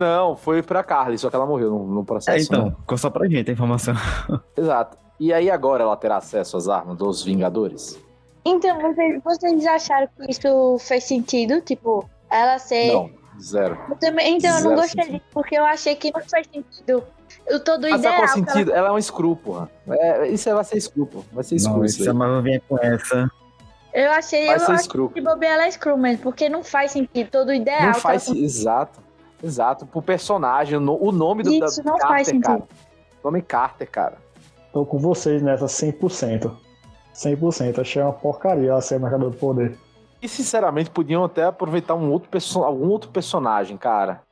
Não, 0.00 0.34
foi 0.34 0.62
pra 0.62 0.82
Carly, 0.82 1.18
só 1.18 1.28
que 1.28 1.36
ela 1.36 1.44
morreu 1.44 1.70
no, 1.70 1.86
no 1.86 2.04
processo. 2.04 2.38
É, 2.38 2.42
então, 2.42 2.70
né? 2.70 2.76
ficou 2.80 2.96
só 2.96 3.10
pra 3.10 3.28
gente 3.28 3.50
a 3.50 3.52
informação. 3.52 3.94
Exato. 4.56 4.96
E 5.20 5.32
aí 5.32 5.50
agora 5.50 5.82
ela 5.84 5.94
terá 5.96 6.16
acesso 6.16 6.56
às 6.56 6.66
armas 6.68 6.96
dos 6.96 7.22
Vingadores? 7.22 8.00
Então, 8.44 8.80
vocês, 8.80 9.20
vocês 9.22 9.66
acharam 9.66 10.08
que 10.16 10.30
isso 10.30 10.78
fez 10.80 11.04
sentido? 11.04 11.60
Tipo, 11.60 12.08
ela 12.30 12.58
ser. 12.58 12.90
Não, 12.94 13.10
zero. 13.38 13.78
Eu 13.90 13.96
também- 13.96 14.38
então, 14.38 14.48
eu 14.48 14.54
não 14.54 14.62
Zero 14.70 14.76
gostei 14.76 15.04
sentido. 15.04 15.18
disso, 15.20 15.30
porque 15.34 15.58
eu 15.58 15.64
achei 15.66 15.94
que 15.94 16.10
não 16.10 16.22
fez 16.22 16.48
sentido. 16.50 17.04
O 17.52 17.60
todo 17.60 17.82
Mas 17.82 17.90
sabe 17.90 17.98
ideal. 18.00 18.14
qual 18.14 18.16
que 18.16 18.40
ela- 18.40 18.52
sentido? 18.52 18.72
Ela 18.72 18.88
é 18.88 18.92
um 18.92 19.00
screw, 19.02 19.36
porra. 19.36 19.70
É, 19.90 20.28
isso 20.28 20.52
vai 20.54 20.64
ser 20.64 20.80
screw. 20.80 21.08
Vai 21.32 21.44
ser 21.44 21.58
screw 21.58 21.76
Não, 21.76 21.84
isso 21.84 22.02
se 22.02 22.08
a 22.08 22.12
aí. 22.12 22.16
Marvel 22.16 22.42
vinha 22.42 22.62
com 22.66 22.78
essa. 22.78 23.30
Eu 23.92 24.10
achei, 24.12 24.46
Vai 24.46 24.54
eu 24.56 24.60
ser 24.60 24.72
acho 24.72 24.84
screw. 24.84 25.10
que 25.10 25.20
bobear 25.20 25.54
ela 25.54 25.64
é 25.66 25.70
screw 25.70 25.98
mesmo, 25.98 26.22
porque 26.22 26.48
não 26.48 26.64
faz 26.64 26.92
sentido. 26.92 27.28
Todo 27.30 27.52
ideal. 27.52 27.82
Não 27.82 27.92
que 27.92 28.00
faz 28.00 28.26
ela- 28.28 28.38
Exato. 28.38 29.00
Exato. 29.42 29.86
Pro 29.86 30.02
personagem, 30.02 30.76
o 30.76 30.80
no- 30.80 31.02
o 31.02 31.10
nome 31.12 31.42
do 31.42 31.50
Isso 31.52 31.82
da 31.82 31.90
não 31.92 31.98
faz 31.98 32.28
Carter, 32.28 32.40
cara. 32.42 32.58
sentido. 32.60 32.76
O 33.22 33.26
nome 33.26 33.42
Carter, 33.42 33.90
cara. 33.90 34.18
Tô 34.72 34.84
com 34.86 34.98
vocês 34.98 35.42
nessa 35.42 35.66
100%. 35.66 36.56
100%. 37.14 37.80
Achei 37.80 38.00
uma 38.02 38.12
porcaria 38.12 38.70
ela 38.70 38.80
ser 38.80 38.98
marcador 39.00 39.30
do 39.30 39.36
poder. 39.36 39.76
E 40.22 40.28
sinceramente 40.28 40.90
podiam 40.90 41.24
até 41.24 41.44
aproveitar 41.44 41.94
um 41.94 42.10
outro 42.12 42.28
perso 42.28 42.62
algum 42.62 42.88
outro 42.88 43.10
personagem, 43.10 43.76
cara. 43.76 44.22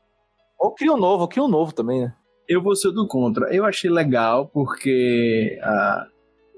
Ou 0.58 0.72
cria 0.72 0.92
um 0.92 0.96
novo, 0.98 1.22
ou 1.22 1.28
cria 1.28 1.42
um 1.42 1.48
novo 1.48 1.72
também, 1.72 2.02
né? 2.02 2.14
Eu 2.48 2.62
vou 2.62 2.74
ser 2.76 2.92
do 2.92 3.06
contra. 3.06 3.52
Eu 3.54 3.64
achei 3.64 3.90
legal 3.90 4.46
porque 4.46 5.58
a, 5.62 6.06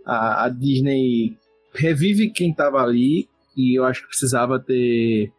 a, 0.07 0.45
a 0.45 0.49
Disney 0.49 1.37
revive 1.73 2.31
quem 2.31 2.53
tava 2.55 2.79
ali 2.83 3.29
e 3.57 3.79
eu 3.79 3.85
acho 3.85 4.03
que 4.03 4.09
precisava 4.09 4.59
ter 4.59 5.33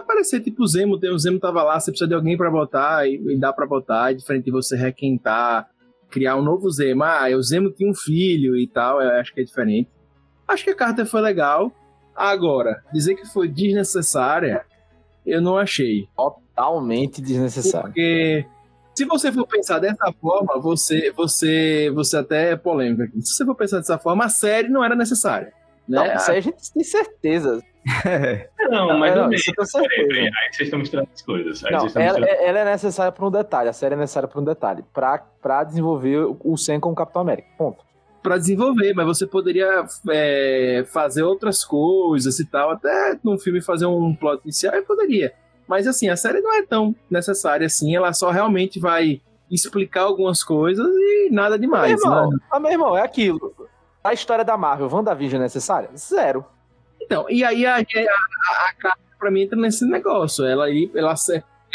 aparecer 0.00 0.40
tipo 0.40 0.62
o 0.62 0.66
Zemo, 0.66 0.98
tem 0.98 1.10
o 1.10 1.18
Zemo 1.18 1.38
tava 1.38 1.62
lá, 1.62 1.78
você 1.78 1.90
precisa 1.90 2.08
de 2.08 2.14
alguém 2.14 2.36
pra 2.36 2.50
botar 2.50 3.06
e, 3.06 3.14
e 3.14 3.38
dá 3.38 3.52
pra 3.52 3.66
botar, 3.66 4.10
é 4.10 4.14
diferente 4.14 4.44
de 4.44 4.50
você 4.50 4.76
requentar, 4.76 5.68
criar 6.10 6.36
um 6.36 6.42
novo 6.42 6.70
Zemo. 6.70 7.04
Ah, 7.04 7.28
o 7.36 7.42
Zemo 7.42 7.70
tinha 7.70 7.90
um 7.90 7.94
filho 7.94 8.56
e 8.56 8.66
tal, 8.66 9.00
eu 9.00 9.10
acho 9.20 9.32
que 9.32 9.40
é 9.40 9.44
diferente. 9.44 9.88
Acho 10.46 10.64
que 10.64 10.70
a 10.70 10.74
carta 10.74 11.06
foi 11.06 11.20
legal. 11.20 11.72
Agora, 12.14 12.82
dizer 12.92 13.14
que 13.14 13.24
foi 13.24 13.48
desnecessária, 13.48 14.64
eu 15.24 15.40
não 15.40 15.56
achei. 15.56 16.08
Totalmente 16.16 17.22
desnecessário. 17.22 17.86
Porque 17.86 18.44
se 18.94 19.04
você 19.04 19.32
for 19.32 19.46
pensar 19.46 19.78
dessa 19.78 20.12
forma, 20.20 20.60
você, 20.60 21.10
você, 21.12 21.90
você 21.94 22.16
até 22.18 22.52
é 22.52 22.56
polêmico 22.56 23.04
aqui. 23.04 23.22
Se 23.22 23.34
você 23.34 23.44
for 23.44 23.54
pensar 23.54 23.78
dessa 23.78 23.98
forma, 23.98 24.24
a 24.24 24.28
série 24.28 24.68
não 24.68 24.84
era 24.84 24.94
necessária. 24.94 25.52
Né? 25.88 25.98
Não, 26.08 26.14
isso 26.16 26.30
aí 26.30 26.38
a 26.38 26.42
gente 26.42 26.72
tem 26.72 26.84
certeza. 26.84 27.62
Não, 28.70 28.98
mais 28.98 29.14
não, 29.14 29.32
isso 29.32 29.50
eu 29.50 29.54
tenho 29.54 29.66
Peraí, 29.72 29.88
certeza. 29.88 30.08
peraí, 30.08 30.24
Aí 30.26 30.52
vocês 30.52 30.66
estão 30.66 30.78
misturando 30.78 31.08
as 31.12 31.22
coisas. 31.22 31.64
Aí 31.64 31.72
Não, 31.72 31.78
ela, 31.78 31.84
misturando- 31.86 32.26
ela 32.26 32.58
é 32.58 32.64
necessária 32.64 33.12
por 33.12 33.26
um 33.26 33.30
detalhe. 33.30 33.68
A 33.68 33.72
série 33.72 33.94
é 33.94 33.98
necessária 33.98 34.28
por 34.28 34.40
um 34.40 34.44
detalhe. 34.44 34.84
Pra, 34.92 35.18
pra 35.40 35.64
desenvolver 35.64 36.18
o 36.44 36.56
Sam 36.56 36.78
como 36.80 36.94
Capitão 36.94 37.22
América. 37.22 37.48
Ponto. 37.56 37.84
Pra 38.22 38.36
desenvolver, 38.36 38.92
mas 38.94 39.06
você 39.06 39.26
poderia 39.26 39.84
é, 40.10 40.84
fazer 40.92 41.22
outras 41.22 41.64
coisas 41.64 42.38
e 42.38 42.44
tal. 42.46 42.70
Até 42.70 43.18
num 43.24 43.38
filme 43.38 43.62
fazer 43.62 43.86
um 43.86 44.14
plot 44.14 44.42
inicial, 44.44 44.74
eu 44.74 44.82
poderia. 44.84 45.32
Mas 45.66 45.86
assim, 45.86 46.08
a 46.08 46.16
série 46.16 46.40
não 46.40 46.54
é 46.54 46.62
tão 46.62 46.94
necessária 47.10 47.66
assim. 47.66 47.96
Ela 47.96 48.12
só 48.12 48.30
realmente 48.30 48.78
vai 48.78 49.20
explicar 49.50 50.02
algumas 50.02 50.44
coisas 50.44 50.86
e 50.86 51.28
nada 51.32 51.58
demais. 51.58 51.94
meu 52.02 52.12
irmão, 52.12 52.30
né? 52.30 52.36
ah, 52.50 52.60
meu 52.60 52.70
irmão, 52.70 52.96
é 52.96 53.02
aquilo. 53.02 53.52
A 54.04 54.12
história 54.12 54.44
da 54.44 54.56
Marvel, 54.56 54.88
WandaVision 54.92 55.40
é 55.40 55.44
necessária? 55.44 55.88
Zero. 55.96 56.44
Então, 57.10 57.28
e 57.28 57.42
aí 57.42 57.66
a, 57.66 57.74
a, 57.74 57.78
a, 57.80 57.82
a 57.82 58.72
Carter, 58.78 59.18
pra 59.18 59.32
mim, 59.32 59.42
entra 59.42 59.58
nesse 59.58 59.84
negócio. 59.84 60.44
Ela, 60.44 60.66
aí, 60.66 60.88
ela, 60.94 61.12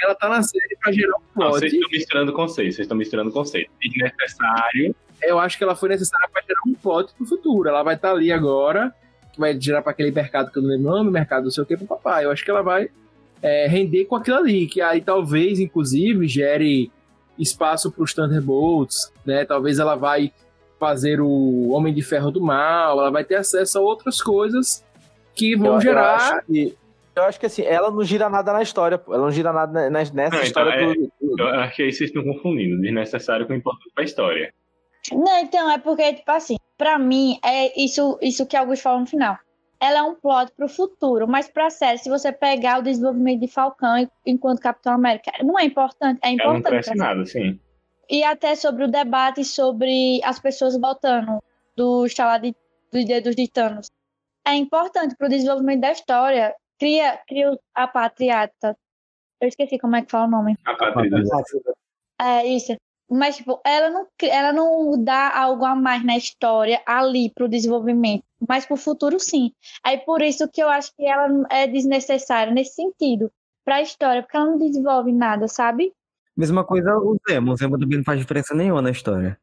ela 0.02 0.16
tá 0.16 0.30
na 0.30 0.42
série 0.42 0.78
pra 0.82 0.94
gerar 0.94 1.18
um 1.18 1.22
Não, 1.36 1.50
plot. 1.50 1.60
vocês 1.60 1.74
estão 1.74 1.90
misturando 1.92 2.32
conceitos, 2.34 2.76
vocês 2.76 2.86
estão 2.86 2.98
misturando 2.98 3.32
conceitos. 3.34 3.74
Desnecessário. 3.82 4.96
eu 5.22 5.38
acho 5.38 5.58
que 5.58 5.66
ela 5.66 5.76
foi 5.76 5.90
necessária 5.90 6.30
para 6.32 6.42
gerar 6.42 6.62
um 6.66 6.74
plot 6.74 7.14
pro 7.16 7.26
futuro. 7.26 7.68
Ela 7.68 7.84
vai 7.84 7.96
estar 7.96 8.12
ali 8.12 8.32
agora, 8.32 8.96
que 9.34 9.38
vai 9.38 9.60
gerar 9.60 9.82
para 9.82 9.92
aquele 9.92 10.10
mercado 10.10 10.50
que 10.54 10.58
eu 10.58 10.64
não 10.64 10.70
lembro 10.70 10.90
o 10.90 10.96
nome, 10.96 11.12
mercado 11.12 11.44
não 11.44 11.52
sei 11.52 11.64
o 11.64 11.66
que, 11.66 11.76
pro 11.76 11.86
papai. 11.86 12.24
Eu 12.24 12.32
acho 12.32 12.46
que 12.46 12.50
ela 12.50 12.62
vai 12.62 12.90
é, 13.42 13.68
render 13.68 14.06
com 14.06 14.16
aquilo 14.16 14.38
ali, 14.38 14.68
que 14.68 14.80
aí 14.80 15.02
talvez, 15.02 15.60
inclusive, 15.60 16.30
gere 16.30 16.90
espaço 17.38 17.92
para 17.92 18.04
os 18.06 18.14
Thunderbolts, 18.14 19.12
né? 19.26 19.44
Talvez 19.44 19.80
ela 19.80 19.96
vai 19.96 20.32
fazer 20.80 21.20
o 21.20 21.72
Homem 21.72 21.94
de 21.94 22.02
Ferro 22.02 22.32
do 22.32 22.40
Mal, 22.40 23.02
ela 23.02 23.12
vai 23.12 23.26
ter 23.26 23.36
acesso 23.36 23.78
a 23.78 23.82
outras 23.82 24.22
coisas 24.22 24.85
que 25.36 25.56
vão 25.56 25.68
Eu- 25.68 25.74
eu 25.76 25.82
gerar. 25.82 26.16
acho 26.16 26.46
que- 26.48 26.78
Eu 27.16 27.24
acho 27.24 27.40
que 27.40 27.46
assim, 27.46 27.62
ela 27.64 27.90
não 27.90 28.04
gira 28.04 28.30
nada 28.30 28.52
na 28.52 28.62
história, 28.62 28.98
pô. 28.98 29.14
Ela 29.14 29.24
não 29.24 29.32
gira 29.32 29.54
nada 29.54 29.90
na- 29.90 29.90
nessa 29.90 30.14
Não, 30.14 30.26
então, 30.28 30.42
história 30.42 30.72
é- 30.72 30.94
do. 30.94 31.12
do- 31.22 31.44
Eu 31.44 31.48
acho 31.62 31.76
que 31.78 31.84
aí 31.84 31.94
vocês 31.94 32.10
estão 32.10 32.24
confundindo. 32.24 32.82
Desnecessário 32.82 33.48
com 33.48 33.54
importante 33.54 33.90
pra 33.96 34.04
história. 34.04 34.54
Não, 35.14 35.40
então, 35.40 35.72
é 35.72 35.78
porque, 35.78 36.14
tipo 36.14 36.30
assim, 36.32 36.58
pra 36.78 37.00
mim, 37.00 37.40
é 37.42 37.80
isso, 37.82 38.18
isso 38.22 38.46
que 38.46 38.58
Augusto 38.58 38.84
falou 38.84 39.00
no 39.00 39.06
final. 39.08 39.38
Ela 39.80 40.00
é 40.00 40.02
um 40.04 40.16
plot 40.16 40.52
pro 40.58 40.68
futuro, 40.68 41.26
mas 41.28 41.48
pra 41.48 41.70
série, 41.70 42.00
se 42.00 42.10
você 42.10 42.32
pegar 42.34 42.80
o 42.80 42.84
desenvolvimento 42.84 43.40
de 43.42 43.48
Falcão 43.48 43.98
en- 43.98 44.10
enquanto 44.26 44.60
Capitão 44.60 44.94
América, 44.94 45.32
não 45.44 45.58
é 45.60 45.64
importante, 45.64 46.20
é 46.22 46.30
Ela 46.34 46.38
não 46.54 46.58
importante. 46.60 46.84
cresce 46.84 46.96
nada, 46.96 47.26
sim. 47.26 47.58
E 48.10 48.24
até 48.24 48.56
sobre 48.56 48.84
o 48.84 48.88
debate 48.90 49.44
sobre 49.46 50.20
as 50.24 50.38
pessoas 50.40 50.78
voltando 50.78 51.42
do 51.78 52.06
estalar 52.06 52.40
de, 52.42 52.54
dos 52.92 53.06
dedos 53.06 53.36
de 53.36 53.48
Thanos. 53.50 53.90
É 54.46 54.54
importante 54.54 55.16
pro 55.18 55.30
desenvolvimento 55.30 55.82
da 55.82 55.92
história. 55.92 56.54
Cria, 56.80 57.20
cria 57.28 57.58
a 57.74 57.88
patriata. 57.88 58.78
Eu 59.42 59.48
esqueci 59.48 59.78
como 59.80 59.96
é 59.96 60.02
que 60.02 60.12
fala 60.12 60.28
o 60.28 60.30
nome. 60.30 60.58
A 60.66 60.76
Patrícia. 60.76 61.44
É 62.20 62.46
isso. 62.46 62.76
Mas, 63.10 63.38
tipo, 63.38 63.62
ela 63.64 63.90
não, 63.90 64.08
ela 64.24 64.52
não 64.52 65.04
dá 65.04 65.38
algo 65.38 65.64
a 65.64 65.76
mais 65.76 66.04
na 66.04 66.18
história 66.18 66.82
ali 66.86 67.32
pro 67.34 67.48
desenvolvimento. 67.48 68.24
Mas 68.48 68.66
pro 68.66 68.76
futuro, 68.76 69.20
sim. 69.20 69.52
Aí 69.84 69.98
por 70.00 70.22
isso 70.22 70.50
que 70.50 70.62
eu 70.62 70.70
acho 70.70 70.92
que 70.96 71.06
ela 71.06 71.28
é 71.52 71.68
desnecessária 71.68 72.52
nesse 72.54 72.76
sentido. 72.76 73.32
Pra 73.64 73.82
história, 73.82 74.22
porque 74.22 74.38
ela 74.38 74.48
não 74.48 74.58
desenvolve 74.58 75.12
nada, 75.12 75.48
sabe? 75.48 75.92
Mesma 76.36 76.64
coisa 76.64 76.98
o 76.98 77.18
Zemo. 77.28 77.52
O 77.52 77.58
Zemo 77.58 77.80
também 77.80 77.98
não 77.98 78.06
faz 78.06 78.20
diferença 78.20 78.54
nenhuma 78.54 78.82
na 78.82 78.92
história. 78.92 79.40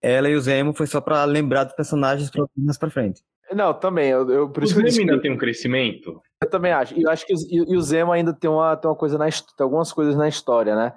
Ela 0.00 0.28
e 0.28 0.34
o 0.34 0.40
Zemo 0.40 0.72
foi 0.72 0.86
só 0.86 1.00
pra 1.00 1.24
lembrar 1.24 1.64
dos 1.64 1.74
personagens 1.74 2.30
pra 2.30 2.46
mais 2.56 2.78
pra 2.78 2.90
frente. 2.90 3.22
Não, 3.54 3.74
também. 3.74 4.08
Eu, 4.10 4.28
eu, 4.30 4.48
por 4.48 4.62
O 4.62 4.66
disse 4.66 5.00
ainda 5.00 5.14
que- 5.16 5.22
tem 5.22 5.32
um 5.32 5.36
crescimento. 5.36 6.20
eu 6.42 6.48
também 6.50 6.72
acho. 6.72 6.98
E 6.98 7.02
eu 7.02 7.10
acho 7.10 7.26
que 7.26 7.34
o 7.34 7.80
Zemo 7.82 8.12
ainda 8.12 8.32
tem 8.32 8.48
uma, 8.50 8.76
tem 8.76 8.88
uma 8.90 8.96
coisa 8.96 9.18
na 9.18 9.26
tem 9.30 9.42
algumas 9.64 9.92
coisas 9.92 10.16
na 10.16 10.28
história, 10.28 10.74
né? 10.76 10.92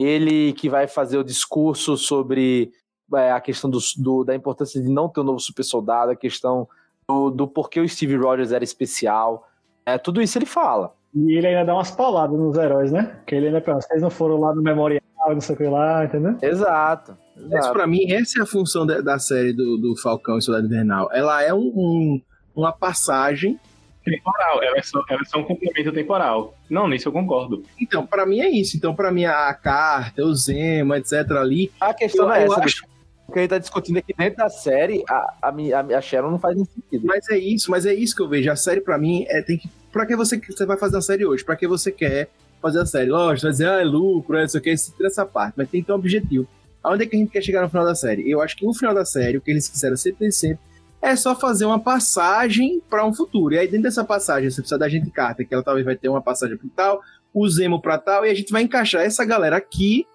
Ele 0.00 0.52
que 0.52 0.68
vai 0.68 0.86
fazer 0.86 1.18
o 1.18 1.24
discurso 1.24 1.96
sobre 1.96 2.70
é, 3.14 3.30
a 3.32 3.40
questão 3.40 3.70
do, 3.70 3.78
do- 3.98 4.24
da 4.24 4.34
importância 4.34 4.82
de 4.82 4.88
não 4.90 5.08
ter 5.08 5.20
um 5.20 5.24
novo 5.24 5.38
super 5.40 5.62
soldado, 5.62 6.10
a 6.10 6.16
questão 6.16 6.68
do, 7.08 7.30
do 7.30 7.46
porquê 7.46 7.80
o 7.80 7.88
Steve 7.88 8.16
Rogers 8.16 8.50
era 8.52 8.64
especial. 8.64 9.46
É, 9.86 9.96
tudo 9.98 10.20
isso 10.20 10.36
ele 10.38 10.46
fala. 10.46 10.94
E 11.14 11.34
ele 11.36 11.46
ainda 11.46 11.64
dá 11.64 11.74
umas 11.74 11.90
pauladas 11.92 12.36
nos 12.38 12.56
heróis, 12.56 12.90
né? 12.90 13.20
Que 13.26 13.34
ele 13.36 13.46
ainda 13.46 13.60
pensa, 13.60 13.86
vocês 13.86 14.02
não 14.02 14.10
foram 14.10 14.40
lá 14.40 14.52
no 14.54 14.60
memorial, 14.62 15.00
não 15.32 15.40
sei 15.40 15.54
o 15.54 15.58
que 15.58 15.64
lá, 15.64 16.04
entendeu? 16.04 16.36
Exato. 16.42 17.16
Mas 17.36 17.52
exato. 17.52 17.72
pra 17.72 17.86
mim, 17.86 18.10
essa 18.12 18.38
é 18.38 18.42
a 18.42 18.46
função 18.46 18.86
da, 18.86 19.00
da 19.00 19.18
série 19.18 19.52
do, 19.52 19.76
do 19.76 19.96
Falcão 19.96 20.38
e 20.38 20.42
Soldado 20.42 20.66
Invernal. 20.66 21.08
Ela 21.12 21.42
é 21.42 21.52
um, 21.54 21.58
um- 21.74 22.22
uma 22.54 22.72
passagem. 22.72 23.58
Temporal, 24.04 24.62
ela 24.62 24.76
é, 24.76 24.82
só, 24.82 25.02
ela 25.08 25.20
é 25.22 25.24
só 25.24 25.38
um 25.38 25.44
complemento 25.44 25.90
temporal. 25.90 26.54
Não, 26.68 26.86
nisso 26.86 27.08
eu 27.08 27.12
concordo. 27.12 27.62
Então, 27.80 28.06
pra 28.06 28.26
mim 28.26 28.40
é 28.40 28.50
isso. 28.50 28.76
Então, 28.76 28.94
pra 28.94 29.10
mim, 29.10 29.24
a 29.24 29.52
carta, 29.54 30.22
o 30.22 30.34
Zemo, 30.34 30.94
etc. 30.94 31.30
ali. 31.32 31.72
A 31.80 31.94
questão 31.94 32.26
Eu- 32.26 32.32
é 32.34 32.44
essa. 32.44 32.60
acho-. 32.60 32.84
O 33.26 33.32
que 33.32 33.38
a 33.38 33.42
gente 33.42 33.50
tá 33.50 33.58
discutindo 33.58 33.96
aqui 33.96 34.12
dentro 34.16 34.36
da 34.36 34.50
série, 34.50 35.02
a, 35.08 35.32
a, 35.40 35.48
a, 35.48 35.96
a 35.96 36.00
Sharon 36.02 36.30
não 36.30 36.38
faz 36.38 36.54
nem 36.54 36.66
sentido. 36.66 37.06
Mas 37.06 37.26
é 37.30 37.38
isso, 37.38 37.70
mas 37.70 37.86
é 37.86 37.94
isso 37.94 38.14
que 38.14 38.20
eu 38.20 38.28
vejo. 38.28 38.50
A 38.50 38.56
série, 38.56 38.82
pra 38.82 38.98
mim, 38.98 39.24
é 39.28 39.40
tem 39.40 39.56
que. 39.56 39.66
Pra 39.90 40.04
que 40.04 40.14
você, 40.14 40.38
você 40.38 40.66
vai 40.66 40.76
fazer 40.76 40.96
uma 40.96 41.02
série 41.02 41.24
hoje? 41.24 41.42
Pra 41.42 41.56
que 41.56 41.66
você 41.66 41.90
quer 41.90 42.28
fazer 42.64 42.80
a 42.80 42.86
série? 42.86 43.10
Lógico, 43.10 43.42
vai 43.42 43.52
dizer, 43.52 43.68
ah, 43.68 43.80
é 43.80 43.84
lucro, 43.84 44.36
é 44.36 44.44
isso 44.44 44.56
aqui, 44.56 44.70
isso, 44.70 44.92
tira 44.96 45.08
essa 45.08 45.26
parte, 45.26 45.54
mas 45.56 45.68
tem 45.68 45.80
que 45.80 45.86
ter 45.86 45.92
um 45.92 45.96
objetivo. 45.96 46.48
Aonde 46.82 47.04
é 47.04 47.06
que 47.06 47.16
a 47.16 47.18
gente 47.18 47.30
quer 47.30 47.42
chegar 47.42 47.62
no 47.62 47.68
final 47.68 47.84
da 47.84 47.94
série? 47.94 48.28
Eu 48.30 48.40
acho 48.40 48.56
que 48.56 48.64
no 48.66 48.74
final 48.74 48.94
da 48.94 49.04
série, 49.04 49.38
o 49.38 49.40
que 49.40 49.50
eles 49.50 49.68
quiseram 49.68 49.96
sempre, 49.96 50.30
sempre 50.32 50.58
é 51.00 51.14
só 51.16 51.34
fazer 51.34 51.66
uma 51.66 51.78
passagem 51.78 52.82
pra 52.88 53.04
um 53.06 53.12
futuro. 53.12 53.54
E 53.54 53.58
aí, 53.58 53.66
dentro 53.66 53.82
dessa 53.82 54.02
passagem, 54.02 54.50
você 54.50 54.62
precisa 54.62 54.78
da 54.78 54.88
gente 54.88 55.10
carta, 55.10 55.44
que 55.44 55.52
ela 55.52 55.62
talvez 55.62 55.84
vai 55.84 55.96
ter 55.96 56.08
uma 56.08 56.22
passagem 56.22 56.56
pra 56.56 56.68
tal, 56.74 57.00
o 57.32 57.46
Zemo 57.46 57.80
pra 57.80 57.98
tal, 57.98 58.24
e 58.24 58.30
a 58.30 58.34
gente 58.34 58.50
vai 58.50 58.62
encaixar 58.62 59.02
essa 59.02 59.24
galera 59.24 59.56
aqui, 59.56 60.06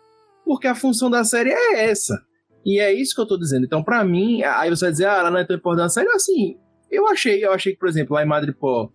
porque 0.44 0.66
a 0.66 0.74
função 0.74 1.10
da 1.10 1.24
série 1.24 1.52
é 1.52 1.86
essa. 1.90 2.20
E 2.66 2.80
é 2.80 2.92
isso 2.92 3.14
que 3.14 3.22
eu 3.22 3.28
tô 3.28 3.38
dizendo. 3.38 3.66
Então, 3.66 3.84
pra 3.84 4.04
mim, 4.04 4.42
aí 4.42 4.70
você 4.70 4.86
vai 4.86 4.92
dizer, 4.92 5.06
ah, 5.06 5.18
ela 5.20 5.32
não 5.32 5.38
é 5.38 5.46
tão 5.46 5.56
importante 5.56 5.84
na 5.84 5.90
série. 5.90 6.10
Assim, 6.10 6.58
eu 6.90 7.08
achei, 7.08 7.46
eu 7.46 7.54
achei 7.54 7.74
que, 7.74 7.80
por 7.80 7.88
exemplo, 7.88 8.16
lá 8.16 8.24
em 8.24 8.28
Madripoor, 8.28 8.92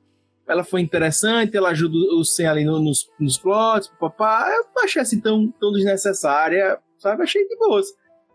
ela 0.49 0.63
foi 0.65 0.81
interessante, 0.81 1.57
ela 1.57 1.71
ajuda 1.71 1.97
o 2.15 2.25
Sen 2.25 2.47
ali 2.47 2.65
no- 2.65 2.79
nos, 2.81 3.09
nos 3.19 3.39
plots, 3.39 3.89
papá. 4.01 4.47
Eu 4.51 4.83
achei 4.85 5.01
assim 5.03 5.21
tão, 5.21 5.51
tão 5.61 5.73
desnecessária, 5.73 6.79
sabe? 6.99 7.23
Achei 7.23 7.47
de 7.47 7.57
boas. 7.57 7.87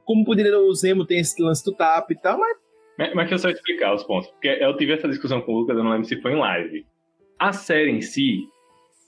Como 0.05 0.25
poderia 0.25 0.57
o 0.59 0.73
Zemo 0.73 1.05
ter 1.05 1.15
esse 1.19 1.41
lance 1.41 1.63
do 1.63 1.73
tap 1.73 2.09
e 2.11 2.15
tal, 2.15 2.39
mas 2.39 2.57
Mas, 2.97 3.13
mas 3.13 3.29
deixa 3.29 3.35
eu 3.35 3.39
só 3.39 3.49
explicar 3.49 3.93
os 3.93 4.03
pontos. 4.03 4.29
Porque 4.31 4.47
eu 4.47 4.75
tive 4.75 4.93
essa 4.93 5.07
discussão 5.07 5.41
com 5.41 5.53
o 5.53 5.59
Lucas, 5.59 5.77
eu 5.77 5.83
não 5.83 5.91
lembro 5.91 6.05
se 6.07 6.19
foi 6.21 6.33
em 6.33 6.39
live. 6.39 6.85
A 7.37 7.53
série 7.53 7.91
em 7.91 8.01
si 8.01 8.39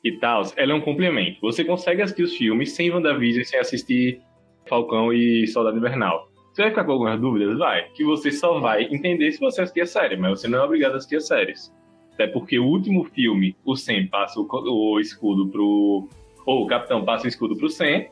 e 0.04 0.12
tal, 0.20 0.44
ela 0.56 0.72
é 0.72 0.76
um 0.76 0.82
complemento. 0.82 1.42
Você 1.42 1.64
consegue 1.66 2.02
assistir 2.02 2.24
os 2.24 2.36
filmes 2.38 2.72
sem 2.74 2.92
WandaVision, 2.92 3.44
sem 3.44 3.60
assistir 3.60 4.22
Falcão 4.68 5.12
e 5.12 5.46
Soldado 5.48 5.78
Invernal. 5.78 6.30
Você 6.54 6.62
vai 6.64 6.72
ficar 6.72 6.84
com 6.86 6.92
algumas 6.94 7.20
dúvidas? 7.20 7.58
Vai. 7.58 7.90
Que 7.94 8.04
você 8.04 8.32
só 8.32 8.60
vai 8.60 8.84
entender 8.84 9.32
se 9.32 9.40
você 9.40 9.62
assistir 9.62 9.82
a 9.82 9.86
série, 9.86 10.18
mas 10.18 10.40
você 10.40 10.48
não 10.48 10.60
é 10.60 10.64
obrigado 10.64 10.94
a 10.94 10.98
assistir 10.98 11.16
as 11.18 11.28
séries. 11.28 11.74
Até 12.22 12.28
porque 12.28 12.60
o 12.60 12.66
último 12.66 13.04
filme, 13.06 13.56
o 13.66 13.76
Sam 13.76 14.06
passa 14.06 14.40
o, 14.40 14.48
o 14.48 15.00
escudo 15.00 15.48
pro. 15.48 16.08
Ou 16.46 16.64
o 16.64 16.68
Capitão 16.68 17.04
passa 17.04 17.26
o 17.26 17.28
escudo 17.28 17.56
pro 17.56 17.68
Sam. 17.68 18.06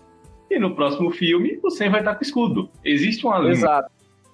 E 0.50 0.58
no 0.58 0.74
próximo 0.74 1.12
filme, 1.12 1.60
o 1.62 1.70
Sam 1.70 1.92
vai 1.92 2.02
estar 2.02 2.16
com 2.16 2.22
o 2.22 2.24
escudo. 2.24 2.70
Existe 2.84 3.24
uma 3.24 3.38
linha. 3.38 3.52
Exato. 3.52 3.92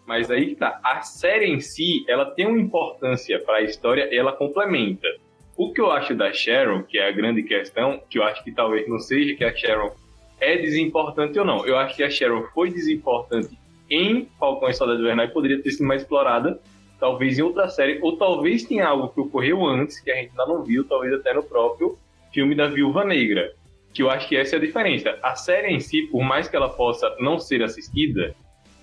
Mas 0.07 0.31
aí 0.31 0.47
que 0.47 0.55
tá. 0.55 0.79
A 0.81 1.01
série 1.01 1.47
em 1.47 1.59
si, 1.59 2.05
ela 2.07 2.25
tem 2.25 2.47
uma 2.47 2.57
importância 2.57 3.37
para 3.39 3.57
a 3.57 3.61
história 3.63 4.07
e 4.13 4.17
ela 4.17 4.31
complementa. 4.31 5.07
O 5.57 5.73
que 5.73 5.81
eu 5.81 5.91
acho 5.91 6.15
da 6.15 6.31
Sharon, 6.31 6.83
que 6.83 6.97
é 6.97 7.09
a 7.09 7.11
grande 7.11 7.43
questão, 7.43 7.99
que 8.09 8.17
eu 8.17 8.23
acho 8.23 8.43
que 8.45 8.53
talvez 8.53 8.87
não 8.87 8.99
seja 8.99 9.35
que 9.35 9.43
a 9.43 9.53
Sharon 9.53 9.91
é 10.39 10.55
desimportante 10.57 11.37
ou 11.37 11.43
não. 11.43 11.65
Eu 11.65 11.77
acho 11.77 11.97
que 11.97 12.03
a 12.03 12.09
Sharon 12.09 12.43
foi 12.53 12.69
desimportante 12.69 13.57
em 13.89 14.29
Falcão 14.39 14.69
e 14.69 14.73
Soldado 14.73 15.01
Invernal 15.01 15.25
e 15.25 15.31
poderia 15.31 15.61
ter 15.61 15.71
sido 15.71 15.85
mais 15.85 16.01
explorada, 16.01 16.61
talvez 16.99 17.37
em 17.37 17.41
outra 17.41 17.67
série, 17.69 17.99
ou 18.01 18.17
talvez 18.17 18.63
tenha 18.63 18.87
algo 18.87 19.09
que 19.09 19.19
ocorreu 19.19 19.65
antes, 19.65 19.99
que 19.99 20.11
a 20.11 20.15
gente 20.15 20.29
ainda 20.31 20.45
não 20.45 20.63
viu, 20.63 20.83
talvez 20.87 21.13
até 21.13 21.33
no 21.33 21.43
próprio 21.43 21.97
filme 22.33 22.55
da 22.55 22.67
Viúva 22.67 23.03
Negra. 23.03 23.53
Que 23.93 24.01
eu 24.03 24.09
acho 24.09 24.27
que 24.27 24.35
essa 24.35 24.55
é 24.55 24.57
a 24.57 24.61
diferença. 24.61 25.17
A 25.23 25.35
série 25.35 25.69
em 25.73 25.79
si, 25.79 26.03
por 26.11 26.21
mais 26.23 26.47
que 26.47 26.55
ela 26.55 26.69
possa 26.69 27.15
não 27.19 27.39
ser 27.39 27.63
assistida, 27.63 28.35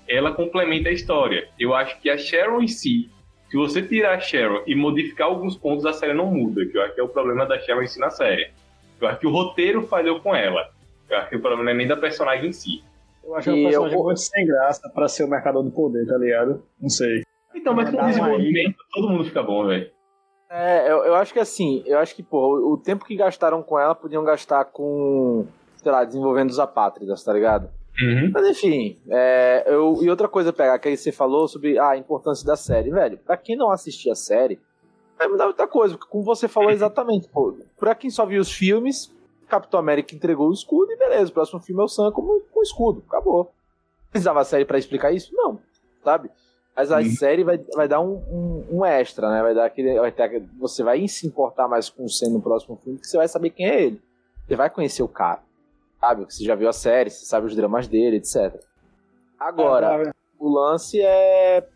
ela 0.08 0.32
complementa 0.32 0.88
a 0.88 0.92
história. 0.92 1.48
Eu 1.58 1.74
acho 1.74 2.00
que 2.00 2.08
a 2.08 2.16
Sharon 2.16 2.62
em 2.62 2.68
si, 2.68 3.10
se 3.50 3.56
você 3.56 3.82
tirar 3.82 4.14
a 4.14 4.20
Sharon 4.20 4.62
e 4.66 4.74
modificar 4.74 5.26
alguns 5.28 5.56
pontos, 5.56 5.84
a 5.84 5.92
série 5.92 6.14
não 6.14 6.26
muda, 6.26 6.64
que 6.66 6.76
eu 6.78 6.82
acho 6.82 6.94
que 6.94 7.00
é 7.00 7.04
o 7.04 7.08
problema 7.08 7.44
da 7.44 7.58
Sharon 7.60 7.82
em 7.82 7.86
si 7.86 7.98
na 8.00 8.08
série. 8.10 8.50
Eu 9.00 9.08
acho 9.08 9.20
que 9.20 9.26
o 9.26 9.30
roteiro 9.30 9.82
falhou 9.86 10.20
com 10.20 10.34
ela. 10.34 10.70
Eu 11.10 11.18
acho 11.18 11.28
que 11.28 11.36
o 11.36 11.40
problema 11.40 11.64
não 11.64 11.72
é 11.72 11.74
nem 11.74 11.86
da 11.86 11.96
personagem 11.96 12.48
em 12.48 12.52
si. 12.52 12.82
Eu 13.22 13.34
acho 13.36 13.50
E 13.50 13.52
um 13.52 13.64
personagem 13.68 13.98
eu- 13.98 14.04
muito 14.04 14.20
sem 14.20 14.46
graça 14.46 14.88
pra 14.88 15.08
ser 15.08 15.24
o 15.24 15.28
mercador 15.28 15.62
do 15.62 15.70
poder, 15.70 16.06
tá 16.06 16.16
ligado? 16.16 16.62
Não 16.80 16.88
sei. 16.88 17.22
Então, 17.62 17.74
mas 17.74 17.88
com 17.88 17.96
uma 17.96 18.08
desenvolvimento, 18.08 18.76
todo 18.92 19.08
mundo 19.08 19.24
fica 19.24 19.40
bom, 19.40 19.64
velho. 19.66 19.88
É, 20.50 20.90
eu, 20.90 21.04
eu 21.04 21.14
acho 21.14 21.32
que 21.32 21.38
assim, 21.38 21.82
eu 21.86 21.98
acho 21.98 22.14
que, 22.14 22.22
pô, 22.22 22.58
o, 22.58 22.72
o 22.72 22.76
tempo 22.76 23.04
que 23.04 23.16
gastaram 23.16 23.62
com 23.62 23.78
ela 23.78 23.94
podiam 23.94 24.22
gastar 24.24 24.64
com, 24.66 25.46
sei 25.76 25.90
lá, 25.90 26.04
desenvolvendo 26.04 26.50
os 26.50 26.58
apátridas, 26.58 27.22
tá 27.22 27.32
ligado? 27.32 27.70
Uhum. 28.00 28.30
Mas 28.34 28.48
enfim, 28.48 28.98
é, 29.08 29.64
eu, 29.66 29.96
e 30.02 30.10
outra 30.10 30.26
coisa 30.26 30.52
pegar 30.52 30.78
que 30.78 30.88
aí 30.88 30.96
você 30.96 31.12
falou 31.12 31.46
sobre 31.46 31.78
ah, 31.78 31.90
a 31.90 31.96
importância 31.96 32.44
da 32.44 32.56
série, 32.56 32.90
velho. 32.90 33.16
Pra 33.18 33.36
quem 33.36 33.56
não 33.56 33.70
assistia 33.70 34.12
a 34.12 34.16
série, 34.16 34.60
vai 35.16 35.28
mudar 35.28 35.44
muita 35.44 35.68
coisa, 35.68 35.96
porque 35.96 36.10
como 36.10 36.24
você 36.24 36.48
falou 36.48 36.70
exatamente, 36.70 37.28
pô, 37.28 37.56
pra 37.78 37.94
quem 37.94 38.10
só 38.10 38.26
viu 38.26 38.40
os 38.40 38.52
filmes, 38.52 39.14
Capitão 39.48 39.78
América 39.78 40.14
entregou 40.14 40.48
o 40.48 40.52
escudo 40.52 40.90
e 40.90 40.96
beleza, 40.96 41.30
o 41.30 41.34
próximo 41.34 41.60
filme 41.60 41.80
é 41.80 41.84
o 41.84 41.88
Sam 41.88 42.10
como 42.10 42.40
com 42.52 42.60
o 42.60 42.62
escudo, 42.62 43.04
acabou. 43.06 43.52
Precisava 44.10 44.40
a 44.40 44.44
série 44.44 44.64
pra 44.64 44.78
explicar 44.78 45.12
isso? 45.12 45.32
Não, 45.32 45.60
sabe? 46.02 46.28
Mas 46.74 46.90
a 46.90 46.98
Uhum. 46.98 47.10
série 47.10 47.44
vai, 47.44 47.58
vai 47.74 47.86
dar 47.86 48.00
um, 48.00 48.14
um, 48.30 48.78
um 48.78 48.84
extra, 48.84 49.30
né? 49.30 49.42
Vai 49.42 49.54
dar 49.54 49.66
aquele. 49.66 49.98
Vai 50.00 50.10
ter, 50.10 50.42
você 50.58 50.82
vai 50.82 51.06
se 51.06 51.26
importar 51.26 51.68
mais 51.68 51.90
com 51.90 52.04
o 52.04 52.08
Sam 52.08 52.30
no 52.30 52.40
próximo 52.40 52.76
filme, 52.82 52.98
porque 52.98 53.08
você 53.08 53.16
vai 53.18 53.28
saber 53.28 53.50
quem 53.50 53.66
é 53.66 53.82
ele. 53.82 54.00
Você 54.46 54.56
vai 54.56 54.70
conhecer 54.70 55.02
o 55.02 55.08
cara. 55.08 55.40
Sabe? 56.00 56.24
Você 56.24 56.42
já 56.44 56.54
viu 56.54 56.68
a 56.68 56.72
série, 56.72 57.10
você 57.10 57.24
sabe 57.26 57.46
os 57.46 57.54
dramas 57.54 57.86
dele, 57.86 58.16
etc. 58.16 58.60
Agora, 59.38 60.12
o 60.38 60.48
lance 60.50 61.00
é 61.00 61.66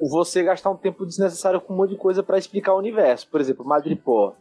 você 0.00 0.42
gastar 0.42 0.70
um 0.70 0.76
tempo 0.76 1.04
desnecessário 1.06 1.60
com 1.60 1.72
um 1.72 1.76
monte 1.76 1.90
de 1.90 1.96
coisa 1.96 2.22
pra 2.22 2.38
explicar 2.38 2.74
o 2.74 2.78
universo. 2.78 3.28
Por 3.28 3.40
exemplo, 3.40 3.64
Madripoor. 3.64 4.34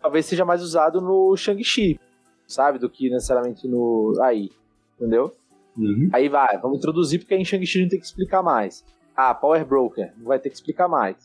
Talvez 0.00 0.26
seja 0.26 0.44
mais 0.44 0.62
usado 0.62 1.00
no 1.00 1.36
Shang-Chi, 1.36 1.98
sabe? 2.46 2.78
Do 2.78 2.88
que 2.88 3.10
necessariamente 3.10 3.66
no. 3.66 4.14
Aí. 4.22 4.50
Entendeu? 4.96 5.32
Uhum. 5.76 6.10
Aí 6.12 6.28
vai, 6.28 6.58
vamos 6.58 6.78
introduzir 6.78 7.20
porque 7.20 7.34
aí 7.34 7.40
em 7.40 7.44
Shang-Chi 7.44 7.82
não 7.82 7.88
tem 7.88 7.98
que 7.98 8.04
explicar 8.06 8.42
mais. 8.42 8.84
Ah, 9.16 9.34
Power 9.34 9.64
Broker, 9.64 10.12
não 10.16 10.26
vai 10.26 10.38
ter 10.38 10.48
que 10.50 10.54
explicar 10.56 10.88
mais. 10.88 11.16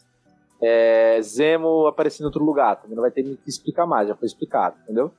É, 0.61 1.19
Zemo 1.21 1.87
aparecendo 1.87 2.23
em 2.23 2.27
outro 2.27 2.43
lugar, 2.43 2.75
também 2.77 2.95
não 2.95 3.01
vai 3.01 3.11
ter 3.11 3.23
que 3.23 3.37
explicar 3.47 3.85
mais, 3.85 4.07
já 4.07 4.15
foi 4.15 4.25
explicado, 4.25 4.75
entendeu? 4.83 5.11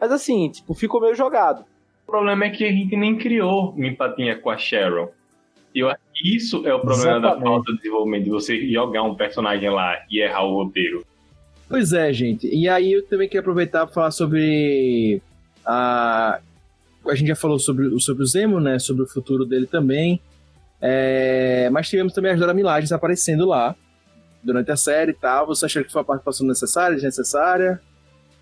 Mas 0.00 0.12
assim, 0.12 0.48
tipo, 0.50 0.74
ficou 0.74 1.00
meio 1.00 1.14
jogado. 1.14 1.64
O 2.06 2.10
problema 2.10 2.44
é 2.44 2.50
que 2.50 2.64
a 2.64 2.70
gente 2.70 2.96
nem 2.96 3.16
criou 3.18 3.70
uma 3.72 3.86
empatia 3.86 4.38
com 4.38 4.50
a 4.50 4.56
Sharon. 4.56 5.08
E 5.74 5.80
eu 5.80 5.88
acho 5.90 6.00
que 6.14 6.36
isso 6.36 6.66
é 6.66 6.72
o 6.72 6.80
problema 6.80 7.20
da 7.20 7.28
Exatamente. 7.28 7.44
falta 7.48 7.72
de 7.72 7.78
desenvolvimento, 7.78 8.24
de 8.24 8.30
você 8.30 8.68
jogar 8.72 9.02
um 9.02 9.14
personagem 9.14 9.68
lá 9.70 9.96
e 10.10 10.20
errar 10.20 10.44
o 10.44 10.54
roteiro. 10.62 11.04
Pois 11.68 11.92
é, 11.92 12.12
gente. 12.12 12.46
E 12.46 12.68
aí 12.68 12.92
eu 12.92 13.06
também 13.06 13.26
queria 13.26 13.40
aproveitar 13.40 13.84
para 13.86 13.94
falar 13.94 14.10
sobre 14.12 15.20
a. 15.64 16.40
A 17.08 17.14
gente 17.14 17.28
já 17.28 17.36
falou 17.36 17.58
sobre, 17.58 17.86
o- 17.88 18.00
sobre 18.00 18.22
o 18.22 18.26
Zemo, 18.26 18.58
né? 18.60 18.78
Sobre 18.78 19.02
o 19.02 19.06
futuro 19.06 19.44
dele 19.44 19.66
também. 19.66 20.20
É, 20.80 21.68
Mas 21.70 21.88
tivemos 21.88 22.12
também 22.12 22.32
as 22.32 22.38
Dora 22.38 22.54
Milagens 22.54 22.92
aparecendo 22.92 23.46
lá 23.46 23.74
durante 24.42 24.70
a 24.70 24.76
série 24.76 25.10
e 25.12 25.14
tal. 25.14 25.46
Você 25.46 25.66
achou 25.66 25.82
que 25.84 25.90
foi 25.92 26.00
uma 26.00 26.06
participação 26.06 26.46
necessária, 26.46 26.94
desnecessária? 26.94 27.80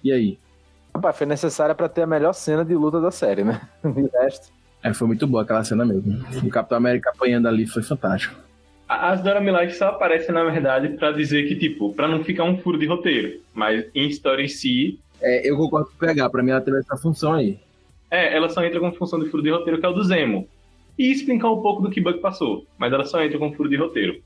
E 0.02 0.12
aí? 0.12 0.39
Rapaz, 0.94 1.16
foi 1.16 1.27
necessária 1.27 1.74
pra 1.74 1.89
ter 1.89 2.02
a 2.02 2.06
melhor 2.06 2.32
cena 2.32 2.65
de 2.65 2.74
luta 2.74 3.01
da 3.01 3.11
série, 3.11 3.43
né? 3.44 3.61
De 3.85 4.09
resto. 4.19 4.52
É, 4.82 4.93
foi 4.93 5.06
muito 5.09 5.27
boa 5.27 5.43
aquela 5.43 5.65
cena 5.65 5.85
mesmo. 5.85 6.23
O 6.44 6.51
Capitão 6.51 6.77
América 6.77 7.11
apanhando 7.11 7.48
ali 7.48 7.66
foi 7.66 7.82
fantástico. 7.82 8.35
A- 8.86 9.12
As 9.12 9.23
Dora 9.23 9.40
Milaje 9.40 9.74
só 9.77 9.89
aparecem, 9.89 10.35
na 10.35 10.44
verdade, 10.44 10.89
pra 10.90 11.11
dizer 11.11 11.48
que, 11.48 11.56
tipo, 11.56 11.94
pra 11.94 12.06
não 12.06 12.23
ficar 12.23 12.44
um 12.44 12.59
furo 12.59 12.78
de 12.78 12.86
roteiro. 12.86 13.40
Mas 13.55 13.86
em 13.94 14.06
história 14.09 14.43
em 14.43 14.48
si, 14.48 15.01
É, 15.23 15.48
eu 15.48 15.56
concordo 15.56 15.89
com 15.89 15.94
o 15.94 15.98
PH, 15.98 16.28
pra 16.28 16.43
mim 16.43 16.51
ela 16.51 16.61
teve 16.61 16.78
essa 16.78 16.97
função 16.98 17.32
aí. 17.32 17.59
é, 18.11 18.36
ela 18.36 18.48
só 18.51 18.62
entra 18.62 18.78
com 18.78 18.93
função 18.93 19.19
de 19.19 19.31
furo 19.31 19.43
de 19.43 19.51
roteiro, 19.51 19.81
que 19.81 19.86
é 19.86 19.89
o 19.89 19.93
do 19.93 20.05
Zemo. 20.05 20.47
E 20.98 21.10
explicar 21.10 21.50
um 21.50 21.60
pouco 21.60 21.82
do 21.82 21.90
que 21.90 22.00
Bug 22.00 22.20
passou. 22.20 22.66
Mas 22.78 22.92
ela 22.92 23.04
só 23.04 23.22
entra 23.22 23.38
com 23.38 23.52
furo 23.52 23.68
de 23.68 23.76
roteiro. 23.76 24.22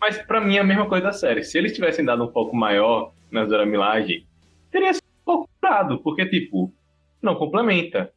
Mas 0.00 0.18
pra 0.18 0.40
mim 0.40 0.56
é 0.56 0.60
a 0.60 0.64
mesma 0.64 0.86
coisa 0.86 1.06
da 1.06 1.12
série. 1.12 1.44
Se 1.44 1.56
eles 1.58 1.72
tivessem 1.72 2.04
dado 2.04 2.24
um 2.24 2.32
foco 2.32 2.54
maior 2.54 3.12
nas 3.30 3.48
Dora 3.48 3.64
Milaje, 3.64 4.26
teria 4.70 4.92
sido 4.92 5.04
um 5.04 5.24
pouco 5.24 5.48
curado, 5.60 5.98
porque, 5.98 6.26
tipo, 6.26 6.72
não 7.20 7.34
complementa. 7.34 8.12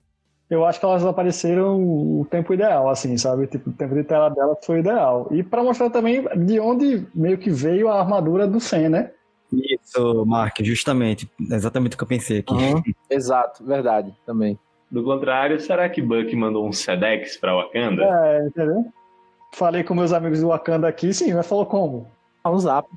Eu 0.49 0.65
acho 0.65 0.79
que 0.79 0.85
elas 0.85 1.03
apareceram 1.03 1.81
o 1.81 2.25
tempo 2.29 2.53
ideal, 2.53 2.89
assim, 2.89 3.17
sabe? 3.17 3.47
Tipo, 3.47 3.71
o 3.71 3.73
tempo 3.73 3.95
de 3.95 4.03
tela 4.03 4.29
delas 4.29 4.57
foi 4.63 4.79
ideal. 4.79 5.27
E 5.31 5.41
pra 5.41 5.63
mostrar 5.63 5.89
também 5.89 6.23
de 6.45 6.59
onde 6.59 7.07
meio 7.15 7.37
que 7.37 7.49
veio 7.49 7.89
a 7.89 7.99
armadura 7.99 8.47
do 8.47 8.59
Sen, 8.59 8.89
né? 8.89 9.11
Isso, 9.51 10.25
Mark, 10.25 10.57
justamente. 10.61 11.29
Exatamente 11.39 11.93
o 11.93 11.97
que 11.97 12.03
eu 12.03 12.07
pensei 12.07 12.39
aqui. 12.39 12.53
Exato, 13.09 13.65
verdade, 13.65 14.13
também. 14.25 14.57
Do 14.91 15.03
contrário, 15.03 15.59
será 15.59 15.89
que 15.89 16.01
Buck 16.01 16.33
mandou 16.35 16.65
um 16.67 16.71
Sedex 16.71 17.37
pra 17.37 17.55
Wakanda? 17.55 18.03
É, 18.03 18.45
entendeu? 18.47 18.85
Falei 19.53 19.83
com 19.83 19.93
meus 19.95 20.13
amigos 20.13 20.41
do 20.41 20.47
Wakanda 20.49 20.87
aqui, 20.87 21.13
sim, 21.13 21.33
mas 21.33 21.47
falou 21.47 21.65
como? 21.65 22.07
Ah, 22.43 22.51
um 22.51 22.59
zap. 22.59 22.87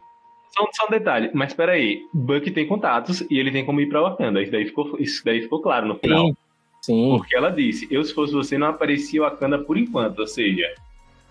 Só, 0.51 0.66
só 0.73 0.86
um 0.86 0.90
detalhe, 0.90 1.31
mas 1.35 1.55
peraí, 1.55 2.02
Buck 2.12 2.51
tem 2.51 2.66
contatos 2.66 3.20
e 3.31 3.39
ele 3.39 3.51
tem 3.52 3.65
como 3.65 3.81
ir 3.81 3.89
pra 3.89 4.02
Wakanda. 4.02 4.43
Isso 4.43 4.51
daí 4.52 4.65
ficou, 4.66 4.97
isso 4.98 5.24
daí 5.24 5.43
ficou 5.43 5.60
claro 5.60 5.86
no 5.86 5.97
final. 5.97 6.27
Sim. 6.27 6.36
Sim. 6.81 7.16
Porque 7.19 7.36
ela 7.36 7.51
disse, 7.51 7.86
eu 7.90 8.02
se 8.05 8.15
fosse 8.15 8.32
você 8.32 8.56
não 8.56 8.69
aparecia 8.69 9.23
Wakanda 9.23 9.59
por 9.59 9.77
enquanto, 9.77 10.20
ou 10.20 10.27
seja, 10.27 10.65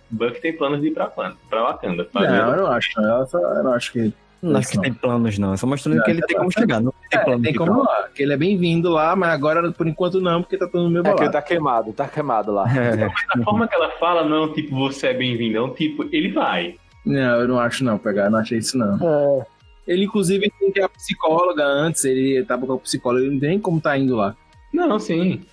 Buck 0.09 0.39
tem 0.41 0.55
planos 0.55 0.81
de 0.81 0.87
ir 0.87 0.91
pra 0.91 1.05
Wakanda. 1.05 1.35
Pra 1.49 1.63
Wakanda 1.63 2.07
Não, 2.13 2.21
eu 2.55 2.57
não 2.63 2.71
acho. 2.71 3.01
não. 3.01 3.19
Eu, 3.21 3.27
só- 3.27 3.39
eu 3.39 3.63
não 3.63 3.73
acho 3.73 3.91
que. 3.93 4.13
Não 4.41 4.59
acho 4.59 4.69
que 4.69 4.81
tem 4.81 4.93
planos, 4.93 5.37
não. 5.39 5.53
É 5.53 5.57
só 5.57 5.65
mostrando 5.65 5.97
Não, 5.97 6.03
que 6.03 6.11
ele 6.11 6.21
tá 6.21 6.27
tem 6.27 6.37
como 6.37 6.51
chegar. 6.51 6.79
Não 6.79 6.93
tem 7.09 7.19
É, 7.19 7.23
plano 7.23 7.43
tem 7.43 7.53
como 7.55 7.83
lá. 7.83 8.07
Que 8.13 8.23
ele 8.23 8.33
é 8.33 8.37
bem-vindo 8.37 8.89
lá, 8.89 9.15
mas 9.15 9.29
agora 9.29 9.71
por 9.71 9.87
enquanto 9.87 10.21
não, 10.21 10.41
porque 10.41 10.57
tá 10.57 10.67
todo 10.67 10.83
mundo 10.83 11.03
meio 11.03 11.07
É 11.07 11.15
que 11.15 11.23
ele 11.23 11.31
tá 11.31 11.41
queimado, 11.41 11.93
tá 11.93 12.07
queimado 12.07 12.51
lá. 12.51 12.65
É. 12.77 13.05
A 13.05 13.43
forma 13.43 13.67
que 13.67 13.75
ela 13.75 13.89
fala 13.99 14.23
não 14.23 14.37
é 14.37 14.41
um 14.41 14.53
tipo, 14.53 14.75
você 14.75 15.07
é 15.07 15.13
bem-vindo, 15.13 15.57
é 15.57 15.61
um 15.61 15.73
tipo, 15.73 16.07
ele 16.11 16.31
vai. 16.31 16.75
Não, 17.05 17.41
eu 17.41 17.47
não 17.47 17.59
acho 17.59 17.83
não, 17.83 17.97
pegar. 17.97 18.25
Eu 18.25 18.31
não 18.31 18.39
achei 18.39 18.59
isso 18.59 18.77
não. 18.77 18.97
É, 19.01 19.45
Ele, 19.87 20.05
inclusive, 20.05 20.51
tem 20.59 20.71
que 20.71 20.79
ir 20.79 20.83
a 20.83 20.89
psicóloga 20.89 21.65
antes, 21.65 22.05
ele 22.05 22.43
tava 22.45 22.65
com 22.65 22.73
a 22.73 22.77
psicóloga, 22.77 23.23
ele 23.23 23.33
não 23.33 23.39
tem 23.39 23.59
como 23.59 23.81
tá 23.81 23.97
indo 23.97 24.15
lá. 24.15 24.35
Não, 24.73 24.99
sim. 24.99 25.43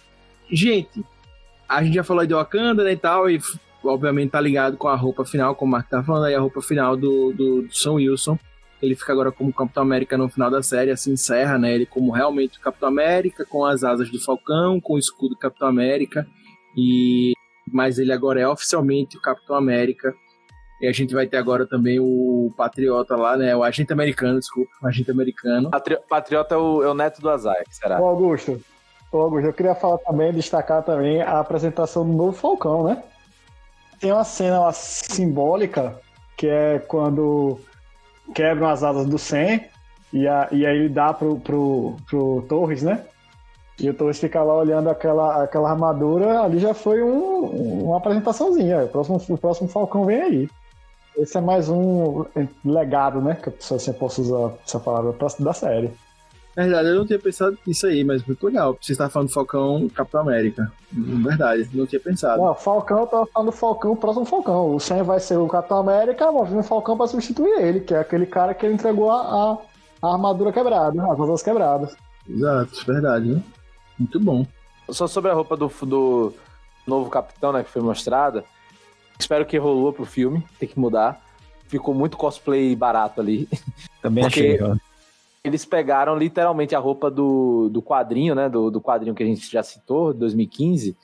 Gente, 0.51 1.05
a 1.69 1.83
gente 1.83 1.95
já 1.95 2.05
falou 2.05 2.27
de 2.27 2.35
Wakanda 2.35 2.85
né, 2.85 2.93
e 2.93 2.97
tal, 2.97 3.31
e 3.31 3.41
obviamente 3.83 4.31
tá 4.31 4.41
ligado 4.41 4.77
com 4.77 4.89
a 4.89 4.97
roupa 4.97 5.25
final, 5.25 5.55
como 5.55 5.71
o 5.71 5.73
Mark 5.73 5.89
tá 5.89 6.03
falando 6.03 6.27
aí, 6.27 6.35
a 6.35 6.41
roupa 6.41 6.61
final 6.61 6.97
do, 6.97 7.33
do, 7.33 7.63
do 7.63 7.75
Sam 7.75 7.95
Wilson. 7.95 8.39
Ele 8.85 8.95
fica 8.95 9.13
agora 9.13 9.33
como 9.33 9.53
Capitão 9.53 9.83
América 9.83 10.17
no 10.19 10.29
final 10.29 10.51
da 10.51 10.63
série, 10.63 10.91
assim 10.91 11.13
encerra, 11.13 11.59
né? 11.59 11.75
Ele 11.75 11.87
como 11.87 12.13
realmente 12.13 12.59
o 12.59 12.61
Capitão 12.61 12.89
América, 12.89 13.45
com 13.45 13.65
as 13.65 13.83
asas 13.83 14.11
do 14.11 14.21
Falcão, 14.21 14.81
com 14.81 14.95
o 14.95 14.99
escudo 14.99 15.31
do 15.31 15.39
Capitão 15.39 15.69
América. 15.69 16.27
E 16.77 17.33
mas 17.73 17.99
ele 17.99 18.13
agora 18.13 18.41
é 18.41 18.47
oficialmente 18.47 19.17
o 19.17 19.21
Capitão 19.21 19.57
América. 19.57 20.15
E 20.81 20.87
a 20.87 20.93
gente 20.93 21.15
vai 21.15 21.27
ter 21.27 21.39
agora 21.39 21.67
também 21.67 21.99
o 21.99 22.53
Patriota 22.57 23.17
lá, 23.17 23.37
né? 23.37 23.57
O 23.57 23.63
agente 23.63 23.93
americano, 23.93 24.39
desculpa, 24.39 24.71
o 24.83 24.87
agente 24.87 25.11
americano. 25.11 25.71
Patri- 25.71 25.99
Patriota 26.09 26.55
é 26.57 26.59
o, 26.59 26.83
é 26.83 26.89
o 26.91 26.95
neto 26.95 27.23
do 27.23 27.31
Azar, 27.31 27.57
que 27.65 27.75
será? 27.75 27.99
Ô 28.01 28.05
Augusto, 28.07 28.61
ô 29.11 29.19
Augusto, 29.19 29.47
eu 29.47 29.53
queria 29.53 29.75
falar 29.75 29.99
também, 29.99 30.33
destacar 30.33 30.83
também 30.83 31.23
a 31.23 31.41
apresentação 31.41 32.05
do 32.07 32.13
novo 32.13 32.33
Falcão, 32.33 32.85
né? 32.85 33.03
Tem 33.99 34.13
uma 34.13 34.25
cena 34.25 34.61
lá 34.61 34.73
simbólica 34.73 35.99
que 36.37 36.49
é 36.49 36.81
quando 36.81 37.59
quebram 38.33 38.69
as 38.69 38.83
asas 38.83 39.07
do 39.07 39.19
Sam 39.19 39.61
e, 40.13 40.27
a- 40.29 40.49
e 40.53 40.65
aí 40.65 40.77
ele 40.79 40.89
dá 40.89 41.13
pro, 41.13 41.39
pro, 41.41 41.97
pro 42.09 42.45
Torres, 42.49 42.83
né? 42.83 43.05
E 43.81 43.91
o 43.91 43.95
Torres 43.95 44.21
fica 44.21 44.43
lá 44.43 44.55
olhando 44.55 44.89
aquela, 44.89 45.43
aquela 45.43 45.71
armadura, 45.71 46.41
ali 46.43 46.59
já 46.61 46.73
foi 46.73 47.03
um- 47.03 47.85
uma 47.87 47.97
apresentaçãozinha. 47.97 48.85
O 48.85 48.89
próximo, 48.89 49.21
o 49.29 49.39
próximo 49.39 49.69
Falcão 49.69 50.05
vem 50.07 50.23
aí. 50.23 50.49
Esse 51.17 51.39
é 51.39 51.41
mais 51.41 51.69
um 51.69 52.25
legado, 52.65 53.21
né? 53.21 53.37
Que 53.41 53.49
a 53.49 53.53
pessoa 53.53 53.77
assim, 53.77 53.93
possa 53.93 54.21
usar 54.21 54.53
essa 54.67 54.79
palavra 54.81 55.13
pra- 55.13 55.29
da 55.39 55.53
série. 55.53 55.91
Verdade, 56.57 56.89
eu 56.89 56.95
não 56.95 57.07
tinha 57.07 57.19
pensado 57.19 57.59
nisso 57.67 57.87
aí, 57.87 58.05
mas 58.05 58.25
muito 58.25 58.47
legal. 58.47 58.79
Você 58.81 58.93
está 58.93 59.09
falando 59.11 59.29
do 59.29 59.35
Falcão 59.35 59.89
Capitão 59.89 60.21
América. 60.21 60.73
Verdade, 60.93 61.69
não 61.75 61.85
tinha 61.87 61.99
pensado. 62.01 62.41
Não, 62.41 62.55
Falcão, 62.55 63.01
eu 63.01 63.07
tava 63.09 63.27
falando 63.27 63.51
do 63.51 63.57
Falcão, 63.57 63.93
o 63.93 63.97
próximo 63.97 64.25
Falcão. 64.25 64.75
O 64.75 64.79
Sam 64.79 65.03
vai 65.03 65.19
ser 65.19 65.37
o 65.37 65.49
Capitão 65.49 65.79
América, 65.79 66.31
vai 66.31 66.47
vir 66.47 66.59
o 66.59 66.63
Falcão 66.63 66.97
pra 66.97 67.09
substituir 67.09 67.61
ele, 67.61 67.81
que 67.81 67.93
é 67.93 67.99
aquele 67.99 68.25
cara 68.27 68.55
que 68.55 68.65
ele 68.65 68.75
entregou 68.75 69.11
a, 69.11 69.17
a, 69.21 69.59
a 70.09 70.13
armadura 70.13 70.53
quebrada, 70.53 71.03
as 71.13 71.21
asas 71.21 71.43
quebradas. 71.43 71.97
Exato, 72.29 72.85
verdade, 72.87 73.27
né? 73.35 73.43
Muito 73.99 74.21
bom. 74.21 74.47
Só 74.91 75.07
sobre 75.09 75.31
a 75.33 75.35
roupa 75.35 75.57
do, 75.57 75.67
do 75.87 76.33
novo 76.87 77.11
capitão, 77.11 77.53
né, 77.53 77.65
que 77.65 77.71
foi 77.71 77.83
mostrada. 77.83 78.45
Espero 79.19 79.45
que 79.47 79.57
rolou 79.59 79.93
pro 79.93 80.05
filme, 80.05 80.45
tem 80.59 80.69
que 80.69 80.79
mudar. 80.79 81.21
Ficou 81.67 81.95
muito 81.95 82.17
cosplay 82.17 82.77
barato 82.77 83.21
ali. 83.21 83.49
Também 84.01 84.23
Porque- 84.25 84.41
achei. 84.41 84.63
ó. 84.63 84.77
Eles 85.45 85.65
pegaram 85.65 86.17
literalmente 86.17 86.75
a 86.75 86.79
roupa 86.79 87.11
do, 87.11 87.69
do 87.69 87.83
quadrinho, 87.83 88.35
né? 88.35 88.49
Do, 88.49 88.71
do 88.71 88.81
quadrinho 88.81 89.15
que 89.15 89.23
a 89.23 89.27
gente 89.27 89.51
já 89.51 89.63
citou, 89.63 90.15
2015, 90.15 90.97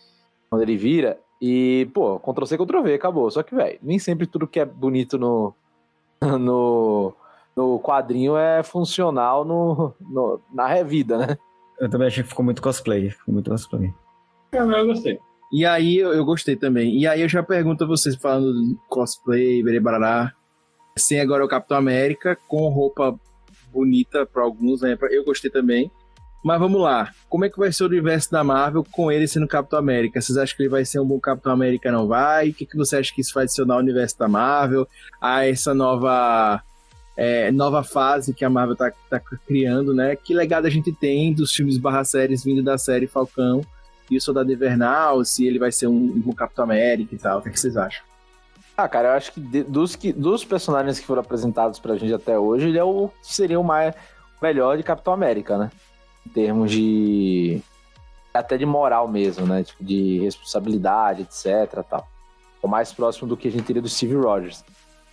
quando 0.48 0.62
ele 0.62 0.76
vira. 0.78 1.18
E, 1.42 1.88
pô, 1.92 2.18
Ctrl-C, 2.18 2.56
Ctrl-V, 2.56 2.94
acabou. 2.94 3.30
Só 3.30 3.42
que, 3.42 3.54
velho, 3.54 3.78
nem 3.82 3.98
sempre 3.98 4.26
tudo 4.26 4.46
que 4.46 4.58
é 4.58 4.64
bonito 4.64 5.18
no, 5.18 5.54
no, 6.22 7.12
no 7.54 7.78
quadrinho 7.80 8.34
é 8.36 8.62
funcional 8.62 9.44
no, 9.44 9.92
no- 10.00 10.40
na 10.52 10.66
revida, 10.66 11.18
né? 11.18 11.38
Eu 11.78 11.88
também 11.90 12.08
achei 12.08 12.22
que 12.22 12.28
ficou 12.30 12.44
muito 12.44 12.62
cosplay. 12.62 13.10
Ficou 13.10 13.34
muito 13.34 13.50
cosplay. 13.50 13.92
Eu, 14.52 14.70
eu 14.70 14.86
gostei. 14.86 15.18
E 15.52 15.66
aí, 15.66 15.96
eu, 15.98 16.12
eu 16.14 16.24
gostei 16.24 16.56
também. 16.56 16.96
E 16.98 17.06
aí 17.06 17.20
eu 17.20 17.28
já 17.28 17.42
pergunto 17.42 17.84
a 17.84 17.86
vocês, 17.86 18.16
falando 18.16 18.52
de 18.52 18.76
cosplay, 18.88 19.62
berebarará. 19.62 20.32
Sem 20.98 21.20
agora 21.20 21.44
o 21.44 21.48
Capitão 21.48 21.76
América, 21.76 22.36
com 22.48 22.68
roupa 22.68 23.18
bonita 23.72 24.26
para 24.26 24.42
alguns, 24.42 24.82
né? 24.82 24.96
Eu 25.10 25.24
gostei 25.24 25.50
também. 25.50 25.90
Mas 26.42 26.58
vamos 26.58 26.80
lá. 26.80 27.12
Como 27.28 27.44
é 27.44 27.50
que 27.50 27.58
vai 27.58 27.70
ser 27.70 27.84
o 27.84 27.86
universo 27.86 28.30
da 28.30 28.42
Marvel 28.42 28.84
com 28.90 29.12
ele 29.12 29.28
sendo 29.28 29.46
Capitão 29.46 29.78
América? 29.78 30.20
Vocês 30.20 30.38
acham 30.38 30.56
que 30.56 30.62
ele 30.62 30.70
vai 30.70 30.84
ser 30.84 30.98
um 30.98 31.06
bom 31.06 31.20
Capitão 31.20 31.52
América? 31.52 31.92
Não 31.92 32.06
vai? 32.06 32.48
O 32.48 32.54
que, 32.54 32.64
que 32.64 32.76
você 32.76 32.96
acha 32.96 33.12
que 33.14 33.20
isso 33.20 33.34
vai 33.34 33.44
adicionar 33.44 33.74
ao 33.74 33.80
universo 33.80 34.18
da 34.18 34.26
Marvel? 34.26 34.88
A 35.20 35.46
essa 35.46 35.74
nova 35.74 36.62
é, 37.16 37.52
nova 37.52 37.82
fase 37.82 38.32
que 38.32 38.44
a 38.44 38.48
Marvel 38.48 38.74
tá, 38.74 38.90
tá 39.10 39.20
criando, 39.20 39.92
né? 39.92 40.16
Que 40.16 40.32
legado 40.32 40.64
a 40.64 40.70
gente 40.70 40.90
tem 40.92 41.34
dos 41.34 41.52
filmes 41.52 41.76
barra 41.76 42.04
séries 42.04 42.42
vindo 42.42 42.62
da 42.62 42.78
série 42.78 43.06
Falcão 43.06 43.60
e 44.10 44.16
o 44.16 44.20
Soldado 44.20 44.50
Invernal, 44.50 45.24
se 45.24 45.46
ele 45.46 45.58
vai 45.58 45.70
ser 45.70 45.86
um, 45.86 46.22
um 46.26 46.32
Capitão 46.32 46.64
América 46.64 47.14
e 47.14 47.18
tal. 47.18 47.38
O 47.38 47.42
que, 47.42 47.50
é 47.50 47.52
que 47.52 47.60
vocês 47.60 47.76
acham? 47.76 48.09
Ah, 48.82 48.88
cara, 48.88 49.08
eu 49.08 49.12
acho 49.12 49.32
que 49.32 49.40
de- 49.40 49.62
dos, 49.64 49.94
que 49.96 50.12
dos 50.12 50.44
personagens 50.44 50.98
que 50.98 51.06
foram 51.06 51.20
apresentados 51.20 51.78
pra 51.78 51.96
gente 51.96 52.14
até 52.14 52.38
hoje, 52.38 52.68
ele 52.68 52.78
é 52.78 52.84
o, 52.84 53.10
seria 53.22 53.58
o 53.60 53.64
mais 53.64 53.94
melhor 54.40 54.76
de 54.76 54.82
Capitão 54.82 55.12
América, 55.12 55.58
né? 55.58 55.70
Em 56.26 56.30
termos 56.30 56.70
de. 56.70 57.60
até 58.32 58.56
de 58.56 58.64
moral 58.66 59.06
mesmo, 59.08 59.46
né? 59.46 59.62
Tipo, 59.64 59.82
de 59.84 60.18
responsabilidade, 60.20 61.22
etc. 61.22 61.82
Tal. 61.88 62.08
O 62.62 62.68
mais 62.68 62.92
próximo 62.92 63.28
do 63.28 63.36
que 63.36 63.48
a 63.48 63.50
gente 63.50 63.64
teria 63.64 63.82
do 63.82 63.88
Steve 63.88 64.14
Rogers. 64.14 64.64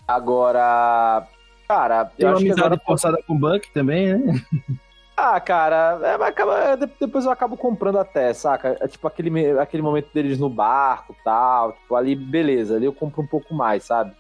Agora. 0.07 1.27
Cara, 1.67 2.05
Tem 2.05 2.25
eu 2.25 2.27
uma 2.29 2.35
acho 2.35 2.43
que 2.45 2.51
amizade 2.51 2.67
agora. 2.73 2.81
forçada 2.85 3.21
com 3.27 3.33
o 3.33 3.37
Buck 3.37 3.69
também, 3.73 4.17
né? 4.17 4.41
Ah, 5.19 5.39
cara, 5.39 5.99
é, 6.03 6.13
acaba- 6.27 6.63
é, 6.63 6.77
de- 6.77 6.89
depois 6.99 7.25
eu 7.25 7.31
acabo 7.31 7.57
comprando 7.57 7.97
até, 7.97 8.31
saca? 8.33 8.77
É 8.79 8.87
tipo 8.87 9.07
aquele, 9.07 9.59
aquele 9.59 9.81
momento 9.81 10.09
deles 10.13 10.37
no 10.37 10.47
barco 10.47 11.15
tal. 11.23 11.73
Tipo, 11.73 11.95
ali, 11.95 12.15
beleza, 12.15 12.75
ali 12.75 12.85
eu 12.85 12.93
compro 12.93 13.23
um 13.23 13.27
pouco 13.27 13.51
mais, 13.53 13.83
sabe? 13.83 14.11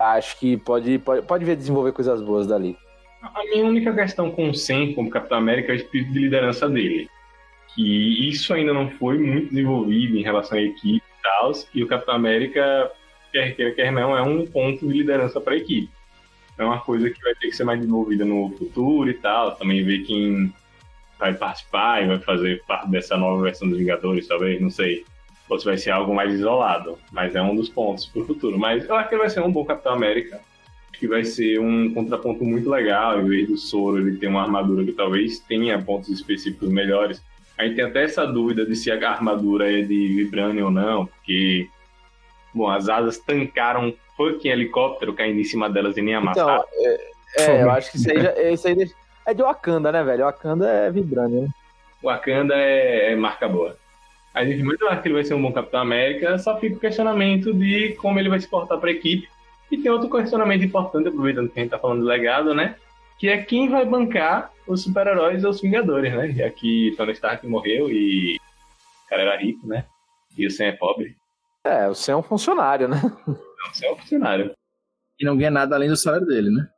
Acho 0.00 0.38
que 0.40 0.56
pode, 0.56 0.98
pode, 1.00 1.22
pode 1.26 1.44
ver 1.44 1.54
desenvolver 1.54 1.92
coisas 1.92 2.22
boas 2.22 2.46
dali. 2.46 2.76
A 3.22 3.44
minha 3.44 3.64
única 3.66 3.92
questão 3.94 4.30
com 4.30 4.48
o 4.48 4.54
Sam 4.54 4.94
como 4.94 5.10
Capitão 5.10 5.36
América 5.38 5.70
é 5.70 5.74
o 5.74 5.76
espírito 5.76 6.12
de 6.12 6.18
liderança 6.20 6.66
dele. 6.68 7.08
Que 7.74 8.28
isso 8.28 8.52
ainda 8.54 8.72
não 8.72 8.90
foi 8.92 9.18
muito 9.18 9.50
desenvolvido 9.50 10.16
em 10.16 10.22
relação 10.22 10.56
à 10.58 10.62
equipe 10.62 10.96
e 10.96 11.22
tal. 11.22 11.52
E 11.74 11.84
o 11.84 11.86
Capitão 11.86 12.14
América, 12.14 12.90
quer 13.30 13.54
queira, 13.54 13.72
quer 13.74 13.92
não, 13.92 14.16
é 14.16 14.22
um 14.22 14.46
ponto 14.46 14.88
de 14.88 14.92
liderança 14.98 15.40
para 15.40 15.52
a 15.52 15.56
equipe. 15.56 15.90
É 16.62 16.64
uma 16.64 16.80
coisa 16.80 17.10
que 17.10 17.20
vai 17.22 17.34
ter 17.34 17.48
que 17.48 17.56
ser 17.56 17.64
mais 17.64 17.80
desenvolvida 17.80 18.24
no 18.24 18.50
futuro 18.56 19.10
e 19.10 19.14
tal. 19.14 19.56
Também 19.56 19.84
ver 19.84 20.04
quem 20.04 20.52
vai 21.18 21.34
participar 21.34 22.02
e 22.02 22.06
vai 22.06 22.18
fazer 22.18 22.62
parte 22.66 22.90
dessa 22.90 23.16
nova 23.16 23.42
versão 23.42 23.68
dos 23.68 23.78
Vingadores, 23.78 24.26
talvez, 24.26 24.60
não 24.60 24.70
sei. 24.70 25.04
Ou 25.48 25.58
se 25.58 25.64
vai 25.64 25.76
ser 25.76 25.90
algo 25.90 26.14
mais 26.14 26.32
isolado. 26.32 26.98
Mas 27.10 27.34
é 27.34 27.42
um 27.42 27.54
dos 27.54 27.68
pontos 27.68 28.06
pro 28.06 28.24
futuro. 28.24 28.58
Mas 28.58 28.88
eu 28.88 28.94
acho 28.94 29.08
que 29.08 29.14
ele 29.14 29.22
vai 29.22 29.30
ser 29.30 29.40
um 29.40 29.52
bom 29.52 29.64
Capitão 29.64 29.92
América 29.92 30.40
que 30.98 31.08
vai 31.08 31.24
ser 31.24 31.58
um 31.58 31.92
contraponto 31.92 32.44
muito 32.44 32.70
legal. 32.70 33.20
Em 33.20 33.28
vez 33.28 33.48
do 33.48 33.56
soro, 33.56 33.98
ele 33.98 34.18
tem 34.18 34.28
uma 34.28 34.42
armadura 34.42 34.84
que 34.84 34.92
talvez 34.92 35.40
tenha 35.40 35.82
pontos 35.82 36.08
específicos 36.10 36.68
melhores. 36.68 37.20
A 37.58 37.64
gente 37.64 37.74
tem 37.74 37.84
até 37.84 38.04
essa 38.04 38.24
dúvida 38.24 38.64
de 38.64 38.76
se 38.76 38.88
a 38.88 39.10
armadura 39.10 39.68
é 39.68 39.82
de 39.82 40.08
vibrânio 40.14 40.66
ou 40.66 40.70
não, 40.70 41.06
porque 41.06 41.68
bom, 42.54 42.68
as 42.68 42.88
asas 42.88 43.18
tancaram 43.18 43.92
fucking 44.16 44.48
helicóptero 44.48 45.12
caindo 45.14 45.40
em 45.40 45.44
cima 45.44 45.68
delas 45.70 45.96
e 45.96 46.02
nem 46.02 46.14
amassaram. 46.14 46.64
Então, 46.72 46.90
é, 47.38 47.50
é, 47.58 47.62
eu 47.62 47.70
acho 47.70 47.90
que 47.90 47.96
isso 47.96 48.10
aí, 48.10 48.20
já- 48.20 48.42
isso 48.50 48.68
aí 48.68 48.90
é 49.26 49.34
de 49.34 49.42
Wakanda, 49.42 49.90
né, 49.92 50.02
velho? 50.02 50.24
Wakanda 50.24 50.68
é 50.68 50.90
vibrânio, 50.90 51.42
né? 51.42 51.48
Wakanda 52.02 52.54
é, 52.56 53.12
é 53.12 53.16
marca 53.16 53.48
boa. 53.48 53.76
Enfim, 54.36 54.62
mas 54.62 54.80
eu 54.80 54.88
acho 54.88 55.02
que 55.02 55.08
ele 55.08 55.14
vai 55.14 55.24
ser 55.24 55.34
um 55.34 55.42
bom 55.42 55.52
Capitão 55.52 55.80
América, 55.80 56.38
só 56.38 56.58
fica 56.58 56.76
o 56.76 56.80
questionamento 56.80 57.52
de 57.52 57.94
como 58.00 58.18
ele 58.18 58.30
vai 58.30 58.40
se 58.40 58.48
portar 58.48 58.78
para 58.78 58.88
a 58.88 58.92
equipe. 58.92 59.28
E 59.70 59.76
tem 59.78 59.90
outro 59.90 60.10
questionamento 60.10 60.64
importante, 60.64 61.08
aproveitando 61.08 61.48
que 61.50 61.58
a 61.58 61.62
gente 61.62 61.70
tá 61.70 61.78
falando 61.78 62.00
de 62.00 62.06
legado, 62.06 62.54
né? 62.54 62.76
Que 63.18 63.28
é 63.28 63.38
quem 63.42 63.68
vai 63.68 63.84
bancar 63.84 64.50
os 64.66 64.82
super-heróis 64.82 65.44
ou 65.44 65.50
os 65.50 65.60
Vingadores, 65.60 66.12
né? 66.14 66.28
Já 66.30 66.50
que 66.50 66.94
Tony 66.96 67.12
Stark 67.12 67.46
morreu 67.46 67.90
e 67.90 68.36
o 69.06 69.08
cara 69.08 69.22
era 69.22 69.36
rico, 69.36 69.66
né? 69.66 69.84
E 70.36 70.46
o 70.46 70.50
Sam 70.50 70.64
é 70.64 70.72
pobre. 70.72 71.14
É, 71.64 71.86
você 71.88 72.10
é 72.10 72.16
um 72.16 72.22
funcionário, 72.22 72.88
né? 72.88 73.00
É 73.82 73.92
um 73.92 73.96
funcionário. 73.96 74.52
E 75.20 75.24
não 75.24 75.36
ganha 75.36 75.50
nada 75.50 75.76
além 75.76 75.88
do 75.88 75.96
salário 75.96 76.26
dele, 76.26 76.50
né? 76.50 76.68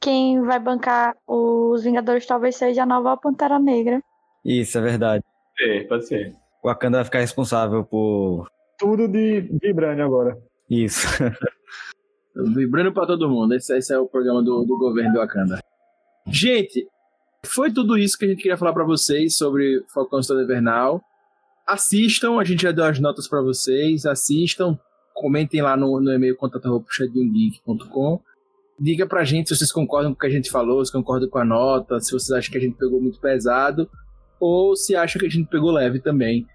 Quem 0.00 0.42
vai 0.42 0.58
bancar 0.58 1.14
os 1.26 1.84
Vingadores 1.84 2.26
talvez 2.26 2.56
seja 2.56 2.82
a 2.82 2.86
nova 2.86 3.16
Pantera 3.16 3.58
Negra. 3.58 4.00
Isso, 4.44 4.78
é 4.78 4.80
verdade. 4.80 5.24
É, 5.60 5.84
pode 5.84 6.06
ser. 6.06 6.34
O 6.62 6.68
Wakanda 6.68 6.98
vai 6.98 7.04
ficar 7.04 7.20
responsável 7.20 7.84
por 7.84 8.48
Tudo 8.78 9.08
de 9.08 9.40
Vibrânio 9.62 10.04
agora. 10.04 10.36
isso. 10.68 11.06
Vibrando 12.54 12.92
pra 12.92 13.06
todo 13.06 13.28
mundo. 13.30 13.54
Esse, 13.54 13.76
esse 13.76 13.92
é 13.94 13.98
o 13.98 14.06
programa 14.06 14.42
do, 14.42 14.64
do 14.64 14.76
governo 14.76 15.12
do 15.12 15.18
Wakanda. 15.18 15.58
Gente, 16.26 16.86
foi 17.44 17.72
tudo 17.72 17.96
isso 17.96 18.18
que 18.18 18.24
a 18.24 18.28
gente 18.28 18.42
queria 18.42 18.58
falar 18.58 18.72
pra 18.74 18.84
vocês 18.84 19.36
sobre 19.36 19.82
Falcão 19.94 20.20
Estrada 20.20 20.42
Invernal. 20.42 21.00
Assistam, 21.66 22.38
a 22.38 22.44
gente 22.44 22.62
já 22.62 22.72
deu 22.72 22.84
as 22.84 22.98
notas 23.00 23.26
pra 23.26 23.40
vocês. 23.40 24.04
Assistam, 24.04 24.78
comentem 25.16 25.62
lá 25.62 25.76
no, 25.76 25.98
no 25.98 26.12
e-mail 26.12 26.36
contato.puxadinhogeek.com. 26.36 28.20
Diga 28.78 29.06
pra 29.06 29.24
gente 29.24 29.48
se 29.48 29.56
vocês 29.56 29.72
concordam 29.72 30.12
com 30.12 30.16
o 30.16 30.20
que 30.20 30.26
a 30.26 30.30
gente 30.30 30.50
falou, 30.50 30.84
se 30.84 30.92
concordam 30.92 31.28
com 31.28 31.38
a 31.38 31.44
nota, 31.44 31.98
se 31.98 32.12
vocês 32.12 32.30
acham 32.30 32.52
que 32.52 32.58
a 32.58 32.60
gente 32.60 32.76
pegou 32.76 33.00
muito 33.00 33.18
pesado, 33.18 33.88
ou 34.38 34.76
se 34.76 34.94
acham 34.94 35.18
que 35.18 35.26
a 35.26 35.30
gente 35.30 35.48
pegou 35.48 35.72
leve 35.72 36.00
também. 36.00 36.46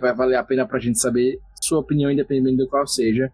Vai 0.00 0.14
valer 0.14 0.36
a 0.36 0.44
pena 0.44 0.64
pra 0.64 0.78
gente 0.78 1.00
saber 1.00 1.40
sua 1.60 1.80
opinião, 1.80 2.10
independente 2.10 2.56
do 2.56 2.68
qual 2.68 2.86
seja. 2.86 3.32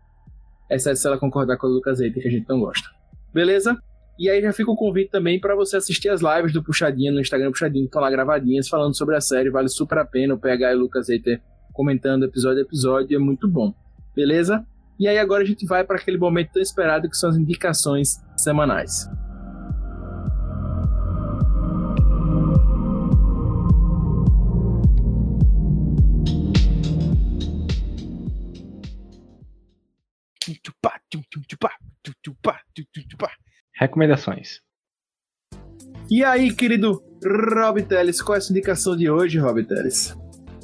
Exceto 0.70 0.97
se 0.97 1.07
ela 1.07 1.19
concordar 1.19 1.59
com 1.59 1.66
a 1.66 1.70
Lucas 1.70 2.01
Eita, 2.01 2.19
que 2.19 2.27
a 2.27 2.31
gente 2.31 2.49
não 2.49 2.61
gosta. 2.61 2.89
Beleza? 3.35 3.78
E 4.19 4.31
aí 4.31 4.41
já 4.41 4.53
fica 4.53 4.70
o 4.70 4.77
convite 4.77 5.11
também 5.11 5.39
para 5.39 5.55
você 5.55 5.77
assistir 5.77 6.09
as 6.09 6.23
lives 6.23 6.55
do 6.55 6.62
Puxadinha 6.62 7.12
no 7.12 7.20
Instagram 7.20 7.51
Puxadinho, 7.51 7.85
que 7.85 7.89
estão 7.89 8.01
lá 8.01 8.11
gravadinhas, 8.11 8.66
falando 8.66 8.97
sobre 8.97 9.15
a 9.15 9.20
série. 9.20 9.51
Vale 9.51 9.69
super 9.69 9.99
a 9.99 10.05
pena 10.07 10.32
o 10.32 10.39
PH 10.39 10.73
e 10.73 10.77
o 10.77 10.78
Lucas 10.78 11.11
Eiter 11.11 11.43
comentando 11.74 12.24
episódio 12.24 12.61
a 12.61 12.62
episódio, 12.62 13.15
é 13.15 13.19
muito 13.19 13.47
bom. 13.47 13.74
Beleza? 14.15 14.65
E 14.99 15.09
aí 15.09 15.19
agora 15.19 15.43
a 15.43 15.47
gente 15.47 15.66
vai 15.66 15.85
para 15.85 15.97
aquele 15.97 16.19
momento 16.19 16.53
tão 16.53 16.62
esperado 16.62 17.09
que 17.09 17.16
são 17.16 17.31
as 17.31 17.36
indicações 17.36 18.23
semanais. 18.36 19.09
Recomendações. 33.74 34.61
E 36.11 36.23
aí, 36.23 36.55
querido 36.55 37.03
Rob 37.24 37.82
Teles, 37.82 38.20
qual 38.20 38.36
é 38.36 38.39
a 38.39 38.41
sua 38.41 38.53
indicação 38.53 38.97
de 38.97 39.11
hoje, 39.11 39.39
Rob 39.39 39.65
Teles? 39.65 40.15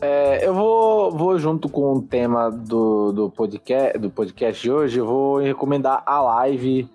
É, 0.03 0.47
eu 0.47 0.55
vou, 0.55 1.11
vou 1.11 1.39
junto 1.39 1.69
com 1.69 1.93
o 1.93 2.03
tema 2.03 2.51
do, 2.51 3.13
do, 3.13 3.31
podcast, 3.31 3.99
do 3.99 4.09
podcast 4.09 4.63
de 4.63 4.73
hoje, 4.73 4.99
eu 4.99 5.07
vou 5.07 5.39
recomendar 5.39 6.03
a 6.07 6.23
live 6.23 6.89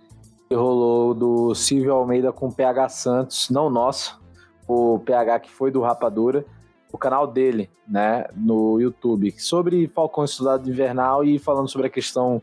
que 0.50 0.56
rolou 0.56 1.14
do 1.14 1.54
Silvio 1.54 1.94
Almeida 1.94 2.32
com 2.32 2.48
o 2.48 2.52
PH 2.52 2.90
Santos, 2.90 3.50
não 3.52 3.70
nosso, 3.70 4.20
o 4.68 4.98
PH 5.06 5.42
que 5.42 5.52
foi 5.52 5.70
do 5.70 5.82
Rapadura, 5.82 6.44
o 6.92 6.98
canal 6.98 7.28
dele, 7.28 7.70
né, 7.88 8.26
no 8.36 8.80
YouTube, 8.80 9.36
sobre 9.38 9.88
Falcão 9.88 10.26
Estudado 10.26 10.68
Invernal 10.68 11.24
e 11.24 11.38
falando 11.38 11.70
sobre 11.70 11.86
a 11.86 11.92
questão 11.92 12.42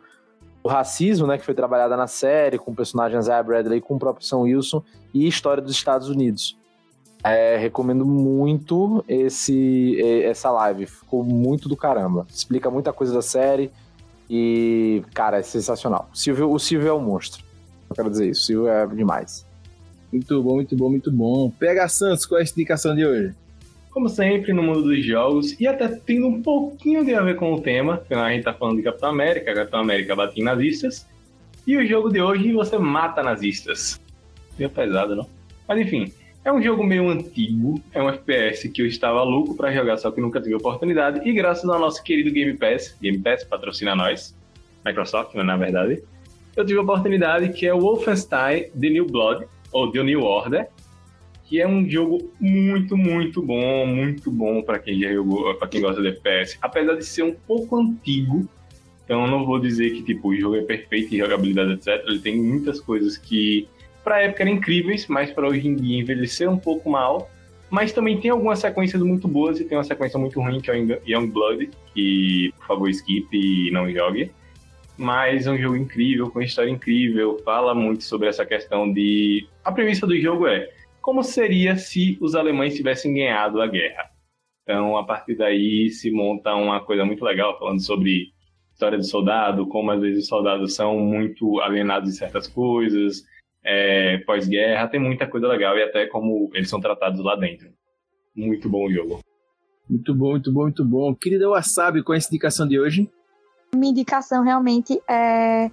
do 0.62 0.68
racismo, 0.68 1.26
né, 1.26 1.38
que 1.38 1.44
foi 1.44 1.54
trabalhada 1.54 1.96
na 1.96 2.06
série, 2.06 2.56
com 2.56 2.70
o 2.70 2.74
personagem 2.74 3.18
Isaiah 3.18 3.42
Bradley, 3.42 3.80
com 3.80 3.96
o 3.96 3.98
próprio 3.98 4.24
Sam 4.24 4.40
Wilson 4.40 4.80
e 5.12 5.26
história 5.26 5.60
dos 5.60 5.72
Estados 5.72 6.08
Unidos. 6.08 6.56
É, 7.24 7.56
recomendo 7.56 8.04
muito 8.04 9.04
esse 9.06 9.96
essa 10.24 10.50
live, 10.50 10.86
ficou 10.86 11.22
muito 11.22 11.68
do 11.68 11.76
caramba. 11.76 12.26
Explica 12.28 12.70
muita 12.70 12.92
coisa 12.92 13.14
da 13.14 13.22
série 13.22 13.70
e, 14.28 15.02
cara, 15.14 15.38
é 15.38 15.42
sensacional. 15.42 16.08
O 16.12 16.16
Silvio, 16.16 16.50
o 16.50 16.58
Silvio 16.58 16.88
é 16.88 16.94
um 16.94 17.00
monstro. 17.00 17.44
Eu 17.88 17.94
quero 17.94 18.10
dizer 18.10 18.30
isso, 18.30 18.40
o 18.40 18.44
Silvio 18.44 18.68
é 18.68 18.86
demais. 18.86 19.46
Muito 20.12 20.42
bom, 20.42 20.54
muito 20.54 20.76
bom, 20.76 20.90
muito 20.90 21.12
bom. 21.12 21.50
PH 21.50 21.88
Santos, 21.88 22.26
qual 22.26 22.40
é 22.40 22.42
a 22.42 22.46
indicação 22.46 22.94
de 22.94 23.06
hoje? 23.06 23.34
Como 23.90 24.08
sempre, 24.08 24.52
no 24.52 24.62
mundo 24.62 24.82
dos 24.82 25.04
jogos, 25.04 25.58
e 25.60 25.66
até 25.66 25.86
tendo 25.86 26.26
um 26.26 26.42
pouquinho 26.42 27.04
de 27.04 27.14
a 27.14 27.20
ver 27.20 27.36
com 27.36 27.52
o 27.52 27.60
tema, 27.60 28.02
a 28.10 28.30
gente 28.30 28.44
tá 28.44 28.54
falando 28.54 28.78
de 28.78 28.82
Capitão 28.82 29.10
América, 29.10 29.54
Capitão 29.54 29.80
América 29.80 30.16
bate 30.16 30.40
em 30.40 30.44
nazistas, 30.44 31.06
e 31.66 31.76
o 31.76 31.86
jogo 31.86 32.08
de 32.10 32.20
hoje 32.20 32.52
você 32.52 32.78
mata 32.78 33.22
nazistas. 33.22 34.00
Meio 34.58 34.70
pesado, 34.70 35.14
não? 35.14 35.26
Mas 35.68 35.78
enfim, 35.78 36.10
é 36.44 36.52
um 36.52 36.60
jogo 36.60 36.82
meio 36.82 37.08
antigo, 37.08 37.80
é 37.92 38.02
um 38.02 38.08
FPS 38.08 38.68
que 38.68 38.82
eu 38.82 38.86
estava 38.86 39.22
louco 39.22 39.54
para 39.54 39.72
jogar, 39.72 39.96
só 39.96 40.10
que 40.10 40.20
nunca 40.20 40.40
tive 40.40 40.54
oportunidade. 40.54 41.26
E 41.28 41.32
graças 41.32 41.68
ao 41.68 41.78
nosso 41.78 42.02
querido 42.02 42.32
Game 42.32 42.56
Pass, 42.56 42.96
Game 43.00 43.18
Pass 43.18 43.44
patrocina 43.44 43.94
nós, 43.94 44.36
Microsoft, 44.84 45.34
né, 45.34 45.42
na 45.42 45.56
verdade, 45.56 46.02
eu 46.56 46.64
tive 46.64 46.78
a 46.78 46.82
oportunidade 46.82 47.50
que 47.50 47.66
é 47.66 47.72
o 47.72 47.80
Wolfenstein 47.80 48.70
The 48.78 48.90
New 48.90 49.06
Blood, 49.06 49.46
ou 49.72 49.90
The 49.90 50.02
New 50.02 50.22
Order, 50.22 50.68
que 51.44 51.60
é 51.60 51.68
um 51.68 51.88
jogo 51.88 52.32
muito, 52.40 52.96
muito 52.96 53.42
bom, 53.42 53.86
muito 53.86 54.30
bom 54.30 54.62
para 54.62 54.78
quem 54.78 54.98
já 55.00 55.12
jogou, 55.12 55.54
para 55.54 55.68
quem 55.68 55.80
gosta 55.80 56.02
de 56.02 56.08
FPS. 56.08 56.58
Apesar 56.60 56.94
de 56.94 57.04
ser 57.04 57.22
um 57.22 57.34
pouco 57.34 57.76
antigo, 57.76 58.48
então 59.04 59.26
não 59.26 59.44
vou 59.44 59.58
dizer 59.58 59.90
que 59.90 60.02
tipo 60.02 60.28
o 60.28 60.36
jogo 60.36 60.56
é 60.56 60.62
perfeito 60.62 61.14
em 61.14 61.18
jogabilidade 61.18 61.72
etc. 61.72 62.02
Ele 62.06 62.18
tem 62.18 62.36
muitas 62.36 62.80
coisas 62.80 63.16
que 63.16 63.68
para 64.02 64.16
a 64.16 64.22
época 64.22 64.42
eram 64.42 64.52
incríveis, 64.52 65.06
mas 65.06 65.30
para 65.30 65.46
hoje 65.46 65.66
em 65.66 65.76
dia 65.76 66.00
envelhecer 66.00 66.50
um 66.50 66.58
pouco 66.58 66.90
mal. 66.90 67.30
Mas 67.70 67.92
também 67.92 68.20
tem 68.20 68.30
algumas 68.30 68.58
sequências 68.58 69.02
muito 69.02 69.26
boas 69.26 69.58
e 69.58 69.64
tem 69.64 69.78
uma 69.78 69.84
sequência 69.84 70.18
muito 70.18 70.40
ruim 70.40 70.60
que 70.60 70.70
é 70.70 70.74
o 70.74 71.00
Young 71.08 71.28
Blood, 71.28 71.70
que 71.94 72.52
por 72.58 72.66
favor 72.66 72.90
skip 72.90 73.28
e 73.32 73.70
não 73.70 73.90
jogue. 73.90 74.30
Mas 74.98 75.46
é 75.46 75.50
um 75.50 75.58
jogo 75.58 75.76
incrível, 75.76 76.30
com 76.30 76.42
história 76.42 76.70
incrível, 76.70 77.40
fala 77.44 77.74
muito 77.74 78.04
sobre 78.04 78.28
essa 78.28 78.44
questão 78.44 78.92
de. 78.92 79.48
A 79.64 79.72
premissa 79.72 80.06
do 80.06 80.18
jogo 80.20 80.46
é 80.46 80.68
como 81.00 81.22
seria 81.22 81.76
se 81.76 82.16
os 82.20 82.34
alemães 82.34 82.76
tivessem 82.76 83.14
ganhado 83.14 83.60
a 83.60 83.66
guerra. 83.66 84.10
Então, 84.62 84.96
a 84.96 85.04
partir 85.04 85.34
daí 85.34 85.90
se 85.90 86.10
monta 86.10 86.54
uma 86.54 86.80
coisa 86.80 87.04
muito 87.04 87.24
legal 87.24 87.58
falando 87.58 87.80
sobre 87.80 88.32
história 88.72 88.96
do 88.96 89.04
soldado, 89.04 89.66
como 89.66 89.90
às 89.90 90.00
vezes 90.00 90.24
os 90.24 90.28
soldados 90.28 90.74
são 90.74 90.98
muito 90.98 91.60
alienados 91.60 92.10
em 92.10 92.12
certas 92.12 92.46
coisas, 92.46 93.24
é, 93.64 94.18
pós-guerra, 94.18 94.88
tem 94.88 95.00
muita 95.00 95.26
coisa 95.26 95.46
legal 95.46 95.76
e 95.76 95.82
até 95.82 96.06
como 96.06 96.50
eles 96.54 96.68
são 96.68 96.80
tratados 96.80 97.22
lá 97.22 97.36
dentro. 97.36 97.68
Muito 98.34 98.68
bom 98.68 98.86
o 98.86 98.92
jogo. 98.92 99.20
Muito 99.88 100.14
bom, 100.14 100.30
muito 100.30 100.52
bom, 100.52 100.62
muito 100.62 100.84
bom. 100.84 101.14
Querida 101.14 101.48
Wasabi, 101.48 102.02
qual 102.02 102.14
é 102.16 102.18
a 102.18 102.26
indicação 102.26 102.66
de 102.66 102.80
hoje? 102.80 103.10
Minha 103.74 103.90
indicação 103.90 104.42
realmente 104.42 105.00
é 105.08 105.70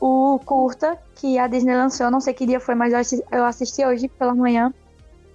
o 0.00 0.38
curta 0.44 0.98
que 1.16 1.38
a 1.38 1.46
Disney 1.46 1.74
lançou, 1.74 2.10
não 2.10 2.20
sei 2.20 2.32
que 2.32 2.46
dia 2.46 2.58
foi, 2.58 2.74
mas 2.74 2.92
eu 2.92 2.98
assisti, 2.98 3.26
eu 3.30 3.44
assisti 3.44 3.84
hoje 3.84 4.08
pela 4.08 4.34
manhã, 4.34 4.72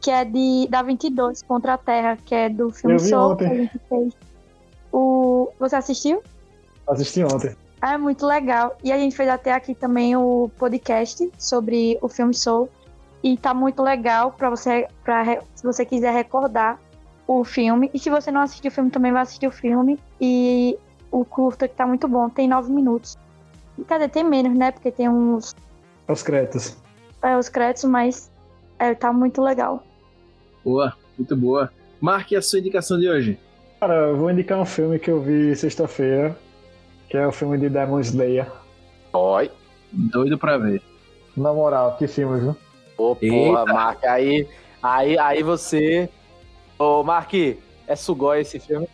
que 0.01 0.09
é 0.09 0.25
de 0.25 0.67
da 0.69 0.81
22 0.81 1.43
contra 1.43 1.73
a 1.73 1.77
Terra, 1.77 2.17
que 2.17 2.33
é 2.33 2.49
do 2.49 2.71
filme 2.71 2.99
Soul 2.99 3.35
que 3.35 3.45
a 3.45 3.53
gente 3.53 3.79
fez. 3.87 4.13
O, 4.91 5.51
você 5.59 5.75
assistiu? 5.75 6.23
Assisti 6.87 7.23
ontem. 7.23 7.55
É 7.85 7.99
muito 7.99 8.25
legal. 8.25 8.75
E 8.83 8.91
a 8.91 8.97
gente 8.97 9.15
fez 9.15 9.29
até 9.29 9.53
aqui 9.53 9.75
também 9.75 10.15
o 10.15 10.49
podcast 10.57 11.31
sobre 11.37 11.99
o 12.01 12.09
filme 12.09 12.33
Soul. 12.33 12.67
E 13.23 13.37
tá 13.37 13.53
muito 13.53 13.83
legal 13.83 14.31
para 14.31 14.49
você, 14.49 14.87
pra, 15.03 15.39
se 15.53 15.63
você 15.63 15.85
quiser 15.85 16.11
recordar 16.11 16.79
o 17.27 17.43
filme. 17.43 17.91
E 17.93 17.99
se 17.99 18.09
você 18.09 18.31
não 18.31 18.41
assistiu 18.41 18.71
o 18.71 18.73
filme, 18.73 18.89
também 18.89 19.11
vai 19.11 19.21
assistir 19.21 19.45
o 19.45 19.51
filme. 19.51 19.99
E 20.19 20.75
o 21.11 21.23
curta 21.23 21.67
que 21.67 21.75
tá 21.75 21.85
muito 21.85 22.07
bom, 22.07 22.27
tem 22.27 22.47
nove 22.47 22.71
minutos. 22.71 23.15
Quer 23.87 23.95
dizer, 23.95 24.09
tem 24.09 24.23
menos, 24.23 24.57
né? 24.57 24.71
Porque 24.71 24.91
tem 24.91 25.07
uns. 25.07 25.55
Os 26.07 26.23
créditos. 26.23 26.75
É, 27.21 27.37
os 27.37 27.49
créditos, 27.49 27.83
mas 27.83 28.31
é, 28.79 28.95
tá 28.95 29.13
muito 29.13 29.43
legal. 29.43 29.83
Boa, 30.63 30.91
muito 31.15 31.35
boa. 31.35 31.71
Marque 32.01 32.35
a 32.35 32.41
sua 32.41 32.57
indicação 32.57 32.97
de 32.97 33.07
hoje. 33.07 33.39
Cara, 33.79 34.07
eu 34.07 34.17
vou 34.17 34.31
indicar 34.31 34.59
um 34.59 34.65
filme 34.65 34.97
que 34.97 35.11
eu 35.11 35.21
vi 35.21 35.55
sexta-feira, 35.55 36.35
que 37.15 37.19
é 37.19 37.25
o 37.25 37.31
filme 37.31 37.57
de 37.57 37.69
Demon 37.69 38.01
Slayer. 38.01 38.45
Oi. 39.13 39.49
Doido 39.89 40.37
pra 40.37 40.57
ver. 40.57 40.81
Na 41.37 41.53
moral, 41.53 41.95
que 41.97 42.07
filme, 42.07 42.41
viu? 42.41 42.57
Ô, 42.97 43.15
porra, 43.15 43.65
Mark, 43.65 44.03
aí, 44.03 44.45
aí, 44.83 45.17
aí 45.17 45.41
você. 45.41 46.09
Ô, 46.77 47.03
Mark, 47.03 47.33
é 47.33 47.95
Sugoi 47.95 48.41
esse 48.41 48.59
filme? 48.59 48.85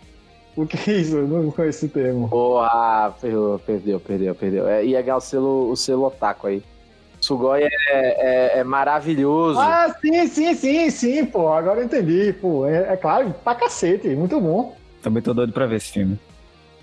O 0.55 0.67
que 0.67 0.91
é 0.91 0.93
isso? 0.97 1.15
Eu 1.15 1.27
não 1.27 1.49
conheço 1.49 1.85
esse 1.85 1.87
termo. 1.91 2.29
Porra, 2.29 3.11
perdeu, 3.19 3.59
perdeu, 3.65 3.99
perdeu, 3.99 4.35
perdeu. 4.35 4.67
É, 4.67 4.85
ia 4.85 5.01
ganhar 5.01 5.17
o 5.17 5.21
selo, 5.21 5.71
o 5.71 5.75
selo 5.75 6.05
otaku 6.05 6.45
aí. 6.45 6.63
Sugoi 7.19 7.63
é, 7.63 7.69
é, 7.89 8.59
é, 8.59 8.63
maravilhoso. 8.63 9.59
Ah, 9.59 9.95
sim, 9.99 10.27
sim, 10.27 10.53
sim, 10.53 10.89
sim, 10.91 11.25
pô. 11.25 11.51
Agora 11.51 11.79
eu 11.79 11.85
entendi, 11.85 12.33
pô. 12.33 12.67
É, 12.67 12.93
é 12.93 12.97
claro, 12.97 13.33
pra 13.43 13.55
cacete, 13.55 14.09
muito 14.09 14.39
bom. 14.39 14.77
Também 15.01 15.23
tô 15.23 15.33
doido 15.33 15.51
pra 15.53 15.65
ver 15.65 15.77
esse 15.77 15.91
filme. 15.91 16.19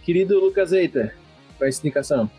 Querido 0.02 0.40
Lucas 0.40 0.72
Eita, 0.72 1.12
qual 1.58 1.68
é 1.68 1.72
a 1.72 1.76
indicação? 1.76 2.30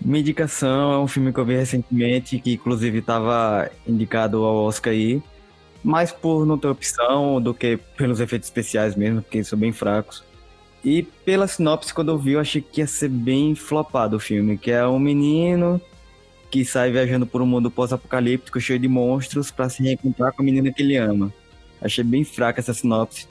Minha 0.00 0.20
indicação 0.20 0.92
é 0.92 0.98
um 0.98 1.06
filme 1.06 1.32
que 1.32 1.38
eu 1.38 1.44
vi 1.44 1.54
recentemente, 1.54 2.38
que 2.40 2.54
inclusive 2.54 2.98
estava 2.98 3.70
indicado 3.86 4.42
ao 4.42 4.56
Oscar 4.64 4.92
aí, 4.92 5.22
mais 5.84 6.10
por 6.10 6.44
não 6.44 6.58
ter 6.58 6.68
opção 6.68 7.40
do 7.40 7.54
que 7.54 7.78
pelos 7.96 8.18
efeitos 8.18 8.48
especiais 8.48 8.96
mesmo, 8.96 9.22
porque 9.22 9.44
são 9.44 9.58
bem 9.58 9.70
fracos. 9.70 10.24
E 10.84 11.04
pela 11.24 11.46
sinopse, 11.46 11.94
quando 11.94 12.10
eu 12.10 12.18
vi, 12.18 12.32
eu 12.32 12.40
achei 12.40 12.60
que 12.60 12.80
ia 12.80 12.86
ser 12.86 13.08
bem 13.08 13.54
flopado 13.54 14.16
o 14.16 14.20
filme, 14.20 14.58
que 14.58 14.72
é 14.72 14.84
um 14.84 14.98
menino 14.98 15.80
que 16.50 16.64
sai 16.64 16.90
viajando 16.90 17.26
por 17.26 17.40
um 17.40 17.46
mundo 17.46 17.70
pós-apocalíptico 17.70 18.60
cheio 18.60 18.78
de 18.78 18.88
monstros 18.88 19.50
para 19.50 19.68
se 19.68 19.82
reencontrar 19.82 20.32
com 20.32 20.42
a 20.42 20.44
menina 20.44 20.72
que 20.72 20.82
ele 20.82 20.96
ama. 20.96 21.32
Achei 21.80 22.02
bem 22.02 22.24
fraca 22.24 22.60
essa 22.60 22.74
sinopse. 22.74 23.28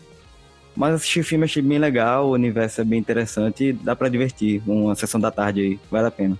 Mas 0.76 0.96
assisti 0.96 1.20
o 1.20 1.24
filme, 1.24 1.46
achei 1.46 1.62
bem 1.62 1.78
legal, 1.78 2.28
o 2.28 2.32
universo 2.32 2.82
é 2.82 2.84
bem 2.84 3.00
interessante 3.00 3.66
e 3.66 3.74
dá 3.74 3.96
para 3.96 4.10
divertir. 4.10 4.62
Uma 4.66 4.96
sessão 4.96 5.20
da 5.20 5.30
tarde 5.30 5.62
aí, 5.62 5.80
vale 5.90 6.08
a 6.08 6.12
pena. 6.12 6.38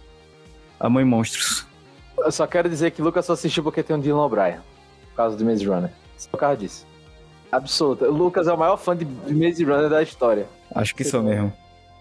A 0.80 0.90
Mãe 0.90 1.04
Monstros. 1.04 1.66
eu 2.18 2.32
só 2.32 2.48
quero 2.48 2.70
dizer 2.70 2.92
que 2.92 3.02
Lucas 3.02 3.26
só 3.26 3.34
assistiu 3.34 3.64
porque 3.64 3.84
tem 3.84 3.96
um 3.96 4.00
Dylan 4.00 4.26
O'Brien. 4.26 4.60
Por 5.10 5.16
causa 5.16 5.38
do 5.38 5.44
Maze 5.44 5.66
Runner. 5.66 5.92
Só 6.18 6.30
por 6.30 6.40
causa 6.40 6.58
disso. 6.58 6.88
Absoluta. 7.52 8.06
O 8.06 8.14
Lucas 8.14 8.48
é 8.48 8.54
o 8.54 8.58
maior 8.58 8.78
fã 8.78 8.96
de 8.96 9.06
Maze 9.06 9.64
Runner 9.64 9.90
da 9.90 10.02
história. 10.02 10.48
Acho 10.74 10.96
que 10.96 11.04
sou 11.04 11.22
mesmo. 11.22 11.52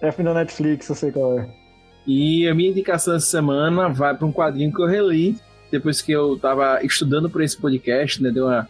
É 0.01 0.13
fim 0.13 0.23
da 0.23 0.33
Netflix, 0.33 0.89
eu 0.89 0.95
sei 0.95 1.11
qual 1.11 1.39
é. 1.39 1.49
E 2.07 2.49
a 2.49 2.55
minha 2.55 2.71
indicação 2.71 3.15
essa 3.15 3.27
semana 3.27 3.89
vai 3.89 4.15
para 4.17 4.27
um 4.27 4.33
quadrinho 4.33 4.73
que 4.73 4.81
eu 4.81 4.87
reli 4.87 5.37
depois 5.71 6.01
que 6.01 6.11
eu 6.11 6.39
tava 6.39 6.83
estudando 6.83 7.29
para 7.29 7.45
esse 7.45 7.57
podcast, 7.57 8.23
né? 8.23 8.31
Deu 8.31 8.47
uma, 8.47 8.69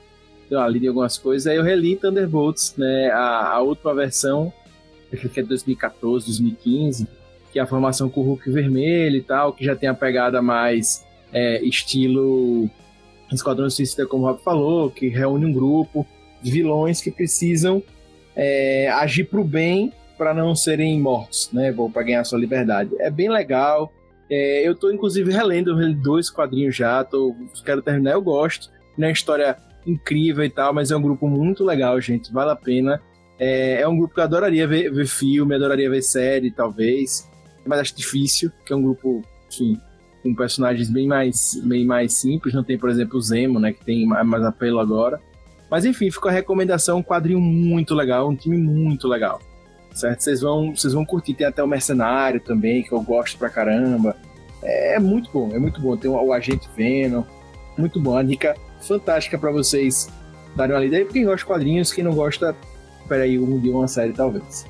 lida 0.69 0.87
em 0.87 0.89
algumas 0.89 1.17
coisas. 1.19 1.47
Aí 1.47 1.57
eu 1.57 1.63
reli 1.63 1.97
Thunderbolts, 1.97 2.75
né? 2.77 3.11
A, 3.11 3.53
a 3.53 3.61
última 3.61 3.95
versão, 3.95 4.53
acho 5.13 5.29
que 5.29 5.41
é 5.41 5.43
2014, 5.43 6.27
2015, 6.27 7.07
que 7.53 7.59
é 7.59 7.63
a 7.63 7.67
formação 7.67 8.09
com 8.09 8.21
o 8.21 8.25
Hulk 8.25 8.51
vermelho 8.51 9.17
e 9.17 9.23
tal, 9.23 9.53
que 9.53 9.65
já 9.65 9.77
tem 9.77 9.89
a 9.89 9.95
pegada 9.95 10.41
mais 10.41 11.05
é, 11.33 11.63
estilo 11.63 12.69
Esquadrão 13.33 13.71
Suicida, 13.71 14.07
como 14.07 14.25
o 14.25 14.27
Rob 14.27 14.43
falou, 14.43 14.91
que 14.91 15.09
reúne 15.09 15.47
um 15.47 15.53
grupo 15.53 16.07
de 16.43 16.51
vilões 16.51 17.01
que 17.01 17.11
precisam 17.11 17.83
é, 18.35 18.91
agir 18.91 19.25
pro 19.25 19.45
bem 19.45 19.93
para 20.19 20.35
não 20.35 20.55
serem 20.55 21.01
mortos, 21.01 21.51
né? 21.53 21.75
Para 21.93 22.03
ganhar 22.03 22.25
sua 22.25 22.39
liberdade. 22.39 22.91
É 22.99 23.11
bem 23.11 23.31
legal. 23.31 23.93
É, 24.29 24.67
eu 24.67 24.75
tô, 24.75 24.91
inclusive, 24.91 25.33
relendo 25.33 25.75
dois 25.95 26.29
quadrinhos 26.29 26.77
já. 26.77 27.03
Tô, 27.05 27.35
quero 27.65 27.83
terminar, 27.83 28.13
eu 28.13 28.23
gosto. 28.23 28.71
É 28.99 29.03
uma 29.03 29.11
história 29.11 29.57
incrível 29.87 30.45
e 30.45 30.51
tal, 30.51 30.73
mas 30.73 30.91
é 30.91 30.97
um 30.97 31.03
grupo 31.03 31.29
muito 31.29 31.65
legal, 31.65 32.01
gente. 32.01 32.33
Vale 32.33 32.51
a 32.51 32.57
pena. 32.57 33.01
É, 33.39 33.81
é 33.81 33.89
um 33.89 33.97
grupo 33.97 34.15
que 34.15 34.21
eu 34.21 34.25
adoraria 34.25 34.67
ver, 34.67 34.93
ver 34.93 35.07
filme, 35.07 35.55
adoraria 35.55 35.89
ver 35.89 36.03
série, 36.03 36.51
talvez. 36.51 37.29
Mas 37.67 37.81
acho 37.81 37.97
difícil, 37.97 38.51
que 38.65 38.73
é 38.73 38.77
um 38.77 38.83
grupo, 38.83 39.23
enfim, 39.49 39.81
com 40.23 40.35
personagens 40.35 40.91
bem 40.91 41.07
mais, 41.07 41.61
bem 41.65 41.85
mais 41.85 42.15
simples. 42.15 42.55
Não 42.55 42.65
tem, 42.65 42.79
por 42.79 42.91
exemplo, 42.91 43.19
o 43.19 43.23
Zemo, 43.23 43.59
né? 43.59 43.73
Que 43.73 43.85
tem 43.85 44.07
mais 44.07 44.45
apelo 44.45 44.79
agora. 44.79 45.21
Mas 45.71 45.85
enfim, 45.85 46.11
ficou 46.11 46.29
a 46.29 46.33
recomendação, 46.33 46.99
um 46.99 47.03
quadrinho 47.03 47.41
muito 47.41 47.95
legal, 47.95 48.29
um 48.29 48.35
time 48.35 48.57
muito 48.57 49.07
legal 49.07 49.41
certo? 49.95 50.21
Vocês 50.21 50.41
vão, 50.41 50.75
vocês 50.75 50.93
vão 50.93 51.05
curtir. 51.05 51.35
Tem 51.35 51.47
até 51.47 51.63
o 51.63 51.69
Mercenário 51.69 52.41
também, 52.41 52.83
que 52.83 52.93
eu 52.93 53.01
gosto 53.03 53.39
pra 53.39 53.51
caramba. 53.51 54.17
É, 54.63 54.95
é 54.95 54.99
muito 54.99 55.31
bom, 55.33 55.51
é 55.53 55.59
muito 55.59 55.81
bom. 55.81 55.97
Tem 55.97 56.11
o, 56.11 56.15
o 56.15 56.33
Agente 56.33 56.69
Venom, 56.77 57.25
muito 57.77 58.01
bom. 58.01 58.17
A 58.17 58.23
dica 58.23 58.57
fantástica 58.81 59.39
para 59.39 59.51
vocês 59.51 60.09
darem 60.57 60.75
uma 60.75 60.81
lida 60.81 60.97
aí. 60.97 61.05
Quem 61.05 61.25
gosta 61.25 61.39
de 61.39 61.47
quadrinhos, 61.47 61.93
quem 61.93 62.05
não 62.05 62.15
gosta, 62.15 62.55
espera 63.03 63.25
aí 63.25 63.39
um 63.39 63.59
dia 63.59 63.73
uma 63.73 63.89
série 63.89 64.13
talvez. 64.13 64.67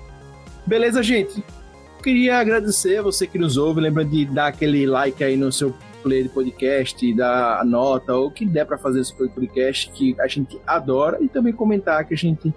Beleza, 0.66 1.02
gente? 1.02 1.42
Queria 2.02 2.38
agradecer 2.38 2.98
a 2.98 3.02
você 3.02 3.26
que 3.26 3.38
nos 3.38 3.56
ouve. 3.56 3.80
Lembra 3.80 4.04
de 4.04 4.24
dar 4.26 4.48
aquele 4.48 4.86
like 4.86 5.22
aí 5.22 5.36
no 5.36 5.52
seu 5.52 5.74
player 6.02 6.24
de 6.24 6.30
podcast, 6.30 7.14
dar 7.14 7.60
a 7.60 7.64
nota, 7.64 8.14
ou 8.14 8.28
o 8.28 8.30
que 8.30 8.46
der 8.46 8.64
para 8.64 8.78
fazer 8.78 9.00
esse 9.00 9.14
podcast, 9.14 9.90
que 9.90 10.16
a 10.18 10.26
gente 10.26 10.58
adora, 10.66 11.18
e 11.20 11.28
também 11.28 11.52
comentar 11.52 12.06
que 12.06 12.14
a 12.14 12.16
gente 12.16 12.54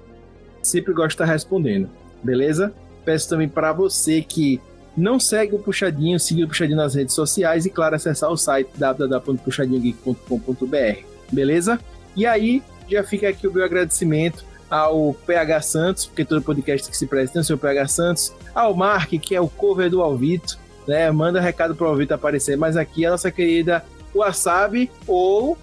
sempre 0.62 0.94
gosta 0.94 1.10
de 1.10 1.14
estar 1.16 1.26
respondendo 1.26 1.90
beleza? 2.24 2.74
Peço 3.04 3.28
também 3.30 3.50
para 3.50 3.74
você 3.74 4.22
que 4.22 4.62
não 4.96 5.20
segue 5.20 5.56
o 5.56 5.60
Puxadinho, 5.60 6.20
siga 6.20 6.46
o 6.46 6.48
Puxadinho 6.48 6.78
nas 6.78 6.94
redes 6.96 7.14
sociais 7.14 7.66
e, 7.66 7.70
claro, 7.70 7.96
acessar 7.96 8.32
o 8.32 8.38
site 8.38 8.70
www.puxadinhogeek.com.br, 8.78 11.04
beleza? 11.34 11.80
E 12.16 12.26
aí, 12.26 12.62
já 12.90 13.04
fica 13.04 13.30
aqui 13.30 13.48
o 13.48 13.54
meu 13.54 13.64
agradecimento 13.64 14.46
ao 14.70 15.14
PH 15.26 15.62
Santos, 15.62 16.06
porque 16.06 16.26
todo 16.26 16.42
podcast 16.42 16.90
que 16.90 16.98
se 16.98 17.06
presta 17.06 17.34
tem 17.34 17.42
o 17.42 17.46
seu 17.46 17.58
PH 17.58 17.88
Santos, 17.88 18.34
ao 18.54 18.74
Mark, 18.74 19.10
que 19.10 19.36
é 19.36 19.42
o 19.42 19.48
cover 19.48 19.90
do 19.90 20.02
Alvito, 20.02 20.58
né? 20.88 21.10
Manda 21.12 21.40
recado 21.40 21.76
pro 21.76 21.88
Alvito 21.88 22.14
aparecer, 22.14 22.58
mas 22.58 22.76
aqui 22.76 23.06
a 23.06 23.12
nossa 23.12 23.32
querida 23.32 23.84
Wasabi 24.14 24.90
ou. 25.08 25.58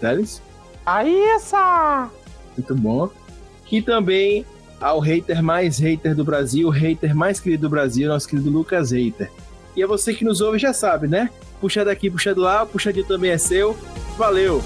Teles. 0.00 0.40
Aí, 0.86 1.20
essa! 1.30 2.08
Muito 2.56 2.74
bom. 2.76 3.10
E 3.70 3.82
também 3.82 4.46
ao 4.80 5.00
hater 5.00 5.42
mais 5.42 5.78
hater 5.78 6.14
do 6.14 6.24
Brasil, 6.24 6.68
o 6.68 6.70
hater 6.70 7.14
mais 7.14 7.40
querido 7.40 7.62
do 7.62 7.70
Brasil, 7.70 8.08
nosso 8.08 8.28
querido 8.28 8.50
Lucas 8.50 8.92
Hater. 8.92 9.30
E 9.74 9.82
a 9.82 9.86
você 9.86 10.12
que 10.12 10.24
nos 10.24 10.40
ouve 10.40 10.58
já 10.58 10.72
sabe, 10.72 11.08
né? 11.08 11.30
Puxa 11.60 11.84
daqui, 11.84 12.10
puxa 12.10 12.34
do 12.34 12.42
lá, 12.42 12.66
puxadinho 12.66 13.06
também 13.06 13.30
é 13.30 13.38
seu. 13.38 13.76
Valeu! 14.18 14.62